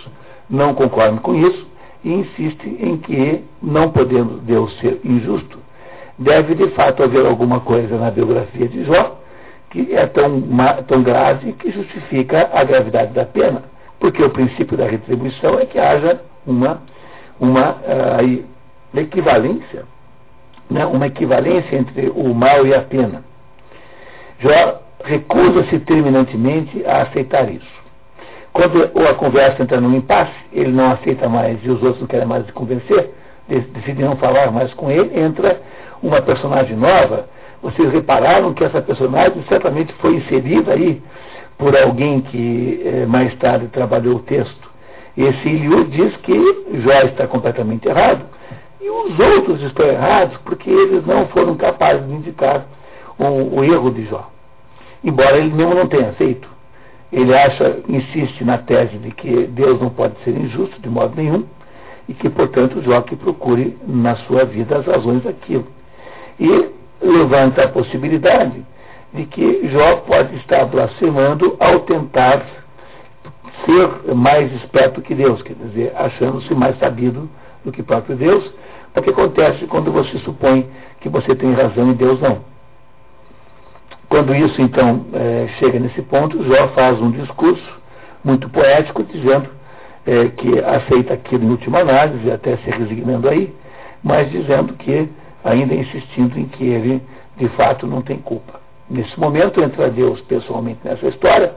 não 0.49 0.73
concordam 0.73 1.17
com 1.17 1.35
isso 1.35 1.67
e 2.03 2.11
insistem 2.11 2.77
em 2.79 2.97
que, 2.97 3.43
não 3.61 3.91
podendo 3.91 4.39
Deus 4.39 4.77
ser 4.79 4.99
injusto, 5.03 5.59
deve 6.17 6.55
de 6.55 6.69
fato 6.71 7.03
haver 7.03 7.25
alguma 7.25 7.59
coisa 7.59 7.97
na 7.97 8.11
biografia 8.11 8.67
de 8.67 8.85
Jó 8.85 9.19
que 9.69 9.93
é 9.93 10.05
tão, 10.05 10.41
tão 10.87 11.01
grave 11.01 11.53
que 11.53 11.71
justifica 11.71 12.49
a 12.53 12.63
gravidade 12.63 13.11
da 13.13 13.25
pena. 13.25 13.63
Porque 14.03 14.21
o 14.21 14.29
princípio 14.29 14.75
da 14.75 14.85
retribuição 14.85 15.57
é 15.57 15.65
que 15.65 15.79
haja 15.79 16.19
uma, 16.45 16.81
uma 17.39 17.69
uh, 17.71 18.43
equivalência, 18.99 19.85
né, 20.69 20.85
uma 20.85 21.07
equivalência 21.07 21.73
entre 21.77 22.11
o 22.13 22.33
mal 22.33 22.67
e 22.67 22.75
a 22.75 22.81
pena. 22.81 23.23
Jó 24.41 24.81
recusa-se 25.05 25.79
terminantemente 25.79 26.85
a 26.85 27.03
aceitar 27.03 27.49
isso. 27.49 27.81
Quando 28.51 28.83
a 28.83 29.13
conversa 29.13 29.63
entra 29.63 29.79
num 29.79 29.95
impasse, 29.95 30.35
ele 30.51 30.73
não 30.73 30.91
aceita 30.91 31.29
mais 31.29 31.63
e 31.63 31.69
os 31.69 31.81
outros 31.81 32.01
não 32.01 32.07
querem 32.07 32.27
mais 32.27 32.45
se 32.45 32.51
convencer, 32.51 33.09
decidem 33.47 34.03
não 34.03 34.17
falar 34.17 34.51
mais 34.51 34.73
com 34.73 34.91
ele, 34.91 35.17
entra 35.17 35.61
uma 36.01 36.21
personagem 36.21 36.75
nova. 36.75 37.29
Vocês 37.61 37.89
repararam 37.89 38.53
que 38.53 38.65
essa 38.65 38.81
personagem 38.81 39.41
certamente 39.47 39.93
foi 39.93 40.15
inserida 40.15 40.73
aí 40.73 41.01
por 41.57 41.77
alguém 41.77 42.21
que 42.21 42.81
eh, 42.83 43.05
mais 43.05 43.33
tarde 43.35 43.67
trabalhou 43.67 44.17
o 44.17 44.19
texto. 44.19 44.71
Esse 45.15 45.47
Eliú 45.47 45.85
diz 45.85 46.15
que 46.17 46.33
Jó 46.81 47.01
está 47.03 47.27
completamente 47.27 47.87
errado. 47.87 48.25
E 48.81 48.89
os 48.89 49.17
outros 49.19 49.61
estão 49.61 49.85
errados 49.85 50.37
porque 50.43 50.69
eles 50.69 51.05
não 51.05 51.27
foram 51.27 51.55
capazes 51.55 52.05
de 52.07 52.13
indicar 52.13 52.65
o, 53.17 53.59
o 53.59 53.63
erro 53.63 53.91
de 53.91 54.05
Jó. 54.05 54.29
Embora 55.03 55.37
ele 55.37 55.53
mesmo 55.53 55.75
não 55.75 55.87
tenha 55.87 56.11
feito. 56.13 56.47
Ele 57.11 57.33
acha, 57.33 57.77
insiste 57.87 58.43
na 58.43 58.57
tese 58.57 58.97
de 58.97 59.11
que 59.11 59.45
Deus 59.47 59.79
não 59.79 59.89
pode 59.89 60.15
ser 60.23 60.31
injusto 60.31 60.81
de 60.81 60.89
modo 60.89 61.13
nenhum 61.15 61.45
e 62.09 62.13
que, 62.13 62.29
portanto, 62.29 62.81
Jó 62.81 63.01
que 63.01 63.15
procure 63.15 63.77
na 63.87 64.15
sua 64.15 64.45
vida 64.45 64.77
as 64.79 64.85
razões 64.85 65.23
daquilo. 65.23 65.67
E 66.39 66.69
levanta 67.01 67.63
a 67.63 67.67
possibilidade 67.67 68.65
de 69.13 69.25
que 69.25 69.69
Jó 69.69 69.97
pode 69.97 70.35
estar 70.37 70.65
blasfemando 70.65 71.55
ao 71.59 71.81
tentar 71.81 72.43
ser 73.65 74.15
mais 74.15 74.51
esperto 74.53 75.01
que 75.01 75.13
Deus, 75.13 75.41
quer 75.43 75.55
dizer, 75.55 75.93
achando-se 75.95 76.53
mais 76.55 76.77
sabido 76.79 77.29
do 77.63 77.71
que 77.71 77.83
próprio 77.83 78.15
Deus, 78.15 78.43
o 78.95 79.01
que 79.01 79.09
acontece 79.09 79.65
quando 79.67 79.91
você 79.91 80.17
supõe 80.19 80.67
que 80.99 81.09
você 81.09 81.35
tem 81.35 81.53
razão 81.53 81.91
e 81.91 81.93
Deus 81.93 82.19
não. 82.19 82.39
Quando 84.09 84.35
isso, 84.35 84.61
então, 84.61 85.05
é, 85.13 85.47
chega 85.59 85.79
nesse 85.79 86.01
ponto, 86.03 86.43
Jó 86.43 86.67
faz 86.69 86.99
um 87.01 87.11
discurso 87.11 87.81
muito 88.23 88.47
poético, 88.49 89.03
dizendo 89.03 89.49
é, 90.05 90.27
que 90.29 90.59
aceita 90.59 91.13
aquilo 91.13 91.45
em 91.45 91.49
última 91.49 91.79
análise, 91.79 92.31
até 92.31 92.57
se 92.57 92.69
resignando 92.69 93.29
aí, 93.29 93.53
mas 94.03 94.29
dizendo 94.31 94.73
que, 94.73 95.09
ainda 95.43 95.73
insistindo 95.73 96.37
em 96.37 96.45
que 96.45 96.63
ele, 96.63 97.01
de 97.37 97.47
fato, 97.49 97.87
não 97.87 98.01
tem 98.01 98.17
culpa. 98.17 98.62
Nesse 98.93 99.19
momento 99.19 99.59
entra 99.59 99.89
Deus 99.89 100.21
pessoalmente 100.21 100.79
nessa 100.83 101.07
história 101.07 101.55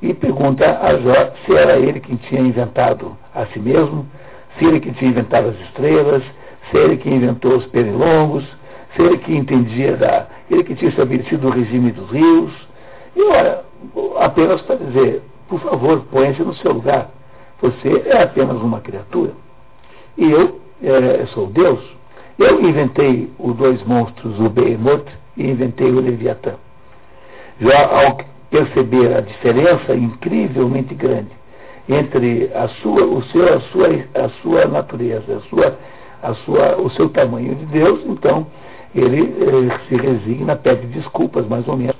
e 0.00 0.14
pergunta 0.14 0.78
a 0.80 0.96
Jó 0.96 1.30
se 1.44 1.54
era 1.54 1.78
ele 1.78 2.00
quem 2.00 2.16
tinha 2.16 2.40
inventado 2.40 3.14
a 3.34 3.44
si 3.44 3.58
mesmo, 3.58 4.06
se 4.58 4.64
ele 4.64 4.80
que 4.80 4.90
tinha 4.92 5.10
inventado 5.10 5.50
as 5.50 5.60
estrelas, 5.60 6.22
se 6.70 6.78
ele 6.78 6.96
que 6.96 7.10
inventou 7.10 7.58
os 7.58 7.66
pernilongos, 7.66 8.46
se 8.96 9.02
ele 9.02 9.18
que 9.18 9.36
entendia 9.36 9.94
da. 9.94 10.26
ele 10.50 10.64
que 10.64 10.74
tinha 10.74 10.88
estabelecido 10.88 11.48
o 11.48 11.50
regime 11.50 11.90
dos 11.92 12.10
rios. 12.10 12.52
E 13.14 13.22
ora, 13.24 13.62
apenas 14.18 14.62
para 14.62 14.76
dizer, 14.76 15.20
por 15.50 15.60
favor, 15.60 16.02
põe-se 16.10 16.40
no 16.40 16.54
seu 16.54 16.72
lugar. 16.72 17.10
Você 17.60 18.04
é 18.06 18.22
apenas 18.22 18.56
uma 18.56 18.80
criatura. 18.80 19.32
E 20.16 20.30
eu 20.30 20.58
é, 20.82 21.26
sou 21.26 21.46
Deus. 21.48 21.78
Eu 22.38 22.58
inventei 22.62 23.30
os 23.38 23.54
dois 23.54 23.84
monstros, 23.84 24.40
o 24.40 24.48
Behemoth, 24.48 25.04
e 25.36 25.46
inventei 25.46 25.90
o 25.90 26.00
Leviatã. 26.00 26.54
Já 27.60 27.86
ao 27.86 28.18
perceber 28.50 29.14
a 29.14 29.20
diferença 29.20 29.94
incrivelmente 29.94 30.94
grande 30.94 31.30
entre 31.88 32.50
a 32.54 32.68
sua, 32.68 33.04
o 33.04 33.22
seu, 33.24 33.54
a 33.54 33.60
sua, 33.60 33.88
a 34.14 34.28
sua 34.42 34.64
natureza, 34.66 35.36
a 35.36 35.40
sua, 35.48 35.78
a 36.22 36.34
sua, 36.34 36.76
o 36.76 36.90
seu 36.90 37.08
tamanho 37.08 37.54
de 37.54 37.66
Deus, 37.66 38.00
então 38.06 38.46
ele 38.94 39.22
eh, 39.22 39.78
se 39.88 39.96
resigna, 39.96 40.56
pede 40.56 40.86
desculpas, 40.88 41.46
mais 41.46 41.66
ou 41.68 41.76
menos. 41.76 41.96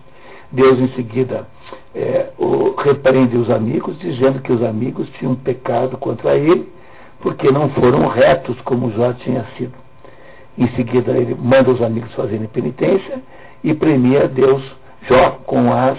Deus 0.52 0.78
em 0.80 0.88
seguida 0.94 1.46
eh, 1.94 2.28
o, 2.38 2.74
repreende 2.80 3.36
os 3.36 3.50
amigos, 3.50 3.98
dizendo 3.98 4.40
que 4.40 4.52
os 4.52 4.62
amigos 4.62 5.08
tinham 5.18 5.34
pecado 5.34 5.96
contra 5.96 6.36
ele, 6.36 6.68
porque 7.20 7.50
não 7.50 7.68
foram 7.70 8.06
retos 8.08 8.60
como 8.62 8.90
já 8.92 9.12
tinha 9.14 9.44
sido. 9.56 9.74
Em 10.58 10.68
seguida 10.68 11.12
ele 11.12 11.34
manda 11.34 11.70
os 11.70 11.82
amigos 11.82 12.12
fazerem 12.14 12.46
penitência 12.48 13.20
e 13.62 13.74
premia 13.74 14.26
Deus 14.26 14.62
Jó 15.08 15.30
com 15.46 15.72
as 15.72 15.98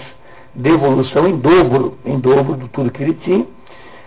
devolução 0.54 1.26
em 1.26 1.38
dobro, 1.38 1.96
em 2.04 2.18
dobro 2.18 2.56
de 2.56 2.68
tudo 2.68 2.90
que 2.90 3.02
ele 3.02 3.14
tinha. 3.14 3.46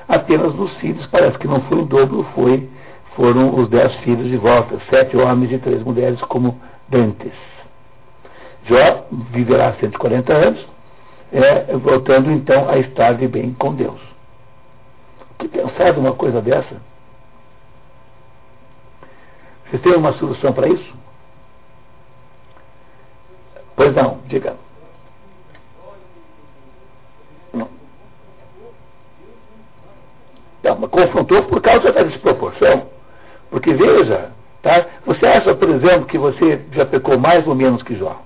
Apenas 0.07 0.53
dos 0.53 0.71
filhos, 0.77 1.05
parece 1.07 1.37
que 1.39 1.47
não 1.47 1.61
foi 1.61 1.79
em 1.79 1.85
dobro, 1.85 2.23
foi, 2.35 2.69
foram 3.15 3.55
os 3.55 3.67
dez 3.69 3.93
filhos 3.97 4.27
de 4.27 4.37
volta, 4.37 4.79
sete 4.89 5.17
homens 5.17 5.51
e 5.51 5.57
três 5.57 5.81
mulheres 5.81 6.21
como 6.21 6.59
dantes. 6.87 7.33
Jó 8.65 9.05
viverá 9.31 9.73
140 9.73 10.33
anos, 10.33 10.67
é, 11.31 11.75
voltando 11.77 12.31
então 12.31 12.69
a 12.69 12.77
estar 12.77 13.13
de 13.13 13.27
bem 13.27 13.53
com 13.53 13.73
Deus. 13.73 13.99
O 15.31 15.35
que 15.39 15.47
pensar 15.47 15.91
de 15.91 15.99
uma 15.99 16.13
coisa 16.13 16.41
dessa? 16.41 16.75
Vocês 19.65 19.81
têm 19.81 19.95
uma 19.95 20.13
solução 20.13 20.53
para 20.53 20.67
isso? 20.67 20.93
Pois 23.75 23.93
não, 23.93 24.19
diga. 24.27 24.55
Não, 30.65 30.75
confrontou 30.87 31.43
por 31.43 31.61
causa 31.61 31.91
da 31.91 32.01
desproporção. 32.01 32.87
Porque 33.51 33.71
veja, 33.71 34.31
tá? 34.63 34.83
você 35.05 35.23
acha, 35.27 35.53
por 35.53 35.69
exemplo, 35.69 36.07
que 36.07 36.17
você 36.17 36.59
já 36.71 36.83
pecou 36.83 37.19
mais 37.19 37.45
ou 37.47 37.53
menos 37.53 37.83
que 37.83 37.95
Jó? 37.95 38.19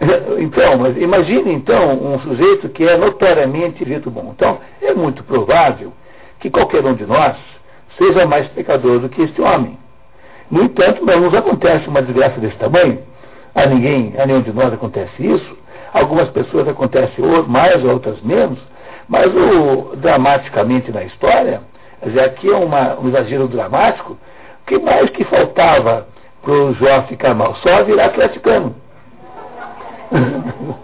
Então, 0.38 0.78
mas 0.78 0.96
imagine 0.96 1.52
então 1.52 1.92
um 1.92 2.18
sujeito 2.20 2.68
que 2.70 2.82
é 2.82 2.96
notoriamente 2.96 3.84
dito 3.84 4.10
bom. 4.10 4.32
Então, 4.34 4.58
é 4.80 4.92
muito 4.92 5.22
provável 5.22 5.92
que 6.40 6.50
qualquer 6.50 6.84
um 6.84 6.94
de 6.94 7.06
nós 7.06 7.36
seja 7.96 8.26
mais 8.26 8.48
pecador 8.48 8.98
do 8.98 9.08
que 9.08 9.22
este 9.22 9.40
homem. 9.40 9.78
No 10.50 10.64
entanto, 10.64 11.04
não 11.04 11.20
nos 11.20 11.34
acontece 11.34 11.86
uma 11.88 12.02
desgraça 12.02 12.40
desse 12.40 12.56
tamanho. 12.56 12.98
A 13.54 13.66
ninguém, 13.66 14.14
a 14.18 14.26
nenhum 14.26 14.40
de 14.40 14.52
nós 14.52 14.72
acontece 14.72 15.24
isso. 15.24 15.56
Algumas 15.92 16.28
pessoas 16.30 16.66
acontece 16.66 17.22
mais, 17.46 17.84
outras 17.84 18.20
menos. 18.22 18.58
Mas 19.12 19.26
o, 19.26 19.94
dramaticamente 19.96 20.90
na 20.90 21.04
história, 21.04 21.60
aqui 22.24 22.50
é 22.50 22.56
uma, 22.56 22.98
um 22.98 23.08
exagero 23.08 23.46
dramático, 23.46 24.14
o 24.14 24.66
que 24.66 24.78
mais 24.78 25.10
que 25.10 25.22
faltava 25.24 26.08
para 26.40 26.50
o 26.50 26.72
Jó 26.72 27.02
ficar 27.02 27.34
mal? 27.34 27.54
Só 27.56 27.84
virar 27.84 28.06
atleticano. 28.06 28.74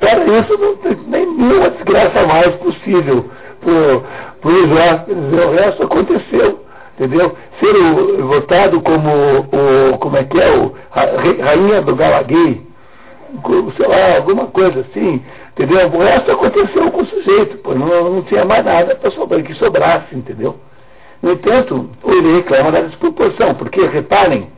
Para 0.00 0.24
isso 0.24 0.58
não 0.58 0.76
tem 0.78 0.96
nenhuma 1.06 1.70
desgraça 1.70 2.26
mais 2.26 2.56
possível 2.56 3.30
para 3.60 4.50
o 4.50 4.66
Jó. 4.66 5.04
O 5.46 5.52
resto 5.52 5.84
aconteceu. 5.84 6.64
Entendeu? 6.98 7.36
Ser 7.60 7.76
o, 7.76 8.26
votado 8.26 8.80
como 8.80 9.10
o, 9.12 9.98
como 9.98 10.16
é 10.16 10.24
que 10.24 10.40
é, 10.40 10.50
o 10.50 10.74
rainha 10.90 11.82
do 11.82 11.94
Galaguei, 11.94 12.66
sei 13.76 13.86
lá, 13.86 14.16
alguma 14.16 14.48
coisa 14.48 14.80
assim, 14.80 15.22
entendeu? 15.52 15.88
O 15.88 15.98
resto 15.98 16.30
aconteceu 16.30 16.90
com 16.90 17.02
o 17.02 17.06
sujeito, 17.06 17.58
pô, 17.58 17.74
não, 17.74 18.10
não 18.10 18.22
tinha 18.22 18.44
mais 18.44 18.64
nada 18.64 18.94
para 18.94 19.10
sobrar, 19.10 19.42
que 19.42 19.54
sobrasse, 19.54 20.14
entendeu? 20.14 20.56
No 21.22 21.32
entanto, 21.32 21.88
ele 22.04 22.36
reclama 22.36 22.72
da 22.72 22.80
desproporção, 22.80 23.54
porque 23.54 23.80
reparem, 23.86 24.48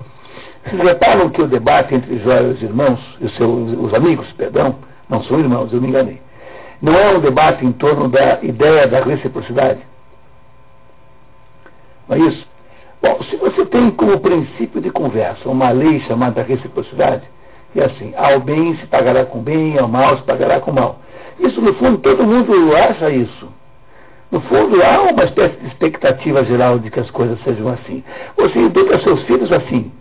vocês 0.64 0.82
reparam 0.82 1.28
que 1.28 1.42
o 1.42 1.46
debate 1.46 1.94
entre 1.94 2.18
Jó 2.18 2.38
e 2.38 2.52
os 2.52 2.62
irmãos, 2.62 3.00
os, 3.20 3.34
seus, 3.36 3.72
os 3.78 3.92
amigos, 3.92 4.30
perdão, 4.32 4.76
não 5.08 5.22
são 5.24 5.38
irmãos, 5.38 5.72
eu 5.72 5.80
me 5.80 5.88
enganei, 5.88 6.22
não 6.80 6.94
é 6.94 7.10
um 7.10 7.20
debate 7.20 7.64
em 7.64 7.72
torno 7.72 8.08
da 8.08 8.38
ideia 8.42 8.86
da 8.86 9.00
reciprocidade. 9.00 9.80
Não 12.08 12.16
é 12.16 12.20
isso? 12.20 12.46
Bom, 13.02 13.22
se 13.24 13.36
você 13.36 13.66
tem 13.66 13.90
como 13.90 14.18
princípio 14.20 14.80
de 14.80 14.90
conversa 14.90 15.48
uma 15.48 15.70
lei 15.70 16.00
chamada 16.00 16.42
reciprocidade, 16.42 17.22
e 17.74 17.80
assim, 17.80 18.12
ao 18.16 18.40
bem 18.40 18.76
se 18.76 18.86
pagará 18.86 19.24
com 19.24 19.40
bem, 19.40 19.78
ao 19.78 19.88
mal 19.88 20.16
se 20.16 20.22
pagará 20.22 20.60
com 20.60 20.72
mal. 20.72 21.00
Isso, 21.38 21.60
no 21.60 21.74
fundo, 21.74 21.98
todo 21.98 22.24
mundo 22.24 22.74
acha 22.76 23.10
isso. 23.10 23.48
No 24.30 24.40
fundo, 24.42 24.82
há 24.82 25.02
uma 25.02 25.24
espécie 25.24 25.56
de 25.56 25.66
expectativa 25.66 26.44
geral 26.44 26.78
de 26.78 26.90
que 26.90 27.00
as 27.00 27.10
coisas 27.10 27.38
sejam 27.42 27.68
assim. 27.68 28.02
Você 28.36 28.58
educa 28.58 28.98
seus 29.00 29.22
filhos 29.24 29.50
assim. 29.52 29.92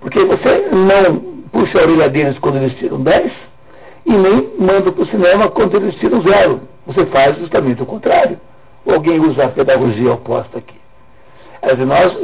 Porque 0.00 0.22
você 0.24 0.68
não 0.70 1.16
puxa 1.50 1.78
a 1.78 1.82
orelha 1.82 2.08
deles 2.08 2.38
quando 2.38 2.56
eles 2.56 2.74
tiram 2.78 3.00
10 3.00 3.32
e 4.06 4.12
nem 4.12 4.52
manda 4.58 4.92
para 4.92 5.02
o 5.02 5.06
cinema 5.06 5.48
quando 5.48 5.76
eles 5.76 5.94
tiram 5.96 6.20
zero. 6.22 6.60
Você 6.86 7.04
faz 7.06 7.38
justamente 7.38 7.82
o 7.82 7.86
contrário. 7.86 8.38
Alguém 8.86 9.20
usa 9.20 9.44
a 9.44 9.48
pedagogia 9.48 10.12
oposta 10.12 10.58
aqui. 10.58 10.76
Nós, 11.86 12.16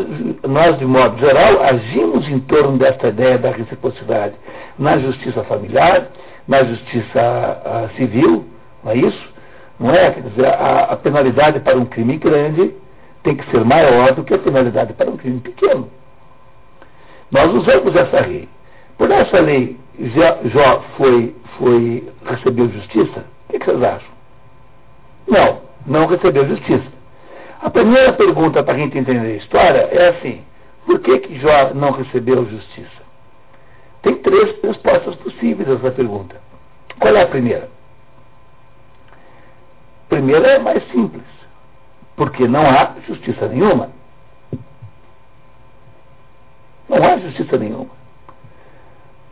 nós, 0.49 0.79
de 0.79 0.87
modo 0.87 1.19
geral, 1.19 1.63
agimos 1.63 2.27
em 2.29 2.39
torno 2.41 2.79
desta 2.79 3.09
ideia 3.09 3.37
da 3.37 3.51
reciprocidade 3.51 4.35
na 4.79 4.99
justiça 4.99 5.43
familiar, 5.45 6.09
na 6.47 6.65
justiça 6.65 7.21
a, 7.21 7.85
a 7.85 7.89
civil, 7.91 8.45
não 8.83 8.93
é 8.93 8.97
isso? 8.97 9.35
Não 9.79 9.91
é? 9.91 10.11
Quer 10.11 10.23
dizer, 10.23 10.47
a, 10.47 10.85
a 10.91 10.97
penalidade 10.97 11.61
para 11.61 11.77
um 11.77 11.85
crime 11.85 12.17
grande 12.17 12.75
tem 13.23 13.37
que 13.37 13.51
ser 13.51 13.65
maior 13.65 14.13
do 14.13 14.23
que 14.23 14.35
a 14.35 14.39
penalidade 14.39 14.93
para 14.93 15.11
um 15.11 15.17
crime 15.17 15.41
pequeno. 15.41 15.91
Nós 17.31 17.53
usamos 17.53 17.95
essa 17.97 18.21
lei. 18.21 18.49
Por 18.97 19.11
essa 19.11 19.41
lei, 19.41 19.77
Jó 20.45 20.83
foi, 20.97 21.35
foi, 21.59 22.09
recebeu 22.25 22.69
justiça? 22.69 23.25
O 23.49 23.53
que, 23.53 23.59
que 23.59 23.67
vocês 23.67 23.83
acham? 23.83 24.15
Não, 25.27 25.61
não 25.87 26.07
recebeu 26.07 26.47
justiça. 26.47 26.95
A 27.61 27.71
primeira 27.71 28.13
pergunta 28.13 28.63
para 28.63 28.75
a 28.75 28.79
gente 28.79 28.99
entender 28.99 29.27
a 29.27 29.37
história 29.37 29.89
é 29.91 30.09
assim: 30.11 30.43
por 30.85 31.01
que, 31.01 31.19
que 31.21 31.39
Jó 31.41 31.73
não 31.75 31.93
recebeu 31.93 32.45
justiça? 32.49 33.04
Tem 34.05 34.17
três 34.17 34.55
respostas 34.63 35.15
possíveis 35.17 35.67
a 35.69 35.73
essa 35.73 35.91
pergunta. 35.91 36.37
Qual 37.01 37.17
é 37.17 37.23
a 37.23 37.27
primeira? 37.27 37.71
A 40.05 40.09
primeira 40.11 40.47
é 40.47 40.59
mais 40.59 40.87
simples, 40.93 41.25
porque 42.15 42.47
não 42.47 42.61
há 42.69 42.95
justiça 43.09 43.49
nenhuma. 43.49 43.89
Não 46.87 47.03
há 47.03 47.17
justiça 47.17 47.57
nenhuma. 47.57 47.91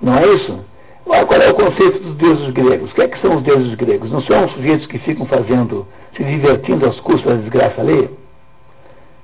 Não 0.00 0.16
é 0.16 0.26
isso? 0.34 0.64
Qual 1.04 1.40
é 1.40 1.50
o 1.50 1.54
conceito 1.54 1.98
dos 2.00 2.16
deuses 2.16 2.50
gregos? 2.54 2.90
O 2.90 2.94
que, 2.94 3.02
é 3.02 3.08
que 3.08 3.20
são 3.20 3.36
os 3.36 3.42
deuses 3.42 3.74
gregos? 3.74 4.10
Não 4.10 4.22
são 4.22 4.48
sujeitos 4.48 4.86
que 4.86 4.98
ficam 5.00 5.26
fazendo, 5.26 5.86
se 6.16 6.24
divertindo 6.24 6.88
às 6.88 6.98
custas 7.00 7.36
da 7.36 7.42
desgraça 7.42 7.82
alheia? 7.82 8.10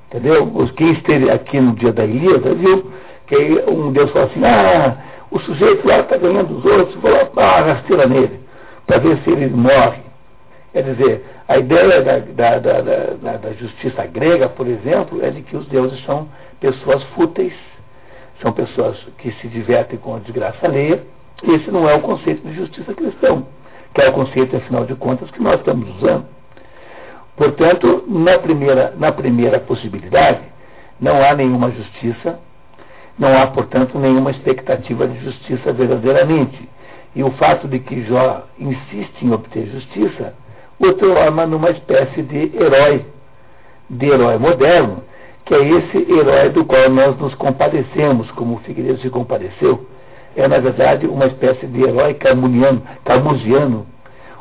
Entendeu? 0.09 0.53
Quem 0.77 0.93
esteve 0.93 1.31
aqui 1.31 1.59
no 1.59 1.75
dia 1.75 1.93
da 1.93 2.05
Ilíada 2.05 2.55
viu 2.55 2.93
que 3.27 3.65
um 3.69 3.93
Deus 3.93 4.11
falou 4.11 4.29
assim, 4.29 4.45
ah, 4.45 4.97
o 5.31 5.39
sujeito 5.41 5.87
lá 5.87 6.01
está 6.01 6.17
ganhando 6.17 6.57
os 6.57 6.65
outros, 6.65 6.95
vou 6.97 7.11
lá 7.11 7.29
uma 7.33 7.73
rasteira 7.73 8.07
nele, 8.07 8.41
para 8.87 8.99
ver 8.99 9.19
se 9.19 9.31
ele 9.31 9.49
morre. 9.49 10.03
Quer 10.73 10.83
dizer, 10.83 11.25
a 11.49 11.59
ideia 11.59 12.03
da, 12.03 12.19
da, 12.19 12.59
da, 12.59 13.37
da, 13.37 13.53
justiça 13.55 14.07
grega, 14.07 14.49
por 14.49 14.67
exemplo, 14.67 15.25
é 15.25 15.31
de 15.31 15.43
que 15.43 15.57
os 15.57 15.67
deuses 15.67 16.03
são 16.05 16.29
pessoas 16.61 17.03
fúteis, 17.15 17.55
são 18.41 18.53
pessoas 18.53 18.97
que 19.19 19.33
se 19.33 19.49
divertem 19.49 19.99
com 19.99 20.17
a 20.17 20.19
desgraça 20.19 20.67
alheia. 20.67 21.03
Esse 21.43 21.71
não 21.71 21.89
é 21.89 21.95
o 21.95 22.01
conceito 22.01 22.47
de 22.47 22.55
justiça 22.55 22.95
cristão, 22.95 23.47
que 23.95 24.03
é 24.03 24.09
o 24.09 24.13
conceito, 24.13 24.57
afinal 24.57 24.85
de 24.85 24.95
contas, 24.95 25.31
que 25.31 25.43
nós 25.43 25.57
estamos 25.57 25.89
usando. 25.97 26.27
Portanto, 27.37 28.05
na 28.09 28.39
primeira, 28.39 28.93
na 28.99 29.13
primeira 29.13 29.61
possibilidade, 29.61 30.41
não 31.01 31.23
há 31.23 31.35
nenhuma 31.35 31.71
justiça, 31.71 32.39
não 33.19 33.37
há, 33.37 33.47
portanto, 33.49 33.99
nenhuma 33.99 34.31
expectativa 34.31 35.07
de 35.07 35.19
justiça 35.25 35.73
verdadeiramente. 35.73 36.69
E 37.17 37.23
o 37.25 37.31
fato 37.33 37.67
de 37.67 37.79
que 37.81 38.05
Jó 38.05 38.45
insiste 38.59 39.25
em 39.25 39.33
obter 39.33 39.67
justiça 39.67 40.35
o 40.79 40.93
torna 40.93 41.45
numa 41.47 41.71
espécie 41.71 42.23
de 42.23 42.53
herói, 42.57 43.05
de 43.91 44.07
herói 44.07 44.39
moderno, 44.39 45.03
que 45.45 45.55
é 45.55 45.63
esse 45.67 46.13
herói 46.13 46.51
do 46.51 46.65
qual 46.65 46.89
nós 46.89 47.19
nos 47.19 47.35
compadecemos, 47.35 48.31
como 48.33 48.55
o 48.55 48.59
Figueiredo 48.61 49.01
se 49.01 49.11
compadeceu. 49.11 49.85
É, 50.37 50.47
na 50.47 50.59
verdade, 50.59 51.07
uma 51.07 51.27
espécie 51.27 51.67
de 51.67 51.83
herói 51.83 52.15
camuniano, 52.15 52.83
camusiano. 53.05 53.87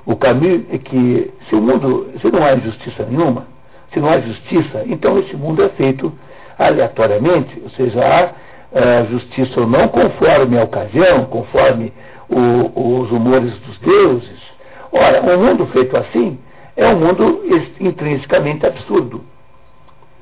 O 0.05 0.15
Camus 0.15 0.61
é 0.71 0.77
que, 0.77 1.33
se 1.49 1.55
o 1.55 1.61
mundo, 1.61 2.11
se 2.21 2.29
não 2.29 2.45
há 2.45 2.55
justiça 2.57 3.03
nenhuma, 3.09 3.47
se 3.91 3.99
não 3.99 4.09
há 4.09 4.19
justiça, 4.19 4.83
então 4.85 5.17
esse 5.17 5.35
mundo 5.35 5.63
é 5.63 5.69
feito 5.69 6.13
aleatoriamente, 6.57 7.59
ou 7.63 7.69
seja, 7.71 7.99
há 7.99 8.31
uh, 8.72 9.11
justiça 9.11 9.60
ou 9.60 9.68
não 9.68 9.88
conforme 9.88 10.57
a 10.57 10.64
ocasião, 10.64 11.26
conforme 11.26 11.94
o, 12.30 13.02
os 13.02 13.11
humores 13.11 13.53
dos 13.60 13.77
deuses. 13.80 14.39
Ora, 14.91 15.22
um 15.22 15.45
mundo 15.45 15.65
feito 15.68 15.95
assim 15.98 16.39
é 16.76 16.88
um 16.88 16.99
mundo 16.99 17.44
intrinsecamente 17.80 18.65
absurdo, 18.65 19.23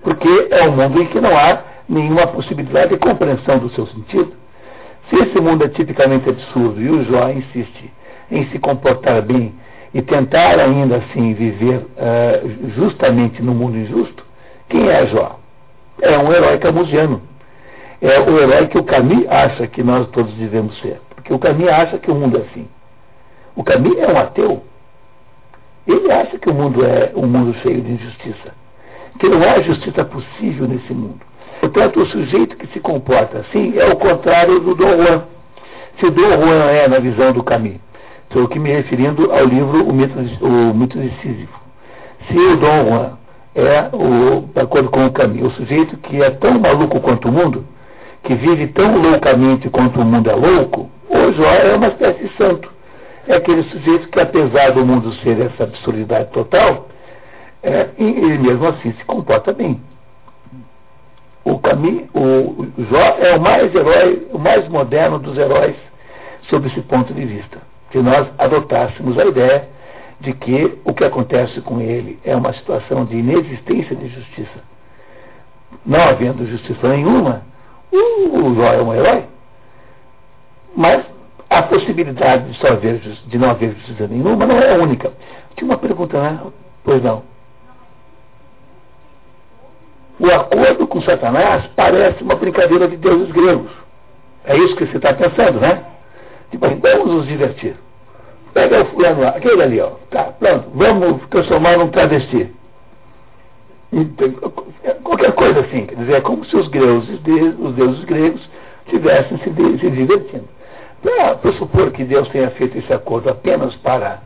porque 0.02 0.48
é 0.52 0.64
um 0.64 0.72
mundo 0.72 1.02
em 1.02 1.08
que 1.08 1.20
não 1.20 1.38
há 1.38 1.60
nenhuma 1.88 2.28
possibilidade 2.28 2.92
de 2.92 2.98
compreensão 2.98 3.60
do 3.60 3.70
seu 3.72 3.86
sentido. 3.88 4.34
Se 5.10 5.16
esse 5.18 5.40
mundo 5.40 5.66
é 5.66 5.70
tipicamente 5.70 6.30
absurdo 6.30 6.82
e 6.82 6.90
o 6.90 7.04
Jó 7.04 7.30
insiste 7.30 7.92
em 8.32 8.48
se 8.48 8.58
comportar 8.58 9.22
bem 9.22 9.54
e 9.94 10.02
tentar 10.02 10.60
ainda 10.60 10.98
assim 10.98 11.34
viver 11.34 11.78
uh, 11.78 12.72
justamente 12.76 13.42
no 13.42 13.54
mundo 13.54 13.78
injusto, 13.78 14.26
quem 14.68 14.90
é 14.90 15.06
Jó? 15.08 15.40
É 16.02 16.18
um 16.18 16.34
herói 16.34 16.58
camusiano 16.58 17.22
é 18.02 18.20
o 18.20 18.40
herói 18.40 18.68
que 18.68 18.78
o 18.78 18.84
Camus 18.84 19.26
acha 19.30 19.68
que 19.68 19.84
nós 19.84 20.08
todos 20.10 20.34
devemos 20.34 20.78
ser. 20.80 21.00
Porque 21.16 21.34
o 21.34 21.40
Camus 21.40 21.68
acha 21.70 21.98
que 21.98 22.12
o 22.12 22.16
mundo 22.16 22.38
é 22.38 22.42
assim. 22.42 22.68
O 23.56 23.64
Camus 23.64 23.98
é 23.98 24.08
um 24.08 24.18
ateu. 24.18 24.64
Ele 25.88 26.12
acha 26.12 26.38
que 26.38 26.50
o 26.50 26.54
mundo 26.54 26.86
é 26.86 27.12
um 27.16 27.28
mundo 27.28 27.56
cheio 27.62 27.82
de 27.82 27.92
injustiça. 27.92 28.54
Que 29.20 29.30
não 29.30 29.42
há 29.42 29.62
justiça 29.62 30.04
possível 30.04 30.68
nesse 30.68 30.94
mundo. 30.94 31.22
Portanto, 31.60 32.02
o 32.02 32.06
sujeito 32.08 32.58
que 32.58 32.68
se 32.68 32.80
comporta 32.80 33.40
assim 33.40 33.78
é 33.78 33.86
o 33.86 33.96
contrário 33.96 34.60
do 34.60 34.76
Dom 34.76 35.04
Juan. 35.04 35.24
Se 36.00 36.10
Dom 36.10 36.42
Juan 36.42 36.66
é 36.66 36.88
na 36.88 37.00
visão 37.00 37.32
do 37.32 37.44
Camus, 37.44 37.78
estou 38.24 38.46
aqui 38.46 38.60
me 38.60 38.72
referindo 38.72 39.32
ao 39.32 39.46
livro 39.46 39.88
O 39.88 39.94
Mito, 39.94 40.20
o 40.42 40.74
Mito. 40.74 41.00
Se 42.28 42.38
o 42.38 42.58
Dom 42.58 42.86
Juan 42.90 43.18
é, 43.56 43.90
o, 43.96 44.42
de 44.54 44.60
acordo 44.60 44.90
com 44.90 45.06
o 45.06 45.12
Camus, 45.12 45.54
o 45.54 45.56
sujeito 45.56 45.96
que 45.98 46.22
é 46.22 46.30
tão 46.32 46.60
maluco 46.60 47.00
quanto 47.00 47.30
o 47.30 47.32
mundo, 47.32 47.66
que 48.26 48.36
vive 48.36 48.68
tão 48.68 48.98
loucamente 48.98 49.70
quanto 49.70 50.02
o 50.02 50.04
mundo 50.04 50.30
é 50.30 50.36
louco, 50.36 50.90
o 51.10 51.32
Jó 51.32 51.46
é 51.46 51.76
uma 51.76 51.88
espécie 51.88 52.28
de 52.28 52.38
santo. 52.38 52.70
É 53.28 53.36
aquele 53.36 53.64
sujeito 53.64 54.10
que, 54.10 54.20
apesar 54.20 54.72
do 54.72 54.86
mundo 54.86 55.14
ser 55.16 55.40
essa 55.40 55.64
absurdidade 55.64 56.30
total, 56.32 56.88
é, 57.64 57.90
ele 57.98 58.38
mesmo 58.40 58.68
assim 58.68 58.92
se 58.94 59.06
comporta 59.06 59.54
bem. 59.54 59.80
O, 61.44 61.54
o 61.54 62.68
Jó 62.90 63.18
é 63.20 63.36
o 63.36 63.40
mais 63.40 63.74
herói, 63.74 64.28
o 64.32 64.40
mais 64.40 64.68
moderno 64.68 65.20
dos 65.20 65.38
heróis 65.38 65.76
sob 66.50 66.68
esse 66.68 66.82
ponto 66.82 67.14
de 67.14 67.26
vista. 67.26 67.60
Se 67.92 68.00
nós 68.00 68.28
adotássemos 68.38 69.18
a 69.18 69.26
ideia 69.26 69.68
de 70.20 70.34
que 70.34 70.80
o 70.84 70.94
que 70.94 71.04
acontece 71.04 71.62
com 71.62 71.80
ele 71.82 72.20
é 72.24 72.36
uma 72.36 72.54
situação 72.54 73.06
de 73.06 73.18
inexistência 73.18 73.96
de 73.96 74.08
justiça. 74.08 74.64
Não 75.86 76.02
havendo 76.02 76.48
justiça 76.48 76.88
nenhuma, 76.88 77.44
o 77.92 78.56
Jó 78.56 78.74
é 78.74 78.82
um 78.82 78.94
herói. 78.94 79.26
Mas 80.76 81.06
a 81.50 81.64
possibilidade 81.64 82.52
de, 82.52 82.68
haver, 82.68 83.00
de 83.00 83.38
não 83.38 83.50
haver 83.52 83.74
justiça 83.76 84.08
nenhuma 84.08 84.46
não 84.46 84.58
é 84.60 84.78
única. 84.78 85.12
Tinha 85.56 85.70
uma 85.70 85.78
pergunta, 85.78 86.22
né? 86.22 86.40
Pois 86.84 87.02
não. 87.02 87.24
O 90.20 90.28
acordo 90.28 90.88
com 90.88 91.02
Satanás 91.02 91.66
parece 91.76 92.24
uma 92.24 92.36
brincadeira 92.36 92.88
de 92.88 92.98
deuses 92.98 93.32
gregos. 93.32 93.72
É 94.46 94.58
isso 94.58 94.76
que 94.76 94.86
você 94.86 94.98
está 94.98 95.14
pensando, 95.14 95.60
né? 95.60 95.84
Tipo, 96.52 96.68
vamos 96.68 97.14
nos 97.14 97.28
divertir. 97.28 97.76
Pega 98.54 98.84
o 98.84 98.86
fulano 98.86 99.22
lá, 99.22 99.30
aquele 99.30 99.62
ali, 99.62 99.82
ó. 99.82 99.92
Tá, 100.10 100.32
pronto, 100.40 100.70
vamos 100.74 101.22
transformar 101.30 101.78
num 101.78 101.90
travesti. 101.90 102.55
Qualquer 105.04 105.32
coisa 105.34 105.62
assim, 105.62 105.86
quer 105.86 105.96
dizer, 105.96 106.14
é 106.16 106.22
como 106.22 106.44
se 106.46 106.56
os, 106.58 106.68
gregos, 106.68 107.08
os 107.60 107.74
deuses 107.76 108.04
gregos 108.04 108.42
estivessem 108.86 109.38
se, 109.38 109.80
se 109.80 109.90
divertindo. 109.90 110.48
Para 111.02 111.36
pressupor 111.36 111.92
que 111.92 112.04
Deus 112.04 112.28
tenha 112.30 112.50
feito 112.52 112.78
esse 112.78 112.92
acordo 112.92 113.30
apenas 113.30 113.74
para 113.78 114.22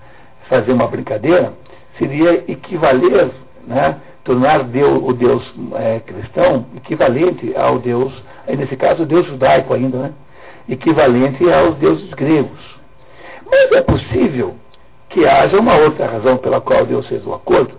fazer 0.47 0.71
uma 0.71 0.87
brincadeira, 0.87 1.53
seria 1.99 2.43
equivaler, 2.51 3.29
né, 3.67 3.97
tornar 4.23 4.63
Deus, 4.63 5.03
o 5.03 5.13
Deus 5.13 5.53
é, 5.75 5.99
cristão 5.99 6.65
equivalente 6.75 7.55
ao 7.55 7.77
Deus, 7.77 8.11
nesse 8.47 8.75
caso 8.75 9.03
o 9.03 9.05
Deus 9.05 9.27
judaico 9.27 9.73
ainda, 9.73 9.97
né, 9.99 10.13
equivalente 10.67 11.51
aos 11.51 11.75
deuses 11.75 12.09
gregos. 12.13 12.79
Mas 13.45 13.71
é 13.71 13.81
possível 13.81 14.55
que 15.09 15.27
haja 15.27 15.59
uma 15.59 15.75
outra 15.75 16.07
razão 16.07 16.37
pela 16.37 16.59
qual 16.59 16.85
Deus 16.85 17.07
fez 17.07 17.25
o 17.25 17.33
acordo, 17.33 17.73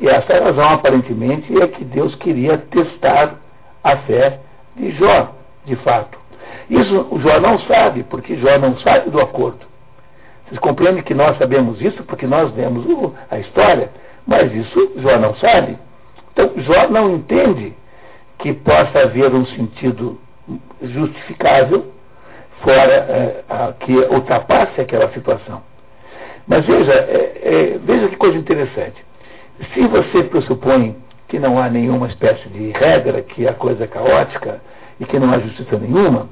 e 0.00 0.08
essa 0.08 0.42
razão, 0.42 0.70
aparentemente, 0.70 1.60
é 1.60 1.66
que 1.68 1.84
Deus 1.84 2.14
queria 2.16 2.56
testar 2.56 3.34
a 3.84 3.96
fé 3.98 4.40
de 4.74 4.92
Jó, 4.92 5.34
de 5.66 5.76
fato. 5.76 6.18
Isso 6.70 7.06
o 7.10 7.20
Jó 7.20 7.38
não 7.38 7.58
sabe, 7.60 8.02
porque 8.04 8.36
Jó 8.36 8.58
não 8.58 8.78
sabe 8.78 9.10
do 9.10 9.20
acordo. 9.20 9.66
Vocês 10.46 10.58
compreendem 10.58 11.02
que 11.02 11.14
nós 11.14 11.36
sabemos 11.36 11.80
isso 11.82 12.02
porque 12.04 12.26
nós 12.26 12.50
vemos 12.52 12.84
a 13.30 13.38
história, 13.38 13.90
mas 14.26 14.52
isso 14.54 14.92
Jó 14.96 15.18
não 15.18 15.34
sabe. 15.34 15.76
Então, 16.32 16.50
Jó 16.56 16.88
não 16.88 17.16
entende 17.16 17.74
que 18.38 18.54
possa 18.54 19.00
haver 19.00 19.34
um 19.34 19.44
sentido 19.46 20.18
justificável 20.80 21.92
fora 22.62 22.92
é, 22.92 23.44
a, 23.48 23.72
que 23.74 23.92
ultrapasse 23.92 24.80
aquela 24.80 25.10
situação. 25.12 25.62
Mas 26.46 26.64
veja, 26.64 26.92
é, 26.92 27.40
é, 27.42 27.78
veja 27.78 28.08
que 28.08 28.16
coisa 28.16 28.38
interessante. 28.38 29.09
Se 29.74 29.86
você 29.86 30.22
pressupõe 30.24 30.96
que 31.28 31.38
não 31.38 31.58
há 31.58 31.68
nenhuma 31.68 32.08
espécie 32.08 32.48
de 32.48 32.70
regra, 32.70 33.22
que 33.22 33.46
a 33.46 33.52
coisa 33.52 33.84
é 33.84 33.86
caótica 33.86 34.60
e 34.98 35.04
que 35.04 35.18
não 35.18 35.30
há 35.32 35.38
justiça 35.38 35.78
nenhuma, 35.78 36.28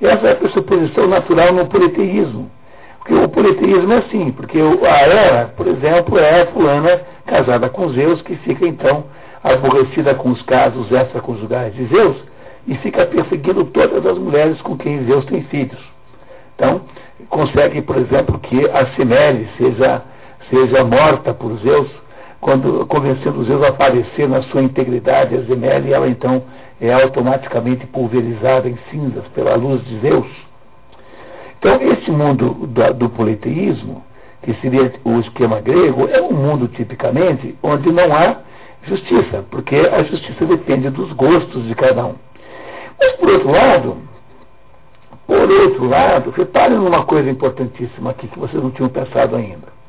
essa 0.00 0.28
é 0.28 0.32
a 0.32 0.36
pressuposição 0.36 1.06
natural 1.06 1.52
no 1.52 1.66
politeísmo. 1.66 2.50
Porque 2.98 3.14
o 3.14 3.28
politeísmo 3.28 3.92
é 3.92 3.98
assim, 3.98 4.32
porque 4.32 4.58
a 4.58 5.02
Hera, 5.02 5.52
por 5.56 5.66
exemplo, 5.66 6.18
é 6.18 6.42
a 6.42 6.46
fulana 6.46 7.00
casada 7.26 7.68
com 7.68 7.88
Zeus, 7.90 8.20
que 8.22 8.34
fica 8.36 8.66
então 8.66 9.04
aborrecida 9.42 10.14
com 10.14 10.30
os 10.30 10.42
casos 10.42 10.90
extraconjugais 10.90 11.74
de 11.74 11.86
Zeus 11.86 12.16
e 12.66 12.74
fica 12.78 13.06
perseguindo 13.06 13.64
todas 13.66 14.04
as 14.04 14.18
mulheres 14.18 14.60
com 14.62 14.76
quem 14.76 15.04
Zeus 15.04 15.24
tem 15.26 15.42
filhos. 15.44 15.80
Então, 16.56 16.82
consegue, 17.28 17.80
por 17.82 17.96
exemplo, 17.96 18.38
que 18.38 18.68
a 18.70 18.86
Cimele 18.94 19.48
seja, 19.56 20.02
seja 20.50 20.84
morta 20.84 21.32
por 21.32 21.56
Zeus 21.58 21.88
quando 22.40 22.86
convencendo 22.86 23.44
Zeus 23.44 23.62
a 23.62 23.68
aparecer 23.68 24.28
na 24.28 24.42
sua 24.44 24.62
integridade, 24.62 25.36
a 25.36 25.40
Zemele, 25.42 25.92
ela 25.92 26.08
então 26.08 26.42
é 26.80 26.92
automaticamente 26.92 27.86
pulverizada 27.86 28.68
em 28.68 28.78
cinzas 28.90 29.26
pela 29.34 29.54
luz 29.54 29.84
de 29.84 29.98
Zeus. 30.00 30.26
Então, 31.58 31.78
esse 31.82 32.10
mundo 32.10 32.54
do, 32.66 32.94
do 32.94 33.10
politeísmo 33.10 34.02
que 34.42 34.54
seria 34.54 34.92
o 35.04 35.20
esquema 35.20 35.60
grego, 35.60 36.08
é 36.08 36.20
um 36.20 36.32
mundo 36.32 36.68
tipicamente 36.68 37.54
onde 37.62 37.92
não 37.92 38.14
há 38.14 38.38
justiça, 38.84 39.44
porque 39.50 39.76
a 39.76 40.02
justiça 40.04 40.46
depende 40.46 40.88
dos 40.90 41.12
gostos 41.12 41.66
de 41.66 41.74
cada 41.74 42.06
um. 42.06 42.14
Mas 42.98 43.12
por 43.12 43.30
outro 43.30 43.50
lado, 43.50 43.96
por 45.26 45.50
outro 45.50 45.88
lado, 45.88 46.30
reparem 46.30 46.78
numa 46.78 47.04
coisa 47.04 47.28
importantíssima 47.28 48.10
aqui 48.10 48.28
que 48.28 48.38
vocês 48.38 48.62
não 48.62 48.70
tinham 48.70 48.88
pensado 48.88 49.36
ainda. 49.36 49.79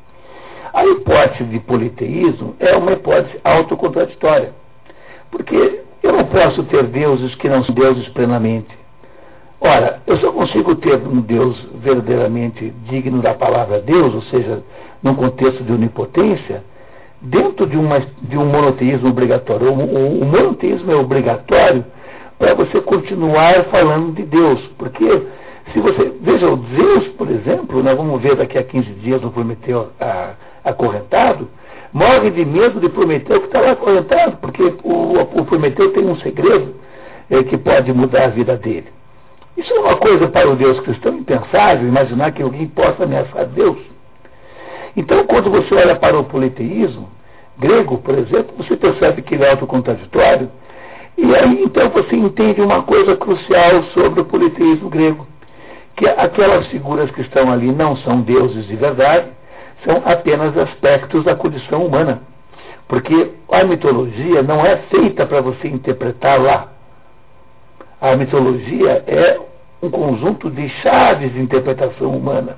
A 0.72 0.86
hipótese 0.86 1.44
de 1.44 1.60
politeísmo 1.60 2.54
é 2.58 2.74
uma 2.76 2.92
hipótese 2.92 3.38
autocontraditória. 3.44 4.50
Porque 5.30 5.80
eu 6.02 6.12
não 6.12 6.24
posso 6.24 6.62
ter 6.64 6.84
deuses 6.84 7.34
que 7.36 7.48
não 7.48 7.62
são 7.64 7.74
deuses 7.74 8.08
plenamente. 8.08 8.82
Ora, 9.60 10.00
eu 10.06 10.16
só 10.16 10.32
consigo 10.32 10.74
ter 10.76 10.96
um 10.96 11.20
Deus 11.20 11.56
verdadeiramente 11.74 12.72
digno 12.88 13.22
da 13.22 13.32
palavra 13.32 13.80
Deus, 13.80 14.12
ou 14.14 14.22
seja, 14.22 14.62
num 15.02 15.14
contexto 15.14 15.62
de 15.62 15.72
onipotência, 15.72 16.64
dentro 17.20 17.66
de, 17.66 17.76
uma, 17.76 18.00
de 18.22 18.36
um 18.36 18.46
monoteísmo 18.46 19.08
obrigatório. 19.08 19.68
O, 19.68 19.78
o, 19.78 20.20
o 20.22 20.24
monoteísmo 20.24 20.90
é 20.90 20.96
obrigatório 20.96 21.84
para 22.38 22.54
você 22.54 22.80
continuar 22.80 23.64
falando 23.70 24.12
de 24.14 24.24
Deus, 24.24 24.60
porque 24.76 25.22
se 25.72 25.78
você. 25.78 26.12
Veja, 26.20 26.48
o 26.48 26.64
Zeus, 26.74 27.08
por 27.16 27.30
exemplo, 27.30 27.82
nós 27.82 27.96
vamos 27.96 28.20
ver 28.20 28.34
daqui 28.34 28.58
a 28.58 28.64
15 28.64 28.90
dias 28.94 29.22
no 29.22 29.30
Prometeu 29.30 29.90
acorrentado, 30.64 31.48
morre 31.92 32.30
de 32.30 32.44
medo 32.44 32.80
de 32.80 32.88
Prometeu 32.88 33.40
que 33.40 33.46
está 33.46 33.60
lá 33.60 33.72
acorrentado, 33.72 34.36
porque 34.38 34.62
o, 34.62 35.20
o 35.20 35.44
Prometeu 35.44 35.92
tem 35.92 36.04
um 36.04 36.16
segredo 36.16 36.74
é, 37.30 37.42
que 37.42 37.56
pode 37.56 37.92
mudar 37.92 38.24
a 38.24 38.28
vida 38.28 38.56
dele. 38.56 38.88
Isso 39.56 39.72
é 39.72 39.80
uma 39.80 39.96
coisa 39.96 40.28
para 40.28 40.50
o 40.50 40.56
Deus 40.56 40.80
cristão 40.80 41.18
impensável, 41.18 41.86
imaginar 41.86 42.32
que 42.32 42.42
alguém 42.42 42.66
possa 42.68 43.04
ameaçar 43.04 43.46
Deus. 43.46 43.78
Então, 44.96 45.24
quando 45.24 45.50
você 45.50 45.74
olha 45.74 45.96
para 45.96 46.18
o 46.18 46.24
politeísmo 46.24 47.08
grego, 47.58 47.98
por 47.98 48.18
exemplo, 48.18 48.54
você 48.56 48.76
percebe 48.76 49.22
que 49.22 49.34
ele 49.34 49.44
é 49.44 49.50
autocontraditório, 49.50 50.50
e 51.16 51.34
aí 51.34 51.62
então 51.62 51.90
você 51.90 52.16
entende 52.16 52.60
uma 52.60 52.82
coisa 52.82 53.16
crucial 53.16 53.82
sobre 53.94 54.20
o 54.20 54.24
politeísmo 54.24 54.88
grego, 54.88 55.26
que 55.96 56.08
aquelas 56.08 56.66
figuras 56.68 57.10
que 57.10 57.20
estão 57.20 57.52
ali 57.52 57.70
não 57.70 57.96
são 57.98 58.20
deuses 58.20 58.66
de 58.66 58.76
verdade, 58.76 59.26
são 59.84 60.02
apenas 60.04 60.56
aspectos 60.56 61.24
da 61.24 61.34
condição 61.34 61.84
humana. 61.84 62.22
Porque 62.88 63.32
a 63.50 63.64
mitologia 63.64 64.42
não 64.42 64.64
é 64.64 64.76
feita 64.90 65.24
para 65.26 65.40
você 65.40 65.68
interpretar 65.68 66.40
lá. 66.40 66.68
A 68.00 68.16
mitologia 68.16 69.02
é 69.06 69.38
um 69.82 69.90
conjunto 69.90 70.50
de 70.50 70.68
chaves 70.80 71.32
de 71.32 71.40
interpretação 71.40 72.10
humana. 72.10 72.56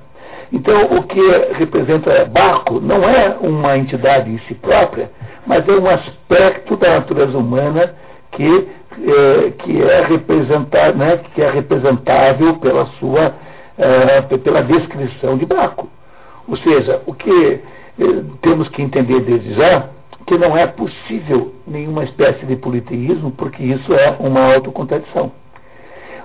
Então, 0.51 0.97
o 0.97 1.03
que 1.03 1.21
representa 1.53 2.25
Baco 2.25 2.79
não 2.79 3.07
é 3.07 3.35
uma 3.41 3.77
entidade 3.77 4.29
em 4.29 4.37
si 4.39 4.53
própria, 4.55 5.09
mas 5.45 5.67
é 5.67 5.71
um 5.71 5.89
aspecto 5.89 6.75
da 6.75 6.95
natureza 6.95 7.37
humana 7.37 7.95
que, 8.31 8.67
é, 9.07 9.51
que, 9.51 9.81
é, 9.81 10.93
né, 10.93 11.19
que 11.33 11.41
é 11.41 11.49
representável 11.49 12.55
pela 12.57 12.85
sua 12.99 13.33
é, 13.77 14.21
pela 14.21 14.61
descrição 14.61 15.37
de 15.37 15.45
Baco. 15.45 15.89
Ou 16.47 16.57
seja, 16.57 17.01
o 17.05 17.13
que 17.13 17.61
é, 17.99 18.23
temos 18.41 18.67
que 18.69 18.81
entender 18.81 19.21
desde 19.21 19.53
já 19.53 19.89
que 20.25 20.37
não 20.37 20.57
é 20.57 20.65
possível 20.65 21.53
nenhuma 21.67 22.03
espécie 22.03 22.45
de 22.45 22.55
politeísmo, 22.55 23.31
porque 23.31 23.63
isso 23.63 23.93
é 23.93 24.15
uma 24.19 24.53
autocontradição. 24.55 25.31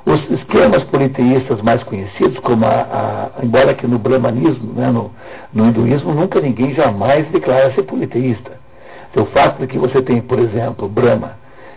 Os 0.06 0.30
esquemas 0.30 0.82
politeístas 0.84 1.60
mais 1.60 1.82
conhecidos, 1.82 2.38
como 2.38 2.64
a, 2.64 3.30
a 3.38 3.44
embora 3.44 3.74
que 3.74 3.86
no 3.86 3.98
brahmanismo, 3.98 4.72
né, 4.72 4.90
no, 4.90 5.10
no 5.52 5.66
hinduísmo, 5.66 6.14
nunca 6.14 6.40
ninguém 6.40 6.72
jamais 6.74 7.26
declara 7.28 7.74
ser 7.74 7.82
politeísta. 7.82 8.52
Então, 9.10 9.24
o 9.24 9.26
fato 9.26 9.60
de 9.60 9.66
que 9.66 9.76
você 9.76 10.00
tem, 10.00 10.22
por 10.22 10.38
exemplo, 10.38 10.88
Brahma, 10.88 11.32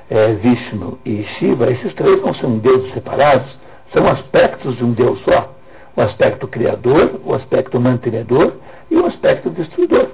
é, 0.10 0.34
Vishnu 0.34 0.98
e 1.06 1.24
Shiva, 1.38 1.72
esses 1.72 1.94
três 1.96 2.22
não 2.22 2.34
são 2.36 2.58
deuses 2.60 2.94
separados, 2.94 3.52
são 3.92 4.08
aspectos 4.08 4.78
de 4.78 4.86
um 4.86 4.94
Deus 4.94 5.20
só. 5.26 5.54
O 5.96 6.02
aspecto 6.02 6.48
criador, 6.48 7.20
o 7.24 7.34
aspecto 7.34 7.80
mantenedor 7.80 8.54
e 8.90 8.96
o 8.96 9.06
aspecto 9.06 9.50
destruidor. 9.50 10.08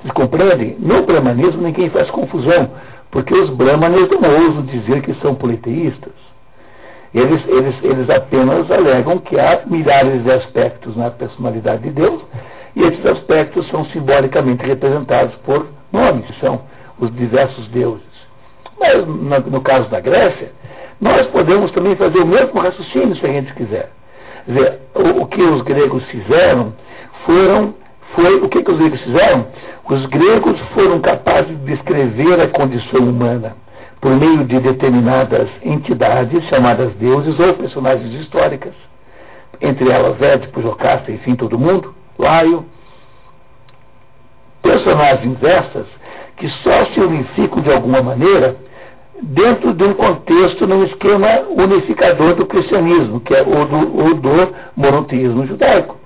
Vocês 0.00 0.12
compreendem? 0.12 0.76
No 0.78 1.02
brahmanismo 1.02 1.62
ninguém 1.62 1.90
faz 1.90 2.10
confusão, 2.10 2.70
porque 3.10 3.34
os 3.34 3.50
brahmanes 3.50 4.08
não 4.10 4.46
ousam 4.46 4.62
dizer 4.62 5.02
que 5.02 5.14
são 5.14 5.34
politeístas. 5.34 6.12
Eles, 7.14 7.42
eles, 7.48 7.74
eles 7.82 8.08
apenas 8.08 8.70
alegam 8.70 9.18
que 9.18 9.38
há 9.38 9.62
milhares 9.66 10.22
de 10.22 10.30
aspectos 10.30 10.96
na 10.96 11.10
personalidade 11.10 11.82
de 11.82 11.90
Deus, 11.90 12.22
e 12.76 12.82
esses 12.82 13.04
aspectos 13.04 13.66
são 13.68 13.84
simbolicamente 13.86 14.64
representados 14.64 15.34
por 15.44 15.66
nomes, 15.92 16.26
são 16.38 16.60
os 17.00 17.12
diversos 17.16 17.66
deuses. 17.68 18.04
Mas 18.78 19.04
no, 19.06 19.40
no 19.50 19.60
caso 19.60 19.88
da 19.88 19.98
Grécia, 19.98 20.52
nós 21.00 21.26
podemos 21.28 21.70
também 21.72 21.96
fazer 21.96 22.18
o 22.18 22.26
mesmo 22.26 22.60
raciocínio 22.60 23.16
se 23.16 23.26
a 23.26 23.28
gente 23.28 23.52
quiser. 23.54 23.90
Dizer, 24.46 24.80
o, 24.94 25.22
o 25.22 25.26
que 25.26 25.42
os 25.42 25.62
gregos 25.62 26.04
fizeram 26.06 26.72
foram 27.24 27.74
foi 28.14 28.36
o 28.36 28.48
que, 28.48 28.62
que 28.62 28.70
os 28.70 28.78
gregos 28.78 29.00
fizeram? 29.02 29.46
Os 29.88 30.06
gregos 30.06 30.58
foram 30.74 31.00
capazes 31.00 31.56
de 31.58 31.74
descrever 31.74 32.40
a 32.40 32.48
condição 32.48 33.00
humana 33.00 33.56
por 34.00 34.12
meio 34.12 34.44
de 34.44 34.58
determinadas 34.58 35.48
entidades 35.62 36.42
chamadas 36.44 36.92
deuses 36.94 37.38
ou 37.38 37.54
personagens 37.54 38.12
históricas, 38.14 38.72
entre 39.60 39.90
elas 39.90 40.20
Édipo, 40.20 40.62
Jocasta, 40.62 41.12
enfim, 41.12 41.34
todo 41.34 41.58
mundo, 41.58 41.94
Laio. 42.18 42.64
Personagens 44.62 45.42
essas 45.42 45.86
que 46.36 46.48
só 46.62 46.86
se 46.86 47.00
unificam 47.00 47.60
de 47.60 47.70
alguma 47.70 48.02
maneira 48.02 48.56
dentro 49.22 49.74
de 49.74 49.84
um 49.84 49.94
contexto, 49.94 50.66
num 50.66 50.84
esquema 50.84 51.40
unificador 51.50 52.34
do 52.34 52.46
cristianismo, 52.46 53.20
que 53.20 53.34
é 53.34 53.42
o 53.42 53.64
do, 53.64 54.04
o 54.04 54.14
do 54.14 54.54
monoteísmo 54.76 55.46
judaico. 55.46 55.96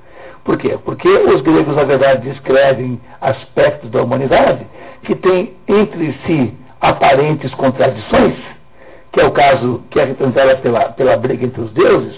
Por 0.45 0.59
quê? 0.59 0.79
Porque 0.85 1.09
os 1.09 1.41
gregos, 1.41 1.75
na 1.75 1.85
verdade, 1.85 2.29
descrevem 2.29 3.01
aspectos 3.21 3.91
da 3.91 4.03
humanidade 4.03 4.67
que 5.03 5.15
têm 5.15 5.55
entre 5.67 6.13
si 6.27 6.55
aparentes 6.81 7.53
contradições, 7.55 8.37
que 9.11 9.21
é 9.21 9.25
o 9.25 9.31
caso 9.31 9.83
que 9.91 9.99
é 9.99 10.05
representado 10.05 10.61
pela, 10.61 10.81
pela 10.91 11.17
briga 11.17 11.47
entre 11.47 11.63
os 11.63 11.73
deuses, 11.73 12.15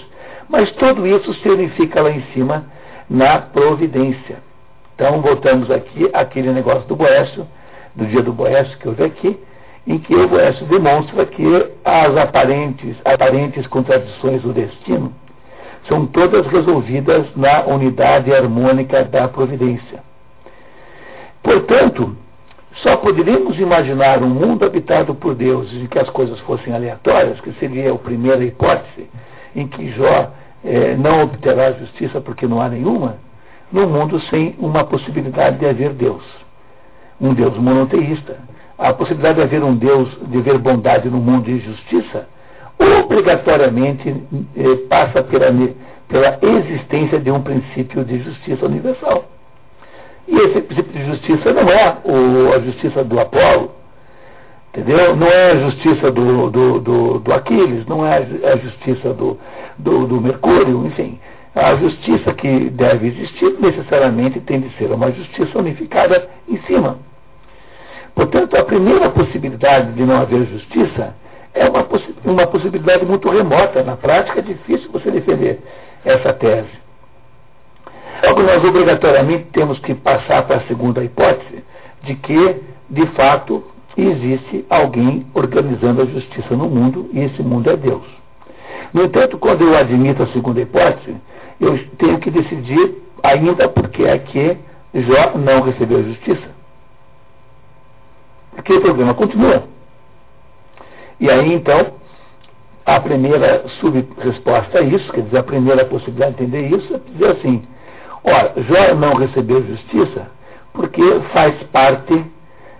mas 0.48 0.70
tudo 0.72 1.06
isso 1.06 1.32
se 1.34 1.48
unifica 1.48 2.02
lá 2.02 2.10
em 2.10 2.22
cima 2.32 2.64
na 3.08 3.38
providência. 3.38 4.38
Então, 4.94 5.20
voltamos 5.20 5.70
aqui 5.70 6.08
àquele 6.12 6.50
negócio 6.50 6.88
do 6.88 6.96
Boécio, 6.96 7.46
do 7.94 8.06
dia 8.06 8.22
do 8.22 8.32
Boécio 8.32 8.76
que 8.78 8.88
houve 8.88 9.04
aqui, 9.04 9.38
em 9.86 9.98
que 9.98 10.14
o 10.14 10.28
Boécio 10.28 10.66
demonstra 10.66 11.24
que 11.26 11.44
as 11.84 12.16
aparentes, 12.16 12.96
aparentes 13.04 13.66
contradições 13.68 14.42
do 14.42 14.52
destino 14.52 15.12
são 15.88 16.06
todas 16.06 16.46
resolvidas 16.46 17.26
na 17.36 17.64
unidade 17.64 18.32
harmônica 18.34 19.04
da 19.04 19.28
providência. 19.28 20.02
Portanto, 21.42 22.16
só 22.82 22.96
poderíamos 22.96 23.58
imaginar 23.58 24.22
um 24.22 24.28
mundo 24.28 24.64
habitado 24.64 25.14
por 25.14 25.34
Deus 25.34 25.72
em 25.72 25.86
que 25.86 25.98
as 25.98 26.10
coisas 26.10 26.38
fossem 26.40 26.74
aleatórias, 26.74 27.40
que 27.40 27.52
seria 27.52 27.92
a 27.92 27.98
primeira 27.98 28.44
hipótese, 28.44 29.08
em 29.54 29.66
que 29.66 29.92
Jó 29.92 30.32
eh, 30.64 30.96
não 30.96 31.22
obterá 31.22 31.72
justiça 31.72 32.20
porque 32.20 32.46
não 32.46 32.60
há 32.60 32.68
nenhuma, 32.68 33.16
num 33.72 33.88
mundo 33.88 34.20
sem 34.22 34.54
uma 34.58 34.84
possibilidade 34.84 35.58
de 35.58 35.66
haver 35.66 35.92
Deus. 35.92 36.24
Um 37.20 37.32
Deus 37.32 37.56
monoteísta. 37.56 38.36
A 38.78 38.92
possibilidade 38.92 39.36
de 39.36 39.42
haver 39.42 39.64
um 39.64 39.74
Deus, 39.74 40.08
de 40.28 40.38
haver 40.38 40.58
bondade 40.58 41.08
no 41.08 41.18
mundo 41.18 41.50
e 41.50 41.60
justiça, 41.60 42.28
obrigatoriamente 42.78 44.14
eh, 44.56 44.76
passa 44.88 45.22
pela, 45.22 45.46
pela 46.08 46.38
existência 46.42 47.18
de 47.18 47.30
um 47.30 47.42
princípio 47.42 48.04
de 48.04 48.18
justiça 48.18 48.66
universal. 48.66 49.24
E 50.28 50.36
esse 50.36 50.60
princípio 50.60 50.92
de 50.92 51.06
justiça 51.06 51.52
não 51.52 51.70
é 51.70 51.96
o, 52.04 52.52
a 52.54 52.58
justiça 52.60 53.02
do 53.02 53.18
Apolo, 53.18 53.70
entendeu? 54.68 55.16
Não 55.16 55.26
é 55.26 55.52
a 55.52 55.56
justiça 55.56 56.10
do, 56.10 56.50
do, 56.50 56.80
do, 56.80 57.18
do 57.20 57.32
Aquiles, 57.32 57.86
não 57.86 58.06
é 58.06 58.18
a 58.52 58.56
justiça 58.56 59.14
do, 59.14 59.38
do, 59.78 60.06
do 60.06 60.20
Mercúrio, 60.20 60.84
enfim. 60.86 61.18
A 61.54 61.74
justiça 61.76 62.34
que 62.34 62.68
deve 62.70 63.06
existir 63.08 63.56
necessariamente 63.58 64.40
tem 64.40 64.60
de 64.60 64.68
ser 64.76 64.92
uma 64.92 65.10
justiça 65.10 65.58
unificada 65.58 66.28
em 66.46 66.58
cima. 66.66 66.98
Portanto, 68.16 68.56
a 68.56 68.64
primeira 68.64 69.10
possibilidade 69.10 69.92
de 69.92 70.02
não 70.02 70.16
haver 70.16 70.46
justiça 70.46 71.14
é 71.52 71.68
uma, 71.68 71.84
possi 71.84 72.14
uma 72.24 72.46
possibilidade 72.46 73.04
muito 73.04 73.28
remota. 73.28 73.82
Na 73.82 73.94
prática, 73.94 74.38
é 74.38 74.42
difícil 74.42 74.90
você 74.90 75.10
defender 75.10 75.60
essa 76.02 76.32
tese. 76.32 76.70
Logo, 78.24 78.42
nós 78.42 78.64
obrigatoriamente 78.64 79.48
temos 79.52 79.78
que 79.80 79.94
passar 79.94 80.46
para 80.46 80.56
a 80.56 80.60
segunda 80.62 81.04
hipótese, 81.04 81.62
de 82.04 82.14
que, 82.14 82.56
de 82.88 83.06
fato, 83.08 83.62
existe 83.94 84.64
alguém 84.70 85.26
organizando 85.34 86.00
a 86.00 86.06
justiça 86.06 86.56
no 86.56 86.70
mundo 86.70 87.10
e 87.12 87.20
esse 87.20 87.42
mundo 87.42 87.70
é 87.70 87.76
Deus. 87.76 88.06
No 88.94 89.04
entanto, 89.04 89.36
quando 89.36 89.62
eu 89.62 89.76
admito 89.76 90.22
a 90.22 90.26
segunda 90.28 90.62
hipótese, 90.62 91.14
eu 91.60 91.78
tenho 91.98 92.18
que 92.18 92.30
decidir 92.30 92.94
ainda 93.22 93.68
porque 93.68 94.04
é 94.04 94.18
que 94.18 94.56
Jó 94.94 95.36
não 95.36 95.60
recebeu 95.60 96.02
justiça. 96.02 96.55
Porque 98.56 98.72
o 98.72 98.80
problema 98.80 99.14
continua. 99.14 99.64
E 101.20 101.30
aí, 101.30 101.54
então, 101.54 101.92
a 102.84 103.00
primeira 103.00 103.66
sub-resposta 103.80 104.78
a 104.78 104.82
isso, 104.82 105.12
quer 105.12 105.22
dizer, 105.22 105.38
a 105.38 105.42
primeira 105.42 105.84
possibilidade 105.84 106.36
de 106.36 106.44
entender 106.44 106.76
isso, 106.76 106.94
é 106.94 106.98
dizer 107.12 107.30
assim, 107.32 107.62
ora, 108.24 108.52
Jó 108.56 108.94
não 108.94 109.14
recebeu 109.14 109.64
justiça 109.66 110.34
porque 110.76 111.02
faz 111.32 111.54
parte 111.72 112.24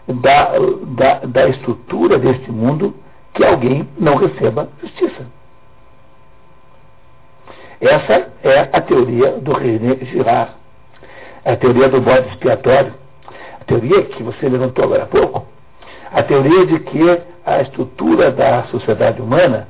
da, 0.07 0.53
da, 0.87 1.15
da 1.27 1.49
estrutura 1.49 2.19
deste 2.19 2.53
mundo 2.53 2.95
que 3.35 3.45
alguém 3.45 3.89
não 3.99 4.17
receba 4.17 4.69
justiça. 4.81 5.27
Essa 7.81 8.31
é 8.45 8.69
a 8.73 8.81
teoria 8.81 9.33
do 9.33 9.53
René 9.53 9.97
Girard, 10.05 10.53
a 11.45 11.57
teoria 11.57 11.89
do 11.89 12.01
bode 12.01 12.29
expiatório, 12.29 12.95
a 13.61 13.65
teoria 13.65 14.03
que 14.05 14.23
você 14.23 14.49
levantou 14.49 14.85
agora 14.85 15.03
há 15.03 15.07
pouco, 15.07 15.47
a 16.13 16.23
teoria 16.23 16.67
de 16.67 16.79
que 16.81 17.23
a 17.45 17.61
estrutura 17.63 18.31
da 18.31 18.65
sociedade 18.65 19.21
humana 19.21 19.69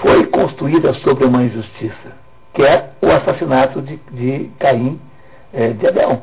foi 0.00 0.26
construída 0.26 0.94
sobre 0.94 1.24
uma 1.24 1.42
injustiça, 1.42 2.12
que 2.54 2.62
é 2.62 2.90
o 3.00 3.06
assassinato 3.08 3.80
de, 3.82 3.98
de 4.10 4.50
Caim 4.58 5.00
é, 5.52 5.68
de 5.68 5.86
Abel. 5.86 6.22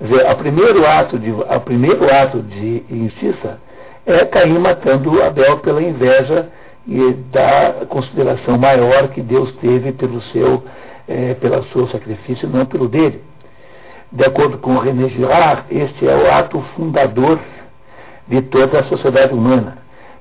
Dizer, 0.00 0.30
o 0.30 0.36
primeiro 0.36 0.86
ato 0.86 1.18
de, 1.18 1.30
o 1.30 1.60
primeiro 1.60 2.12
ato 2.12 2.40
de 2.42 2.84
injustiça 2.90 3.58
é 4.06 4.24
Caim 4.24 4.58
matando 4.58 5.22
Abel 5.22 5.58
pela 5.58 5.82
inveja 5.82 6.48
e 6.86 7.12
da 7.30 7.86
consideração 7.88 8.58
maior 8.58 9.08
que 9.08 9.20
Deus 9.20 9.52
teve 9.56 9.92
pelo 9.92 10.22
seu, 10.22 10.64
é, 11.06 11.34
pelo 11.34 11.62
seu 11.64 11.86
sacrifício, 11.88 12.48
não 12.48 12.64
pelo 12.64 12.88
dele. 12.88 13.22
De 14.10 14.24
acordo 14.24 14.58
com 14.58 14.76
René 14.78 15.08
Girard, 15.10 15.64
este 15.70 16.08
é 16.08 16.16
o 16.16 16.32
ato 16.32 16.60
fundador 16.74 17.38
de 18.30 18.40
toda 18.42 18.80
a 18.80 18.84
sociedade 18.84 19.34
humana. 19.34 19.76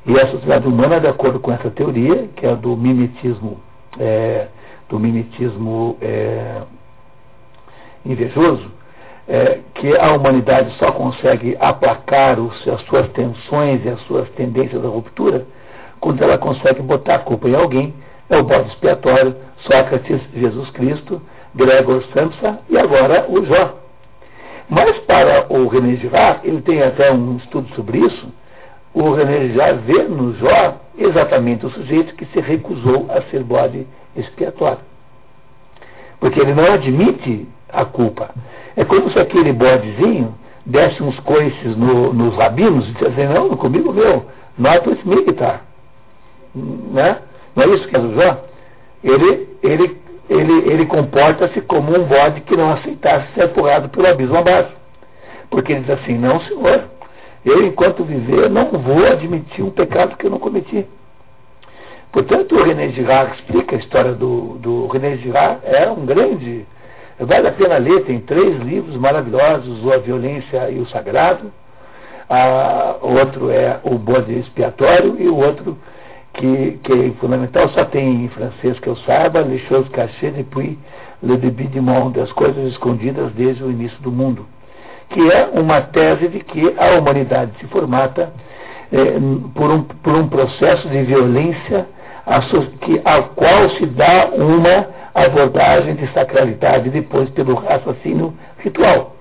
E 0.05 0.19
a 0.19 0.27
sociedade 0.27 0.67
humana, 0.67 0.99
de 0.99 1.07
acordo 1.07 1.39
com 1.39 1.51
essa 1.51 1.69
teoria, 1.69 2.27
que 2.35 2.45
é 2.45 2.53
do 2.55 2.75
mimetismo, 2.75 3.59
é, 3.97 4.47
do 4.89 4.99
mimetismo 4.99 5.97
é, 6.01 6.61
invejoso, 8.05 8.69
é, 9.27 9.59
que 9.75 9.95
a 9.95 10.11
humanidade 10.13 10.75
só 10.77 10.91
consegue 10.91 11.55
aplacar 11.59 12.39
os, 12.39 12.67
as 12.67 12.81
suas 12.81 13.07
tensões 13.11 13.85
e 13.85 13.89
as 13.89 14.01
suas 14.01 14.27
tendências 14.31 14.83
à 14.83 14.87
ruptura 14.89 15.45
quando 15.99 16.23
ela 16.23 16.37
consegue 16.37 16.81
botar 16.81 17.15
a 17.15 17.19
culpa 17.19 17.47
em 17.49 17.55
alguém, 17.55 17.93
é 18.29 18.37
o 18.37 18.43
bode 18.43 18.69
expiatório, 18.69 19.35
Sócrates, 19.59 20.21
Jesus 20.33 20.69
Cristo, 20.71 21.21
Gregor 21.53 22.03
Samsa 22.13 22.59
e 22.69 22.77
agora 22.77 23.25
o 23.27 23.45
Jó. 23.45 23.77
Mas 24.69 24.97
para 24.99 25.47
o 25.49 25.67
René 25.67 25.95
Girard, 25.95 26.47
ele 26.47 26.61
tem 26.61 26.81
até 26.81 27.11
um 27.11 27.37
estudo 27.37 27.67
sobre 27.75 27.99
isso, 27.99 28.27
o 28.93 29.13
René 29.13 29.47
Girard 29.47 29.81
vê 29.85 30.03
no 30.03 30.35
Jó 30.35 30.75
exatamente 30.97 31.65
o 31.65 31.69
sujeito 31.71 32.13
que 32.15 32.25
se 32.27 32.39
recusou 32.39 33.07
a 33.09 33.21
ser 33.23 33.43
bode 33.43 33.87
expiatório. 34.15 34.79
Porque 36.19 36.39
ele 36.39 36.53
não 36.53 36.73
admite 36.73 37.47
a 37.69 37.85
culpa. 37.85 38.29
É 38.75 38.83
como 38.83 39.09
se 39.09 39.19
aquele 39.19 39.53
bodezinho 39.53 40.35
desse 40.65 41.01
uns 41.01 41.19
coices 41.21 41.75
no, 41.75 42.13
nos 42.13 42.35
rabinos 42.35 42.87
e 42.89 42.91
dissesse, 42.91 43.25
não, 43.25 43.55
comigo 43.55 43.91
meu, 43.91 44.25
not 44.57 44.87
with 44.87 44.99
me, 45.05 45.23
guitar 45.23 45.69
né? 46.55 47.19
Não 47.55 47.63
é 47.63 47.67
isso 47.75 47.87
que 47.87 47.95
é 47.95 47.99
o 47.99 48.13
Jó? 48.13 48.43
Ele, 49.03 49.47
ele, 49.63 49.98
ele, 50.29 50.71
ele 50.71 50.85
comporta-se 50.85 51.59
como 51.61 51.97
um 51.97 52.03
bode 52.03 52.41
que 52.41 52.55
não 52.55 52.73
aceitasse 52.73 53.33
ser 53.33 53.45
empurrado 53.45 53.89
pelo 53.89 54.07
abismo 54.07 54.37
abaixo. 54.37 54.71
Porque 55.49 55.71
ele 55.71 55.81
diz 55.81 55.89
assim, 55.89 56.17
não 56.17 56.39
senhor, 56.41 56.83
eu 57.43 57.65
enquanto 57.65 58.03
viver 58.03 58.49
não 58.49 58.65
vou 58.65 59.05
admitir 59.05 59.63
um 59.63 59.71
pecado 59.71 60.15
que 60.15 60.27
eu 60.27 60.29
não 60.29 60.39
cometi. 60.39 60.85
Portanto, 62.11 62.55
o 62.55 62.63
René 62.63 62.89
Girard 62.89 63.35
explica 63.35 63.75
a 63.75 63.79
história 63.79 64.13
do, 64.13 64.57
do 64.59 64.87
René 64.87 65.17
Girard, 65.17 65.61
é 65.63 65.89
um 65.89 66.05
grande, 66.05 66.65
vale 67.19 67.47
a 67.47 67.51
pena 67.51 67.77
ler, 67.77 68.03
tem 68.05 68.19
três 68.19 68.57
livros 68.61 68.95
maravilhosos, 68.97 69.91
A 69.91 69.97
Violência 69.97 70.69
e 70.69 70.79
o 70.79 70.87
Sagrado, 70.87 71.51
a, 72.27 72.97
o 73.01 73.13
outro 73.13 73.49
é 73.51 73.79
o 73.83 73.97
Bode 73.97 74.37
Expiatório 74.37 75.17
e 75.19 75.27
o 75.27 75.37
outro 75.37 75.77
que, 76.39 76.79
que 76.83 76.93
é 76.93 77.11
fundamental, 77.19 77.67
só 77.69 77.83
tem 77.83 78.23
em 78.23 78.29
francês 78.29 78.79
que 78.79 78.87
eu 78.87 78.95
saiba, 78.97 79.41
Les 79.41 79.59
choses 79.67 79.87
cachées 79.89 80.31
depuis 80.31 80.77
le 81.21 81.35
début 81.35 81.67
du 81.67 81.81
monde, 81.81 82.17
as 82.21 82.31
coisas 82.31 82.65
escondidas 82.71 83.33
desde 83.33 83.61
o 83.61 83.69
início 83.69 83.99
do 84.01 84.09
mundo, 84.09 84.47
que 85.09 85.19
é 85.31 85.49
uma 85.53 85.81
tese 85.81 86.29
de 86.29 86.39
que 86.39 86.73
a 86.77 86.97
humanidade 86.97 87.51
se 87.59 87.67
formata 87.67 88.31
eh, 88.91 89.19
por, 89.53 89.69
um, 89.69 89.83
por 89.83 90.15
um 90.15 90.29
processo 90.29 90.87
de 90.87 91.03
violência 91.03 91.85
a, 92.25 92.39
que, 92.39 93.01
ao 93.03 93.23
qual 93.35 93.69
se 93.71 93.85
dá 93.85 94.29
uma 94.33 94.87
abordagem 95.13 95.95
de 95.95 96.07
sacralidade 96.13 96.89
depois 96.89 97.29
pelo 97.31 97.55
raciocínio 97.55 98.33
ritual. 98.59 99.13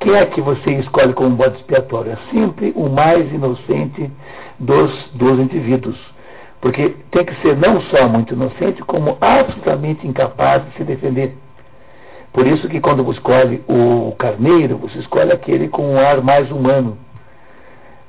Quem 0.00 0.14
é 0.14 0.24
que 0.24 0.40
você 0.40 0.70
escolhe 0.76 1.12
como 1.12 1.36
bode 1.36 1.56
expiatório? 1.56 2.12
É 2.12 2.18
sempre 2.32 2.72
o 2.74 2.88
mais 2.88 3.30
inocente 3.32 4.10
dos, 4.58 5.10
dos 5.12 5.38
indivíduos 5.40 5.98
porque 6.60 6.96
tem 7.10 7.24
que 7.24 7.34
ser 7.40 7.56
não 7.56 7.80
só 7.82 8.08
muito 8.08 8.34
inocente, 8.34 8.82
como 8.82 9.16
absolutamente 9.20 10.06
incapaz 10.06 10.64
de 10.64 10.72
se 10.76 10.84
defender. 10.84 11.36
Por 12.32 12.46
isso 12.46 12.68
que 12.68 12.80
quando 12.80 13.04
você 13.04 13.18
escolhe 13.18 13.62
o 13.68 14.14
carneiro, 14.18 14.76
você 14.76 14.98
escolhe 14.98 15.32
aquele 15.32 15.68
com 15.68 15.94
um 15.94 15.98
ar 15.98 16.22
mais 16.22 16.50
humano. 16.50 16.98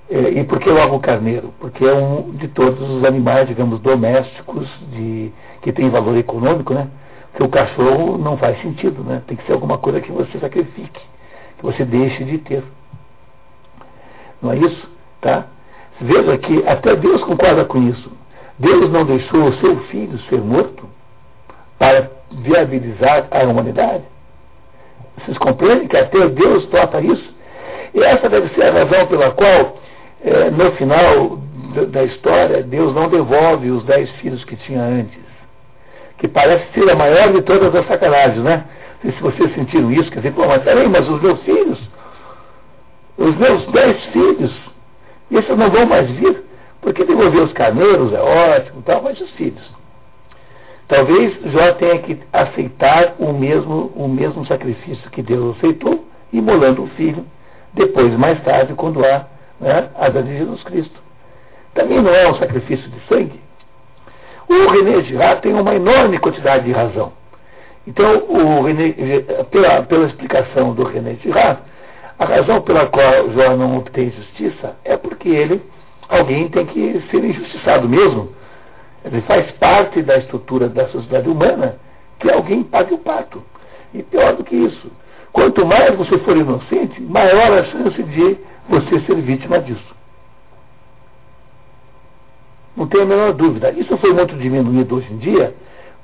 É, 0.10 0.40
e 0.40 0.44
por 0.44 0.60
que 0.60 0.70
logo 0.70 0.96
o 0.96 1.00
carneiro? 1.00 1.54
Porque 1.60 1.86
é 1.86 1.94
um 1.94 2.32
de 2.32 2.48
todos 2.48 2.82
os 2.90 3.04
animais, 3.04 3.48
digamos, 3.48 3.80
domésticos, 3.80 4.68
de, 4.92 5.32
que 5.62 5.72
tem 5.72 5.90
valor 5.90 6.18
econômico, 6.18 6.74
né? 6.74 6.88
Porque 7.32 7.44
o 7.44 7.50
cachorro 7.50 8.18
não 8.18 8.36
faz 8.36 8.60
sentido, 8.62 9.04
né? 9.04 9.22
Tem 9.28 9.38
que 9.38 9.46
ser 9.46 9.54
alguma 9.54 9.78
coisa 9.78 10.02
que 10.02 10.12
você 10.12 10.40
sacrifique, 10.40 11.02
que 11.58 11.64
você 11.64 11.86
deixe 11.86 12.24
de 12.24 12.40
ter. 12.40 12.64
Não 14.42 14.52
é 14.52 14.58
isso? 14.58 14.90
Tá? 15.22 15.46
Veja 16.02 16.38
que 16.38 16.68
até 16.68 16.96
Deus 16.96 17.24
concorda 17.24 17.66
com 17.66 17.88
isso. 17.88 18.12
Deus 18.60 18.92
não 18.92 19.06
deixou 19.06 19.46
o 19.46 19.54
seu 19.58 19.78
filho 19.86 20.20
ser 20.30 20.42
morto 20.42 20.88
para 21.78 22.12
viabilizar 22.32 23.28
a 23.32 23.44
humanidade? 23.46 24.04
Vocês 25.18 25.38
compreendem 25.38 25.88
que 25.88 25.98
até 25.98 26.28
Deus 26.28 26.66
topa 26.68 27.02
isso? 27.02 27.34
E 27.94 28.04
essa 28.04 28.30
deve 28.30 28.54
ser 28.54 28.66
a 28.66 28.72
razão 28.72 29.08
pela 29.08 29.32
qual, 29.32 29.78
é, 30.24 30.50
no 30.52 30.72
final 30.74 31.40
da 31.92 32.04
história, 32.04 32.64
Deus 32.64 32.94
não 32.94 33.10
devolve 33.10 33.72
os 33.72 33.84
dez 33.86 34.10
filhos 34.18 34.44
que 34.44 34.56
tinha 34.58 34.82
antes. 34.82 35.20
Que 36.18 36.28
parece 36.28 36.66
ser 36.74 36.90
a 36.90 36.96
maior 36.96 37.32
de 37.32 37.42
todas 37.42 37.74
as 37.74 37.88
sacanagens, 37.88 38.44
né? 38.44 38.66
E 39.04 39.12
se 39.12 39.22
vocês 39.22 39.54
sentiram 39.56 39.92
isso, 39.92 40.12
quer 40.12 40.20
dizer, 40.20 40.34
pô, 40.34 40.46
mas 40.46 40.62
peraí, 40.64 40.88
mas 40.90 41.08
os 41.08 41.22
meus 41.22 41.42
filhos, 41.44 41.80
os 43.18 43.36
meus 43.38 43.66
dez 43.72 44.04
filhos, 44.08 44.54
esses 45.32 45.58
não 45.58 45.70
vão 45.70 45.86
mais 45.86 46.10
vir. 46.12 46.49
Porque 46.82 47.04
devolver 47.04 47.44
os 47.44 47.54
carneiros 47.54 48.14
é 48.14 48.22
ótimo, 48.22 48.82
tal, 48.84 49.02
mas 49.04 49.20
os 49.20 49.30
filhos. 49.32 49.80
Talvez 50.88 51.38
Jó 51.52 51.74
tenha 51.74 52.00
que 52.00 52.20
aceitar 52.34 53.16
o 53.20 53.32
mesmo, 53.32 53.92
o 53.96 54.08
mesmo 54.08 54.46
sacrifício 54.46 55.10
que 55.12 55.22
Deus 55.22 55.56
aceitou, 55.58 56.06
imolando 56.34 56.84
o 56.84 56.88
filho, 56.90 57.26
depois, 57.74 58.12
mais 58.18 58.42
tarde, 58.44 58.74
quando 58.74 59.06
há 59.06 59.28
né, 59.60 59.90
a 59.96 60.10
de 60.10 60.38
Jesus 60.38 60.64
Cristo. 60.64 61.00
Também 61.74 62.02
não 62.02 62.12
é 62.14 62.28
um 62.30 62.36
sacrifício 62.36 62.90
de 62.90 63.00
sangue. 63.08 63.40
O 64.48 64.68
René 64.72 65.04
Girard 65.04 65.42
tem 65.42 65.54
uma 65.54 65.76
enorme 65.76 66.18
quantidade 66.18 66.66
de 66.66 66.72
razão. 66.72 67.14
Então, 67.86 68.24
o 68.28 68.64
René, 68.64 68.94
pela, 69.52 69.84
pela 69.84 70.08
explicação 70.08 70.74
do 70.74 70.84
René 70.84 71.18
Girard, 71.22 71.62
a 72.18 72.26
razão 72.26 72.62
pela 72.62 72.88
qual 72.88 73.32
Jó 73.32 73.56
não 73.56 73.78
obtém 73.78 74.12
justiça 74.12 74.76
é 74.84 74.98
porque 74.98 75.30
ele 75.30 75.62
alguém 76.10 76.50
tem 76.50 76.66
que 76.66 77.02
ser 77.12 77.24
injustiçado 77.24 77.88
mesmo. 77.88 78.30
Ele 79.06 79.22
faz 79.22 79.50
parte 79.54 80.02
da 80.02 80.18
estrutura 80.18 80.68
da 80.68 80.88
sociedade 80.90 81.30
humana 81.30 81.78
que 82.20 82.30
alguém 82.30 82.64
pague 82.64 82.94
o 82.94 82.98
pato. 82.98 83.42
E 83.94 84.04
pior 84.04 84.36
do 84.36 84.44
que 84.44 84.56
isso, 84.56 84.92
quanto 85.32 85.66
mais 85.66 85.96
você 85.96 86.18
for 86.20 86.36
inocente, 86.36 87.02
maior 87.02 87.58
a 87.58 87.64
chance 87.66 88.04
de 88.04 88.38
você 88.68 89.00
ser 89.02 89.16
vítima 89.16 89.60
disso. 89.60 89.96
Não 92.76 92.88
tem 92.88 93.02
a 93.02 93.06
menor 93.06 93.34
dúvida. 93.34 93.72
Isso 93.72 93.98
foi 93.98 94.14
muito 94.14 94.36
diminuído 94.36 94.96
hoje 94.96 95.12
em 95.12 95.18
dia, 95.18 95.56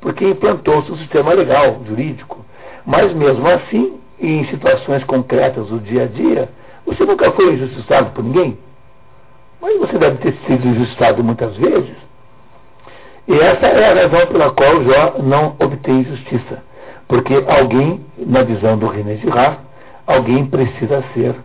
porque 0.02 0.26
implantou-se 0.26 0.92
um 0.92 0.98
sistema 0.98 1.34
legal, 1.34 1.82
jurídico. 1.86 2.46
Mas 2.86 3.14
mesmo 3.14 3.48
assim, 3.48 4.00
em 4.20 4.46
situações 4.46 5.04
concretas 5.04 5.68
do 5.68 5.80
dia 5.80 6.04
a 6.04 6.08
dia, 6.08 6.50
você 6.86 7.04
nunca 7.04 7.32
foi 7.32 7.54
injustiçado 7.54 8.12
por 8.12 8.24
ninguém. 8.24 8.58
Mas 9.62 9.80
você 9.80 9.98
deve 9.98 10.18
ter 10.18 10.36
sido 10.46 10.68
injustiçado 10.68 11.24
muitas 11.24 11.56
vezes. 11.58 11.96
E 13.28 13.34
essa 13.40 13.66
é 13.66 13.92
a 13.92 14.04
razão 14.04 14.28
pela 14.28 14.52
qual 14.52 14.84
Jó 14.84 15.16
não 15.24 15.56
obtém 15.60 16.04
justiça. 16.04 16.64
Porque 17.08 17.44
alguém, 17.48 18.06
na 18.18 18.44
visão 18.44 18.78
do 18.78 18.88
René 18.88 19.18
Girard, 19.18 19.58
alguém 20.06 20.46
precisa 20.46 21.04
ser 21.14 21.36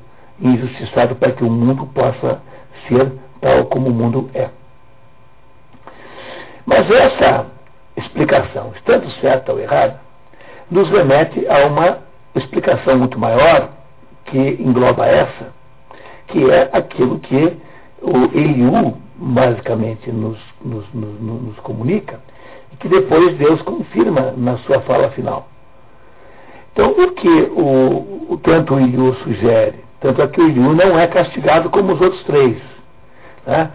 injustiçado 0.40 1.14
para 1.16 1.32
que 1.32 1.44
o 1.44 1.50
mundo 1.50 1.86
possa 1.86 2.40
ser 2.88 3.12
tal 3.40 3.64
como 3.66 3.88
o 3.88 3.92
mundo 3.92 4.30
é. 4.34 4.48
Mas 6.66 6.90
essa 6.90 7.46
explicação, 7.96 8.72
estando 8.76 9.10
certa 9.20 9.52
ou 9.52 9.58
errada, 9.58 10.00
nos 10.70 10.88
remete 10.90 11.46
a 11.48 11.66
uma 11.66 11.98
explicação 12.34 12.98
muito 12.98 13.18
maior 13.18 13.70
que 14.26 14.38
engloba 14.38 15.06
essa, 15.06 15.52
que 16.28 16.50
é 16.50 16.70
aquilo 16.72 17.18
que 17.18 17.56
o 18.02 18.36
Eliú 18.36 18.96
basicamente 19.16 20.10
nos, 20.10 20.38
nos, 20.64 20.84
nos, 20.94 21.20
nos 21.20 21.58
comunica, 21.60 22.20
e 22.72 22.76
que 22.76 22.88
depois 22.88 23.36
Deus 23.36 23.60
confirma 23.62 24.32
na 24.36 24.56
sua 24.58 24.80
fala 24.80 25.10
final. 25.10 25.48
Então, 26.72 26.90
o 26.90 27.10
que 27.12 27.28
o, 27.28 28.32
o 28.32 28.40
tanto 28.42 28.74
o 28.74 28.80
Eliú 28.80 29.14
sugere, 29.16 29.76
tanto 30.00 30.22
é 30.22 30.26
que 30.28 30.40
o 30.40 30.48
Eliú 30.48 30.72
não 30.72 30.98
é 30.98 31.06
castigado 31.06 31.68
como 31.70 31.92
os 31.92 32.00
outros 32.00 32.22
três. 32.24 32.56
Né? 33.46 33.70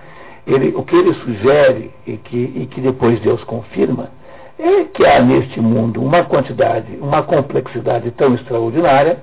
Ele, 0.48 0.74
o 0.76 0.84
que 0.84 0.96
ele 0.96 1.14
sugere 1.16 1.92
e 2.06 2.18
que, 2.18 2.38
e 2.38 2.68
que 2.68 2.80
depois 2.80 3.20
Deus 3.22 3.44
confirma 3.44 4.10
é 4.58 4.86
que 4.86 5.06
há 5.06 5.20
neste 5.22 5.60
mundo 5.60 6.02
uma 6.02 6.24
quantidade, 6.24 6.98
uma 7.02 7.24
complexidade 7.24 8.10
tão 8.12 8.34
extraordinária 8.36 9.20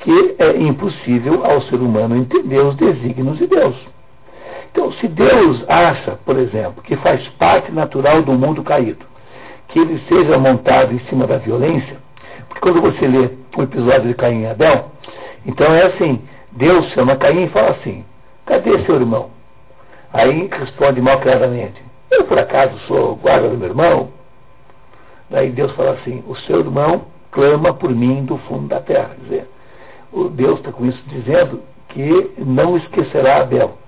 que 0.00 0.34
é 0.38 0.56
impossível 0.56 1.44
ao 1.44 1.62
ser 1.62 1.76
humano 1.76 2.16
entender 2.16 2.58
os 2.58 2.74
desígnios 2.74 3.38
de 3.38 3.46
Deus. 3.46 3.76
Então, 4.76 4.92
se 4.92 5.08
Deus 5.08 5.64
acha, 5.70 6.18
por 6.26 6.36
exemplo, 6.38 6.82
que 6.82 6.96
faz 6.96 7.26
parte 7.38 7.72
natural 7.72 8.20
do 8.20 8.34
mundo 8.34 8.62
caído, 8.62 9.06
que 9.68 9.78
ele 9.78 9.98
seja 10.06 10.36
montado 10.36 10.92
em 10.92 10.98
cima 11.06 11.26
da 11.26 11.38
violência, 11.38 11.96
porque 12.46 12.60
quando 12.60 12.82
você 12.82 13.06
lê 13.06 13.30
o 13.56 13.62
episódio 13.62 14.08
de 14.08 14.12
Caim 14.12 14.42
e 14.42 14.46
Abel, 14.46 14.92
então 15.46 15.72
é 15.72 15.86
assim, 15.86 16.20
Deus 16.52 16.84
chama 16.90 17.16
Caim 17.16 17.44
e 17.44 17.48
fala 17.48 17.70
assim, 17.70 18.04
cadê 18.44 18.84
seu 18.84 18.96
irmão? 18.96 19.30
Aí 20.12 20.46
responde 20.52 21.00
malcriadamente, 21.00 21.82
eu 22.10 22.24
por 22.24 22.38
acaso 22.38 22.78
sou 22.80 23.16
guarda 23.16 23.48
do 23.48 23.56
meu 23.56 23.68
irmão? 23.68 24.10
Daí 25.30 25.52
Deus 25.52 25.72
fala 25.72 25.92
assim, 25.92 26.22
o 26.28 26.36
seu 26.40 26.60
irmão 26.60 27.06
clama 27.30 27.72
por 27.72 27.94
mim 27.94 28.26
do 28.26 28.36
fundo 28.40 28.68
da 28.68 28.80
terra. 28.80 29.12
Quer 29.16 29.24
dizer, 29.24 29.48
o 30.12 30.24
Deus 30.24 30.58
está 30.58 30.70
com 30.70 30.84
isso 30.84 31.02
dizendo 31.06 31.62
que 31.88 32.34
não 32.36 32.76
esquecerá 32.76 33.40
Abel. 33.40 33.78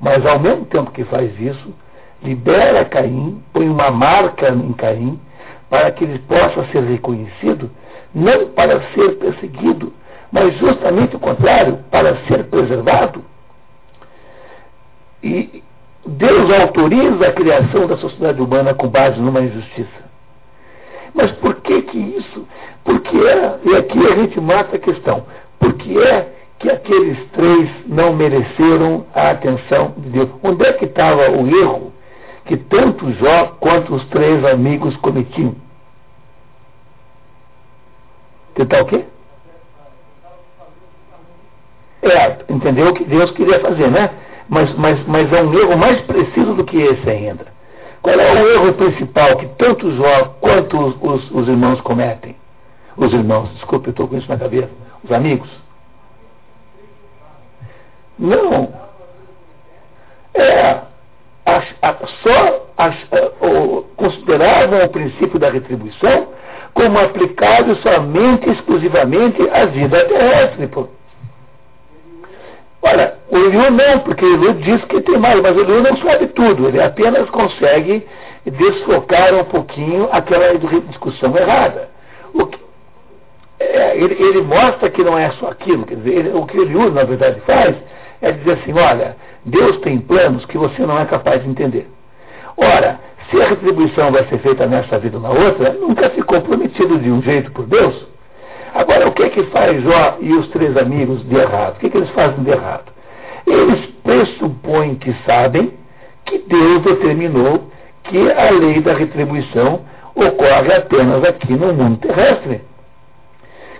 Mas 0.00 0.24
ao 0.26 0.38
mesmo 0.38 0.64
tempo 0.66 0.90
que 0.90 1.04
faz 1.04 1.30
isso, 1.40 1.74
libera 2.22 2.84
Caim, 2.84 3.42
põe 3.52 3.68
uma 3.68 3.90
marca 3.90 4.50
em 4.50 4.72
Caim, 4.74 5.20
para 5.68 5.90
que 5.90 6.04
ele 6.04 6.18
possa 6.20 6.64
ser 6.70 6.82
reconhecido, 6.82 7.70
não 8.14 8.48
para 8.48 8.80
ser 8.92 9.16
perseguido, 9.18 9.92
mas 10.30 10.56
justamente 10.58 11.16
o 11.16 11.20
contrário, 11.20 11.78
para 11.90 12.16
ser 12.26 12.44
preservado. 12.44 13.24
E 15.22 15.62
Deus 16.06 16.50
autoriza 16.60 17.26
a 17.26 17.32
criação 17.32 17.86
da 17.86 17.96
sociedade 17.96 18.40
humana 18.40 18.74
com 18.74 18.88
base 18.88 19.18
numa 19.20 19.40
injustiça. 19.40 20.06
Mas 21.14 21.32
por 21.32 21.56
que 21.56 21.82
que 21.82 21.98
isso? 21.98 22.46
Porque 22.84 23.16
é, 23.16 23.58
e 23.64 23.76
aqui 23.76 23.98
a 24.06 24.14
gente 24.16 24.40
mata 24.40 24.76
a 24.76 24.78
questão, 24.78 25.24
porque 25.58 25.98
é 25.98 26.35
que 26.58 26.70
aqueles 26.70 27.18
três 27.32 27.70
não 27.86 28.14
mereceram 28.14 29.04
a 29.14 29.30
atenção 29.30 29.92
de 29.98 30.10
Deus. 30.10 30.30
Onde 30.42 30.64
é 30.64 30.72
que 30.72 30.86
estava 30.86 31.30
o 31.30 31.46
erro 31.46 31.92
que 32.46 32.56
tanto 32.56 33.12
Jó 33.14 33.56
quanto 33.60 33.94
os 33.94 34.04
três 34.06 34.44
amigos 34.44 34.96
cometiam? 34.98 35.54
Tentar 38.54 38.82
o 38.82 38.86
quê? 38.86 39.04
É, 42.02 42.38
entendeu 42.48 42.88
o 42.88 42.94
que 42.94 43.04
Deus 43.04 43.30
queria 43.32 43.60
fazer, 43.60 43.90
né? 43.90 44.10
Mas, 44.48 44.72
mas, 44.76 45.06
mas 45.06 45.32
é 45.32 45.42
um 45.42 45.52
erro 45.52 45.76
mais 45.76 46.00
preciso 46.02 46.54
do 46.54 46.64
que 46.64 46.76
esse 46.78 47.10
ainda. 47.10 47.46
Qual 48.00 48.18
é 48.18 48.32
o 48.32 48.48
erro 48.48 48.72
principal 48.74 49.36
que 49.36 49.46
tanto 49.58 49.90
Jó 49.96 50.36
quanto 50.40 50.78
os, 50.78 50.96
os, 51.02 51.30
os 51.32 51.48
irmãos 51.48 51.80
cometem? 51.80 52.36
Os 52.96 53.12
irmãos, 53.12 53.50
desculpe, 53.54 53.88
eu 53.88 53.90
estou 53.90 54.08
com 54.08 54.16
isso 54.16 54.28
na 54.28 54.38
cabeça. 54.38 54.70
Os 55.04 55.10
amigos 55.10 55.50
não. 58.18 58.72
É, 60.34 60.80
a, 61.46 61.62
a, 61.82 61.94
só 62.22 62.66
a, 62.76 62.90
o, 63.46 63.82
consideravam 63.96 64.84
o 64.84 64.88
princípio 64.88 65.38
da 65.38 65.50
retribuição 65.50 66.28
como 66.74 66.98
aplicado 66.98 67.74
somente, 67.76 68.50
exclusivamente 68.50 69.40
à 69.50 69.64
vida 69.64 70.04
terrestre. 70.04 70.66
Pô. 70.66 70.88
Olha, 72.82 73.14
o 73.30 73.36
Eliú 73.36 73.70
não, 73.70 74.00
porque 74.00 74.24
o 74.24 74.34
Eliú 74.34 74.52
diz 74.54 74.84
que 74.84 75.00
tem 75.00 75.18
mais, 75.18 75.40
mas 75.40 75.56
o 75.56 75.60
Eliú 75.60 75.82
não 75.82 75.96
sabe 75.96 76.26
tudo, 76.28 76.68
ele 76.68 76.82
apenas 76.82 77.28
consegue 77.30 78.06
desfocar 78.44 79.34
um 79.34 79.44
pouquinho 79.44 80.08
aquela 80.12 80.56
discussão 80.88 81.36
errada. 81.36 81.88
Que, 82.32 82.60
é, 83.58 83.96
ele, 83.96 84.14
ele, 84.22 84.42
mostra 84.42 84.90
que 84.90 85.02
não 85.02 85.18
é 85.18 85.30
só 85.32 85.48
aquilo, 85.48 85.86
quer 85.86 85.96
dizer, 85.96 86.12
ele, 86.12 86.32
o 86.34 86.44
que 86.44 86.58
o 86.58 86.62
Eliú, 86.62 86.90
na 86.92 87.04
verdade, 87.04 87.40
faz 87.40 87.74
é 88.20 88.32
dizer 88.32 88.52
assim, 88.52 88.72
olha, 88.72 89.16
Deus 89.44 89.78
tem 89.78 89.98
planos 89.98 90.44
que 90.46 90.58
você 90.58 90.84
não 90.84 90.98
é 90.98 91.04
capaz 91.04 91.42
de 91.42 91.48
entender. 91.48 91.88
Ora, 92.56 92.98
se 93.30 93.40
a 93.40 93.48
retribuição 93.48 94.12
vai 94.12 94.24
ser 94.26 94.38
feita 94.38 94.66
nessa 94.66 94.98
vida 94.98 95.16
ou 95.16 95.22
na 95.22 95.30
outra, 95.30 95.72
nunca 95.72 96.10
ficou 96.10 96.40
prometido 96.40 96.98
de 96.98 97.10
um 97.10 97.20
jeito 97.22 97.50
por 97.52 97.66
Deus. 97.66 98.06
Agora, 98.74 99.08
o 99.08 99.12
que 99.12 99.22
é 99.22 99.30
que 99.30 99.42
faz 99.44 99.82
Jó 99.82 100.18
e 100.20 100.32
os 100.34 100.48
três 100.48 100.76
amigos 100.76 101.26
de 101.28 101.34
errado? 101.34 101.76
O 101.76 101.78
que, 101.80 101.86
é 101.86 101.90
que 101.90 101.96
eles 101.96 102.10
fazem 102.10 102.44
de 102.44 102.50
errado? 102.50 102.92
Eles 103.46 103.86
pressupõem 104.02 104.96
que 104.96 105.14
sabem 105.24 105.72
que 106.24 106.38
Deus 106.38 106.82
determinou 106.82 107.70
que 108.04 108.32
a 108.32 108.50
lei 108.50 108.80
da 108.80 108.94
retribuição 108.94 109.80
ocorre 110.14 110.74
apenas 110.74 111.24
aqui 111.24 111.52
no 111.52 111.72
mundo 111.72 111.98
terrestre. 111.98 112.62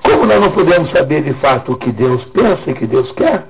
Como 0.02 0.26
nós 0.26 0.40
não 0.40 0.52
podemos 0.52 0.90
saber 0.90 1.22
de 1.22 1.32
fato 1.34 1.72
o 1.72 1.76
que 1.76 1.90
Deus 1.90 2.24
pensa 2.26 2.62
e 2.66 2.72
o 2.72 2.76
que 2.76 2.86
Deus 2.86 3.10
quer, 3.12 3.44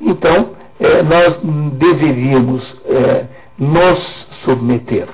então, 0.00 0.50
é, 0.80 1.02
nós 1.02 1.36
deveríamos 1.72 2.62
é, 2.86 3.24
nos 3.58 4.26
submeter 4.44 5.08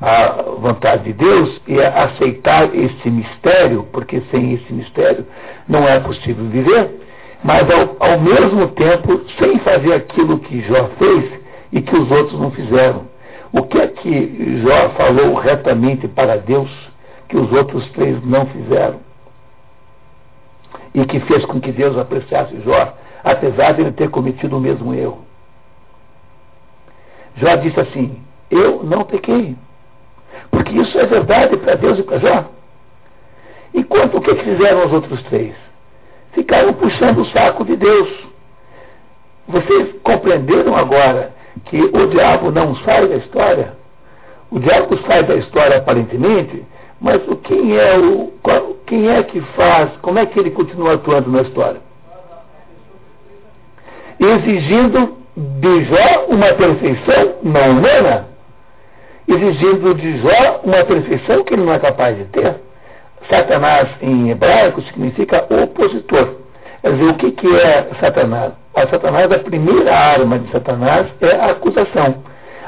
à 0.00 0.42
vontade 0.60 1.04
de 1.04 1.12
Deus 1.12 1.60
e 1.66 1.80
aceitar 1.80 2.72
esse 2.74 3.10
mistério, 3.10 3.84
porque 3.92 4.22
sem 4.30 4.54
esse 4.54 4.72
mistério 4.72 5.26
não 5.68 5.88
é 5.88 5.98
possível 5.98 6.44
viver, 6.46 6.90
mas 7.42 7.68
ao, 7.70 7.96
ao 7.98 8.20
mesmo 8.20 8.68
tempo 8.68 9.20
sem 9.38 9.58
fazer 9.58 9.92
aquilo 9.94 10.38
que 10.38 10.60
Jó 10.62 10.88
fez 10.98 11.40
e 11.72 11.80
que 11.82 11.96
os 11.96 12.10
outros 12.10 12.38
não 12.38 12.50
fizeram. 12.52 13.06
O 13.52 13.62
que 13.62 13.78
é 13.78 13.86
que 13.88 14.62
Jó 14.62 14.90
falou 14.90 15.34
retamente 15.34 16.06
para 16.06 16.36
Deus 16.36 16.70
que 17.28 17.36
os 17.36 17.50
outros 17.52 17.88
três 17.90 18.22
não 18.24 18.46
fizeram? 18.46 19.00
E 20.94 21.04
que 21.04 21.20
fez 21.20 21.44
com 21.46 21.60
que 21.60 21.72
Deus 21.72 21.96
apreciasse 21.96 22.60
Jó 22.60 22.94
apesar 23.22 23.72
de 23.72 23.82
ele 23.82 23.92
ter 23.92 24.10
cometido 24.10 24.56
o 24.56 24.60
mesmo 24.60 24.94
erro. 24.94 25.24
Jó 27.36 27.56
disse 27.56 27.78
assim: 27.80 28.20
Eu 28.50 28.82
não 28.82 29.04
pequei. 29.04 29.56
Porque 30.50 30.72
isso 30.72 30.98
é 30.98 31.06
verdade 31.06 31.56
para 31.56 31.74
Deus 31.74 31.98
e 31.98 32.02
para 32.02 32.18
Jó. 32.18 32.44
Enquanto 33.74 34.16
o 34.16 34.20
que 34.20 34.34
fizeram 34.36 34.86
os 34.86 34.92
outros 34.92 35.22
três? 35.24 35.54
Ficaram 36.32 36.72
puxando 36.74 37.18
o 37.18 37.26
saco 37.26 37.64
de 37.64 37.76
Deus. 37.76 38.08
Vocês 39.46 39.94
compreenderam 40.02 40.76
agora 40.76 41.32
que 41.64 41.80
o 41.80 42.06
diabo 42.08 42.50
não 42.50 42.74
sai 42.76 43.08
da 43.08 43.16
história? 43.16 43.74
O 44.50 44.58
diabo 44.58 44.96
sai 45.06 45.22
da 45.24 45.36
história 45.36 45.78
aparentemente, 45.78 46.64
mas 47.00 47.22
quem 47.44 47.76
é 47.76 47.98
o 47.98 48.32
quem 48.86 49.08
é 49.08 49.22
que 49.22 49.40
faz? 49.54 49.90
Como 50.00 50.18
é 50.18 50.24
que 50.24 50.38
ele 50.38 50.50
continua 50.50 50.94
atuando 50.94 51.30
na 51.30 51.42
história? 51.42 51.80
Exigindo 54.20 55.16
de 55.36 55.84
Jó 55.84 56.26
uma 56.28 56.52
perfeição 56.54 57.34
não 57.42 57.70
humana, 57.70 58.26
exigindo 59.26 59.94
de 59.94 60.18
Jó 60.18 60.60
uma 60.64 60.84
perfeição 60.84 61.44
que 61.44 61.54
ele 61.54 61.64
não 61.64 61.72
é 61.72 61.78
capaz 61.78 62.16
de 62.16 62.24
ter. 62.24 62.56
Satanás 63.28 63.88
em 64.00 64.30
hebraico 64.30 64.80
significa 64.82 65.46
opositor. 65.50 66.36
Quer 66.80 66.92
dizer, 66.92 67.10
o 67.10 67.14
que, 67.14 67.30
que 67.32 67.56
é 67.56 67.88
Satanás? 68.00 68.52
A 68.74 68.86
Satanás, 68.86 69.30
a 69.32 69.38
primeira 69.40 69.94
arma 69.94 70.38
de 70.38 70.50
Satanás 70.50 71.08
é 71.20 71.34
a 71.34 71.50
acusação. 71.50 72.22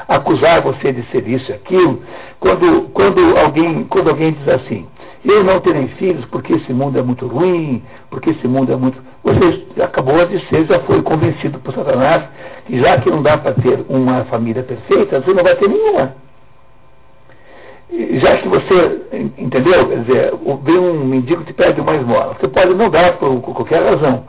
Acusar 0.07 0.61
você 0.61 0.91
de 0.91 1.03
ser 1.09 1.25
isso 1.27 1.49
e 1.49 1.55
aquilo. 1.55 2.01
Quando, 2.39 2.89
quando, 2.93 3.37
alguém, 3.37 3.85
quando 3.85 4.09
alguém 4.09 4.33
diz 4.33 4.47
assim, 4.49 4.85
eu 5.23 5.43
não 5.43 5.59
terei 5.61 5.87
filhos 5.97 6.25
porque 6.25 6.53
esse 6.53 6.73
mundo 6.73 6.99
é 6.99 7.01
muito 7.01 7.25
ruim, 7.27 7.81
porque 8.09 8.31
esse 8.31 8.47
mundo 8.47 8.73
é 8.73 8.75
muito. 8.75 9.01
Você 9.23 9.81
acabou 9.81 10.25
de 10.25 10.39
ser, 10.47 10.65
já 10.65 10.79
foi 10.79 11.01
convencido 11.01 11.59
por 11.59 11.73
Satanás 11.73 12.23
que 12.65 12.79
já 12.79 12.99
que 12.99 13.09
não 13.09 13.21
dá 13.21 13.37
para 13.37 13.53
ter 13.53 13.85
uma 13.87 14.23
família 14.25 14.63
perfeita, 14.63 15.21
você 15.21 15.33
não 15.33 15.43
vai 15.43 15.55
ter 15.55 15.67
nenhuma. 15.67 16.15
Já 17.91 18.37
que 18.37 18.47
você 18.47 19.01
Entendeu? 19.37 19.87
Quer 19.87 19.99
dizer, 19.99 20.33
vem 20.63 20.79
um 20.79 21.05
mendigo 21.05 21.43
que 21.43 21.53
pede 21.53 21.81
uma 21.81 21.95
esmola. 21.95 22.35
Você 22.39 22.47
pode 22.47 22.73
não 22.73 22.89
dar 22.89 23.17
por, 23.17 23.41
qualquer 23.41 23.83
razão. 23.83 24.23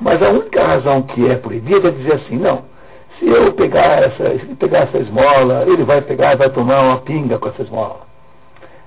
Mas 0.00 0.22
a 0.22 0.28
única 0.28 0.62
razão 0.62 1.02
que 1.02 1.26
é 1.26 1.36
proibida 1.36 1.88
é 1.88 1.90
dizer 1.90 2.14
assim, 2.14 2.36
não, 2.36 2.64
se 3.18 3.26
eu 3.26 3.52
pegar 3.54 4.02
essa, 4.02 4.38
se 4.38 4.54
pegar 4.56 4.80
essa 4.80 4.98
esmola, 4.98 5.64
ele 5.66 5.84
vai 5.84 6.02
pegar 6.02 6.36
vai 6.36 6.50
tomar 6.50 6.82
uma 6.82 6.98
pinga 6.98 7.38
com 7.38 7.48
essa 7.48 7.62
esmola. 7.62 8.00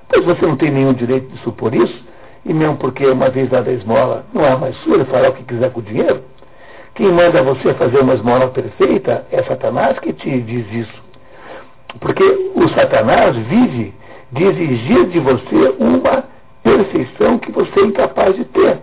Pois 0.08 0.24
você 0.24 0.46
não 0.46 0.56
tem 0.56 0.70
nenhum 0.70 0.94
direito 0.94 1.28
de 1.30 1.40
supor 1.40 1.74
isso, 1.74 2.06
e 2.46 2.54
mesmo 2.54 2.78
porque 2.78 3.06
uma 3.06 3.30
vez 3.30 3.50
dada 3.50 3.70
a 3.70 3.74
esmola 3.74 4.26
não 4.34 4.46
é 4.46 4.56
mais 4.56 4.76
sua, 4.78 4.96
ele 4.96 5.06
fará 5.06 5.30
o 5.30 5.34
que 5.34 5.44
quiser 5.44 5.72
com 5.72 5.80
o 5.80 5.84
dinheiro. 5.84 6.24
Quem 6.96 7.12
manda 7.12 7.42
você 7.42 7.74
fazer 7.76 8.00
uma 8.00 8.14
esmola 8.14 8.48
perfeita 8.48 9.26
é 9.32 9.44
Satanás 9.44 9.98
que 10.00 10.14
te 10.14 10.42
diz 10.42 10.66
isso. 10.72 11.04
Porque 12.00 12.24
o 12.56 12.68
Satanás 12.70 13.36
vive 13.36 13.94
de 14.32 14.44
exigir 14.44 15.08
de 15.08 15.20
você 15.20 15.76
uma 15.80 16.24
perfeição 16.64 17.40
que 17.40 17.52
você 17.52 17.80
é 17.80 17.84
incapaz 17.84 18.36
de 18.36 18.46
ter. 18.46 18.80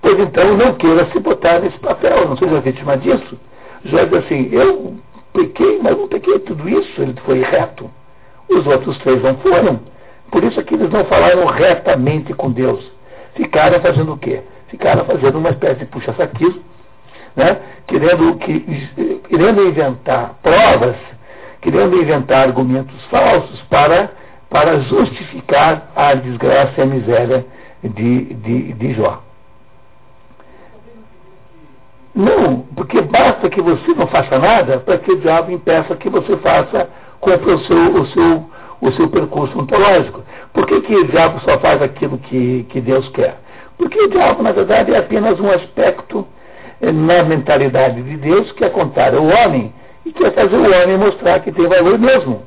Pois 0.00 0.18
então 0.18 0.56
não 0.56 0.74
queira 0.74 1.06
se 1.06 1.18
botar 1.18 1.60
nesse 1.60 1.78
papel, 1.78 2.28
não 2.28 2.36
seja 2.36 2.60
vítima 2.60 2.96
disso. 2.96 3.38
Jó 3.84 4.04
diz 4.04 4.18
assim, 4.24 4.48
eu 4.52 4.94
pequei, 5.32 5.80
mas 5.82 5.96
não 5.96 6.08
pequei 6.08 6.38
tudo 6.40 6.68
isso, 6.68 7.00
ele 7.00 7.14
foi 7.24 7.40
reto. 7.40 7.90
Os 8.48 8.66
outros 8.66 8.96
três 8.98 9.22
não 9.22 9.36
foram. 9.38 9.80
Por 10.30 10.44
isso 10.44 10.60
é 10.60 10.62
que 10.62 10.74
eles 10.74 10.90
não 10.90 11.04
falaram 11.04 11.46
retamente 11.46 12.34
com 12.34 12.50
Deus. 12.50 12.84
Ficaram 13.34 13.80
fazendo 13.80 14.12
o 14.12 14.18
quê? 14.18 14.42
Ficaram 14.68 15.04
fazendo 15.04 15.38
uma 15.38 15.50
espécie 15.50 15.80
de 15.80 15.86
puxa-saquismo, 15.86 16.62
né? 17.34 17.58
querendo, 17.86 18.36
que, 18.36 18.60
querendo 19.28 19.66
inventar 19.66 20.34
provas, 20.42 20.96
querendo 21.60 21.96
inventar 21.96 22.46
argumentos 22.46 23.02
falsos 23.06 23.60
para, 23.62 24.10
para 24.50 24.80
justificar 24.80 25.90
a 25.96 26.14
desgraça 26.14 26.72
e 26.78 26.82
a 26.82 26.86
miséria 26.86 27.46
de, 27.82 28.34
de, 28.34 28.72
de 28.74 28.94
Jó. 28.94 29.22
Não, 32.14 32.60
porque 32.74 33.00
basta 33.00 33.48
que 33.48 33.62
você 33.62 33.94
não 33.94 34.08
faça 34.08 34.38
nada 34.38 34.80
para 34.80 34.98
que 34.98 35.12
o 35.12 35.20
diabo 35.20 35.52
impeça 35.52 35.94
que 35.94 36.08
você 36.08 36.36
faça, 36.38 36.88
cumpra 37.20 37.54
o 37.54 37.60
seu, 37.60 37.94
o 37.94 38.06
seu, 38.08 38.50
o 38.80 38.92
seu 38.92 39.08
percurso 39.08 39.58
ontológico. 39.58 40.22
Por 40.52 40.66
que, 40.66 40.80
que 40.80 40.94
o 40.94 41.06
diabo 41.06 41.40
só 41.40 41.58
faz 41.58 41.82
aquilo 41.82 42.18
que, 42.18 42.66
que 42.68 42.80
Deus 42.80 43.08
quer? 43.10 43.36
Porque 43.76 44.00
o 44.00 44.08
diabo, 44.08 44.42
na 44.42 44.52
verdade, 44.52 44.92
é 44.92 44.98
apenas 44.98 45.38
um 45.40 45.50
aspecto 45.50 46.26
eh, 46.80 46.92
na 46.92 47.22
mentalidade 47.22 48.02
de 48.02 48.16
Deus 48.16 48.50
que 48.52 48.64
é 48.64 48.68
contrário 48.68 49.18
ao 49.18 49.26
homem 49.26 49.72
e 50.04 50.12
quer 50.12 50.32
fazer 50.32 50.56
o 50.56 50.64
homem 50.64 50.96
mostrar 50.96 51.40
que 51.40 51.52
tem 51.52 51.66
valor 51.66 51.98
mesmo. 51.98 52.42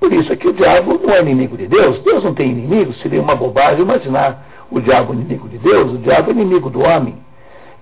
Por 0.00 0.12
isso 0.12 0.32
é 0.32 0.36
que 0.36 0.48
o 0.48 0.52
diabo 0.52 1.00
não 1.02 1.14
é 1.14 1.20
inimigo 1.20 1.56
de 1.56 1.66
Deus. 1.66 1.98
Deus 2.00 2.22
não 2.22 2.34
tem 2.34 2.50
inimigo, 2.50 2.92
seria 2.94 3.20
uma 3.20 3.34
bobagem 3.34 3.82
imaginar 3.82 4.46
o 4.70 4.80
diabo 4.80 5.14
inimigo 5.14 5.48
de 5.48 5.58
Deus. 5.58 5.92
O 5.92 5.98
diabo 5.98 6.30
é 6.30 6.32
inimigo 6.32 6.68
do 6.68 6.80
homem. 6.80 7.14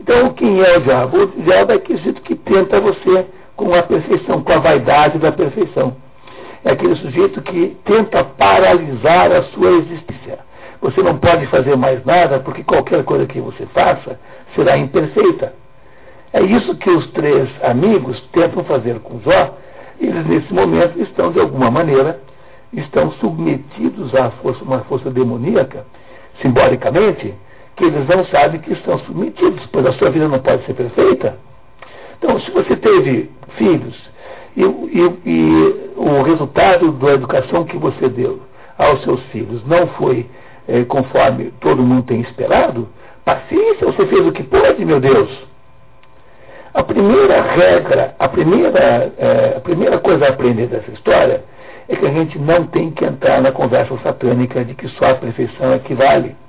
Então, 0.00 0.30
quem 0.34 0.60
é 0.60 0.76
o 0.76 0.80
diabo? 0.80 1.22
O 1.22 1.26
diabo 1.42 1.72
é 1.72 1.76
aquele 1.76 2.12
que 2.14 2.34
tenta 2.34 2.80
você 2.80 3.26
com 3.56 3.74
a 3.74 3.82
perfeição, 3.82 4.42
com 4.42 4.52
a 4.52 4.58
vaidade 4.58 5.18
da 5.18 5.32
perfeição. 5.32 5.96
É 6.64 6.72
aquele 6.72 6.96
sujeito 6.96 7.42
que 7.42 7.76
tenta 7.84 8.24
paralisar 8.24 9.30
a 9.30 9.42
sua 9.44 9.70
existência. 9.72 10.38
Você 10.80 11.02
não 11.02 11.18
pode 11.18 11.46
fazer 11.46 11.76
mais 11.76 12.04
nada 12.04 12.40
porque 12.40 12.62
qualquer 12.64 13.04
coisa 13.04 13.26
que 13.26 13.40
você 13.40 13.66
faça 13.66 14.18
será 14.54 14.76
imperfeita. 14.78 15.52
É 16.32 16.42
isso 16.42 16.74
que 16.76 16.90
os 16.90 17.06
três 17.12 17.48
amigos 17.62 18.20
tentam 18.32 18.64
fazer 18.64 18.98
com 19.00 19.20
Jó. 19.20 19.56
Eles, 20.00 20.26
nesse 20.26 20.52
momento, 20.52 21.00
estão, 21.00 21.30
de 21.30 21.38
alguma 21.38 21.70
maneira, 21.70 22.20
estão 22.72 23.12
submetidos 23.12 24.14
a 24.14 24.30
força, 24.30 24.64
uma 24.64 24.80
força 24.80 25.10
demoníaca, 25.10 25.86
simbolicamente, 26.42 27.34
que 27.76 27.84
eles 27.84 28.06
não 28.08 28.24
sabem 28.26 28.60
que 28.60 28.72
estão 28.72 28.98
submetidos, 29.00 29.64
pois 29.66 29.86
a 29.86 29.92
sua 29.92 30.10
vida 30.10 30.28
não 30.28 30.38
pode 30.38 30.64
ser 30.64 30.74
perfeita. 30.74 31.38
Então, 32.18 32.40
se 32.40 32.50
você 32.50 32.74
teve 32.74 33.30
filhos 33.56 33.94
e, 34.56 34.62
e, 34.62 35.20
e 35.26 35.90
o 35.96 36.22
resultado 36.22 36.92
da 36.92 37.12
educação 37.12 37.64
que 37.64 37.76
você 37.76 38.08
deu 38.08 38.40
aos 38.78 39.02
seus 39.02 39.20
filhos 39.26 39.64
não 39.66 39.86
foi 39.88 40.26
é, 40.68 40.84
conforme 40.84 41.52
todo 41.60 41.82
mundo 41.82 42.04
tem 42.04 42.20
esperado, 42.20 42.88
paciência, 43.24 43.86
você 43.86 44.06
fez 44.06 44.26
o 44.26 44.32
que 44.32 44.42
pode, 44.42 44.84
meu 44.84 45.00
Deus. 45.00 45.30
A 46.72 46.82
primeira 46.82 47.40
regra, 47.40 48.14
a 48.18 48.28
primeira, 48.28 49.12
é, 49.18 49.54
a 49.56 49.60
primeira 49.60 49.98
coisa 49.98 50.26
a 50.26 50.28
aprender 50.30 50.66
dessa 50.66 50.90
história 50.90 51.44
é 51.88 51.96
que 51.96 52.06
a 52.06 52.10
gente 52.10 52.38
não 52.38 52.66
tem 52.66 52.90
que 52.90 53.04
entrar 53.04 53.40
na 53.40 53.52
conversa 53.52 53.96
satânica 53.98 54.64
de 54.64 54.74
que 54.74 54.88
só 54.88 55.10
a 55.10 55.14
perfeição 55.14 55.74
equivale. 55.74 56.30
É 56.30 56.44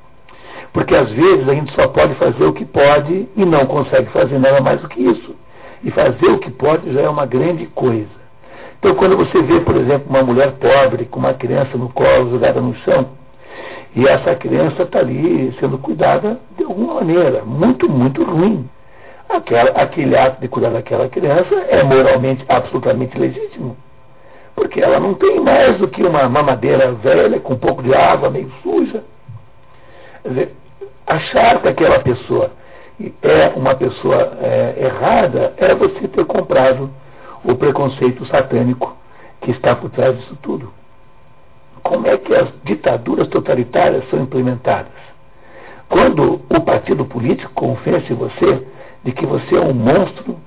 porque 0.74 0.96
às 0.96 1.10
vezes 1.10 1.48
a 1.48 1.54
gente 1.54 1.74
só 1.74 1.88
pode 1.88 2.16
fazer 2.16 2.44
o 2.44 2.54
que 2.54 2.66
pode 2.66 3.30
e 3.36 3.46
não 3.46 3.66
consegue 3.66 4.10
fazer 4.12 4.38
nada 4.40 4.62
mais 4.62 4.82
do 4.82 4.90
que 4.90 5.02
isso. 5.02 5.36
E 5.86 5.92
fazer 5.92 6.28
o 6.28 6.40
que 6.40 6.52
pode 6.52 6.92
já 6.92 7.02
é 7.02 7.10
uma 7.10 7.26
grande 7.26 7.68
coisa. 7.68 8.10
Então, 8.80 8.96
quando 8.96 9.16
você 9.16 9.42
vê, 9.42 9.62
por 9.62 9.76
exemplo, 9.78 10.08
uma 10.10 10.24
mulher 10.24 10.52
pobre 10.54 11.06
com 11.06 11.20
uma 11.20 11.34
criança 11.34 11.78
no 11.78 11.90
colo 11.90 12.32
jogada 12.32 12.60
no 12.60 12.76
chão, 12.78 13.08
e 13.96 14.06
essa 14.06 14.36
criança 14.36 14.84
está 14.84 15.00
ali 15.00 15.56
sendo 15.60 15.78
cuidada 15.78 16.40
de 16.58 16.64
alguma 16.64 16.96
maneira, 16.96 17.44
muito, 17.46 17.90
muito 17.90 18.24
ruim. 18.24 18.70
Aquela, 19.30 19.72
aquele 19.72 20.18
ato 20.18 20.42
de 20.42 20.48
cuidar 20.48 20.70
daquela 20.70 21.08
criança 21.08 21.56
é 21.70 21.82
moralmente 21.82 22.44
absolutamente 22.50 23.18
legítimo. 23.18 23.78
Porque 24.54 24.82
ela 24.82 25.00
não 25.00 25.14
tem 25.14 25.40
mais 25.40 25.78
do 25.78 25.88
que 25.88 26.04
uma 26.04 26.28
mamadeira 26.28 26.92
velha 26.94 27.40
com 27.40 27.54
um 27.54 27.58
pouco 27.58 27.82
de 27.82 27.94
água 27.94 28.30
meio 28.30 28.52
suja. 28.62 29.04
Quer 30.24 30.30
dizer, 30.30 30.56
achar 31.08 31.62
que 31.62 31.68
aquela 31.70 32.00
pessoa 32.00 32.52
é 33.22 33.54
uma 33.56 33.76
pessoa 33.76 34.38
é, 34.42 34.76
errada 34.78 35.54
é 35.58 35.76
você 35.76 36.08
ter 36.08 36.26
comprado 36.26 36.90
o 37.44 37.56
preconceito 37.56 38.26
satânico 38.28 38.96
que 39.42 39.52
está 39.52 39.76
por 39.76 39.90
trás 39.92 40.18
disso 40.18 40.38
tudo. 40.42 40.72
Como 41.84 42.08
é 42.08 42.18
que 42.18 42.34
as 42.34 42.50
ditaduras 42.64 43.28
totalitárias 43.28 44.10
são 44.10 44.22
implementadas? 44.22 44.94
Quando 45.90 46.42
o 46.50 46.62
partido 46.62 47.06
político 47.06 47.52
convence 47.54 48.12
você 48.14 48.66
de 49.04 49.12
que 49.12 49.26
você 49.26 49.56
é 49.56 49.62
um 49.62 49.74
monstro, 49.74 50.38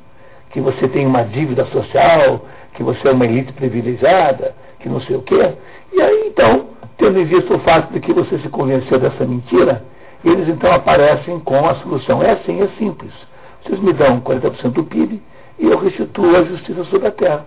que 0.51 0.61
você 0.61 0.89
tem 0.89 1.07
uma 1.07 1.23
dívida 1.23 1.65
social, 1.67 2.45
que 2.75 2.83
você 2.83 3.07
é 3.07 3.13
uma 3.13 3.25
elite 3.25 3.53
privilegiada, 3.53 4.55
que 4.81 4.89
não 4.89 5.01
sei 5.03 5.17
o 5.17 5.23
quê, 5.23 5.55
e 5.93 6.01
aí 6.01 6.25
então, 6.27 6.71
tendo 6.97 7.21
em 7.21 7.25
vista 7.25 7.55
o 7.55 7.61
fato 7.61 7.93
de 7.93 8.01
que 8.01 8.13
você 8.13 8.39
se 8.39 8.49
convenceu 8.49 8.99
dessa 8.99 9.25
mentira, 9.25 9.85
eles 10.25 10.49
então 10.49 10.73
aparecem 10.73 11.39
com 11.41 11.67
a 11.67 11.75
solução. 11.77 12.23
É 12.23 12.33
assim, 12.33 12.61
é 12.61 12.69
simples. 12.79 13.13
Vocês 13.63 13.81
me 13.81 13.93
dão 13.93 14.21
40% 14.21 14.71
do 14.71 14.85
PIB 14.85 15.23
e 15.59 15.67
eu 15.67 15.79
restituo 15.79 16.37
a 16.37 16.45
justiça 16.45 16.85
sobre 16.85 17.09
a 17.09 17.13
terra. 17.13 17.47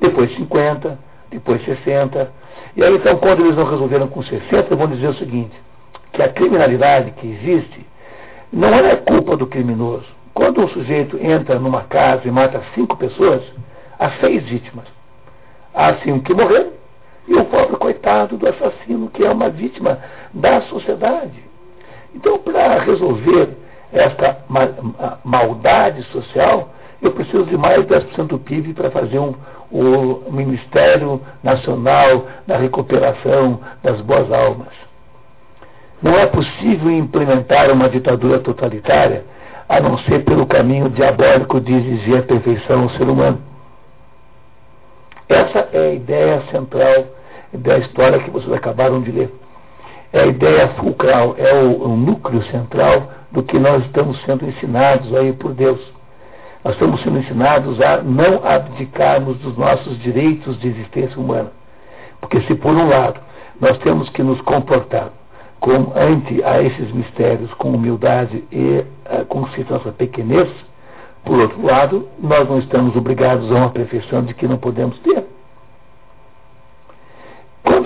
Depois 0.00 0.30
50%, 0.36 0.96
depois 1.30 1.62
60%. 1.64 2.28
E 2.76 2.82
aí 2.82 2.94
então, 2.94 3.16
quando 3.18 3.40
eles 3.40 3.56
não 3.56 3.64
resolveram 3.64 4.08
com 4.08 4.20
60%, 4.20 4.76
vão 4.76 4.88
dizer 4.88 5.08
o 5.08 5.14
seguinte, 5.14 5.54
que 6.12 6.22
a 6.22 6.28
criminalidade 6.28 7.12
que 7.12 7.26
existe 7.26 7.86
não 8.52 8.74
é 8.74 8.96
culpa 8.96 9.36
do 9.36 9.46
criminoso. 9.46 10.06
Quando 10.32 10.60
um 10.60 10.68
sujeito 10.68 11.16
entra 11.16 11.58
numa 11.58 11.82
casa 11.82 12.26
e 12.26 12.30
mata 12.30 12.62
cinco 12.74 12.96
pessoas, 12.96 13.42
há 13.98 14.10
seis 14.20 14.42
vítimas. 14.44 14.86
Há 15.72 15.94
cinco 15.96 16.24
que 16.24 16.34
morreram 16.34 16.72
e 17.26 17.34
o 17.34 17.44
pobre 17.44 17.76
coitado 17.76 18.36
do 18.36 18.48
assassino, 18.48 19.08
que 19.10 19.24
é 19.24 19.30
uma 19.30 19.48
vítima 19.48 19.98
da 20.32 20.60
sociedade. 20.62 21.53
Então, 22.14 22.38
para 22.38 22.78
resolver 22.80 23.50
esta 23.92 24.38
maldade 25.24 26.02
social, 26.04 26.70
eu 27.02 27.12
preciso 27.12 27.44
de 27.44 27.56
mais 27.56 27.86
de 27.86 27.94
10% 27.94 28.26
do 28.28 28.38
PIB 28.38 28.72
para 28.72 28.90
fazer 28.90 29.18
um, 29.18 29.34
o 29.70 30.30
Ministério 30.30 31.20
Nacional 31.42 32.26
da 32.46 32.56
Recuperação 32.56 33.60
das 33.82 34.00
Boas 34.00 34.30
Almas. 34.32 34.72
Não 36.02 36.18
é 36.18 36.26
possível 36.26 36.90
implementar 36.90 37.70
uma 37.70 37.88
ditadura 37.88 38.38
totalitária 38.38 39.24
a 39.68 39.80
não 39.80 39.98
ser 39.98 40.24
pelo 40.24 40.46
caminho 40.46 40.90
diabólico 40.90 41.60
de 41.60 41.72
exigir 41.72 42.18
a 42.18 42.22
perfeição 42.22 42.82
ao 42.82 42.90
ser 42.90 43.08
humano. 43.08 43.40
Essa 45.28 45.68
é 45.72 45.88
a 45.88 45.94
ideia 45.94 46.42
central 46.50 47.06
da 47.52 47.78
história 47.78 48.18
que 48.18 48.30
vocês 48.30 48.52
acabaram 48.52 49.00
de 49.00 49.10
ler 49.10 49.32
é 50.14 50.20
a 50.22 50.26
ideia 50.26 50.68
fulcral, 50.74 51.34
é 51.36 51.52
o, 51.54 51.86
o 51.86 51.96
núcleo 51.96 52.40
central 52.44 53.10
do 53.32 53.42
que 53.42 53.58
nós 53.58 53.84
estamos 53.84 54.16
sendo 54.22 54.46
ensinados 54.46 55.12
aí 55.12 55.32
por 55.32 55.52
Deus. 55.52 55.80
Nós 56.64 56.74
estamos 56.74 57.02
sendo 57.02 57.18
ensinados 57.18 57.80
a 57.80 58.00
não 58.00 58.46
abdicarmos 58.46 59.36
dos 59.38 59.58
nossos 59.58 59.98
direitos 59.98 60.56
de 60.60 60.68
existência 60.68 61.20
humana. 61.20 61.50
Porque 62.20 62.40
se 62.42 62.54
por 62.54 62.72
um 62.72 62.88
lado 62.88 63.20
nós 63.60 63.76
temos 63.78 64.08
que 64.10 64.22
nos 64.22 64.40
comportar 64.42 65.10
com, 65.58 65.92
ante 65.96 66.44
a 66.44 66.62
esses 66.62 66.92
mistérios 66.92 67.52
com 67.54 67.70
humildade 67.70 68.44
e 68.52 68.84
uh, 69.10 69.24
com 69.26 69.40
nossa 69.68 69.90
pequenez, 69.90 70.48
por 71.24 71.40
outro 71.40 71.60
lado, 71.60 72.08
nós 72.20 72.48
não 72.48 72.60
estamos 72.60 72.94
obrigados 72.94 73.50
a 73.50 73.54
uma 73.56 73.70
perfeição 73.70 74.22
de 74.22 74.32
que 74.32 74.46
não 74.46 74.58
podemos 74.58 74.96
ter 75.00 75.33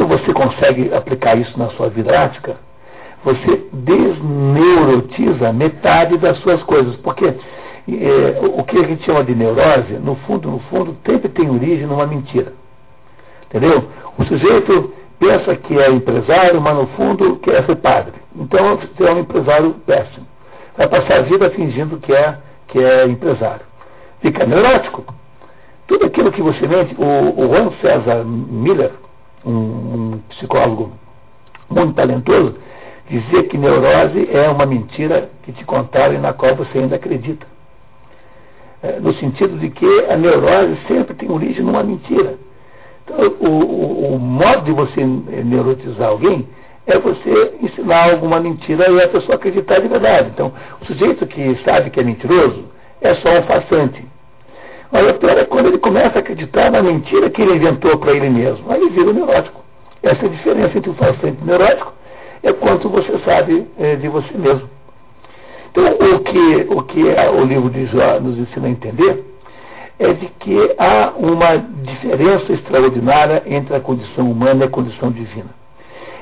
você 0.09 0.33
consegue 0.33 0.93
aplicar 0.93 1.37
isso 1.37 1.57
na 1.59 1.69
sua 1.71 1.89
vida 1.89 2.11
prática, 2.11 2.57
você 3.23 3.67
desneurotiza 3.73 5.53
metade 5.53 6.17
das 6.19 6.39
suas 6.39 6.63
coisas. 6.63 6.97
Porque 6.97 7.27
é, 7.27 8.41
o 8.43 8.65
que 8.65 8.79
a 8.79 8.87
gente 8.87 9.05
chama 9.05 9.23
de 9.23 9.35
neurose, 9.35 9.95
no 10.03 10.17
fundo, 10.17 10.51
no 10.51 10.59
fundo, 10.71 10.97
sempre 11.07 11.29
tem 11.29 11.51
origem 11.51 11.87
numa 11.87 12.07
mentira. 12.07 12.53
Entendeu? 13.47 13.85
O 14.19 14.25
sujeito 14.25 14.93
pensa 15.19 15.55
que 15.57 15.79
é 15.79 15.91
empresário, 15.91 16.61
mas 16.61 16.75
no 16.75 16.87
fundo 16.89 17.37
quer 17.37 17.65
ser 17.65 17.77
padre. 17.77 18.15
Então 18.35 18.77
você 18.77 19.05
é 19.05 19.13
um 19.13 19.21
empresário 19.21 19.75
péssimo. 19.87 20.27
Vai 20.77 20.89
passar 20.89 21.19
a 21.19 21.23
vida 21.23 21.51
fingindo 21.51 21.99
que 21.99 22.13
é, 22.13 22.37
que 22.69 22.79
é 22.79 23.07
empresário. 23.07 23.67
Fica 24.21 24.47
neurótico. 24.47 25.05
Tudo 25.87 26.07
aquilo 26.07 26.31
que 26.31 26.43
você 26.43 26.67
mente, 26.67 26.95
o, 26.99 27.41
o 27.41 27.49
Juan 27.49 27.73
César 27.81 28.23
Miller, 28.25 28.93
um, 29.49 30.15
um 30.15 30.19
psicólogo 30.29 30.93
muito 31.71 31.95
talentoso, 31.95 32.55
dizia 33.09 33.45
que 33.45 33.57
neurose 33.57 34.29
é 34.33 34.49
uma 34.49 34.67
mentira 34.67 35.31
que 35.43 35.53
te 35.53 35.65
contaram 35.65 36.15
e 36.15 36.19
na 36.19 36.33
qual 36.33 36.55
você 36.55 36.79
ainda 36.79 36.97
acredita. 36.97 37.47
É, 38.83 39.01
no 39.01 39.13
sentido 39.15 39.59
de 39.59 39.71
que 39.71 40.05
a 40.09 40.17
neurose 40.17 40.79
sempre 40.87 41.15
tem 41.15 41.31
origem 41.31 41.65
numa 41.65 41.83
mentira. 41.83 42.39
Então, 43.05 43.17
o, 43.41 43.49
o, 43.49 44.15
o 44.15 44.19
modo 44.19 44.63
de 44.63 44.73
você 44.73 45.05
neurotizar 45.05 46.11
alguém 46.11 46.47
é 46.87 46.99
você 46.99 47.55
ensinar 47.61 48.13
alguma 48.13 48.41
mentira 48.41 48.91
e 48.91 49.03
a 49.03 49.09
pessoa 49.09 49.35
acreditar 49.35 49.81
de 49.81 49.89
verdade. 49.89 50.31
Então, 50.33 50.53
o 50.81 50.85
sujeito 50.85 51.27
que 51.27 51.57
sabe 51.65 51.91
que 51.91 52.01
é 52.01 52.05
mentiroso 52.05 52.65
é 53.01 53.15
só 53.17 53.39
um 53.39 53.43
farsante. 53.43 54.05
Mas 54.91 55.11
o 55.11 55.15
pior 55.15 55.37
é 55.37 55.45
quando 55.45 55.67
ele 55.67 55.79
começa 55.79 56.19
a 56.19 56.21
acreditar 56.21 56.71
na 56.71 56.83
mentira 56.83 57.29
que 57.31 57.43
ele 57.43 57.57
inventou 57.57 57.99
para 57.99 58.13
ele 58.13 58.31
mesmo. 58.31 58.71
Aí 58.71 58.81
ele 58.81 58.91
vira 58.91 59.13
neurótico. 59.13 59.63
Essa 60.03 60.25
é 60.25 60.27
a 60.27 60.33
diferença 60.33 60.79
entre 60.79 60.91
o 60.91 60.95
farsante 60.95 61.37
e 61.41 61.43
o 61.43 61.47
neurótico, 61.47 61.93
é 62.43 62.53
quanto 62.53 62.89
você 62.89 63.19
sabe 63.25 63.67
é, 63.79 63.97
de 63.97 64.09
você 64.09 64.37
mesmo. 64.37 64.69
Então, 65.71 65.85
o 65.85 66.21
que, 66.21 66.67
o 66.71 66.83
que 66.83 67.03
o 67.03 67.45
livro 67.45 67.71
de 67.71 67.87
Jó 67.87 68.19
nos 68.21 68.39
ensina 68.39 68.69
a 68.69 68.71
entender 68.71 69.25
é 69.99 70.13
de 70.13 70.27
que 70.41 70.75
há 70.79 71.13
uma 71.17 71.57
diferença 71.57 72.53
extraordinária 72.53 73.43
entre 73.47 73.75
a 73.75 73.81
condição 73.81 74.31
humana 74.31 74.65
e 74.65 74.67
a 74.69 74.71
condição 74.71 75.11
divina. 75.11 75.51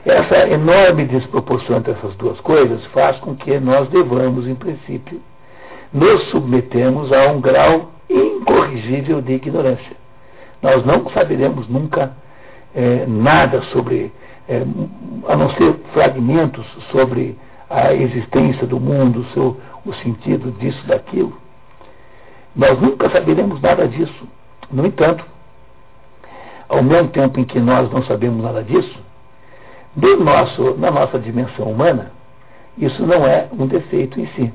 Essa 0.04 0.48
enorme 0.48 1.04
desproporção 1.04 1.76
entre 1.76 1.92
essas 1.92 2.14
duas 2.16 2.40
coisas 2.40 2.84
faz 2.86 3.18
com 3.18 3.34
que 3.34 3.58
nós 3.58 3.88
devamos, 3.88 4.46
em 4.48 4.54
princípio, 4.54 5.20
nos 5.92 6.22
submetemos 6.30 7.12
a 7.12 7.26
um 7.26 7.40
grau 7.40 7.90
incorrigível 8.08 9.20
de 9.20 9.34
ignorância. 9.34 9.96
Nós 10.62 10.84
não 10.84 11.08
saberemos 11.10 11.68
nunca 11.68 12.12
é, 12.74 13.06
nada 13.06 13.62
sobre, 13.72 14.12
é, 14.48 14.62
a 15.28 15.36
não 15.36 15.50
ser 15.50 15.74
fragmentos 15.92 16.66
sobre 16.90 17.36
a 17.68 17.92
existência 17.94 18.66
do 18.66 18.78
mundo, 18.78 19.20
o, 19.20 19.24
seu, 19.32 19.56
o 19.84 19.92
sentido 19.94 20.50
disso, 20.58 20.86
daquilo. 20.86 21.36
Nós 22.54 22.80
nunca 22.80 23.10
saberemos 23.10 23.60
nada 23.60 23.86
disso. 23.86 24.26
No 24.70 24.86
entanto, 24.86 25.24
ao 26.68 26.82
mesmo 26.82 27.08
tempo 27.08 27.38
em 27.38 27.44
que 27.44 27.60
nós 27.60 27.90
não 27.90 28.02
sabemos 28.04 28.42
nada 28.42 28.62
disso, 28.62 28.98
do 29.94 30.16
nosso, 30.22 30.74
na 30.78 30.90
nossa 30.90 31.18
dimensão 31.18 31.70
humana, 31.70 32.12
isso 32.76 33.04
não 33.06 33.26
é 33.26 33.48
um 33.52 33.66
defeito 33.66 34.20
em 34.20 34.26
si. 34.28 34.52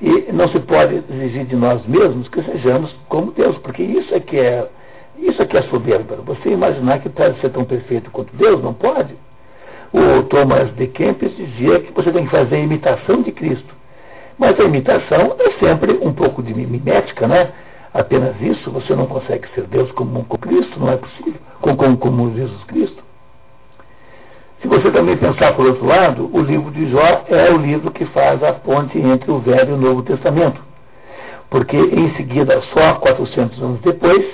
E 0.00 0.30
não 0.32 0.48
se 0.48 0.60
pode 0.60 1.02
exigir 1.10 1.46
de 1.46 1.56
nós 1.56 1.84
mesmos 1.86 2.28
que 2.28 2.42
sejamos 2.42 2.94
como 3.08 3.32
Deus, 3.32 3.56
porque 3.58 3.82
isso 3.82 4.14
é 4.14 4.20
que 4.20 4.38
é, 4.38 4.68
isso 5.18 5.40
é 5.40 5.46
que 5.46 5.56
é 5.56 5.62
soberba. 5.62 6.16
Você 6.16 6.50
imaginar 6.50 7.00
que 7.00 7.08
pode 7.08 7.40
ser 7.40 7.50
tão 7.50 7.64
perfeito 7.64 8.10
quanto 8.10 8.36
Deus, 8.36 8.62
não 8.62 8.74
pode. 8.74 9.14
O 9.92 10.24
Thomas 10.24 10.74
de 10.76 10.86
Kempis 10.88 11.34
dizia 11.36 11.80
que 11.80 11.92
você 11.92 12.12
tem 12.12 12.24
que 12.24 12.30
fazer 12.30 12.56
a 12.56 12.60
imitação 12.60 13.22
de 13.22 13.32
Cristo. 13.32 13.74
Mas 14.38 14.58
a 14.60 14.64
imitação 14.64 15.36
é 15.38 15.50
sempre 15.52 15.92
um 16.02 16.12
pouco 16.12 16.42
de 16.42 16.52
mimética, 16.52 17.26
né? 17.26 17.52
Apenas 17.94 18.38
isso, 18.42 18.70
você 18.70 18.94
não 18.94 19.06
consegue 19.06 19.48
ser 19.54 19.62
Deus 19.64 19.90
como, 19.92 20.24
como 20.24 20.38
Cristo, 20.38 20.78
não 20.78 20.92
é 20.92 20.98
possível, 20.98 21.40
como, 21.62 21.76
como, 21.76 21.96
como 21.96 22.34
Jesus 22.34 22.62
Cristo. 22.64 23.05
Se 24.66 24.70
você 24.70 24.90
também 24.90 25.16
pensar 25.16 25.54
por 25.54 25.64
outro 25.64 25.86
lado, 25.86 26.28
o 26.32 26.40
livro 26.40 26.72
de 26.72 26.90
Jó 26.90 27.24
é 27.28 27.52
o 27.52 27.56
livro 27.56 27.88
que 27.92 28.04
faz 28.06 28.42
a 28.42 28.52
ponte 28.52 28.98
entre 28.98 29.30
o 29.30 29.38
Velho 29.38 29.70
e 29.70 29.72
o 29.74 29.76
Novo 29.76 30.02
Testamento. 30.02 30.60
Porque 31.48 31.76
em 31.76 32.12
seguida, 32.16 32.60
só 32.74 32.94
400 32.94 33.62
anos 33.62 33.80
depois, 33.82 34.26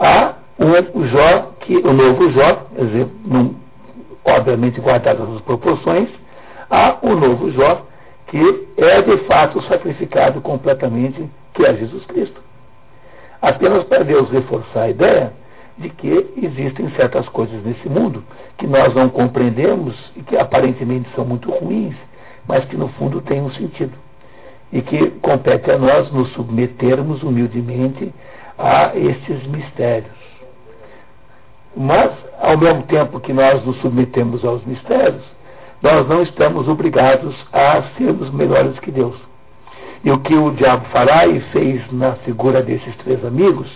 há 0.00 0.34
um 0.58 1.06
Jó, 1.06 1.52
que, 1.60 1.76
o 1.76 1.92
novo 1.92 2.28
Jó, 2.32 2.66
obviamente 4.24 4.80
guardadas 4.80 5.32
as 5.32 5.40
proporções, 5.42 6.08
há 6.68 6.96
o 7.00 7.14
novo 7.14 7.48
Jó, 7.52 7.86
que 8.26 8.66
é 8.78 9.00
de 9.00 9.16
fato 9.28 9.62
sacrificado 9.68 10.40
completamente, 10.40 11.24
que 11.54 11.64
é 11.64 11.72
Jesus 11.76 12.04
Cristo. 12.06 12.40
Apenas 13.40 13.84
para 13.84 14.02
Deus 14.02 14.28
reforçar 14.28 14.82
a 14.82 14.90
ideia 14.90 15.32
de 15.78 15.88
que 15.88 16.34
existem 16.42 16.90
certas 16.96 17.28
coisas 17.28 17.64
nesse 17.64 17.88
mundo 17.88 18.24
que 18.58 18.66
nós 18.66 18.94
não 18.94 19.08
compreendemos 19.08 19.94
e 20.16 20.22
que 20.22 20.36
aparentemente 20.36 21.08
são 21.14 21.24
muito 21.24 21.50
ruins, 21.50 21.94
mas 22.46 22.64
que 22.66 22.76
no 22.76 22.88
fundo 22.90 23.20
têm 23.20 23.40
um 23.40 23.50
sentido. 23.52 23.92
E 24.72 24.80
que 24.80 25.10
compete 25.20 25.70
a 25.70 25.78
nós 25.78 26.10
nos 26.12 26.32
submetermos 26.32 27.22
humildemente 27.22 28.12
a 28.58 28.92
estes 28.96 29.46
mistérios. 29.46 30.22
Mas, 31.76 32.12
ao 32.40 32.56
mesmo 32.56 32.82
tempo 32.84 33.20
que 33.20 33.32
nós 33.32 33.64
nos 33.64 33.76
submetemos 33.80 34.44
aos 34.44 34.64
mistérios, 34.64 35.22
nós 35.82 36.06
não 36.06 36.22
estamos 36.22 36.68
obrigados 36.68 37.34
a 37.52 37.82
sermos 37.96 38.30
melhores 38.30 38.78
que 38.78 38.90
Deus. 38.90 39.16
E 40.04 40.10
o 40.10 40.18
que 40.20 40.34
o 40.34 40.50
diabo 40.52 40.84
fará 40.86 41.26
e 41.26 41.40
fez 41.52 41.82
na 41.92 42.12
figura 42.16 42.62
desses 42.62 42.94
três 42.96 43.24
amigos 43.24 43.68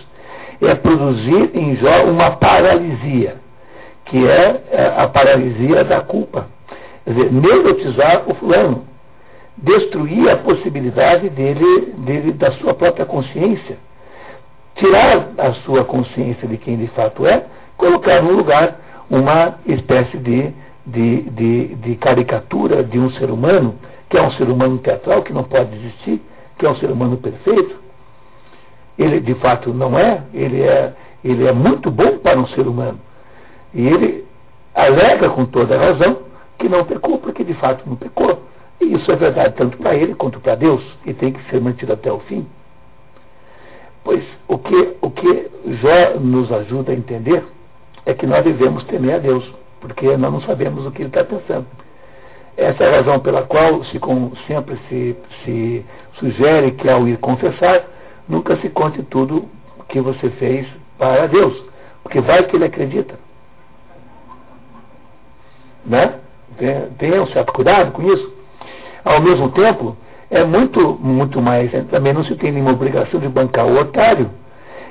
é 0.61 0.73
produzir 0.75 1.51
em 1.53 1.75
Jó 1.75 2.05
uma 2.05 2.31
paralisia, 2.31 3.37
que 4.09 4.25
é, 4.25 4.63
é 4.71 4.93
a 4.97 5.07
paralisia 5.07 5.83
da 5.83 6.01
culpa. 6.01 6.47
Quer 7.03 7.13
dizer, 7.13 7.31
neurotizar 7.31 8.23
o 8.27 8.35
fulano, 8.35 8.83
destruir 9.57 10.29
a 10.29 10.37
possibilidade 10.37 11.29
dele, 11.29 11.93
dele, 11.97 12.31
da 12.33 12.51
sua 12.53 12.73
própria 12.73 13.05
consciência, 13.05 13.77
tirar 14.75 15.29
a 15.37 15.53
sua 15.65 15.83
consciência 15.83 16.47
de 16.47 16.57
quem 16.57 16.77
de 16.77 16.87
fato 16.87 17.25
é, 17.25 17.45
colocar 17.77 18.21
no 18.21 18.33
lugar 18.33 18.79
uma 19.09 19.55
espécie 19.65 20.17
de, 20.17 20.53
de, 20.85 21.21
de, 21.21 21.75
de 21.75 21.95
caricatura 21.95 22.83
de 22.83 22.99
um 22.99 23.09
ser 23.11 23.29
humano, 23.29 23.75
que 24.09 24.17
é 24.17 24.21
um 24.21 24.31
ser 24.31 24.49
humano 24.49 24.77
teatral, 24.79 25.21
que 25.23 25.33
não 25.33 25.43
pode 25.43 25.75
existir, 25.75 26.21
que 26.57 26.65
é 26.65 26.69
um 26.69 26.75
ser 26.75 26.91
humano 26.91 27.17
perfeito, 27.17 27.75
ele 28.97 29.19
de 29.19 29.35
fato 29.35 29.73
não 29.73 29.97
é, 29.97 30.23
ele 30.33 30.61
é, 30.61 30.93
ele 31.23 31.45
é 31.45 31.51
muito 31.51 31.91
bom 31.91 32.17
para 32.17 32.39
um 32.39 32.47
ser 32.47 32.67
humano. 32.67 32.99
E 33.77 33.87
ele 33.87 34.25
alega 34.73 35.29
com 35.29 35.45
toda 35.45 35.75
a 35.75 35.79
razão 35.79 36.17
que 36.57 36.67
não 36.67 36.83
pecou, 36.83 37.19
porque 37.19 37.43
de 37.43 37.53
fato 37.53 37.87
não 37.87 37.95
pecou. 37.95 38.41
E 38.81 38.95
isso 38.95 39.11
é 39.11 39.15
verdade 39.15 39.53
tanto 39.55 39.77
para 39.77 39.95
ele 39.95 40.15
quanto 40.15 40.39
para 40.39 40.55
Deus, 40.55 40.83
e 41.05 41.13
tem 41.13 41.31
que 41.31 41.49
ser 41.51 41.61
mantido 41.61 41.93
até 41.93 42.11
o 42.11 42.19
fim. 42.21 42.47
Pois 44.03 44.23
o 44.47 44.57
que, 44.57 44.95
o 44.99 45.11
que 45.11 45.51
Jó 45.79 46.19
nos 46.19 46.51
ajuda 46.51 46.91
a 46.91 46.95
entender 46.95 47.43
é 48.03 48.15
que 48.15 48.25
nós 48.25 48.43
devemos 48.43 48.83
temer 48.85 49.15
a 49.15 49.19
Deus, 49.19 49.47
porque 49.79 50.17
nós 50.17 50.33
não 50.33 50.41
sabemos 50.41 50.83
o 50.87 50.91
que 50.91 51.03
ele 51.03 51.09
está 51.09 51.23
pensando. 51.23 51.67
Essa 52.57 52.83
é 52.83 52.87
a 52.87 52.97
razão 52.97 53.19
pela 53.19 53.43
qual 53.43 53.83
se, 53.85 53.99
com, 53.99 54.31
sempre 54.47 54.75
se, 54.89 55.15
se 55.43 55.85
sugere 56.13 56.71
que 56.71 56.89
ao 56.89 57.07
ir 57.07 57.17
confessar, 57.17 57.85
nunca 58.27 58.55
se 58.57 58.69
conte 58.69 59.03
tudo 59.03 59.47
que 59.87 60.01
você 60.01 60.31
fez 60.31 60.65
para 60.97 61.27
Deus, 61.27 61.55
porque 62.01 62.19
vai 62.21 62.41
que 62.43 62.55
ele 62.55 62.65
acredita. 62.65 63.26
Né? 65.87 66.13
Tenha 66.97 67.23
um 67.23 67.27
certo 67.27 67.53
cuidado 67.53 67.91
com 67.91 68.03
isso. 68.03 68.33
Ao 69.05 69.21
mesmo 69.21 69.49
tempo, 69.51 69.95
é 70.29 70.43
muito, 70.43 70.99
muito 71.01 71.41
mais, 71.41 71.71
também 71.89 72.13
não 72.13 72.23
se 72.25 72.35
tem 72.35 72.51
nenhuma 72.51 72.73
obrigação 72.73 73.19
de 73.19 73.29
bancar 73.29 73.65
o 73.65 73.79
otário 73.79 74.29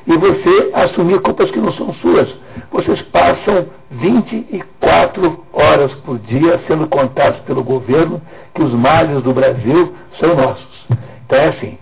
e 0.06 0.16
você 0.16 0.70
assumir 0.72 1.20
culpas 1.20 1.50
que 1.50 1.58
não 1.58 1.72
são 1.72 1.92
suas. 1.94 2.32
Vocês 2.70 3.02
passam 3.02 3.66
24 3.90 5.44
horas 5.52 5.92
por 6.04 6.18
dia 6.20 6.60
sendo 6.66 6.86
contados 6.86 7.40
pelo 7.40 7.62
governo 7.62 8.22
que 8.54 8.62
os 8.62 8.72
males 8.72 9.22
do 9.22 9.34
Brasil 9.34 9.94
são 10.20 10.34
nossos. 10.36 10.86
Então 11.26 11.38
é 11.38 11.48
assim, 11.48 11.78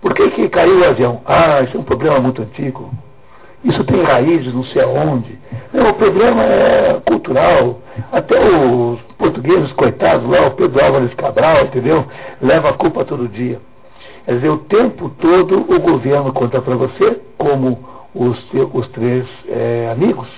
por 0.00 0.14
que, 0.14 0.30
que 0.30 0.48
caiu 0.48 0.80
o 0.80 0.84
avião? 0.84 1.20
Ah, 1.26 1.60
isso 1.62 1.76
é 1.76 1.80
um 1.80 1.84
problema 1.84 2.18
muito 2.18 2.40
antigo. 2.40 2.90
Isso 3.64 3.82
tem 3.84 4.02
raízes 4.02 4.54
não 4.54 4.64
sei 4.64 4.82
aonde. 4.82 5.38
Não, 5.72 5.90
o 5.90 5.94
problema 5.94 6.42
é 6.44 7.00
cultural. 7.04 7.80
Até 8.12 8.38
os 8.38 9.00
portugueses, 9.18 9.72
coitados 9.72 10.28
lá, 10.28 10.46
o 10.46 10.52
Pedro 10.52 10.84
Álvares 10.84 11.14
Cabral, 11.14 11.64
entendeu? 11.64 12.04
Leva 12.40 12.70
a 12.70 12.72
culpa 12.74 13.04
todo 13.04 13.28
dia. 13.28 13.60
Quer 14.24 14.34
dizer, 14.34 14.48
o 14.50 14.58
tempo 14.58 15.10
todo 15.20 15.60
o 15.72 15.80
governo 15.80 16.32
conta 16.32 16.60
para 16.60 16.76
você, 16.76 17.18
como 17.36 17.78
os, 18.14 18.38
os 18.74 18.88
três 18.88 19.26
é, 19.48 19.90
amigos, 19.90 20.28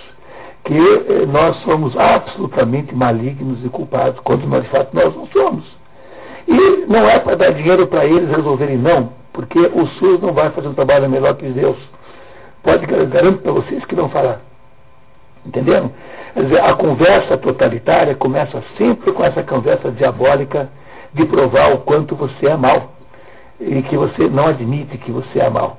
que 0.64 0.76
eh, 0.76 1.26
nós 1.26 1.56
somos 1.62 1.96
absolutamente 1.96 2.94
malignos 2.94 3.64
e 3.64 3.68
culpados, 3.68 4.20
quando 4.20 4.42
de 4.60 4.68
fato 4.68 4.94
nós 4.94 5.14
não 5.14 5.26
somos. 5.26 5.64
E 6.46 6.84
não 6.86 7.08
é 7.08 7.18
para 7.18 7.36
dar 7.36 7.52
dinheiro 7.52 7.86
para 7.86 8.04
eles 8.04 8.28
resolverem 8.28 8.76
não, 8.76 9.10
porque 9.32 9.58
o 9.58 9.86
SUS 9.86 10.20
não 10.20 10.32
vai 10.32 10.50
fazer 10.50 10.68
um 10.68 10.74
trabalho 10.74 11.08
melhor 11.08 11.34
que 11.34 11.46
Deus. 11.48 11.76
Pode 12.62 12.86
garantir 12.86 13.38
para 13.42 13.52
vocês 13.52 13.84
que 13.84 13.96
não 13.96 14.08
fará. 14.08 14.38
Entenderam? 15.46 15.90
Quer 16.34 16.44
dizer, 16.44 16.60
a 16.60 16.74
conversa 16.74 17.36
totalitária 17.38 18.14
começa 18.14 18.62
sempre 18.76 19.12
com 19.12 19.24
essa 19.24 19.42
conversa 19.42 19.90
diabólica 19.90 20.68
de 21.12 21.24
provar 21.24 21.72
o 21.72 21.78
quanto 21.78 22.14
você 22.14 22.46
é 22.46 22.56
mal 22.56 22.92
e 23.58 23.82
que 23.82 23.96
você 23.96 24.28
não 24.28 24.46
admite 24.46 24.98
que 24.98 25.10
você 25.10 25.40
é 25.40 25.50
mal. 25.50 25.78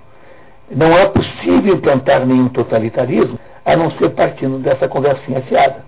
Não 0.70 0.92
é 0.94 1.06
possível 1.08 1.76
implantar 1.76 2.26
nenhum 2.26 2.50
totalitarismo 2.50 3.40
a 3.66 3.76
não 3.76 3.92
ser 3.92 4.10
partindo 4.12 4.60
dessa 4.60 4.88
conversinha 4.88 5.42
fiada. 5.42 5.86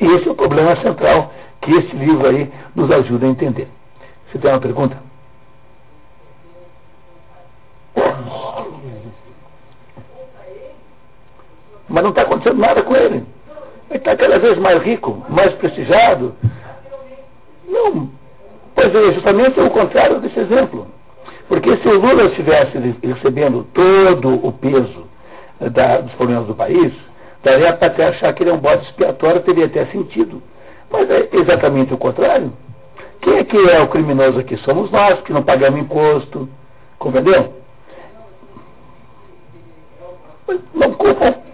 E 0.00 0.06
esse 0.06 0.28
é 0.28 0.30
o 0.30 0.34
problema 0.34 0.76
central 0.76 1.32
que 1.60 1.72
esse 1.72 1.94
livro 1.94 2.26
aí 2.26 2.50
nos 2.74 2.90
ajuda 2.90 3.26
a 3.26 3.28
entender. 3.28 3.68
Você 4.30 4.38
tem 4.38 4.50
uma 4.50 4.60
pergunta? 4.60 5.11
Mas 11.92 12.02
não 12.02 12.10
está 12.10 12.22
acontecendo 12.22 12.58
nada 12.58 12.82
com 12.82 12.96
ele. 12.96 13.22
Ele 13.90 13.98
está 13.98 14.16
cada 14.16 14.38
vez 14.38 14.58
mais 14.58 14.82
rico, 14.82 15.22
mais 15.28 15.52
prestigiado. 15.52 16.34
Não. 17.68 18.10
Pois 18.74 18.94
é, 18.94 19.12
justamente 19.12 19.60
o 19.60 19.70
contrário 19.70 20.18
desse 20.18 20.40
exemplo. 20.40 20.86
Porque 21.48 21.76
se 21.76 21.88
o 21.88 22.00
Lula 22.00 22.24
estivesse 22.24 22.78
recebendo 23.02 23.66
todo 23.74 24.46
o 24.46 24.52
peso 24.52 25.06
da, 25.60 26.00
dos 26.00 26.12
problemas 26.14 26.46
do 26.46 26.54
país, 26.54 26.94
daria 27.44 27.74
para 27.74 27.88
até 27.88 28.06
achar 28.06 28.32
que 28.32 28.42
ele 28.42 28.50
é 28.50 28.54
um 28.54 28.58
bode 28.58 28.84
expiatório, 28.84 29.42
teria 29.42 29.66
até 29.66 29.84
sentido. 29.86 30.42
Mas 30.90 31.10
é 31.10 31.28
exatamente 31.30 31.92
o 31.92 31.98
contrário. 31.98 32.54
Quem 33.20 33.36
é 33.36 33.44
que 33.44 33.56
é 33.70 33.80
o 33.82 33.88
criminoso 33.88 34.38
aqui? 34.38 34.56
Somos 34.58 34.90
nós, 34.90 35.20
que 35.20 35.32
não 35.32 35.42
pagamos 35.42 35.78
imposto. 35.78 36.48
Compreendeu? 36.98 37.52
Não 40.74 40.92
culpam. 40.94 41.51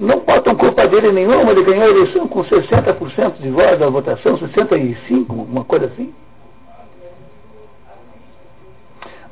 Não 0.00 0.20
botam 0.20 0.54
culpa 0.54 0.88
dele 0.88 1.12
nenhuma, 1.12 1.52
ele 1.52 1.62
ganhou 1.62 1.84
a 1.84 1.90
eleição 1.90 2.26
com 2.26 2.42
60% 2.42 3.34
de 3.38 3.50
votos 3.50 3.78
da 3.78 3.90
votação, 3.90 4.38
65%, 4.38 5.26
uma 5.28 5.62
coisa 5.62 5.86
assim. 5.86 6.14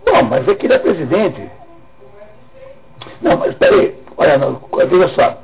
Bom, 0.05 0.23
mas 0.25 0.47
é 0.47 0.55
que 0.55 0.67
ele 0.67 0.75
é 0.75 0.79
presidente. 0.79 1.51
Não, 3.23 3.39
mas 3.39 3.55
peraí, 3.55 3.95
olha, 4.19 4.37
não, 4.37 4.61
veja 4.91 5.09
só. 5.15 5.39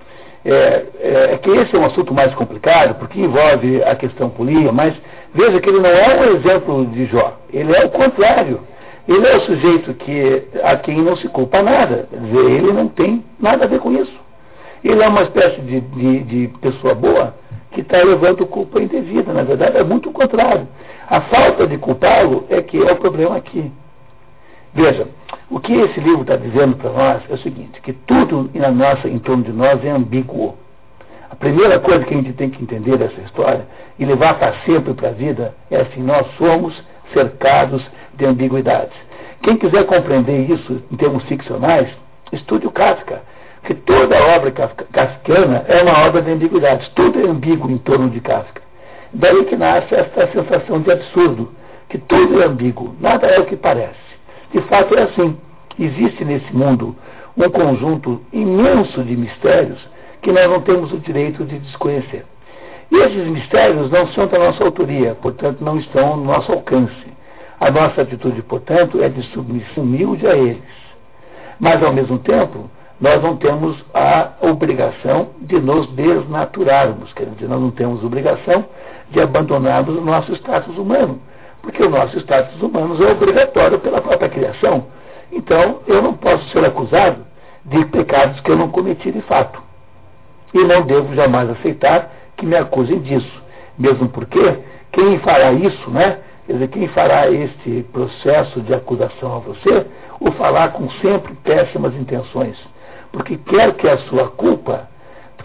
É, 0.44 0.84
é, 1.00 1.32
é, 1.32 1.38
que 1.38 1.48
esse 1.48 1.74
é 1.74 1.78
um 1.78 1.86
assunto 1.86 2.12
mais 2.12 2.34
complicado, 2.34 2.98
porque 2.98 3.18
envolve 3.18 3.82
a 3.82 3.96
questão 3.96 4.28
política, 4.28 4.72
mas 4.72 4.94
veja 5.32 5.58
que 5.58 5.70
ele 5.70 5.80
não 5.80 5.88
é 5.88 6.20
um 6.20 6.36
exemplo 6.36 6.84
de 6.88 7.06
Jó. 7.06 7.32
Ele 7.50 7.74
é 7.74 7.82
o 7.86 7.88
contrário. 7.88 8.60
Ele 9.08 9.26
é 9.26 9.36
o 9.36 9.40
sujeito 9.40 9.94
que, 9.94 10.44
a 10.62 10.76
quem 10.76 11.00
não 11.00 11.16
se 11.16 11.28
culpa 11.28 11.62
nada. 11.62 12.08
Ele 12.12 12.72
não 12.72 12.88
tem 12.88 13.24
nada 13.40 13.64
a 13.64 13.68
ver 13.68 13.80
com 13.80 13.90
isso. 13.92 14.23
Ele 14.84 15.02
é 15.02 15.08
uma 15.08 15.22
espécie 15.22 15.60
de, 15.62 15.80
de, 15.80 16.20
de 16.24 16.48
pessoa 16.58 16.94
boa 16.94 17.34
que 17.72 17.80
está 17.80 18.02
levando 18.02 18.46
culpa 18.46 18.80
indevida. 18.80 19.32
Na 19.32 19.42
verdade, 19.42 19.78
é 19.78 19.82
muito 19.82 20.10
o 20.10 20.12
contrário. 20.12 20.68
A 21.08 21.22
falta 21.22 21.66
de 21.66 21.78
culpá-lo 21.78 22.44
é 22.50 22.60
que 22.62 22.78
é 22.78 22.92
o 22.92 22.96
problema 22.96 23.36
aqui. 23.36 23.72
Veja, 24.74 25.08
o 25.50 25.58
que 25.60 25.72
esse 25.72 26.00
livro 26.00 26.22
está 26.22 26.36
dizendo 26.36 26.76
para 26.76 26.90
nós 26.90 27.22
é 27.30 27.34
o 27.34 27.38
seguinte, 27.38 27.80
que 27.80 27.92
tudo 27.92 28.50
na 28.54 28.70
nossa, 28.70 29.08
em 29.08 29.18
torno 29.18 29.42
de 29.42 29.52
nós 29.52 29.84
é 29.84 29.90
ambíguo. 29.90 30.56
A 31.30 31.36
primeira 31.36 31.78
coisa 31.78 32.04
que 32.04 32.14
a 32.14 32.16
gente 32.16 32.32
tem 32.34 32.50
que 32.50 32.62
entender 32.62 32.96
dessa 32.96 33.20
história 33.22 33.66
e 33.98 34.04
levar 34.04 34.38
para 34.38 34.54
sempre 34.66 34.94
para 34.94 35.08
a 35.08 35.12
vida 35.12 35.54
é 35.70 35.80
assim, 35.80 36.02
nós 36.02 36.26
somos 36.36 36.74
cercados 37.12 37.84
de 38.14 38.26
ambiguidades. 38.26 38.96
Quem 39.42 39.56
quiser 39.56 39.84
compreender 39.86 40.50
isso 40.50 40.82
em 40.90 40.96
termos 40.96 41.22
ficcionais, 41.24 41.88
estude 42.32 42.66
o 42.66 42.70
Kafka, 42.70 43.22
que 43.64 43.74
toda 43.74 44.22
obra 44.36 44.50
kafkiana 44.50 45.64
é 45.68 45.82
uma 45.82 46.06
obra 46.06 46.20
de 46.20 46.30
ambiguidades, 46.30 46.86
tudo 46.90 47.18
é 47.18 47.28
ambíguo 47.28 47.70
em 47.70 47.78
torno 47.78 48.10
de 48.10 48.20
Kafka. 48.20 48.62
Daí 49.12 49.44
que 49.44 49.56
nasce 49.56 49.94
essa 49.94 50.26
sensação 50.32 50.80
de 50.80 50.92
absurdo, 50.92 51.50
que 51.88 51.98
tudo 51.98 52.42
é 52.42 52.46
ambíguo, 52.46 52.94
nada 53.00 53.26
é 53.26 53.40
o 53.40 53.46
que 53.46 53.56
parece. 53.56 54.04
De 54.52 54.60
fato 54.62 54.94
é 54.96 55.04
assim. 55.04 55.36
Existe 55.78 56.24
nesse 56.24 56.54
mundo 56.54 56.94
um 57.36 57.48
conjunto 57.48 58.20
imenso 58.32 59.02
de 59.02 59.16
mistérios 59.16 59.80
que 60.22 60.30
nós 60.30 60.48
não 60.48 60.60
temos 60.60 60.92
o 60.92 60.98
direito 60.98 61.44
de 61.44 61.58
desconhecer. 61.58 62.24
E 62.92 62.96
esses 62.96 63.26
mistérios 63.26 63.90
não 63.90 64.06
são 64.08 64.26
da 64.26 64.38
nossa 64.38 64.62
autoria, 64.62 65.16
portanto 65.16 65.60
não 65.60 65.78
estão 65.78 66.16
no 66.16 66.24
nosso 66.24 66.52
alcance. 66.52 67.14
A 67.58 67.70
nossa 67.70 68.02
atitude, 68.02 68.42
portanto, 68.42 69.02
é 69.02 69.08
de 69.08 69.22
submissão 69.32 69.84
humilde 69.84 70.26
a 70.26 70.36
eles. 70.36 70.62
Mas, 71.58 71.82
ao 71.82 71.92
mesmo 71.92 72.18
tempo, 72.18 72.68
nós 73.00 73.22
não 73.22 73.36
temos 73.36 73.76
a 73.92 74.30
obrigação 74.40 75.30
de 75.40 75.58
nos 75.60 75.86
desnaturarmos, 75.88 77.12
quer 77.12 77.26
dizer, 77.26 77.48
nós 77.48 77.60
não 77.60 77.70
temos 77.70 78.02
obrigação 78.04 78.64
de 79.10 79.20
abandonarmos 79.20 79.96
o 79.96 80.00
nosso 80.00 80.32
status 80.34 80.76
humano 80.78 81.20
porque 81.64 81.82
o 81.82 81.88
nosso 81.88 82.18
status 82.18 82.60
humano 82.60 83.02
é 83.02 83.10
obrigatório 83.10 83.78
pela 83.80 84.00
própria 84.00 84.28
criação. 84.28 84.86
Então, 85.32 85.80
eu 85.86 86.02
não 86.02 86.12
posso 86.12 86.46
ser 86.50 86.62
acusado 86.62 87.24
de 87.64 87.84
pecados 87.86 88.38
que 88.40 88.50
eu 88.50 88.56
não 88.56 88.68
cometi 88.68 89.10
de 89.10 89.22
fato. 89.22 89.60
E 90.52 90.62
não 90.62 90.82
devo 90.82 91.14
jamais 91.14 91.48
aceitar 91.50 92.12
que 92.36 92.44
me 92.44 92.54
acusem 92.54 93.00
disso. 93.00 93.42
Mesmo 93.78 94.10
porque 94.10 94.58
quem 94.92 95.18
fará 95.20 95.52
isso, 95.52 95.90
né? 95.90 96.18
Quer 96.46 96.52
dizer, 96.52 96.68
quem 96.68 96.86
fará 96.88 97.30
este 97.30 97.82
processo 97.90 98.60
de 98.60 98.74
acusação 98.74 99.36
a 99.36 99.38
você, 99.38 99.86
o 100.20 100.30
fará 100.32 100.68
com 100.68 100.90
sempre 101.00 101.32
péssimas 101.42 101.94
intenções. 101.94 102.58
Porque 103.14 103.36
quer 103.36 103.74
que 103.74 103.88
a 103.88 103.96
sua 104.08 104.26
culpa 104.26 104.88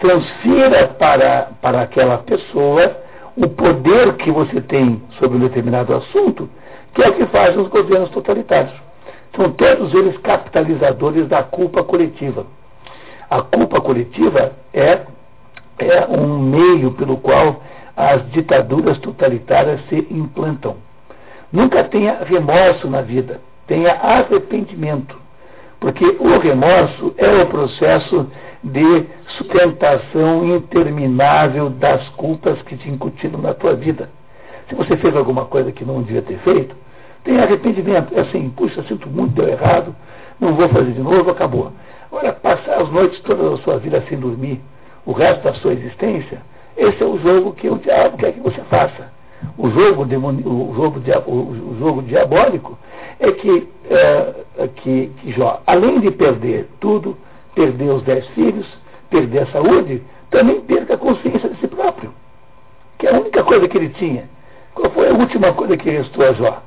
transfira 0.00 0.88
para, 0.88 1.50
para 1.62 1.82
aquela 1.82 2.18
pessoa 2.18 2.96
o 3.36 3.48
poder 3.48 4.14
que 4.14 4.28
você 4.28 4.60
tem 4.60 5.00
sobre 5.20 5.36
um 5.36 5.40
determinado 5.40 5.94
assunto, 5.94 6.50
que 6.92 7.00
é 7.00 7.08
o 7.08 7.12
que 7.14 7.26
fazem 7.26 7.60
os 7.60 7.68
governos 7.68 8.10
totalitários. 8.10 8.74
São 9.36 9.52
todos 9.52 9.94
eles 9.94 10.18
capitalizadores 10.18 11.28
da 11.28 11.44
culpa 11.44 11.84
coletiva. 11.84 12.44
A 13.30 13.40
culpa 13.40 13.80
coletiva 13.80 14.50
é, 14.74 15.02
é 15.78 16.06
um 16.08 16.40
meio 16.40 16.90
pelo 16.94 17.18
qual 17.18 17.62
as 17.96 18.28
ditaduras 18.32 18.98
totalitárias 18.98 19.80
se 19.88 20.08
implantam. 20.10 20.74
Nunca 21.52 21.84
tenha 21.84 22.18
remorso 22.24 22.90
na 22.90 23.00
vida, 23.00 23.40
tenha 23.68 23.92
arrependimento. 23.92 25.29
Porque 25.80 26.04
o 26.04 26.38
remorso 26.38 27.14
é 27.16 27.42
o 27.42 27.46
processo 27.46 28.26
de 28.62 29.06
sustentação 29.38 30.56
interminável 30.56 31.70
das 31.70 32.06
culpas 32.10 32.60
que 32.62 32.76
te 32.76 32.90
incutiram 32.90 33.40
na 33.40 33.54
tua 33.54 33.74
vida. 33.74 34.10
Se 34.68 34.74
você 34.74 34.96
fez 34.98 35.16
alguma 35.16 35.46
coisa 35.46 35.72
que 35.72 35.84
não 35.84 36.02
devia 36.02 36.20
ter 36.20 36.38
feito, 36.40 36.76
tem 37.24 37.40
arrependimento. 37.40 38.14
É 38.14 38.20
assim, 38.20 38.50
puxa, 38.50 38.82
sinto 38.84 39.08
muito, 39.08 39.34
deu 39.34 39.48
errado, 39.48 39.96
não 40.38 40.54
vou 40.54 40.68
fazer 40.68 40.92
de 40.92 41.00
novo, 41.00 41.30
acabou. 41.30 41.72
Agora, 42.12 42.32
passar 42.32 42.82
as 42.82 42.90
noites 42.90 43.18
toda 43.20 43.54
a 43.54 43.58
sua 43.58 43.78
vida 43.78 44.04
sem 44.08 44.18
dormir, 44.18 44.60
o 45.06 45.12
resto 45.12 45.42
da 45.42 45.54
sua 45.54 45.72
existência, 45.72 46.42
esse 46.76 47.02
é 47.02 47.06
o 47.06 47.18
jogo 47.18 47.52
que 47.52 47.68
o 47.68 47.78
diabo 47.78 48.18
quer 48.18 48.32
que 48.32 48.40
você 48.40 48.60
faça. 48.62 49.10
O 49.56 49.70
jogo, 49.70 50.04
demoni, 50.04 50.42
o 50.44 50.74
jogo, 50.74 51.00
o 51.26 51.76
jogo 51.78 52.02
diabólico 52.02 52.78
é 53.20 53.32
que, 53.32 53.68
é, 53.90 54.68
que, 54.76 55.12
que 55.18 55.32
Jó, 55.32 55.62
além 55.66 56.00
de 56.00 56.10
perder 56.10 56.66
tudo, 56.80 57.16
perder 57.54 57.90
os 57.90 58.02
dez 58.02 58.26
filhos, 58.28 58.66
perder 59.10 59.42
a 59.42 59.46
saúde, 59.48 60.02
também 60.30 60.60
perca 60.62 60.94
a 60.94 60.98
consciência 60.98 61.48
de 61.48 61.60
si 61.60 61.68
próprio. 61.68 62.12
Que 62.98 63.06
é 63.06 63.14
a 63.14 63.18
única 63.18 63.44
coisa 63.44 63.68
que 63.68 63.76
ele 63.76 63.90
tinha. 63.90 64.24
Qual 64.74 64.90
foi 64.90 65.10
a 65.10 65.12
última 65.12 65.52
coisa 65.52 65.76
que 65.76 65.90
restou 65.90 66.26
a 66.26 66.32
Jó? 66.32 66.62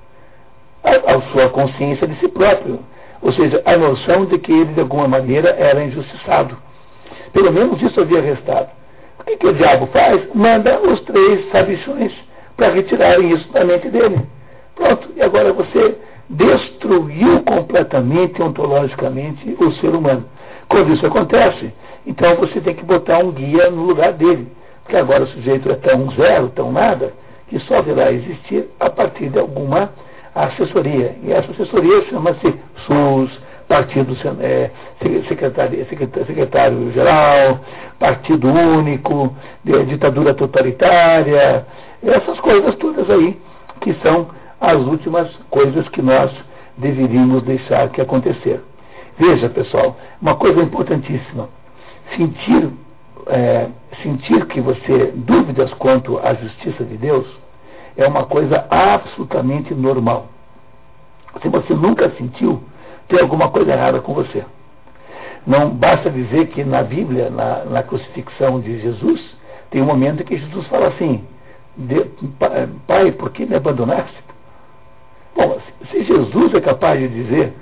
A, 0.84 1.16
a 1.16 1.22
sua 1.32 1.50
consciência 1.50 2.08
de 2.08 2.16
si 2.20 2.28
próprio. 2.28 2.80
Ou 3.22 3.32
seja, 3.32 3.62
a 3.66 3.78
noção 3.78 4.26
de 4.26 4.38
que 4.38 4.52
ele, 4.52 4.74
de 4.74 4.82
alguma 4.82 5.08
maneira, 5.08 5.50
era 5.50 5.84
injustiçado. 5.84 6.58
Pelo 7.32 7.52
menos 7.52 7.82
isso 7.82 8.00
havia 8.00 8.22
restado. 8.22 8.70
O 9.20 9.24
que, 9.24 9.38
que 9.38 9.48
o 9.48 9.54
diabo 9.54 9.88
faz? 9.88 10.22
Manda 10.36 10.80
os 10.82 11.00
três 11.02 11.50
sabichões 11.52 12.14
para 12.58 12.70
retirarem 12.70 13.32
isso 13.32 13.50
da 13.54 13.64
mente 13.64 13.90
dele. 13.90 14.22
Pronto, 14.76 15.10
e 15.16 15.22
agora 15.22 15.54
você 15.54 15.96
destruiu 16.30 17.41
completamente, 17.44 18.41
ontologicamente, 18.41 19.56
o 19.60 19.72
ser 19.74 19.90
humano. 19.90 20.26
Quando 20.70 20.94
isso 20.94 21.06
acontece, 21.06 21.74
então 22.06 22.36
você 22.36 22.60
tem 22.62 22.74
que 22.74 22.84
botar 22.84 23.20
um 23.20 23.32
guia 23.32 23.70
no 23.70 23.84
lugar 23.84 24.14
dele. 24.14 24.48
Porque 24.84 24.98
agora 24.98 25.24
o 25.24 25.28
sujeito 25.28 25.72
é 25.72 25.76
tão 25.76 26.10
zero, 26.12 26.50
tão 26.50 26.72
nada, 26.72 27.14
que 27.48 27.60
só 27.60 27.82
virá 27.82 28.12
existir 28.12 28.68
a 28.80 28.90
partir 28.90 29.30
de 29.30 29.40
alguma 29.40 29.91
assessoria. 30.36 31.16
E 31.24 31.32
essa 31.32 31.52
assessoria 31.52 32.04
chama-se 32.06 32.54
SUS, 32.86 33.40
partido 33.68 34.16
é, 34.41 34.70
secretário, 35.28 35.86
secretário 36.26 36.91
geral, 36.91 37.60
partido 38.00 38.48
único, 38.48 39.36
ditadura 39.64 40.34
totalitária, 40.34 41.66
essas 42.04 42.40
coisas 42.40 42.76
todas 42.76 43.10
aí 43.10 43.40
que 43.82 43.94
são 43.95 44.28
as 44.64 44.77
últimas 44.77 45.30
coisas 45.49 45.90
que 45.90 46.02
nós 46.02 46.31
deveríamos 46.77 47.44
deixar 47.44 47.90
que 47.90 47.99
acontecer. 47.99 48.64
Veja, 49.19 49.49
pessoal, 49.49 49.98
uma 50.22 50.35
coisa 50.35 50.61
importantíssima. 50.61 51.49
Sentir, 52.15 52.69
é, 53.27 53.68
sentir 54.02 54.45
que 54.45 54.61
você 54.61 55.11
dúvidas 55.15 55.73
quanto 55.73 56.18
à 56.18 56.34
justiça 56.34 56.85
de 56.85 56.95
Deus 56.95 57.27
é 57.98 58.07
uma 58.07 58.23
coisa 58.23 58.65
absolutamente 58.69 59.73
normal. 59.73 60.27
Se 61.41 61.49
você 61.49 61.73
nunca 61.73 62.10
sentiu, 62.11 62.64
tem 63.10 63.19
alguma 63.19 63.49
coisa 63.49 63.73
errada 63.73 63.99
com 63.99 64.14
você. 64.14 64.45
Não 65.45 65.72
basta 65.72 66.10
dizer 66.10 66.48
que 66.48 66.64
na 66.64 66.81
Bíblia, 66.81 67.30
na, 67.30 67.65
na 67.65 67.84
crucifixão 67.84 68.61
de 68.61 68.80
Jesus, 68.80 69.22
tem 69.69 69.81
um 69.81 69.85
momento 69.85 70.22
em 70.22 70.26
que 70.26 70.38
Jesus 70.38 70.65
fala 70.68 70.88
assim: 70.88 71.22
Pai, 72.88 73.11
por 73.11 73.30
que 73.31 73.45
me 73.45 73.57
abandonaste? 73.57 74.23
Bom, 75.36 75.58
se 75.92 76.04
Jesus 76.04 76.54
é 76.54 76.62
capaz 76.62 77.00
de 77.00 77.08
dizer 77.08 77.54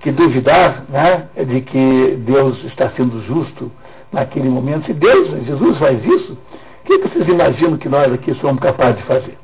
que 0.00 0.10
duvidar 0.10 0.84
né, 0.88 1.28
de 1.46 1.60
que 1.60 2.16
Deus 2.26 2.62
está 2.64 2.90
sendo 2.90 3.22
justo 3.22 3.70
naquele 4.12 4.48
momento, 4.48 4.86
se 4.86 4.92
Deus, 4.92 5.28
Jesus 5.46 5.78
faz 5.78 6.04
isso, 6.04 6.32
o 6.32 6.86
que 6.86 6.98
vocês 6.98 7.26
imaginam 7.28 7.78
que 7.78 7.88
nós 7.88 8.12
aqui 8.12 8.34
somos 8.34 8.60
capazes 8.62 8.96
de 8.96 9.02
fazer? 9.04 9.38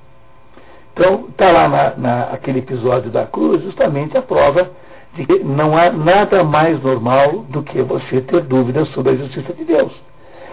Então, 0.93 1.27
está 1.31 1.51
lá 1.51 1.69
na, 1.69 2.31
naquele 2.31 2.59
episódio 2.59 3.11
da 3.11 3.25
cruz 3.25 3.63
justamente 3.63 4.19
a 4.19 4.23
prova 4.23 4.71
de 5.15 5.25
que 5.25 5.39
não 5.43 5.77
há 5.77 5.91
nada 5.91 6.45
mais 6.45 6.81
normal 6.83 7.47
do 7.49 7.63
que 7.63 7.81
você 7.83 8.21
ter 8.21 8.43
dúvidas 8.43 8.89
sobre 8.89 9.13
a 9.13 9.17
justiça 9.17 9.53
de 9.55 9.65
Deus. 9.65 9.93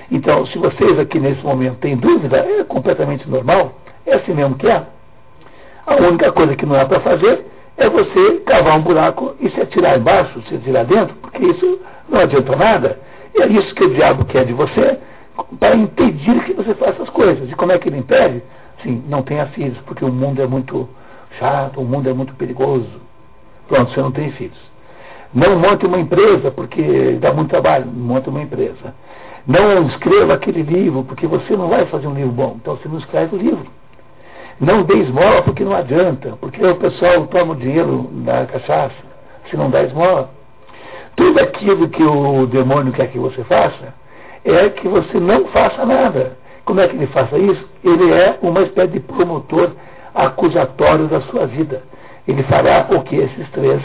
Então, 0.10 0.46
se 0.46 0.58
vocês 0.58 0.98
aqui 0.98 1.20
nesse 1.20 1.44
momento 1.44 1.80
têm 1.80 1.98
dúvida, 1.98 2.38
é 2.38 2.64
completamente 2.64 3.30
normal, 3.30 3.74
é 4.06 4.16
assim 4.16 4.34
mesmo 4.34 4.56
que 4.56 4.68
é. 4.68 4.84
A 5.88 5.96
única 5.96 6.34
coisa 6.34 6.54
que 6.54 6.66
não 6.66 6.78
há 6.78 6.86
para 6.86 7.00
fazer 7.00 7.46
é 7.78 7.90
você 7.90 8.42
cavar 8.46 8.78
um 8.78 8.82
buraco 8.82 9.34
e 9.40 9.50
se 9.50 9.62
atirar 9.62 9.98
embaixo, 9.98 10.42
se 10.50 10.56
atirar 10.56 10.84
dentro, 10.84 11.16
porque 11.16 11.46
isso 11.46 11.80
não 12.10 12.20
adianta 12.20 12.54
nada. 12.58 13.00
E 13.34 13.42
é 13.42 13.48
isso 13.48 13.74
que 13.74 13.86
o 13.86 13.94
diabo 13.94 14.26
quer 14.26 14.46
de 14.46 14.52
você, 14.52 15.00
para 15.58 15.78
impedir 15.78 16.44
que 16.44 16.54
você 16.54 16.74
faça 16.74 17.02
as 17.02 17.10
coisas. 17.10 17.50
E 17.50 17.56
como 17.56 17.72
é 17.72 17.78
que 17.78 17.88
ele 17.88 18.00
impede? 18.00 18.44
Sim, 18.84 19.02
não 19.08 19.22
tenha 19.22 19.46
filhos, 19.48 19.78
porque 19.86 20.04
o 20.04 20.12
mundo 20.12 20.42
é 20.42 20.46
muito 20.46 20.90
chato, 21.40 21.80
o 21.80 21.86
mundo 21.86 22.10
é 22.10 22.14
muito 22.14 22.34
perigoso. 22.34 22.90
Pronto, 23.70 23.90
você 23.92 24.02
não 24.02 24.12
tem 24.12 24.30
filhos. 24.32 24.60
Não 25.34 25.58
monte 25.58 25.86
uma 25.86 26.00
empresa, 26.00 26.52
porque 26.52 27.18
dá 27.22 27.32
muito 27.32 27.50
trabalho, 27.50 27.86
monte 27.88 28.28
uma 28.28 28.42
empresa. 28.42 28.94
Não 29.46 29.88
escreva 29.88 30.34
aquele 30.34 30.64
livro, 30.64 31.04
porque 31.04 31.28
você 31.28 31.56
não 31.56 31.70
vai 31.70 31.86
fazer 31.86 32.08
um 32.08 32.14
livro 32.14 32.32
bom, 32.34 32.58
então 32.60 32.76
você 32.76 32.90
não 32.90 32.98
escreve 32.98 33.36
o 33.36 33.40
livro. 33.40 33.77
Não 34.60 34.84
dê 34.84 34.96
esmola 34.96 35.44
porque 35.44 35.64
não 35.64 35.76
adianta, 35.76 36.36
porque 36.42 36.66
o 36.66 36.76
pessoal 36.76 37.28
toma 37.28 37.54
o 37.54 37.56
dinheiro 37.56 38.10
da 38.26 38.46
cachaça, 38.46 38.96
se 39.50 39.56
não 39.56 39.70
dá 39.70 39.84
esmola. 39.84 40.30
Tudo 41.16 41.40
aquilo 41.40 41.90
que 41.90 42.04
o 42.04 42.46
demônio 42.48 42.94
quer 42.94 43.08
que 43.08 43.20
você 43.20 43.44
faça 43.44 43.94
é 44.44 44.70
que 44.70 44.88
você 44.88 45.20
não 45.20 45.46
faça 45.48 45.86
nada. 45.86 46.38
Como 46.66 46.80
é 46.80 46.88
que 46.88 46.96
ele 46.96 47.08
faça 47.08 47.38
isso? 47.38 47.64
Ele 47.84 48.12
é 48.12 48.38
uma 48.42 48.62
espécie 48.62 48.94
de 48.94 49.00
promotor 49.00 49.72
acusatório 50.14 51.08
da 51.08 51.22
sua 51.22 51.46
vida. 51.46 51.84
Ele 52.28 52.44
fará 52.44 52.88
o 52.92 53.04
que 53.04 53.16
esses 53.16 53.50
três, 53.52 53.82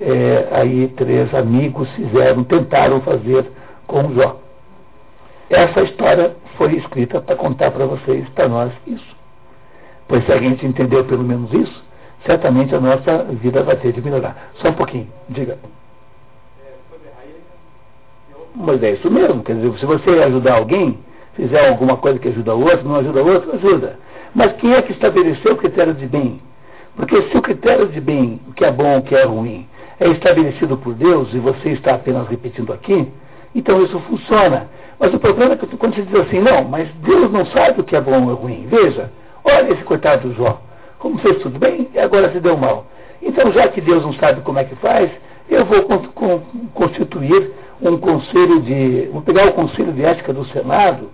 é, 0.00 0.48
aí, 0.52 0.88
três 0.96 1.34
amigos 1.34 1.88
fizeram, 1.90 2.44
tentaram 2.44 3.00
fazer 3.00 3.46
com 3.86 4.14
Jó. 4.14 4.36
Essa 5.50 5.82
história 5.82 6.34
foi 6.56 6.74
escrita 6.76 7.20
para 7.20 7.36
contar 7.36 7.70
para 7.72 7.84
vocês, 7.84 8.26
para 8.30 8.48
nós, 8.48 8.72
isso. 8.86 9.21
Pois 10.12 10.26
se 10.26 10.32
a 10.32 10.36
gente 10.36 10.66
entender 10.66 11.04
pelo 11.04 11.24
menos 11.24 11.50
isso, 11.54 11.82
certamente 12.26 12.74
a 12.74 12.78
nossa 12.78 13.24
vida 13.30 13.62
vai 13.62 13.76
ter 13.76 13.94
de 13.94 14.02
melhorar. 14.02 14.50
Só 14.56 14.68
um 14.68 14.74
pouquinho, 14.74 15.08
diga. 15.30 15.56
Mas 18.54 18.82
é 18.82 18.90
isso 18.90 19.10
mesmo, 19.10 19.42
quer 19.42 19.56
dizer, 19.56 19.78
se 19.78 19.86
você 19.86 20.10
ajudar 20.10 20.56
alguém, 20.56 20.98
fizer 21.32 21.66
alguma 21.66 21.96
coisa 21.96 22.18
que 22.18 22.28
ajuda 22.28 22.54
o 22.54 22.60
outro, 22.60 22.86
não 22.86 22.96
ajuda 22.96 23.22
o 23.22 23.26
outro, 23.26 23.52
ajuda. 23.54 23.98
Mas 24.34 24.52
quem 24.56 24.74
é 24.74 24.82
que 24.82 24.92
estabeleceu 24.92 25.54
o 25.54 25.56
critério 25.56 25.94
de 25.94 26.04
bem? 26.04 26.42
Porque 26.94 27.30
se 27.30 27.36
o 27.38 27.40
critério 27.40 27.88
de 27.88 27.98
bem, 27.98 28.38
o 28.46 28.52
que 28.52 28.66
é 28.66 28.70
bom, 28.70 28.98
o 28.98 29.02
que 29.02 29.14
é 29.14 29.24
ruim, 29.24 29.66
é 29.98 30.10
estabelecido 30.10 30.76
por 30.76 30.92
Deus 30.92 31.32
e 31.32 31.38
você 31.38 31.70
está 31.70 31.94
apenas 31.94 32.28
repetindo 32.28 32.70
aqui, 32.70 33.08
então 33.54 33.82
isso 33.82 33.98
funciona. 34.00 34.68
Mas 34.98 35.14
o 35.14 35.18
problema 35.18 35.54
é 35.54 35.56
que 35.56 35.74
quando 35.78 35.94
você 35.94 36.02
diz 36.02 36.20
assim, 36.20 36.38
não, 36.38 36.64
mas 36.64 36.86
Deus 36.96 37.32
não 37.32 37.46
sabe 37.46 37.80
o 37.80 37.84
que 37.84 37.96
é 37.96 38.00
bom 38.02 38.28
ou 38.28 38.34
ruim. 38.34 38.66
Veja, 38.68 39.10
olha 39.44 39.72
esse 39.72 39.82
coitado 39.84 40.28
do 40.28 40.34
Jó. 40.34 40.60
Como 40.98 41.18
fez 41.18 41.42
tudo 41.42 41.58
bem 41.58 41.88
e 41.92 41.98
agora 41.98 42.30
se 42.30 42.40
deu 42.40 42.56
mal. 42.56 42.86
Então, 43.20 43.52
já 43.52 43.68
que 43.68 43.80
Deus 43.80 44.02
não 44.02 44.12
sabe 44.14 44.40
como 44.42 44.58
é 44.58 44.64
que 44.64 44.74
faz, 44.76 45.10
eu 45.48 45.64
vou 45.64 45.82
constituir 46.74 47.52
um 47.80 47.96
conselho 47.98 48.60
de. 48.60 49.08
Vou 49.12 49.22
pegar 49.22 49.48
o 49.48 49.52
conselho 49.52 49.92
de 49.92 50.04
ética 50.04 50.32
do 50.32 50.44
Senado, 50.46 51.10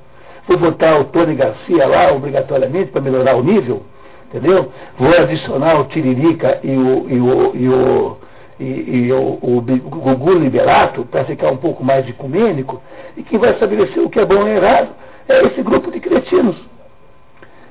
vou 0.46 0.58
botar 0.58 0.98
o 0.98 1.04
Tony 1.04 1.34
Garcia 1.34 1.86
lá 1.86 2.12
obrigatoriamente 2.12 2.90
para 2.90 3.00
melhorar 3.00 3.36
o 3.36 3.42
nível, 3.42 3.82
entendeu? 4.28 4.70
Vou 4.98 5.10
adicionar 5.10 5.80
o 5.80 5.84
Tiririca 5.84 6.60
e 6.62 6.76
o, 6.76 7.06
e 7.08 7.20
o, 7.20 7.56
e 7.56 7.68
o, 7.68 8.16
e, 8.60 8.64
e 8.64 9.12
o, 9.12 9.38
o, 9.42 9.60
Gugu 9.60 10.34
Liberato 10.34 11.04
para 11.04 11.24
ficar 11.24 11.50
um 11.50 11.56
pouco 11.56 11.84
mais 11.84 12.08
ecumênico, 12.08 12.82
e 13.16 13.22
quem 13.22 13.38
vai 13.38 13.50
estabelecer 13.52 14.02
o 14.02 14.10
que 14.10 14.20
é 14.20 14.24
bom 14.24 14.46
e 14.46 14.50
errado 14.50 14.88
é 15.28 15.46
esse 15.46 15.62
grupo 15.62 15.90
de 15.90 16.00
cretinos. 16.00 16.56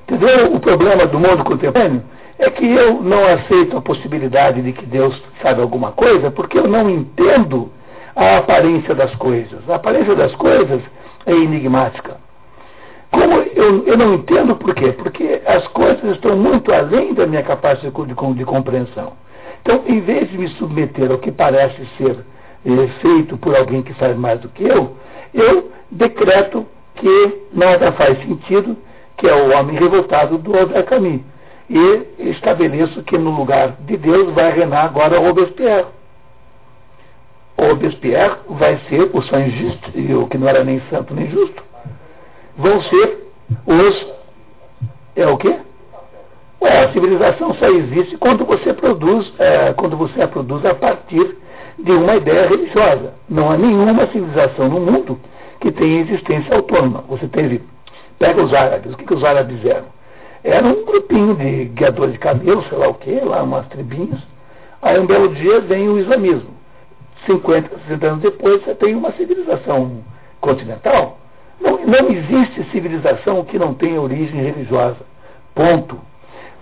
Entendeu? 0.08 0.54
O 0.54 0.60
problema 0.60 1.04
do 1.06 1.20
mundo 1.20 1.44
contemporâneo 1.44 2.02
é 2.38 2.48
que 2.48 2.64
eu 2.64 3.02
não 3.02 3.26
aceito 3.26 3.76
a 3.76 3.82
possibilidade 3.82 4.62
de 4.62 4.72
que 4.72 4.86
Deus 4.86 5.14
sabe 5.42 5.60
alguma 5.60 5.92
coisa, 5.92 6.30
porque 6.30 6.58
eu 6.58 6.66
não 6.66 6.88
entendo 6.88 7.70
a 8.16 8.38
aparência 8.38 8.94
das 8.94 9.14
coisas. 9.16 9.68
A 9.68 9.74
aparência 9.74 10.14
das 10.14 10.34
coisas 10.36 10.80
é 11.26 11.32
enigmática. 11.32 12.16
Como 13.10 13.34
eu, 13.34 13.86
eu 13.86 13.96
não 13.98 14.14
entendo 14.14 14.56
por 14.56 14.74
quê? 14.74 14.92
Porque 14.92 15.42
as 15.44 15.66
coisas 15.68 16.12
estão 16.12 16.36
muito 16.36 16.72
além 16.72 17.12
da 17.12 17.26
minha 17.26 17.42
capacidade 17.42 17.94
de, 17.94 18.34
de, 18.34 18.44
compreensão. 18.44 19.12
Então, 19.60 19.82
em 19.86 20.00
vez 20.00 20.30
de 20.30 20.38
me 20.38 20.48
submeter 20.50 21.10
ao 21.10 21.18
que 21.18 21.30
parece 21.30 21.86
ser 21.98 22.16
eh, 22.64 22.88
feito 23.02 23.36
por 23.36 23.54
alguém 23.54 23.82
que 23.82 23.92
sabe 23.94 24.14
mais 24.14 24.40
do 24.40 24.48
que 24.48 24.64
eu, 24.64 24.96
eu 25.34 25.70
decreto 25.90 26.66
que 26.94 27.42
nada 27.52 27.92
faz 27.92 28.18
sentido, 28.22 28.76
que 29.18 29.28
é 29.28 29.34
o 29.34 29.52
homem 29.52 29.76
revoltado 29.76 30.38
do 30.38 30.56
Albert 30.56 30.84
Camus. 30.84 31.20
E 31.68 32.30
estabeleço 32.30 33.02
que 33.02 33.18
no 33.18 33.30
lugar 33.30 33.76
de 33.80 33.96
Deus 33.98 34.32
vai 34.32 34.50
reinar 34.52 34.86
agora 34.86 35.18
Robespierre. 35.18 35.86
Robespierre 37.60 38.36
vai 38.48 38.80
ser 38.88 39.10
o 39.12 39.20
Saint 39.22 39.52
Just, 39.54 39.88
o 40.16 40.26
que 40.28 40.38
não 40.38 40.48
era 40.48 40.64
nem 40.64 40.80
santo 40.88 41.12
nem 41.12 41.28
justo. 41.28 41.62
Vão 42.56 42.80
ser 42.82 43.26
os. 43.66 44.06
É 45.14 45.26
o 45.26 45.36
quê? 45.36 45.58
Ué, 46.60 46.84
a 46.84 46.92
civilização 46.92 47.54
só 47.54 47.66
existe 47.66 48.16
quando 48.16 48.44
você 48.44 48.72
produz, 48.72 49.32
é, 49.38 49.72
quando 49.74 49.96
você 49.96 50.22
a 50.22 50.28
produz 50.28 50.64
a 50.64 50.74
partir 50.74 51.36
de 51.78 51.92
uma 51.92 52.16
ideia 52.16 52.48
religiosa. 52.48 53.14
Não 53.28 53.50
há 53.50 53.56
nenhuma 53.56 54.06
civilização 54.08 54.68
no 54.68 54.80
mundo 54.80 55.18
que 55.60 55.70
tenha 55.70 56.00
existência 56.00 56.54
autônoma. 56.54 57.04
Você 57.08 57.28
teve, 57.28 57.62
pega 58.18 58.42
os 58.42 58.52
árabes, 58.52 58.92
o 58.92 58.96
que, 58.96 59.04
que 59.04 59.14
os 59.14 59.24
árabes 59.24 59.64
eram? 59.64 59.86
Era 60.44 60.66
um 60.66 60.84
grupinho 60.84 61.34
de 61.34 61.64
guiadores 61.66 62.12
de 62.12 62.18
camelo, 62.18 62.64
sei 62.68 62.78
lá 62.78 62.88
o 62.88 62.94
quê, 62.94 63.20
lá 63.22 63.42
umas 63.42 63.66
tribinhas. 63.68 64.20
Aí 64.80 64.98
um 64.98 65.06
belo 65.06 65.34
dia 65.34 65.60
vem 65.60 65.88
o 65.88 65.98
islamismo. 65.98 66.50
50, 67.26 67.68
60 67.88 68.06
anos 68.06 68.22
depois 68.22 68.62
você 68.62 68.74
tem 68.74 68.94
uma 68.94 69.12
civilização 69.12 70.02
continental. 70.40 71.18
Não, 71.60 71.84
não 71.84 72.10
existe 72.10 72.70
civilização 72.70 73.44
que 73.44 73.58
não 73.58 73.74
tenha 73.74 74.00
origem 74.00 74.40
religiosa. 74.40 74.98
Ponto. 75.54 76.00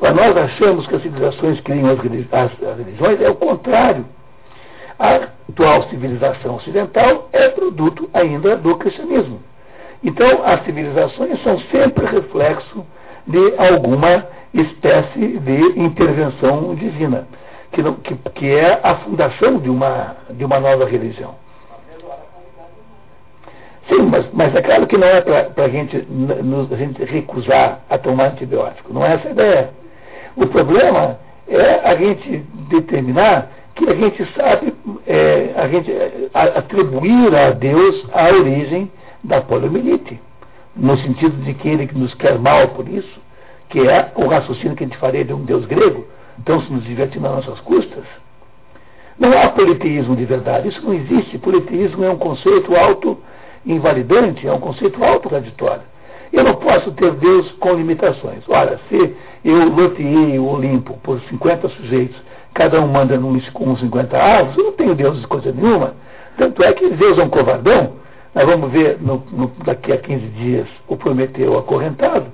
Mas 0.00 0.14
nós 0.14 0.36
achamos 0.36 0.86
que 0.86 0.96
as 0.96 1.02
civilizações 1.02 1.60
criam 1.60 1.88
as 1.90 1.98
religiões, 1.98 3.20
é 3.20 3.28
o 3.28 3.34
contrário. 3.34 4.04
A 4.98 5.28
atual 5.50 5.82
civilização 5.90 6.56
ocidental 6.56 7.28
é 7.32 7.48
produto 7.50 8.08
ainda 8.14 8.56
do 8.56 8.76
cristianismo. 8.76 9.40
Então, 10.02 10.42
as 10.44 10.64
civilizações 10.64 11.42
são 11.42 11.58
sempre 11.70 12.06
reflexo 12.06 12.86
de 13.26 13.54
alguma 13.58 14.26
espécie 14.54 15.38
de 15.38 15.80
intervenção 15.80 16.74
divina, 16.74 17.26
que, 17.72 17.82
não, 17.82 17.94
que, 17.94 18.14
que 18.34 18.50
é 18.50 18.80
a 18.82 18.96
fundação 18.96 19.58
de 19.58 19.68
uma, 19.68 20.16
de 20.30 20.44
uma 20.44 20.60
nova 20.60 20.84
religião. 20.84 21.34
Sim, 23.88 24.02
mas, 24.02 24.26
mas 24.32 24.54
é 24.54 24.62
claro 24.62 24.86
que 24.86 24.96
não 24.96 25.06
é 25.06 25.20
para 25.20 25.64
a 25.64 25.68
gente, 25.68 25.96
a 25.96 26.76
gente 26.76 27.04
recusar 27.04 27.80
a 27.88 27.96
tomar 27.96 28.32
antibiótico. 28.32 28.92
Não 28.92 29.04
é 29.04 29.14
essa 29.14 29.28
a 29.28 29.30
ideia. 29.30 29.70
O 30.36 30.46
problema 30.48 31.18
é 31.48 31.88
a 31.88 31.94
gente 31.94 32.44
determinar 32.68 33.50
que 33.76 33.88
a 33.88 33.94
gente 33.94 34.26
sabe 34.34 34.74
é, 35.06 35.50
a 35.56 35.68
gente, 35.68 35.92
atribuir 36.34 37.34
a 37.34 37.50
Deus 37.50 38.04
a 38.12 38.28
origem 38.30 38.90
da 39.26 39.40
poliomielite, 39.40 40.20
no 40.74 40.96
sentido 40.98 41.36
de 41.44 41.54
que 41.54 41.68
ele 41.68 41.90
nos 41.94 42.14
quer 42.14 42.38
mal 42.38 42.68
por 42.68 42.88
isso, 42.88 43.20
que 43.68 43.80
é 43.80 44.12
o 44.14 44.26
raciocínio 44.26 44.76
que 44.76 44.84
a 44.84 44.86
gente 44.86 44.98
faria 44.98 45.24
de 45.24 45.32
um 45.32 45.44
Deus 45.44 45.66
grego, 45.66 46.06
então 46.38 46.60
se 46.62 46.72
nos 46.72 46.84
divertindo 46.84 47.28
nas 47.28 47.46
nossas 47.46 47.60
custas. 47.60 48.04
Não 49.18 49.32
há 49.36 49.48
politeísmo 49.48 50.14
de 50.14 50.24
verdade, 50.24 50.68
isso 50.68 50.80
não 50.84 50.94
existe. 50.94 51.38
Politeísmo 51.38 52.04
é 52.04 52.10
um 52.10 52.18
conceito 52.18 52.74
auto-invalidante, 52.76 54.46
é 54.46 54.52
um 54.52 54.60
conceito 54.60 55.02
auto-raditório. 55.02 55.82
Eu 56.32 56.44
não 56.44 56.54
posso 56.56 56.90
ter 56.92 57.12
Deus 57.12 57.50
com 57.52 57.72
limitações. 57.72 58.44
Ora, 58.46 58.78
se 58.88 59.16
eu 59.44 59.68
loteei 59.70 60.38
o 60.38 60.46
Olimpo 60.46 60.98
por 61.02 61.20
50 61.22 61.68
sujeitos, 61.70 62.16
cada 62.52 62.80
um 62.80 62.88
manda 62.88 63.18
com 63.52 63.76
50 63.76 64.16
avos, 64.18 64.56
eu 64.56 64.64
não 64.64 64.72
tenho 64.72 64.94
Deus 64.94 65.18
de 65.20 65.26
coisa 65.26 65.50
nenhuma. 65.50 65.94
Tanto 66.36 66.62
é 66.62 66.72
que 66.74 66.90
Deus 66.90 67.18
é 67.18 67.22
um 67.22 67.30
covardão. 67.30 68.05
Nós 68.36 68.44
vamos 68.44 68.70
ver 68.70 68.98
no, 69.00 69.22
no, 69.32 69.50
daqui 69.64 69.90
a 69.90 69.96
15 69.96 70.26
dias 70.26 70.68
o 70.86 70.94
Prometeu 70.94 71.58
acorrentado, 71.58 72.26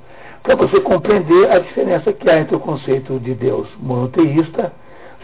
para 0.43 0.57
você 0.57 0.81
compreender 0.81 1.49
a 1.49 1.61
diferença 1.61 2.13
que 2.13 2.29
há 2.29 2.41
entre 2.41 2.57
o 2.57 2.59
conceito 2.59 3.21
de 3.21 3.33
Deus 3.35 3.69
monoteísta, 3.79 4.73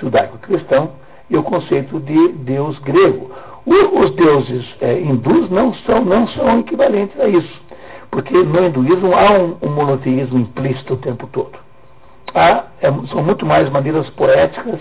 judaico-cristão, 0.00 0.92
e 1.28 1.36
o 1.36 1.42
conceito 1.42 1.98
de 1.98 2.28
Deus 2.28 2.78
grego. 2.78 3.28
O, 3.66 4.02
os 4.02 4.12
deuses 4.12 4.64
é, 4.80 5.00
hindus 5.00 5.50
não 5.50 5.74
são, 5.74 6.04
não 6.04 6.28
são 6.28 6.60
equivalentes 6.60 7.18
a 7.18 7.26
isso, 7.26 7.60
porque 8.08 8.32
no 8.32 8.64
hinduísmo 8.64 9.12
há 9.14 9.32
um, 9.32 9.56
um 9.60 9.70
monoteísmo 9.70 10.38
implícito 10.38 10.94
o 10.94 10.98
tempo 10.98 11.26
todo. 11.32 11.58
Há, 12.32 12.66
é, 12.80 12.88
são 13.08 13.24
muito 13.24 13.44
mais 13.44 13.68
maneiras 13.68 14.08
poéticas 14.10 14.78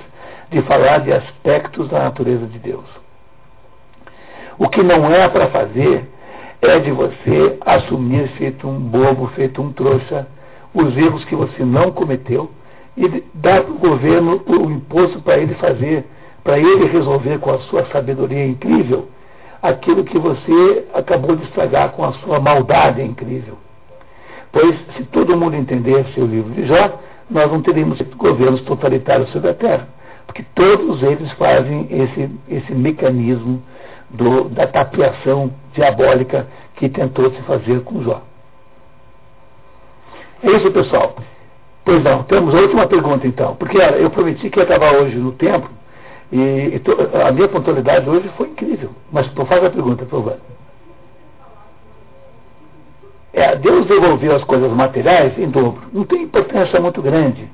de 0.52 0.62
falar 0.62 1.00
de 1.00 1.12
aspectos 1.12 1.90
da 1.90 2.04
natureza 2.04 2.46
de 2.46 2.60
Deus. 2.60 2.86
O 4.58 4.68
que 4.70 4.82
não 4.82 5.06
é 5.12 5.28
para 5.28 5.48
fazer 5.48 6.08
é 6.62 6.80
de 6.80 6.92
você 6.92 7.58
assumir 7.66 8.28
feito 8.38 8.68
um 8.68 8.80
bobo, 8.80 9.28
feito 9.36 9.62
um 9.62 9.72
trouxa, 9.72 10.28
os 10.74 10.98
erros 10.98 11.24
que 11.26 11.36
você 11.36 11.64
não 11.64 11.92
cometeu 11.92 12.52
e 12.96 13.24
dar 13.34 13.64
para 13.64 13.72
o 13.72 13.78
governo 13.78 14.42
o 14.48 14.72
imposto 14.72 15.22
para 15.22 15.38
ele 15.38 15.54
fazer 15.56 16.04
para 16.44 16.58
ele 16.58 16.86
resolver 16.86 17.40
com 17.40 17.52
a 17.52 17.60
sua 17.64 17.86
sabedoria 17.88 18.46
incrível 18.46 19.10
aquilo 19.62 20.06
que 20.06 20.18
você 20.18 20.86
acabou 20.94 21.36
de 21.36 21.44
estragar 21.44 21.90
com 21.90 22.06
a 22.06 22.14
sua 22.14 22.40
maldade 22.40 23.02
incrível. 23.02 23.58
Pois, 24.54 24.76
se 24.96 25.04
todo 25.12 25.36
mundo 25.36 25.58
entendesse 25.58 26.18
o 26.20 26.26
livro 26.26 26.52
de 26.54 26.66
Jó, 26.66 27.02
nós 27.30 27.52
não 27.52 27.62
teríamos 27.62 28.00
governos 28.16 28.62
totalitários 28.62 29.30
sobre 29.32 29.50
a 29.50 29.54
Terra. 29.54 29.90
Porque 30.26 30.46
todos 30.56 31.04
eles 31.04 31.30
fazem 31.34 31.86
esse, 31.90 32.30
esse 32.50 32.74
mecanismo 32.74 33.62
do, 34.10 34.46
da 34.50 34.68
tapiação 34.68 35.52
diabólica 35.74 36.48
que 36.76 36.90
tentou 36.90 37.32
se 37.32 37.42
fazer 37.44 37.82
com 37.82 38.04
Jó. 38.04 38.22
É 40.44 40.52
isso, 40.52 40.72
pessoal. 40.72 41.16
Pois 41.84 42.04
não, 42.04 42.24
temos 42.24 42.54
a 42.54 42.60
última 42.60 42.88
pergunta 42.88 43.26
então. 43.26 43.56
Porque 43.56 43.78
olha, 43.78 43.96
eu 43.96 44.10
prometi 44.10 44.50
que 44.50 44.60
ia 44.60 44.64
acabar 44.64 44.94
hoje 44.96 45.16
no 45.16 45.32
tempo, 45.32 45.70
e, 46.32 46.38
e 46.76 46.80
to, 46.80 46.96
a 47.26 47.32
minha 47.32 47.48
pontualidade 47.48 48.10
hoje 48.10 48.30
foi 48.38 48.48
incrível. 48.50 48.92
Mas 49.12 49.28
por 49.30 49.48
faz 49.48 49.64
a 49.64 49.70
pergunta, 49.70 50.06
por 50.06 50.24
favor. 50.24 50.38
É, 53.34 53.56
Deus 53.56 53.86
devolveu 53.86 54.36
as 54.36 54.44
coisas 54.44 54.72
materiais 54.72 55.38
em 55.38 55.50
dobro. 55.50 55.84
Não 55.94 56.04
tem 56.04 56.24
importância 56.24 56.80
muito 56.80 57.02
grande. 57.02 57.48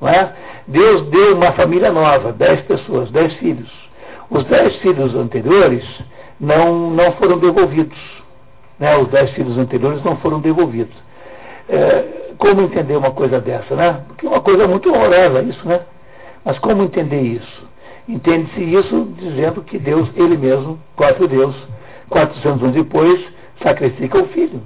Não 0.00 0.08
é? 0.08 0.32
Deus 0.66 1.06
deu 1.08 1.36
uma 1.36 1.52
família 1.52 1.92
nova, 1.92 2.32
dez 2.32 2.60
pessoas, 2.62 3.10
dez 3.10 3.34
filhos. 3.34 3.85
Os 4.30 4.44
dez 4.44 4.76
filhos 4.76 5.14
anteriores 5.14 5.84
não, 6.40 6.90
não 6.90 7.12
foram 7.12 7.38
devolvidos. 7.38 7.98
Né? 8.78 8.96
Os 8.96 9.08
dez 9.08 9.30
filhos 9.30 9.56
anteriores 9.56 10.02
não 10.02 10.16
foram 10.16 10.40
devolvidos. 10.40 10.94
É, 11.68 12.04
como 12.38 12.62
entender 12.62 12.96
uma 12.96 13.10
coisa 13.10 13.40
dessa, 13.40 13.74
né? 13.74 14.02
Porque 14.08 14.26
é 14.26 14.28
uma 14.28 14.40
coisa 14.40 14.68
muito 14.68 14.88
horrorosa 14.88 15.42
isso, 15.42 15.66
né? 15.66 15.80
Mas 16.44 16.58
como 16.58 16.82
entender 16.82 17.20
isso? 17.20 17.66
Entende-se 18.08 18.62
isso 18.62 19.08
dizendo 19.18 19.62
que 19.62 19.78
Deus, 19.78 20.08
Ele 20.14 20.36
mesmo, 20.36 20.78
próprio 20.94 21.26
Deus, 21.26 21.56
400 22.08 22.62
anos 22.62 22.74
depois, 22.74 23.20
sacrifica 23.62 24.18
o 24.18 24.28
Filho. 24.28 24.62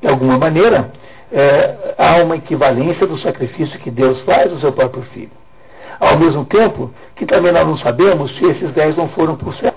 De 0.00 0.06
alguma 0.06 0.38
maneira, 0.38 0.92
é, 1.32 1.94
há 1.98 2.22
uma 2.22 2.36
equivalência 2.36 3.06
do 3.06 3.18
sacrifício 3.18 3.78
que 3.80 3.90
Deus 3.90 4.20
faz 4.20 4.50
do 4.50 4.60
seu 4.60 4.72
próprio 4.72 5.02
Filho. 5.14 5.30
Ao 6.00 6.18
mesmo 6.18 6.44
tempo 6.44 6.90
que 7.16 7.26
também 7.26 7.52
nós 7.52 7.66
não 7.66 7.76
sabemos 7.78 8.30
se 8.36 8.44
esses 8.44 8.70
dez 8.72 8.96
não 8.96 9.08
foram 9.08 9.36
para 9.36 9.48
o 9.48 9.54
céu. 9.54 9.74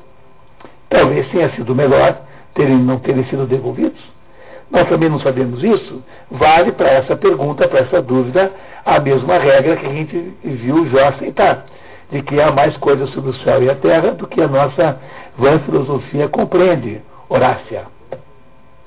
Talvez 0.90 1.28
tenha 1.30 1.50
sido 1.52 1.74
melhor 1.74 2.18
terem, 2.54 2.78
não 2.78 3.00
terem 3.00 3.24
sido 3.26 3.46
devolvidos. 3.46 4.02
Nós 4.70 4.88
também 4.88 5.10
não 5.10 5.20
sabemos 5.20 5.64
isso. 5.64 6.04
Vale 6.30 6.72
para 6.72 6.90
essa 6.90 7.16
pergunta, 7.16 7.68
para 7.68 7.80
essa 7.80 8.02
dúvida, 8.02 8.52
a 8.86 9.00
mesma 9.00 9.38
regra 9.38 9.76
que 9.78 9.86
a 9.86 9.94
gente 9.94 10.34
viu 10.44 10.88
Jó 10.90 11.08
aceitar 11.10 11.66
de 12.12 12.22
que 12.22 12.40
há 12.42 12.52
mais 12.52 12.76
coisas 12.78 13.10
sobre 13.12 13.32
o 13.32 13.36
céu 13.36 13.64
e 13.64 13.70
a 13.70 13.76
terra 13.76 14.12
do 14.12 14.28
que 14.28 14.42
a 14.42 14.48
nossa 14.48 15.00
vã 15.38 15.60
filosofia 15.60 16.28
compreende, 16.28 17.02
Horácia. 17.30 17.84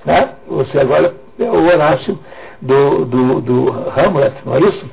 Né? 0.05 0.31
Você 0.47 0.79
agora 0.79 1.15
é 1.39 1.45
o 1.45 1.67
Horácio 1.67 2.19
do, 2.61 3.05
do, 3.07 3.41
do 3.41 3.71
Hamlet, 3.97 4.35
não 4.45 4.57
é 4.57 4.61
isso? 4.61 4.91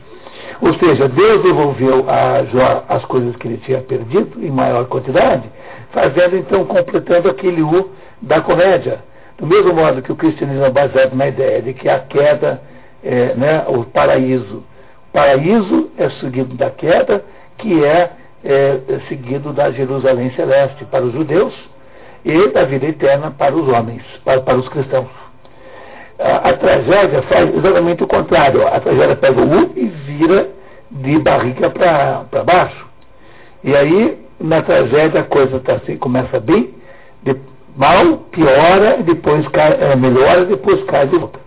Ou 0.62 0.74
seja, 0.76 1.08
Deus 1.08 1.42
devolveu 1.42 2.06
a 2.08 2.44
Jó 2.46 2.84
as 2.88 3.04
coisas 3.06 3.36
que 3.36 3.48
ele 3.48 3.58
tinha 3.58 3.80
perdido 3.82 4.44
em 4.44 4.52
maior 4.52 4.86
quantidade, 4.86 5.50
fazendo 5.92 6.38
então, 6.38 6.66
completando 6.66 7.30
aquele 7.30 7.62
U 7.62 7.90
da 8.22 8.42
comédia. 8.42 9.00
Do 9.40 9.48
mesmo 9.48 9.74
modo 9.74 10.04
que 10.04 10.12
o 10.12 10.16
cristianismo 10.16 10.64
é 10.64 10.70
baseado 10.70 11.16
na 11.16 11.28
ideia 11.28 11.62
de 11.62 11.74
que 11.74 11.90
a 11.90 12.00
queda, 12.00 12.62
é, 13.04 13.34
né, 13.34 13.66
o 13.68 13.84
paraíso, 13.86 14.64
o 15.10 15.12
paraíso 15.12 15.90
é 15.98 16.10
seguido 16.12 16.54
da 16.54 16.70
queda, 16.70 17.26
que 17.58 17.84
é 17.84 18.12
é, 18.44 18.80
seguido 19.08 19.54
da 19.54 19.72
Jerusalém 19.72 20.32
Celeste 20.32 20.86
para 20.86 21.04
os 21.04 21.14
judeus 21.14 21.54
e 22.24 22.48
da 22.50 22.64
vida 22.66 22.88
eterna 22.88 23.32
para 23.32 23.56
os 23.56 23.68
homens, 23.68 24.04
para, 24.24 24.42
para 24.42 24.58
os 24.58 24.68
cristãos. 24.70 25.10
A, 26.20 26.50
a, 26.50 26.54
tragédia 26.54 27.22
faz 27.24 27.56
exatamente 27.56 28.04
o 28.04 28.08
contrário. 28.08 28.68
A 28.68 28.80
tragédia 28.80 29.16
pega 29.16 29.42
o 29.42 29.64
U 29.64 29.72
e 29.76 29.88
vira 30.18 30.50
de 30.90 31.20
barriga 31.20 31.70
para 31.70 32.44
baixo. 32.44 32.88
E 33.64 33.76
aí, 33.76 34.18
na 34.40 34.62
tragédia, 34.62 35.22
a 35.22 35.24
coisa 35.24 35.60
tá 35.60 35.74
assim, 35.74 35.98
começa 35.98 36.40
bem, 36.40 36.74
de, 37.24 37.36
mal, 37.76 38.18
piora, 38.32 38.98
depois 39.04 39.48
cai, 39.50 39.78
é, 39.80 39.96
melhora, 39.96 40.46
depois 40.46 40.84
cai 40.86 41.08
de 41.08 41.18
volta. 41.18 41.40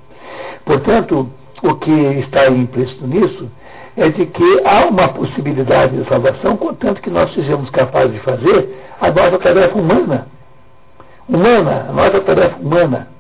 Portanto, 0.65 1.29
o 1.63 1.75
que 1.75 1.91
está 1.91 2.49
implícito 2.49 3.07
nisso 3.07 3.51
é 3.97 4.09
de 4.09 4.27
que 4.27 4.63
há 4.65 4.87
uma 4.87 5.09
possibilidade 5.09 5.97
de 5.97 6.09
salvação, 6.09 6.57
contanto 6.57 7.01
que 7.01 7.11
nós 7.11 7.33
sejamos 7.35 7.71
capazes 7.71 8.13
de 8.13 8.21
fazer 8.21 8.69
a 9.01 9.11
nossa 9.11 9.39
tarefa 9.39 9.79
humana. 9.79 10.27
Humana, 11.29 11.87
a 11.89 11.93
nossa 11.93 12.21
tarefa 12.21 12.57
humana. 12.59 13.14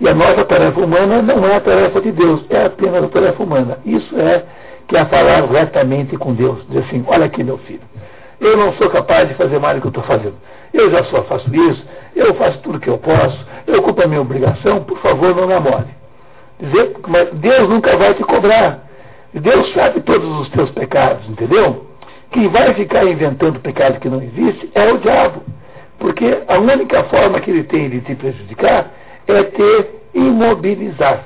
E 0.00 0.08
a 0.08 0.14
nossa 0.14 0.44
tarefa 0.46 0.80
humana 0.80 1.20
não 1.20 1.46
é 1.46 1.56
a 1.56 1.60
tarefa 1.60 2.00
de 2.00 2.10
Deus, 2.10 2.42
é 2.48 2.64
apenas 2.64 3.04
a 3.04 3.08
tarefa 3.08 3.42
humana. 3.42 3.78
Isso 3.84 4.18
é 4.18 4.44
que 4.88 4.96
é 4.96 5.04
falar 5.04 5.44
retamente 5.44 6.16
com 6.16 6.32
Deus. 6.32 6.66
Dizer 6.68 6.80
assim, 6.80 7.04
olha 7.06 7.26
aqui 7.26 7.44
meu 7.44 7.58
filho, 7.58 7.82
eu 8.40 8.56
não 8.56 8.72
sou 8.74 8.88
capaz 8.88 9.28
de 9.28 9.34
fazer 9.34 9.58
mais 9.58 9.76
do 9.76 9.82
que 9.82 9.86
eu 9.88 9.90
estou 9.90 10.04
fazendo. 10.04 10.34
Eu 10.72 10.90
já 10.90 11.04
só 11.04 11.22
faço 11.24 11.54
isso, 11.54 11.84
eu 12.16 12.34
faço 12.34 12.58
tudo 12.60 12.80
que 12.80 12.88
eu 12.88 12.96
posso, 12.96 13.46
eu 13.66 13.82
cumpro 13.82 14.04
a 14.04 14.08
minha 14.08 14.20
obrigação, 14.20 14.82
por 14.84 14.98
favor, 14.98 15.34
não 15.36 15.46
namore. 15.46 15.88
Dizer, 16.58 16.96
mas 17.06 17.28
Deus 17.34 17.68
nunca 17.68 17.96
vai 17.96 18.14
te 18.14 18.22
cobrar. 18.24 18.88
Deus 19.34 19.72
sabe 19.74 20.00
todos 20.00 20.40
os 20.40 20.48
teus 20.50 20.70
pecados, 20.70 21.28
entendeu? 21.28 21.86
Quem 22.32 22.48
vai 22.48 22.72
ficar 22.74 23.04
inventando 23.04 23.60
pecado 23.60 24.00
que 24.00 24.08
não 24.08 24.22
existe 24.22 24.70
é 24.74 24.92
o 24.92 24.98
diabo. 24.98 25.42
Porque 25.98 26.42
a 26.48 26.58
única 26.58 27.04
forma 27.04 27.40
que 27.40 27.50
ele 27.50 27.64
tem 27.64 27.90
de 27.90 28.00
te 28.00 28.14
prejudicar 28.14 28.90
é 29.26 29.42
te 29.44 29.86
imobilizar. 30.14 31.24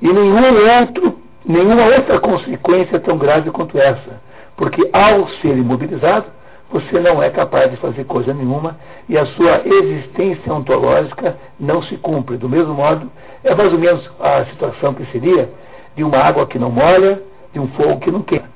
E 0.00 0.12
nenhum 0.12 0.80
outro, 0.80 1.18
nenhuma 1.44 1.84
outra 1.86 2.20
consequência 2.20 2.96
é 2.96 3.00
tão 3.00 3.18
grave 3.18 3.50
quanto 3.50 3.78
essa. 3.78 4.20
Porque 4.56 4.88
ao 4.92 5.28
ser 5.40 5.56
imobilizado, 5.56 6.26
você 6.70 7.00
não 7.00 7.22
é 7.22 7.30
capaz 7.30 7.70
de 7.70 7.76
fazer 7.78 8.04
coisa 8.04 8.34
nenhuma 8.34 8.76
e 9.08 9.16
a 9.16 9.24
sua 9.26 9.62
existência 9.64 10.52
ontológica 10.52 11.36
não 11.58 11.82
se 11.82 11.96
cumpre. 11.96 12.36
Do 12.36 12.48
mesmo 12.48 12.74
modo, 12.74 13.10
é 13.42 13.54
mais 13.54 13.72
ou 13.72 13.78
menos 13.78 14.08
a 14.20 14.44
situação 14.46 14.92
que 14.94 15.04
seria 15.06 15.48
de 15.96 16.04
uma 16.04 16.18
água 16.18 16.46
que 16.46 16.58
não 16.58 16.70
molha, 16.70 17.22
de 17.52 17.58
um 17.58 17.68
fogo 17.68 18.00
que 18.00 18.10
não 18.10 18.22
queima. 18.22 18.48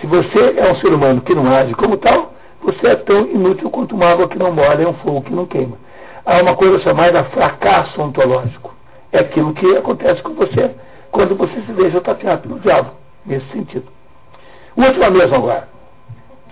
Se 0.00 0.06
você 0.06 0.54
é 0.58 0.70
um 0.70 0.76
ser 0.76 0.92
humano 0.92 1.22
que 1.22 1.34
não 1.34 1.50
age 1.50 1.74
como 1.74 1.96
tal, 1.96 2.34
você 2.62 2.88
é 2.88 2.96
tão 2.96 3.26
inútil 3.26 3.70
quanto 3.70 3.94
uma 3.94 4.06
água 4.06 4.28
que 4.28 4.38
não 4.38 4.52
molha 4.52 4.82
e 4.82 4.86
um 4.86 4.94
fogo 4.94 5.22
que 5.22 5.32
não 5.32 5.46
queima. 5.46 5.78
Há 6.26 6.42
uma 6.42 6.56
coisa 6.56 6.80
chamada 6.80 7.22
fracasso 7.26 8.02
ontológico. 8.02 8.74
É 9.12 9.20
aquilo 9.20 9.54
que 9.54 9.76
acontece 9.76 10.20
com 10.22 10.34
você 10.34 10.74
quando 11.12 11.36
você 11.36 11.54
se 11.62 11.72
deixa 11.72 12.00
tapear 12.00 12.38
pelo 12.38 12.58
diabo, 12.58 12.90
nesse 13.24 13.46
sentido. 13.52 13.86
Última 14.76 15.08
mesmo 15.08 15.36
agora. 15.36 15.68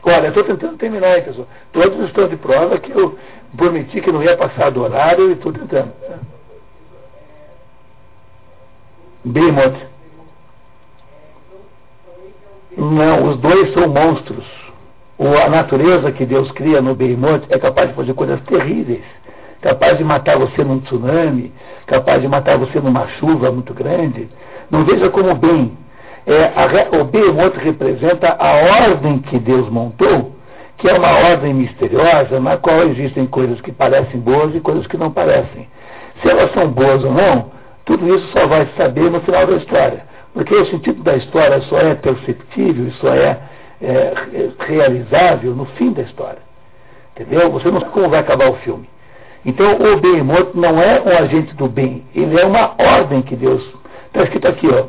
Olha, 0.05 0.28
estou 0.28 0.44
tentando 0.44 0.76
terminar 0.76 1.09
aí, 1.09 1.22
pessoal. 1.22 1.48
Todos 1.72 2.06
estão 2.06 2.28
de 2.28 2.36
prova 2.36 2.78
que 2.78 2.92
eu 2.92 3.18
prometi 3.56 4.01
que 4.01 4.12
não 4.12 4.22
ia 4.22 4.36
passar 4.36 4.70
do 4.70 4.82
horário 4.82 5.30
e 5.30 5.32
estou 5.32 5.52
tentando. 5.52 5.92
Behemoth. 9.24 9.76
Não, 12.76 13.28
os 13.28 13.38
dois 13.38 13.72
são 13.72 13.88
monstros. 13.88 14.44
A 15.18 15.48
natureza 15.48 16.12
que 16.12 16.26
Deus 16.26 16.51
cria 16.52 16.80
no 16.80 16.94
Behemoth 16.94 17.46
é 17.48 17.59
capaz 17.59 17.88
de 17.88 17.94
fazer 17.94 18.14
coisas 18.14 18.40
terríveis. 18.42 19.02
Capaz 19.65 19.97
de 19.97 20.05
matar 20.05 20.36
você 20.36 20.62
num 20.62 20.78
tsunami, 20.81 21.51
capaz 21.86 22.20
de 22.20 22.28
matar 22.28 22.59
você 22.59 22.78
numa 22.81 23.09
chuva 23.19 23.51
muito 23.51 23.73
grande. 23.73 24.28
Não 24.70 24.85
veja 24.85 25.09
como 25.09 25.35
bem. 25.35 25.73
É, 26.27 26.53
a, 26.55 27.01
o 27.01 27.05
Behemoth 27.05 27.57
representa 27.57 28.36
a 28.39 28.82
ordem 28.89 29.20
que 29.20 29.39
Deus 29.39 29.66
montou, 29.70 30.32
que 30.77 30.86
é 30.86 30.93
uma 30.93 31.31
ordem 31.31 31.55
misteriosa, 31.55 32.39
na 32.41 32.59
qual 32.59 32.82
existem 32.82 33.24
coisas 33.24 33.59
que 33.62 33.73
parecem 33.73 34.20
boas 34.20 34.55
e 34.55 34.61
coisas 34.61 34.86
que 34.86 34.99
não 34.99 35.11
parecem. 35.11 35.66
Se 36.20 36.28
elas 36.28 36.53
são 36.53 36.69
boas 36.69 37.03
ou 37.03 37.12
não, 37.12 37.51
tudo 37.86 38.07
isso 38.15 38.28
só 38.32 38.47
vai 38.47 38.69
saber 38.77 39.11
no 39.11 39.23
final 39.23 39.47
da 39.47 39.57
história. 39.57 40.05
Porque 40.35 40.55
o 40.55 40.66
sentido 40.66 41.03
da 41.03 41.16
história 41.16 41.62
só 41.62 41.78
é 41.78 41.95
perceptível, 41.95 42.93
só 43.01 43.15
é, 43.15 43.39
é 43.81 44.12
realizável 44.59 45.55
no 45.55 45.65
fim 45.65 45.91
da 45.91 46.03
história. 46.03 46.43
Entendeu? 47.15 47.51
Você 47.53 47.70
não 47.70 47.81
sabe 47.81 47.93
como 47.93 48.11
vai 48.11 48.20
acabar 48.20 48.51
o 48.51 48.57
filme. 48.57 48.93
Então, 49.45 49.77
o 49.77 50.01
bem 50.01 50.23
morto 50.23 50.59
não 50.59 50.81
é 50.81 51.01
um 51.01 51.19
agente 51.23 51.55
do 51.55 51.69
bem, 51.69 52.05
ele 52.15 52.41
é 52.41 52.47
uma 52.47 52.75
ordem 52.79 53.21
que 53.23 53.37
Deus. 53.37 53.62
Está 54.07 54.23
escrito 54.23 54.49
aqui, 54.49 54.69
ó, 54.69 54.87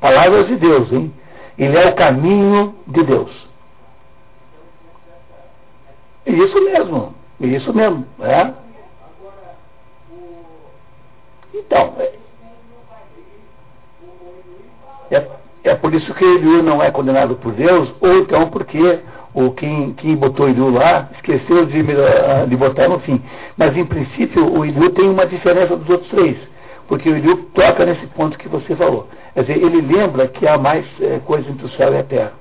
palavras 0.00 0.48
de 0.48 0.56
Deus, 0.56 0.92
hein? 0.92 1.12
Ele 1.56 1.76
é 1.76 1.88
o 1.88 1.94
caminho 1.94 2.74
de 2.86 3.02
Deus. 3.04 3.30
Isso 6.26 6.64
mesmo, 6.64 7.14
isso 7.40 7.74
mesmo. 7.74 8.06
É? 8.20 8.52
Então, 11.54 11.94
é, 11.98 12.12
é, 15.10 15.28
é 15.64 15.74
por 15.74 15.92
isso 15.94 16.12
que 16.14 16.24
Eliú 16.24 16.62
não 16.62 16.82
é 16.82 16.90
condenado 16.90 17.36
por 17.36 17.52
Deus, 17.52 17.92
ou 18.00 18.18
então 18.18 18.48
porque 18.50 19.00
o 19.34 19.50
quem, 19.52 19.92
quem 19.94 20.14
botou 20.14 20.48
Eliú 20.48 20.70
lá 20.70 21.08
esqueceu 21.14 21.64
de, 21.66 21.82
de 21.82 22.56
botar 22.56 22.88
no 22.88 22.98
fim. 23.00 23.20
Mas, 23.56 23.76
em 23.76 23.84
princípio, 23.84 24.52
o 24.52 24.64
Eliú 24.64 24.90
tem 24.90 25.08
uma 25.08 25.26
diferença 25.26 25.76
dos 25.76 25.88
outros 25.88 26.10
três, 26.10 26.36
porque 26.86 27.08
o 27.08 27.16
Eliú 27.16 27.36
toca 27.54 27.86
nesse 27.86 28.06
ponto 28.08 28.38
que 28.38 28.48
você 28.48 28.76
falou. 28.76 29.08
Quer 29.34 29.42
dizer, 29.42 29.64
ele 29.64 29.80
lembra 29.80 30.28
que 30.28 30.46
há 30.46 30.58
mais 30.58 30.84
é, 31.00 31.18
coisa 31.24 31.48
entre 31.48 31.64
o 31.64 31.70
céu 31.70 31.92
e 31.94 31.98
a 31.98 32.02
terra, 32.02 32.32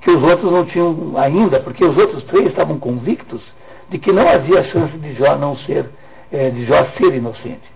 que 0.00 0.10
os 0.10 0.22
outros 0.22 0.50
não 0.50 0.64
tinham 0.64 1.12
ainda, 1.16 1.60
porque 1.60 1.84
os 1.84 1.96
outros 1.96 2.24
três 2.24 2.48
estavam 2.48 2.78
convictos 2.78 3.40
de 3.88 3.98
que 3.98 4.10
não 4.10 4.28
havia 4.28 4.64
chance 4.64 4.96
de 4.98 5.14
Jó 5.14 5.36
não 5.36 5.56
ser, 5.58 5.86
é, 6.32 6.50
de 6.50 6.64
Jó 6.66 6.84
ser 6.98 7.14
inocente. 7.14 7.70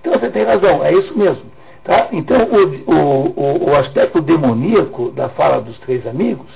Então 0.00 0.12
você 0.18 0.28
tem 0.30 0.42
razão, 0.42 0.84
é 0.84 0.92
isso 0.92 1.16
mesmo. 1.16 1.44
Tá? 1.84 2.08
Então 2.10 2.36
o, 2.86 2.92
o, 2.92 3.70
o 3.70 3.76
aspecto 3.76 4.20
demoníaco 4.20 5.10
da 5.10 5.28
fala 5.30 5.60
dos 5.60 5.78
três 5.78 6.04
amigos 6.06 6.48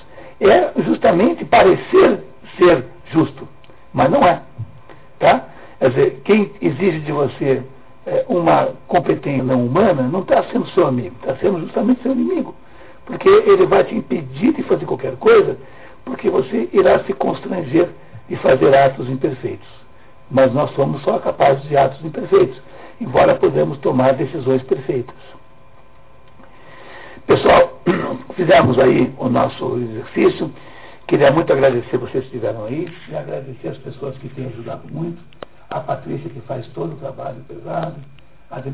é 0.51 0.73
justamente 0.83 1.45
parecer 1.45 2.21
ser 2.59 2.85
justo, 3.13 3.47
mas 3.93 4.11
não 4.11 4.25
é. 4.25 4.43
Tá? 5.19 5.45
Quer 5.79 5.89
dizer, 5.91 6.21
quem 6.25 6.51
exige 6.61 7.01
de 7.01 7.13
você 7.13 7.63
é, 8.07 8.25
uma 8.29 8.71
competência 8.89 9.45
não 9.45 9.65
humana 9.65 10.03
não 10.03 10.21
está 10.21 10.43
sendo 10.45 10.67
seu 10.71 10.87
amigo, 10.87 11.15
está 11.21 11.37
sendo 11.37 11.61
justamente 11.61 12.03
seu 12.03 12.13
inimigo. 12.13 12.55
Porque 13.07 13.29
ele 13.29 13.67
vai 13.67 13.85
te 13.85 13.95
impedir 13.95 14.53
de 14.53 14.63
fazer 14.65 14.87
qualquer 14.87 15.17
coisa, 15.17 15.57
porque 16.05 16.29
você 16.29 16.69
irá 16.73 17.01
se 17.01 17.13
constranger 17.13 17.89
de 18.29 18.37
fazer 18.37 18.75
atos 18.77 19.09
imperfeitos. 19.09 19.69
Mas 20.31 20.53
nós 20.53 20.71
somos 20.73 21.03
só 21.03 21.19
capazes 21.19 21.63
de 21.69 21.77
atos 21.77 22.05
imperfeitos, 22.05 22.61
embora 23.01 23.35
podemos 23.35 23.79
tomar 23.79 24.15
decisões 24.15 24.63
perfeitas. 24.63 25.15
Pessoal, 27.27 27.81
fizemos 28.35 28.79
aí 28.79 29.13
o 29.19 29.29
nosso 29.29 29.79
exercício. 29.79 30.53
Queria 31.07 31.31
muito 31.31 31.53
agradecer 31.53 31.99
vocês 31.99 32.25
que 32.25 32.37
estiveram 32.37 32.65
aí 32.65 32.93
e 33.09 33.17
agradecer 33.17 33.69
as 33.69 33.79
pessoas 33.79 34.17
que 34.19 34.29
têm 34.31 34.47
ajudado 34.47 34.83
muito. 34.91 35.23
A 35.71 35.81
Patrícia 35.81 36.29
que 36.31 36.41
faz 36.43 36.67
todo 36.69 36.93
o 36.93 36.97
trabalho 36.97 37.43
pesado 37.49 37.97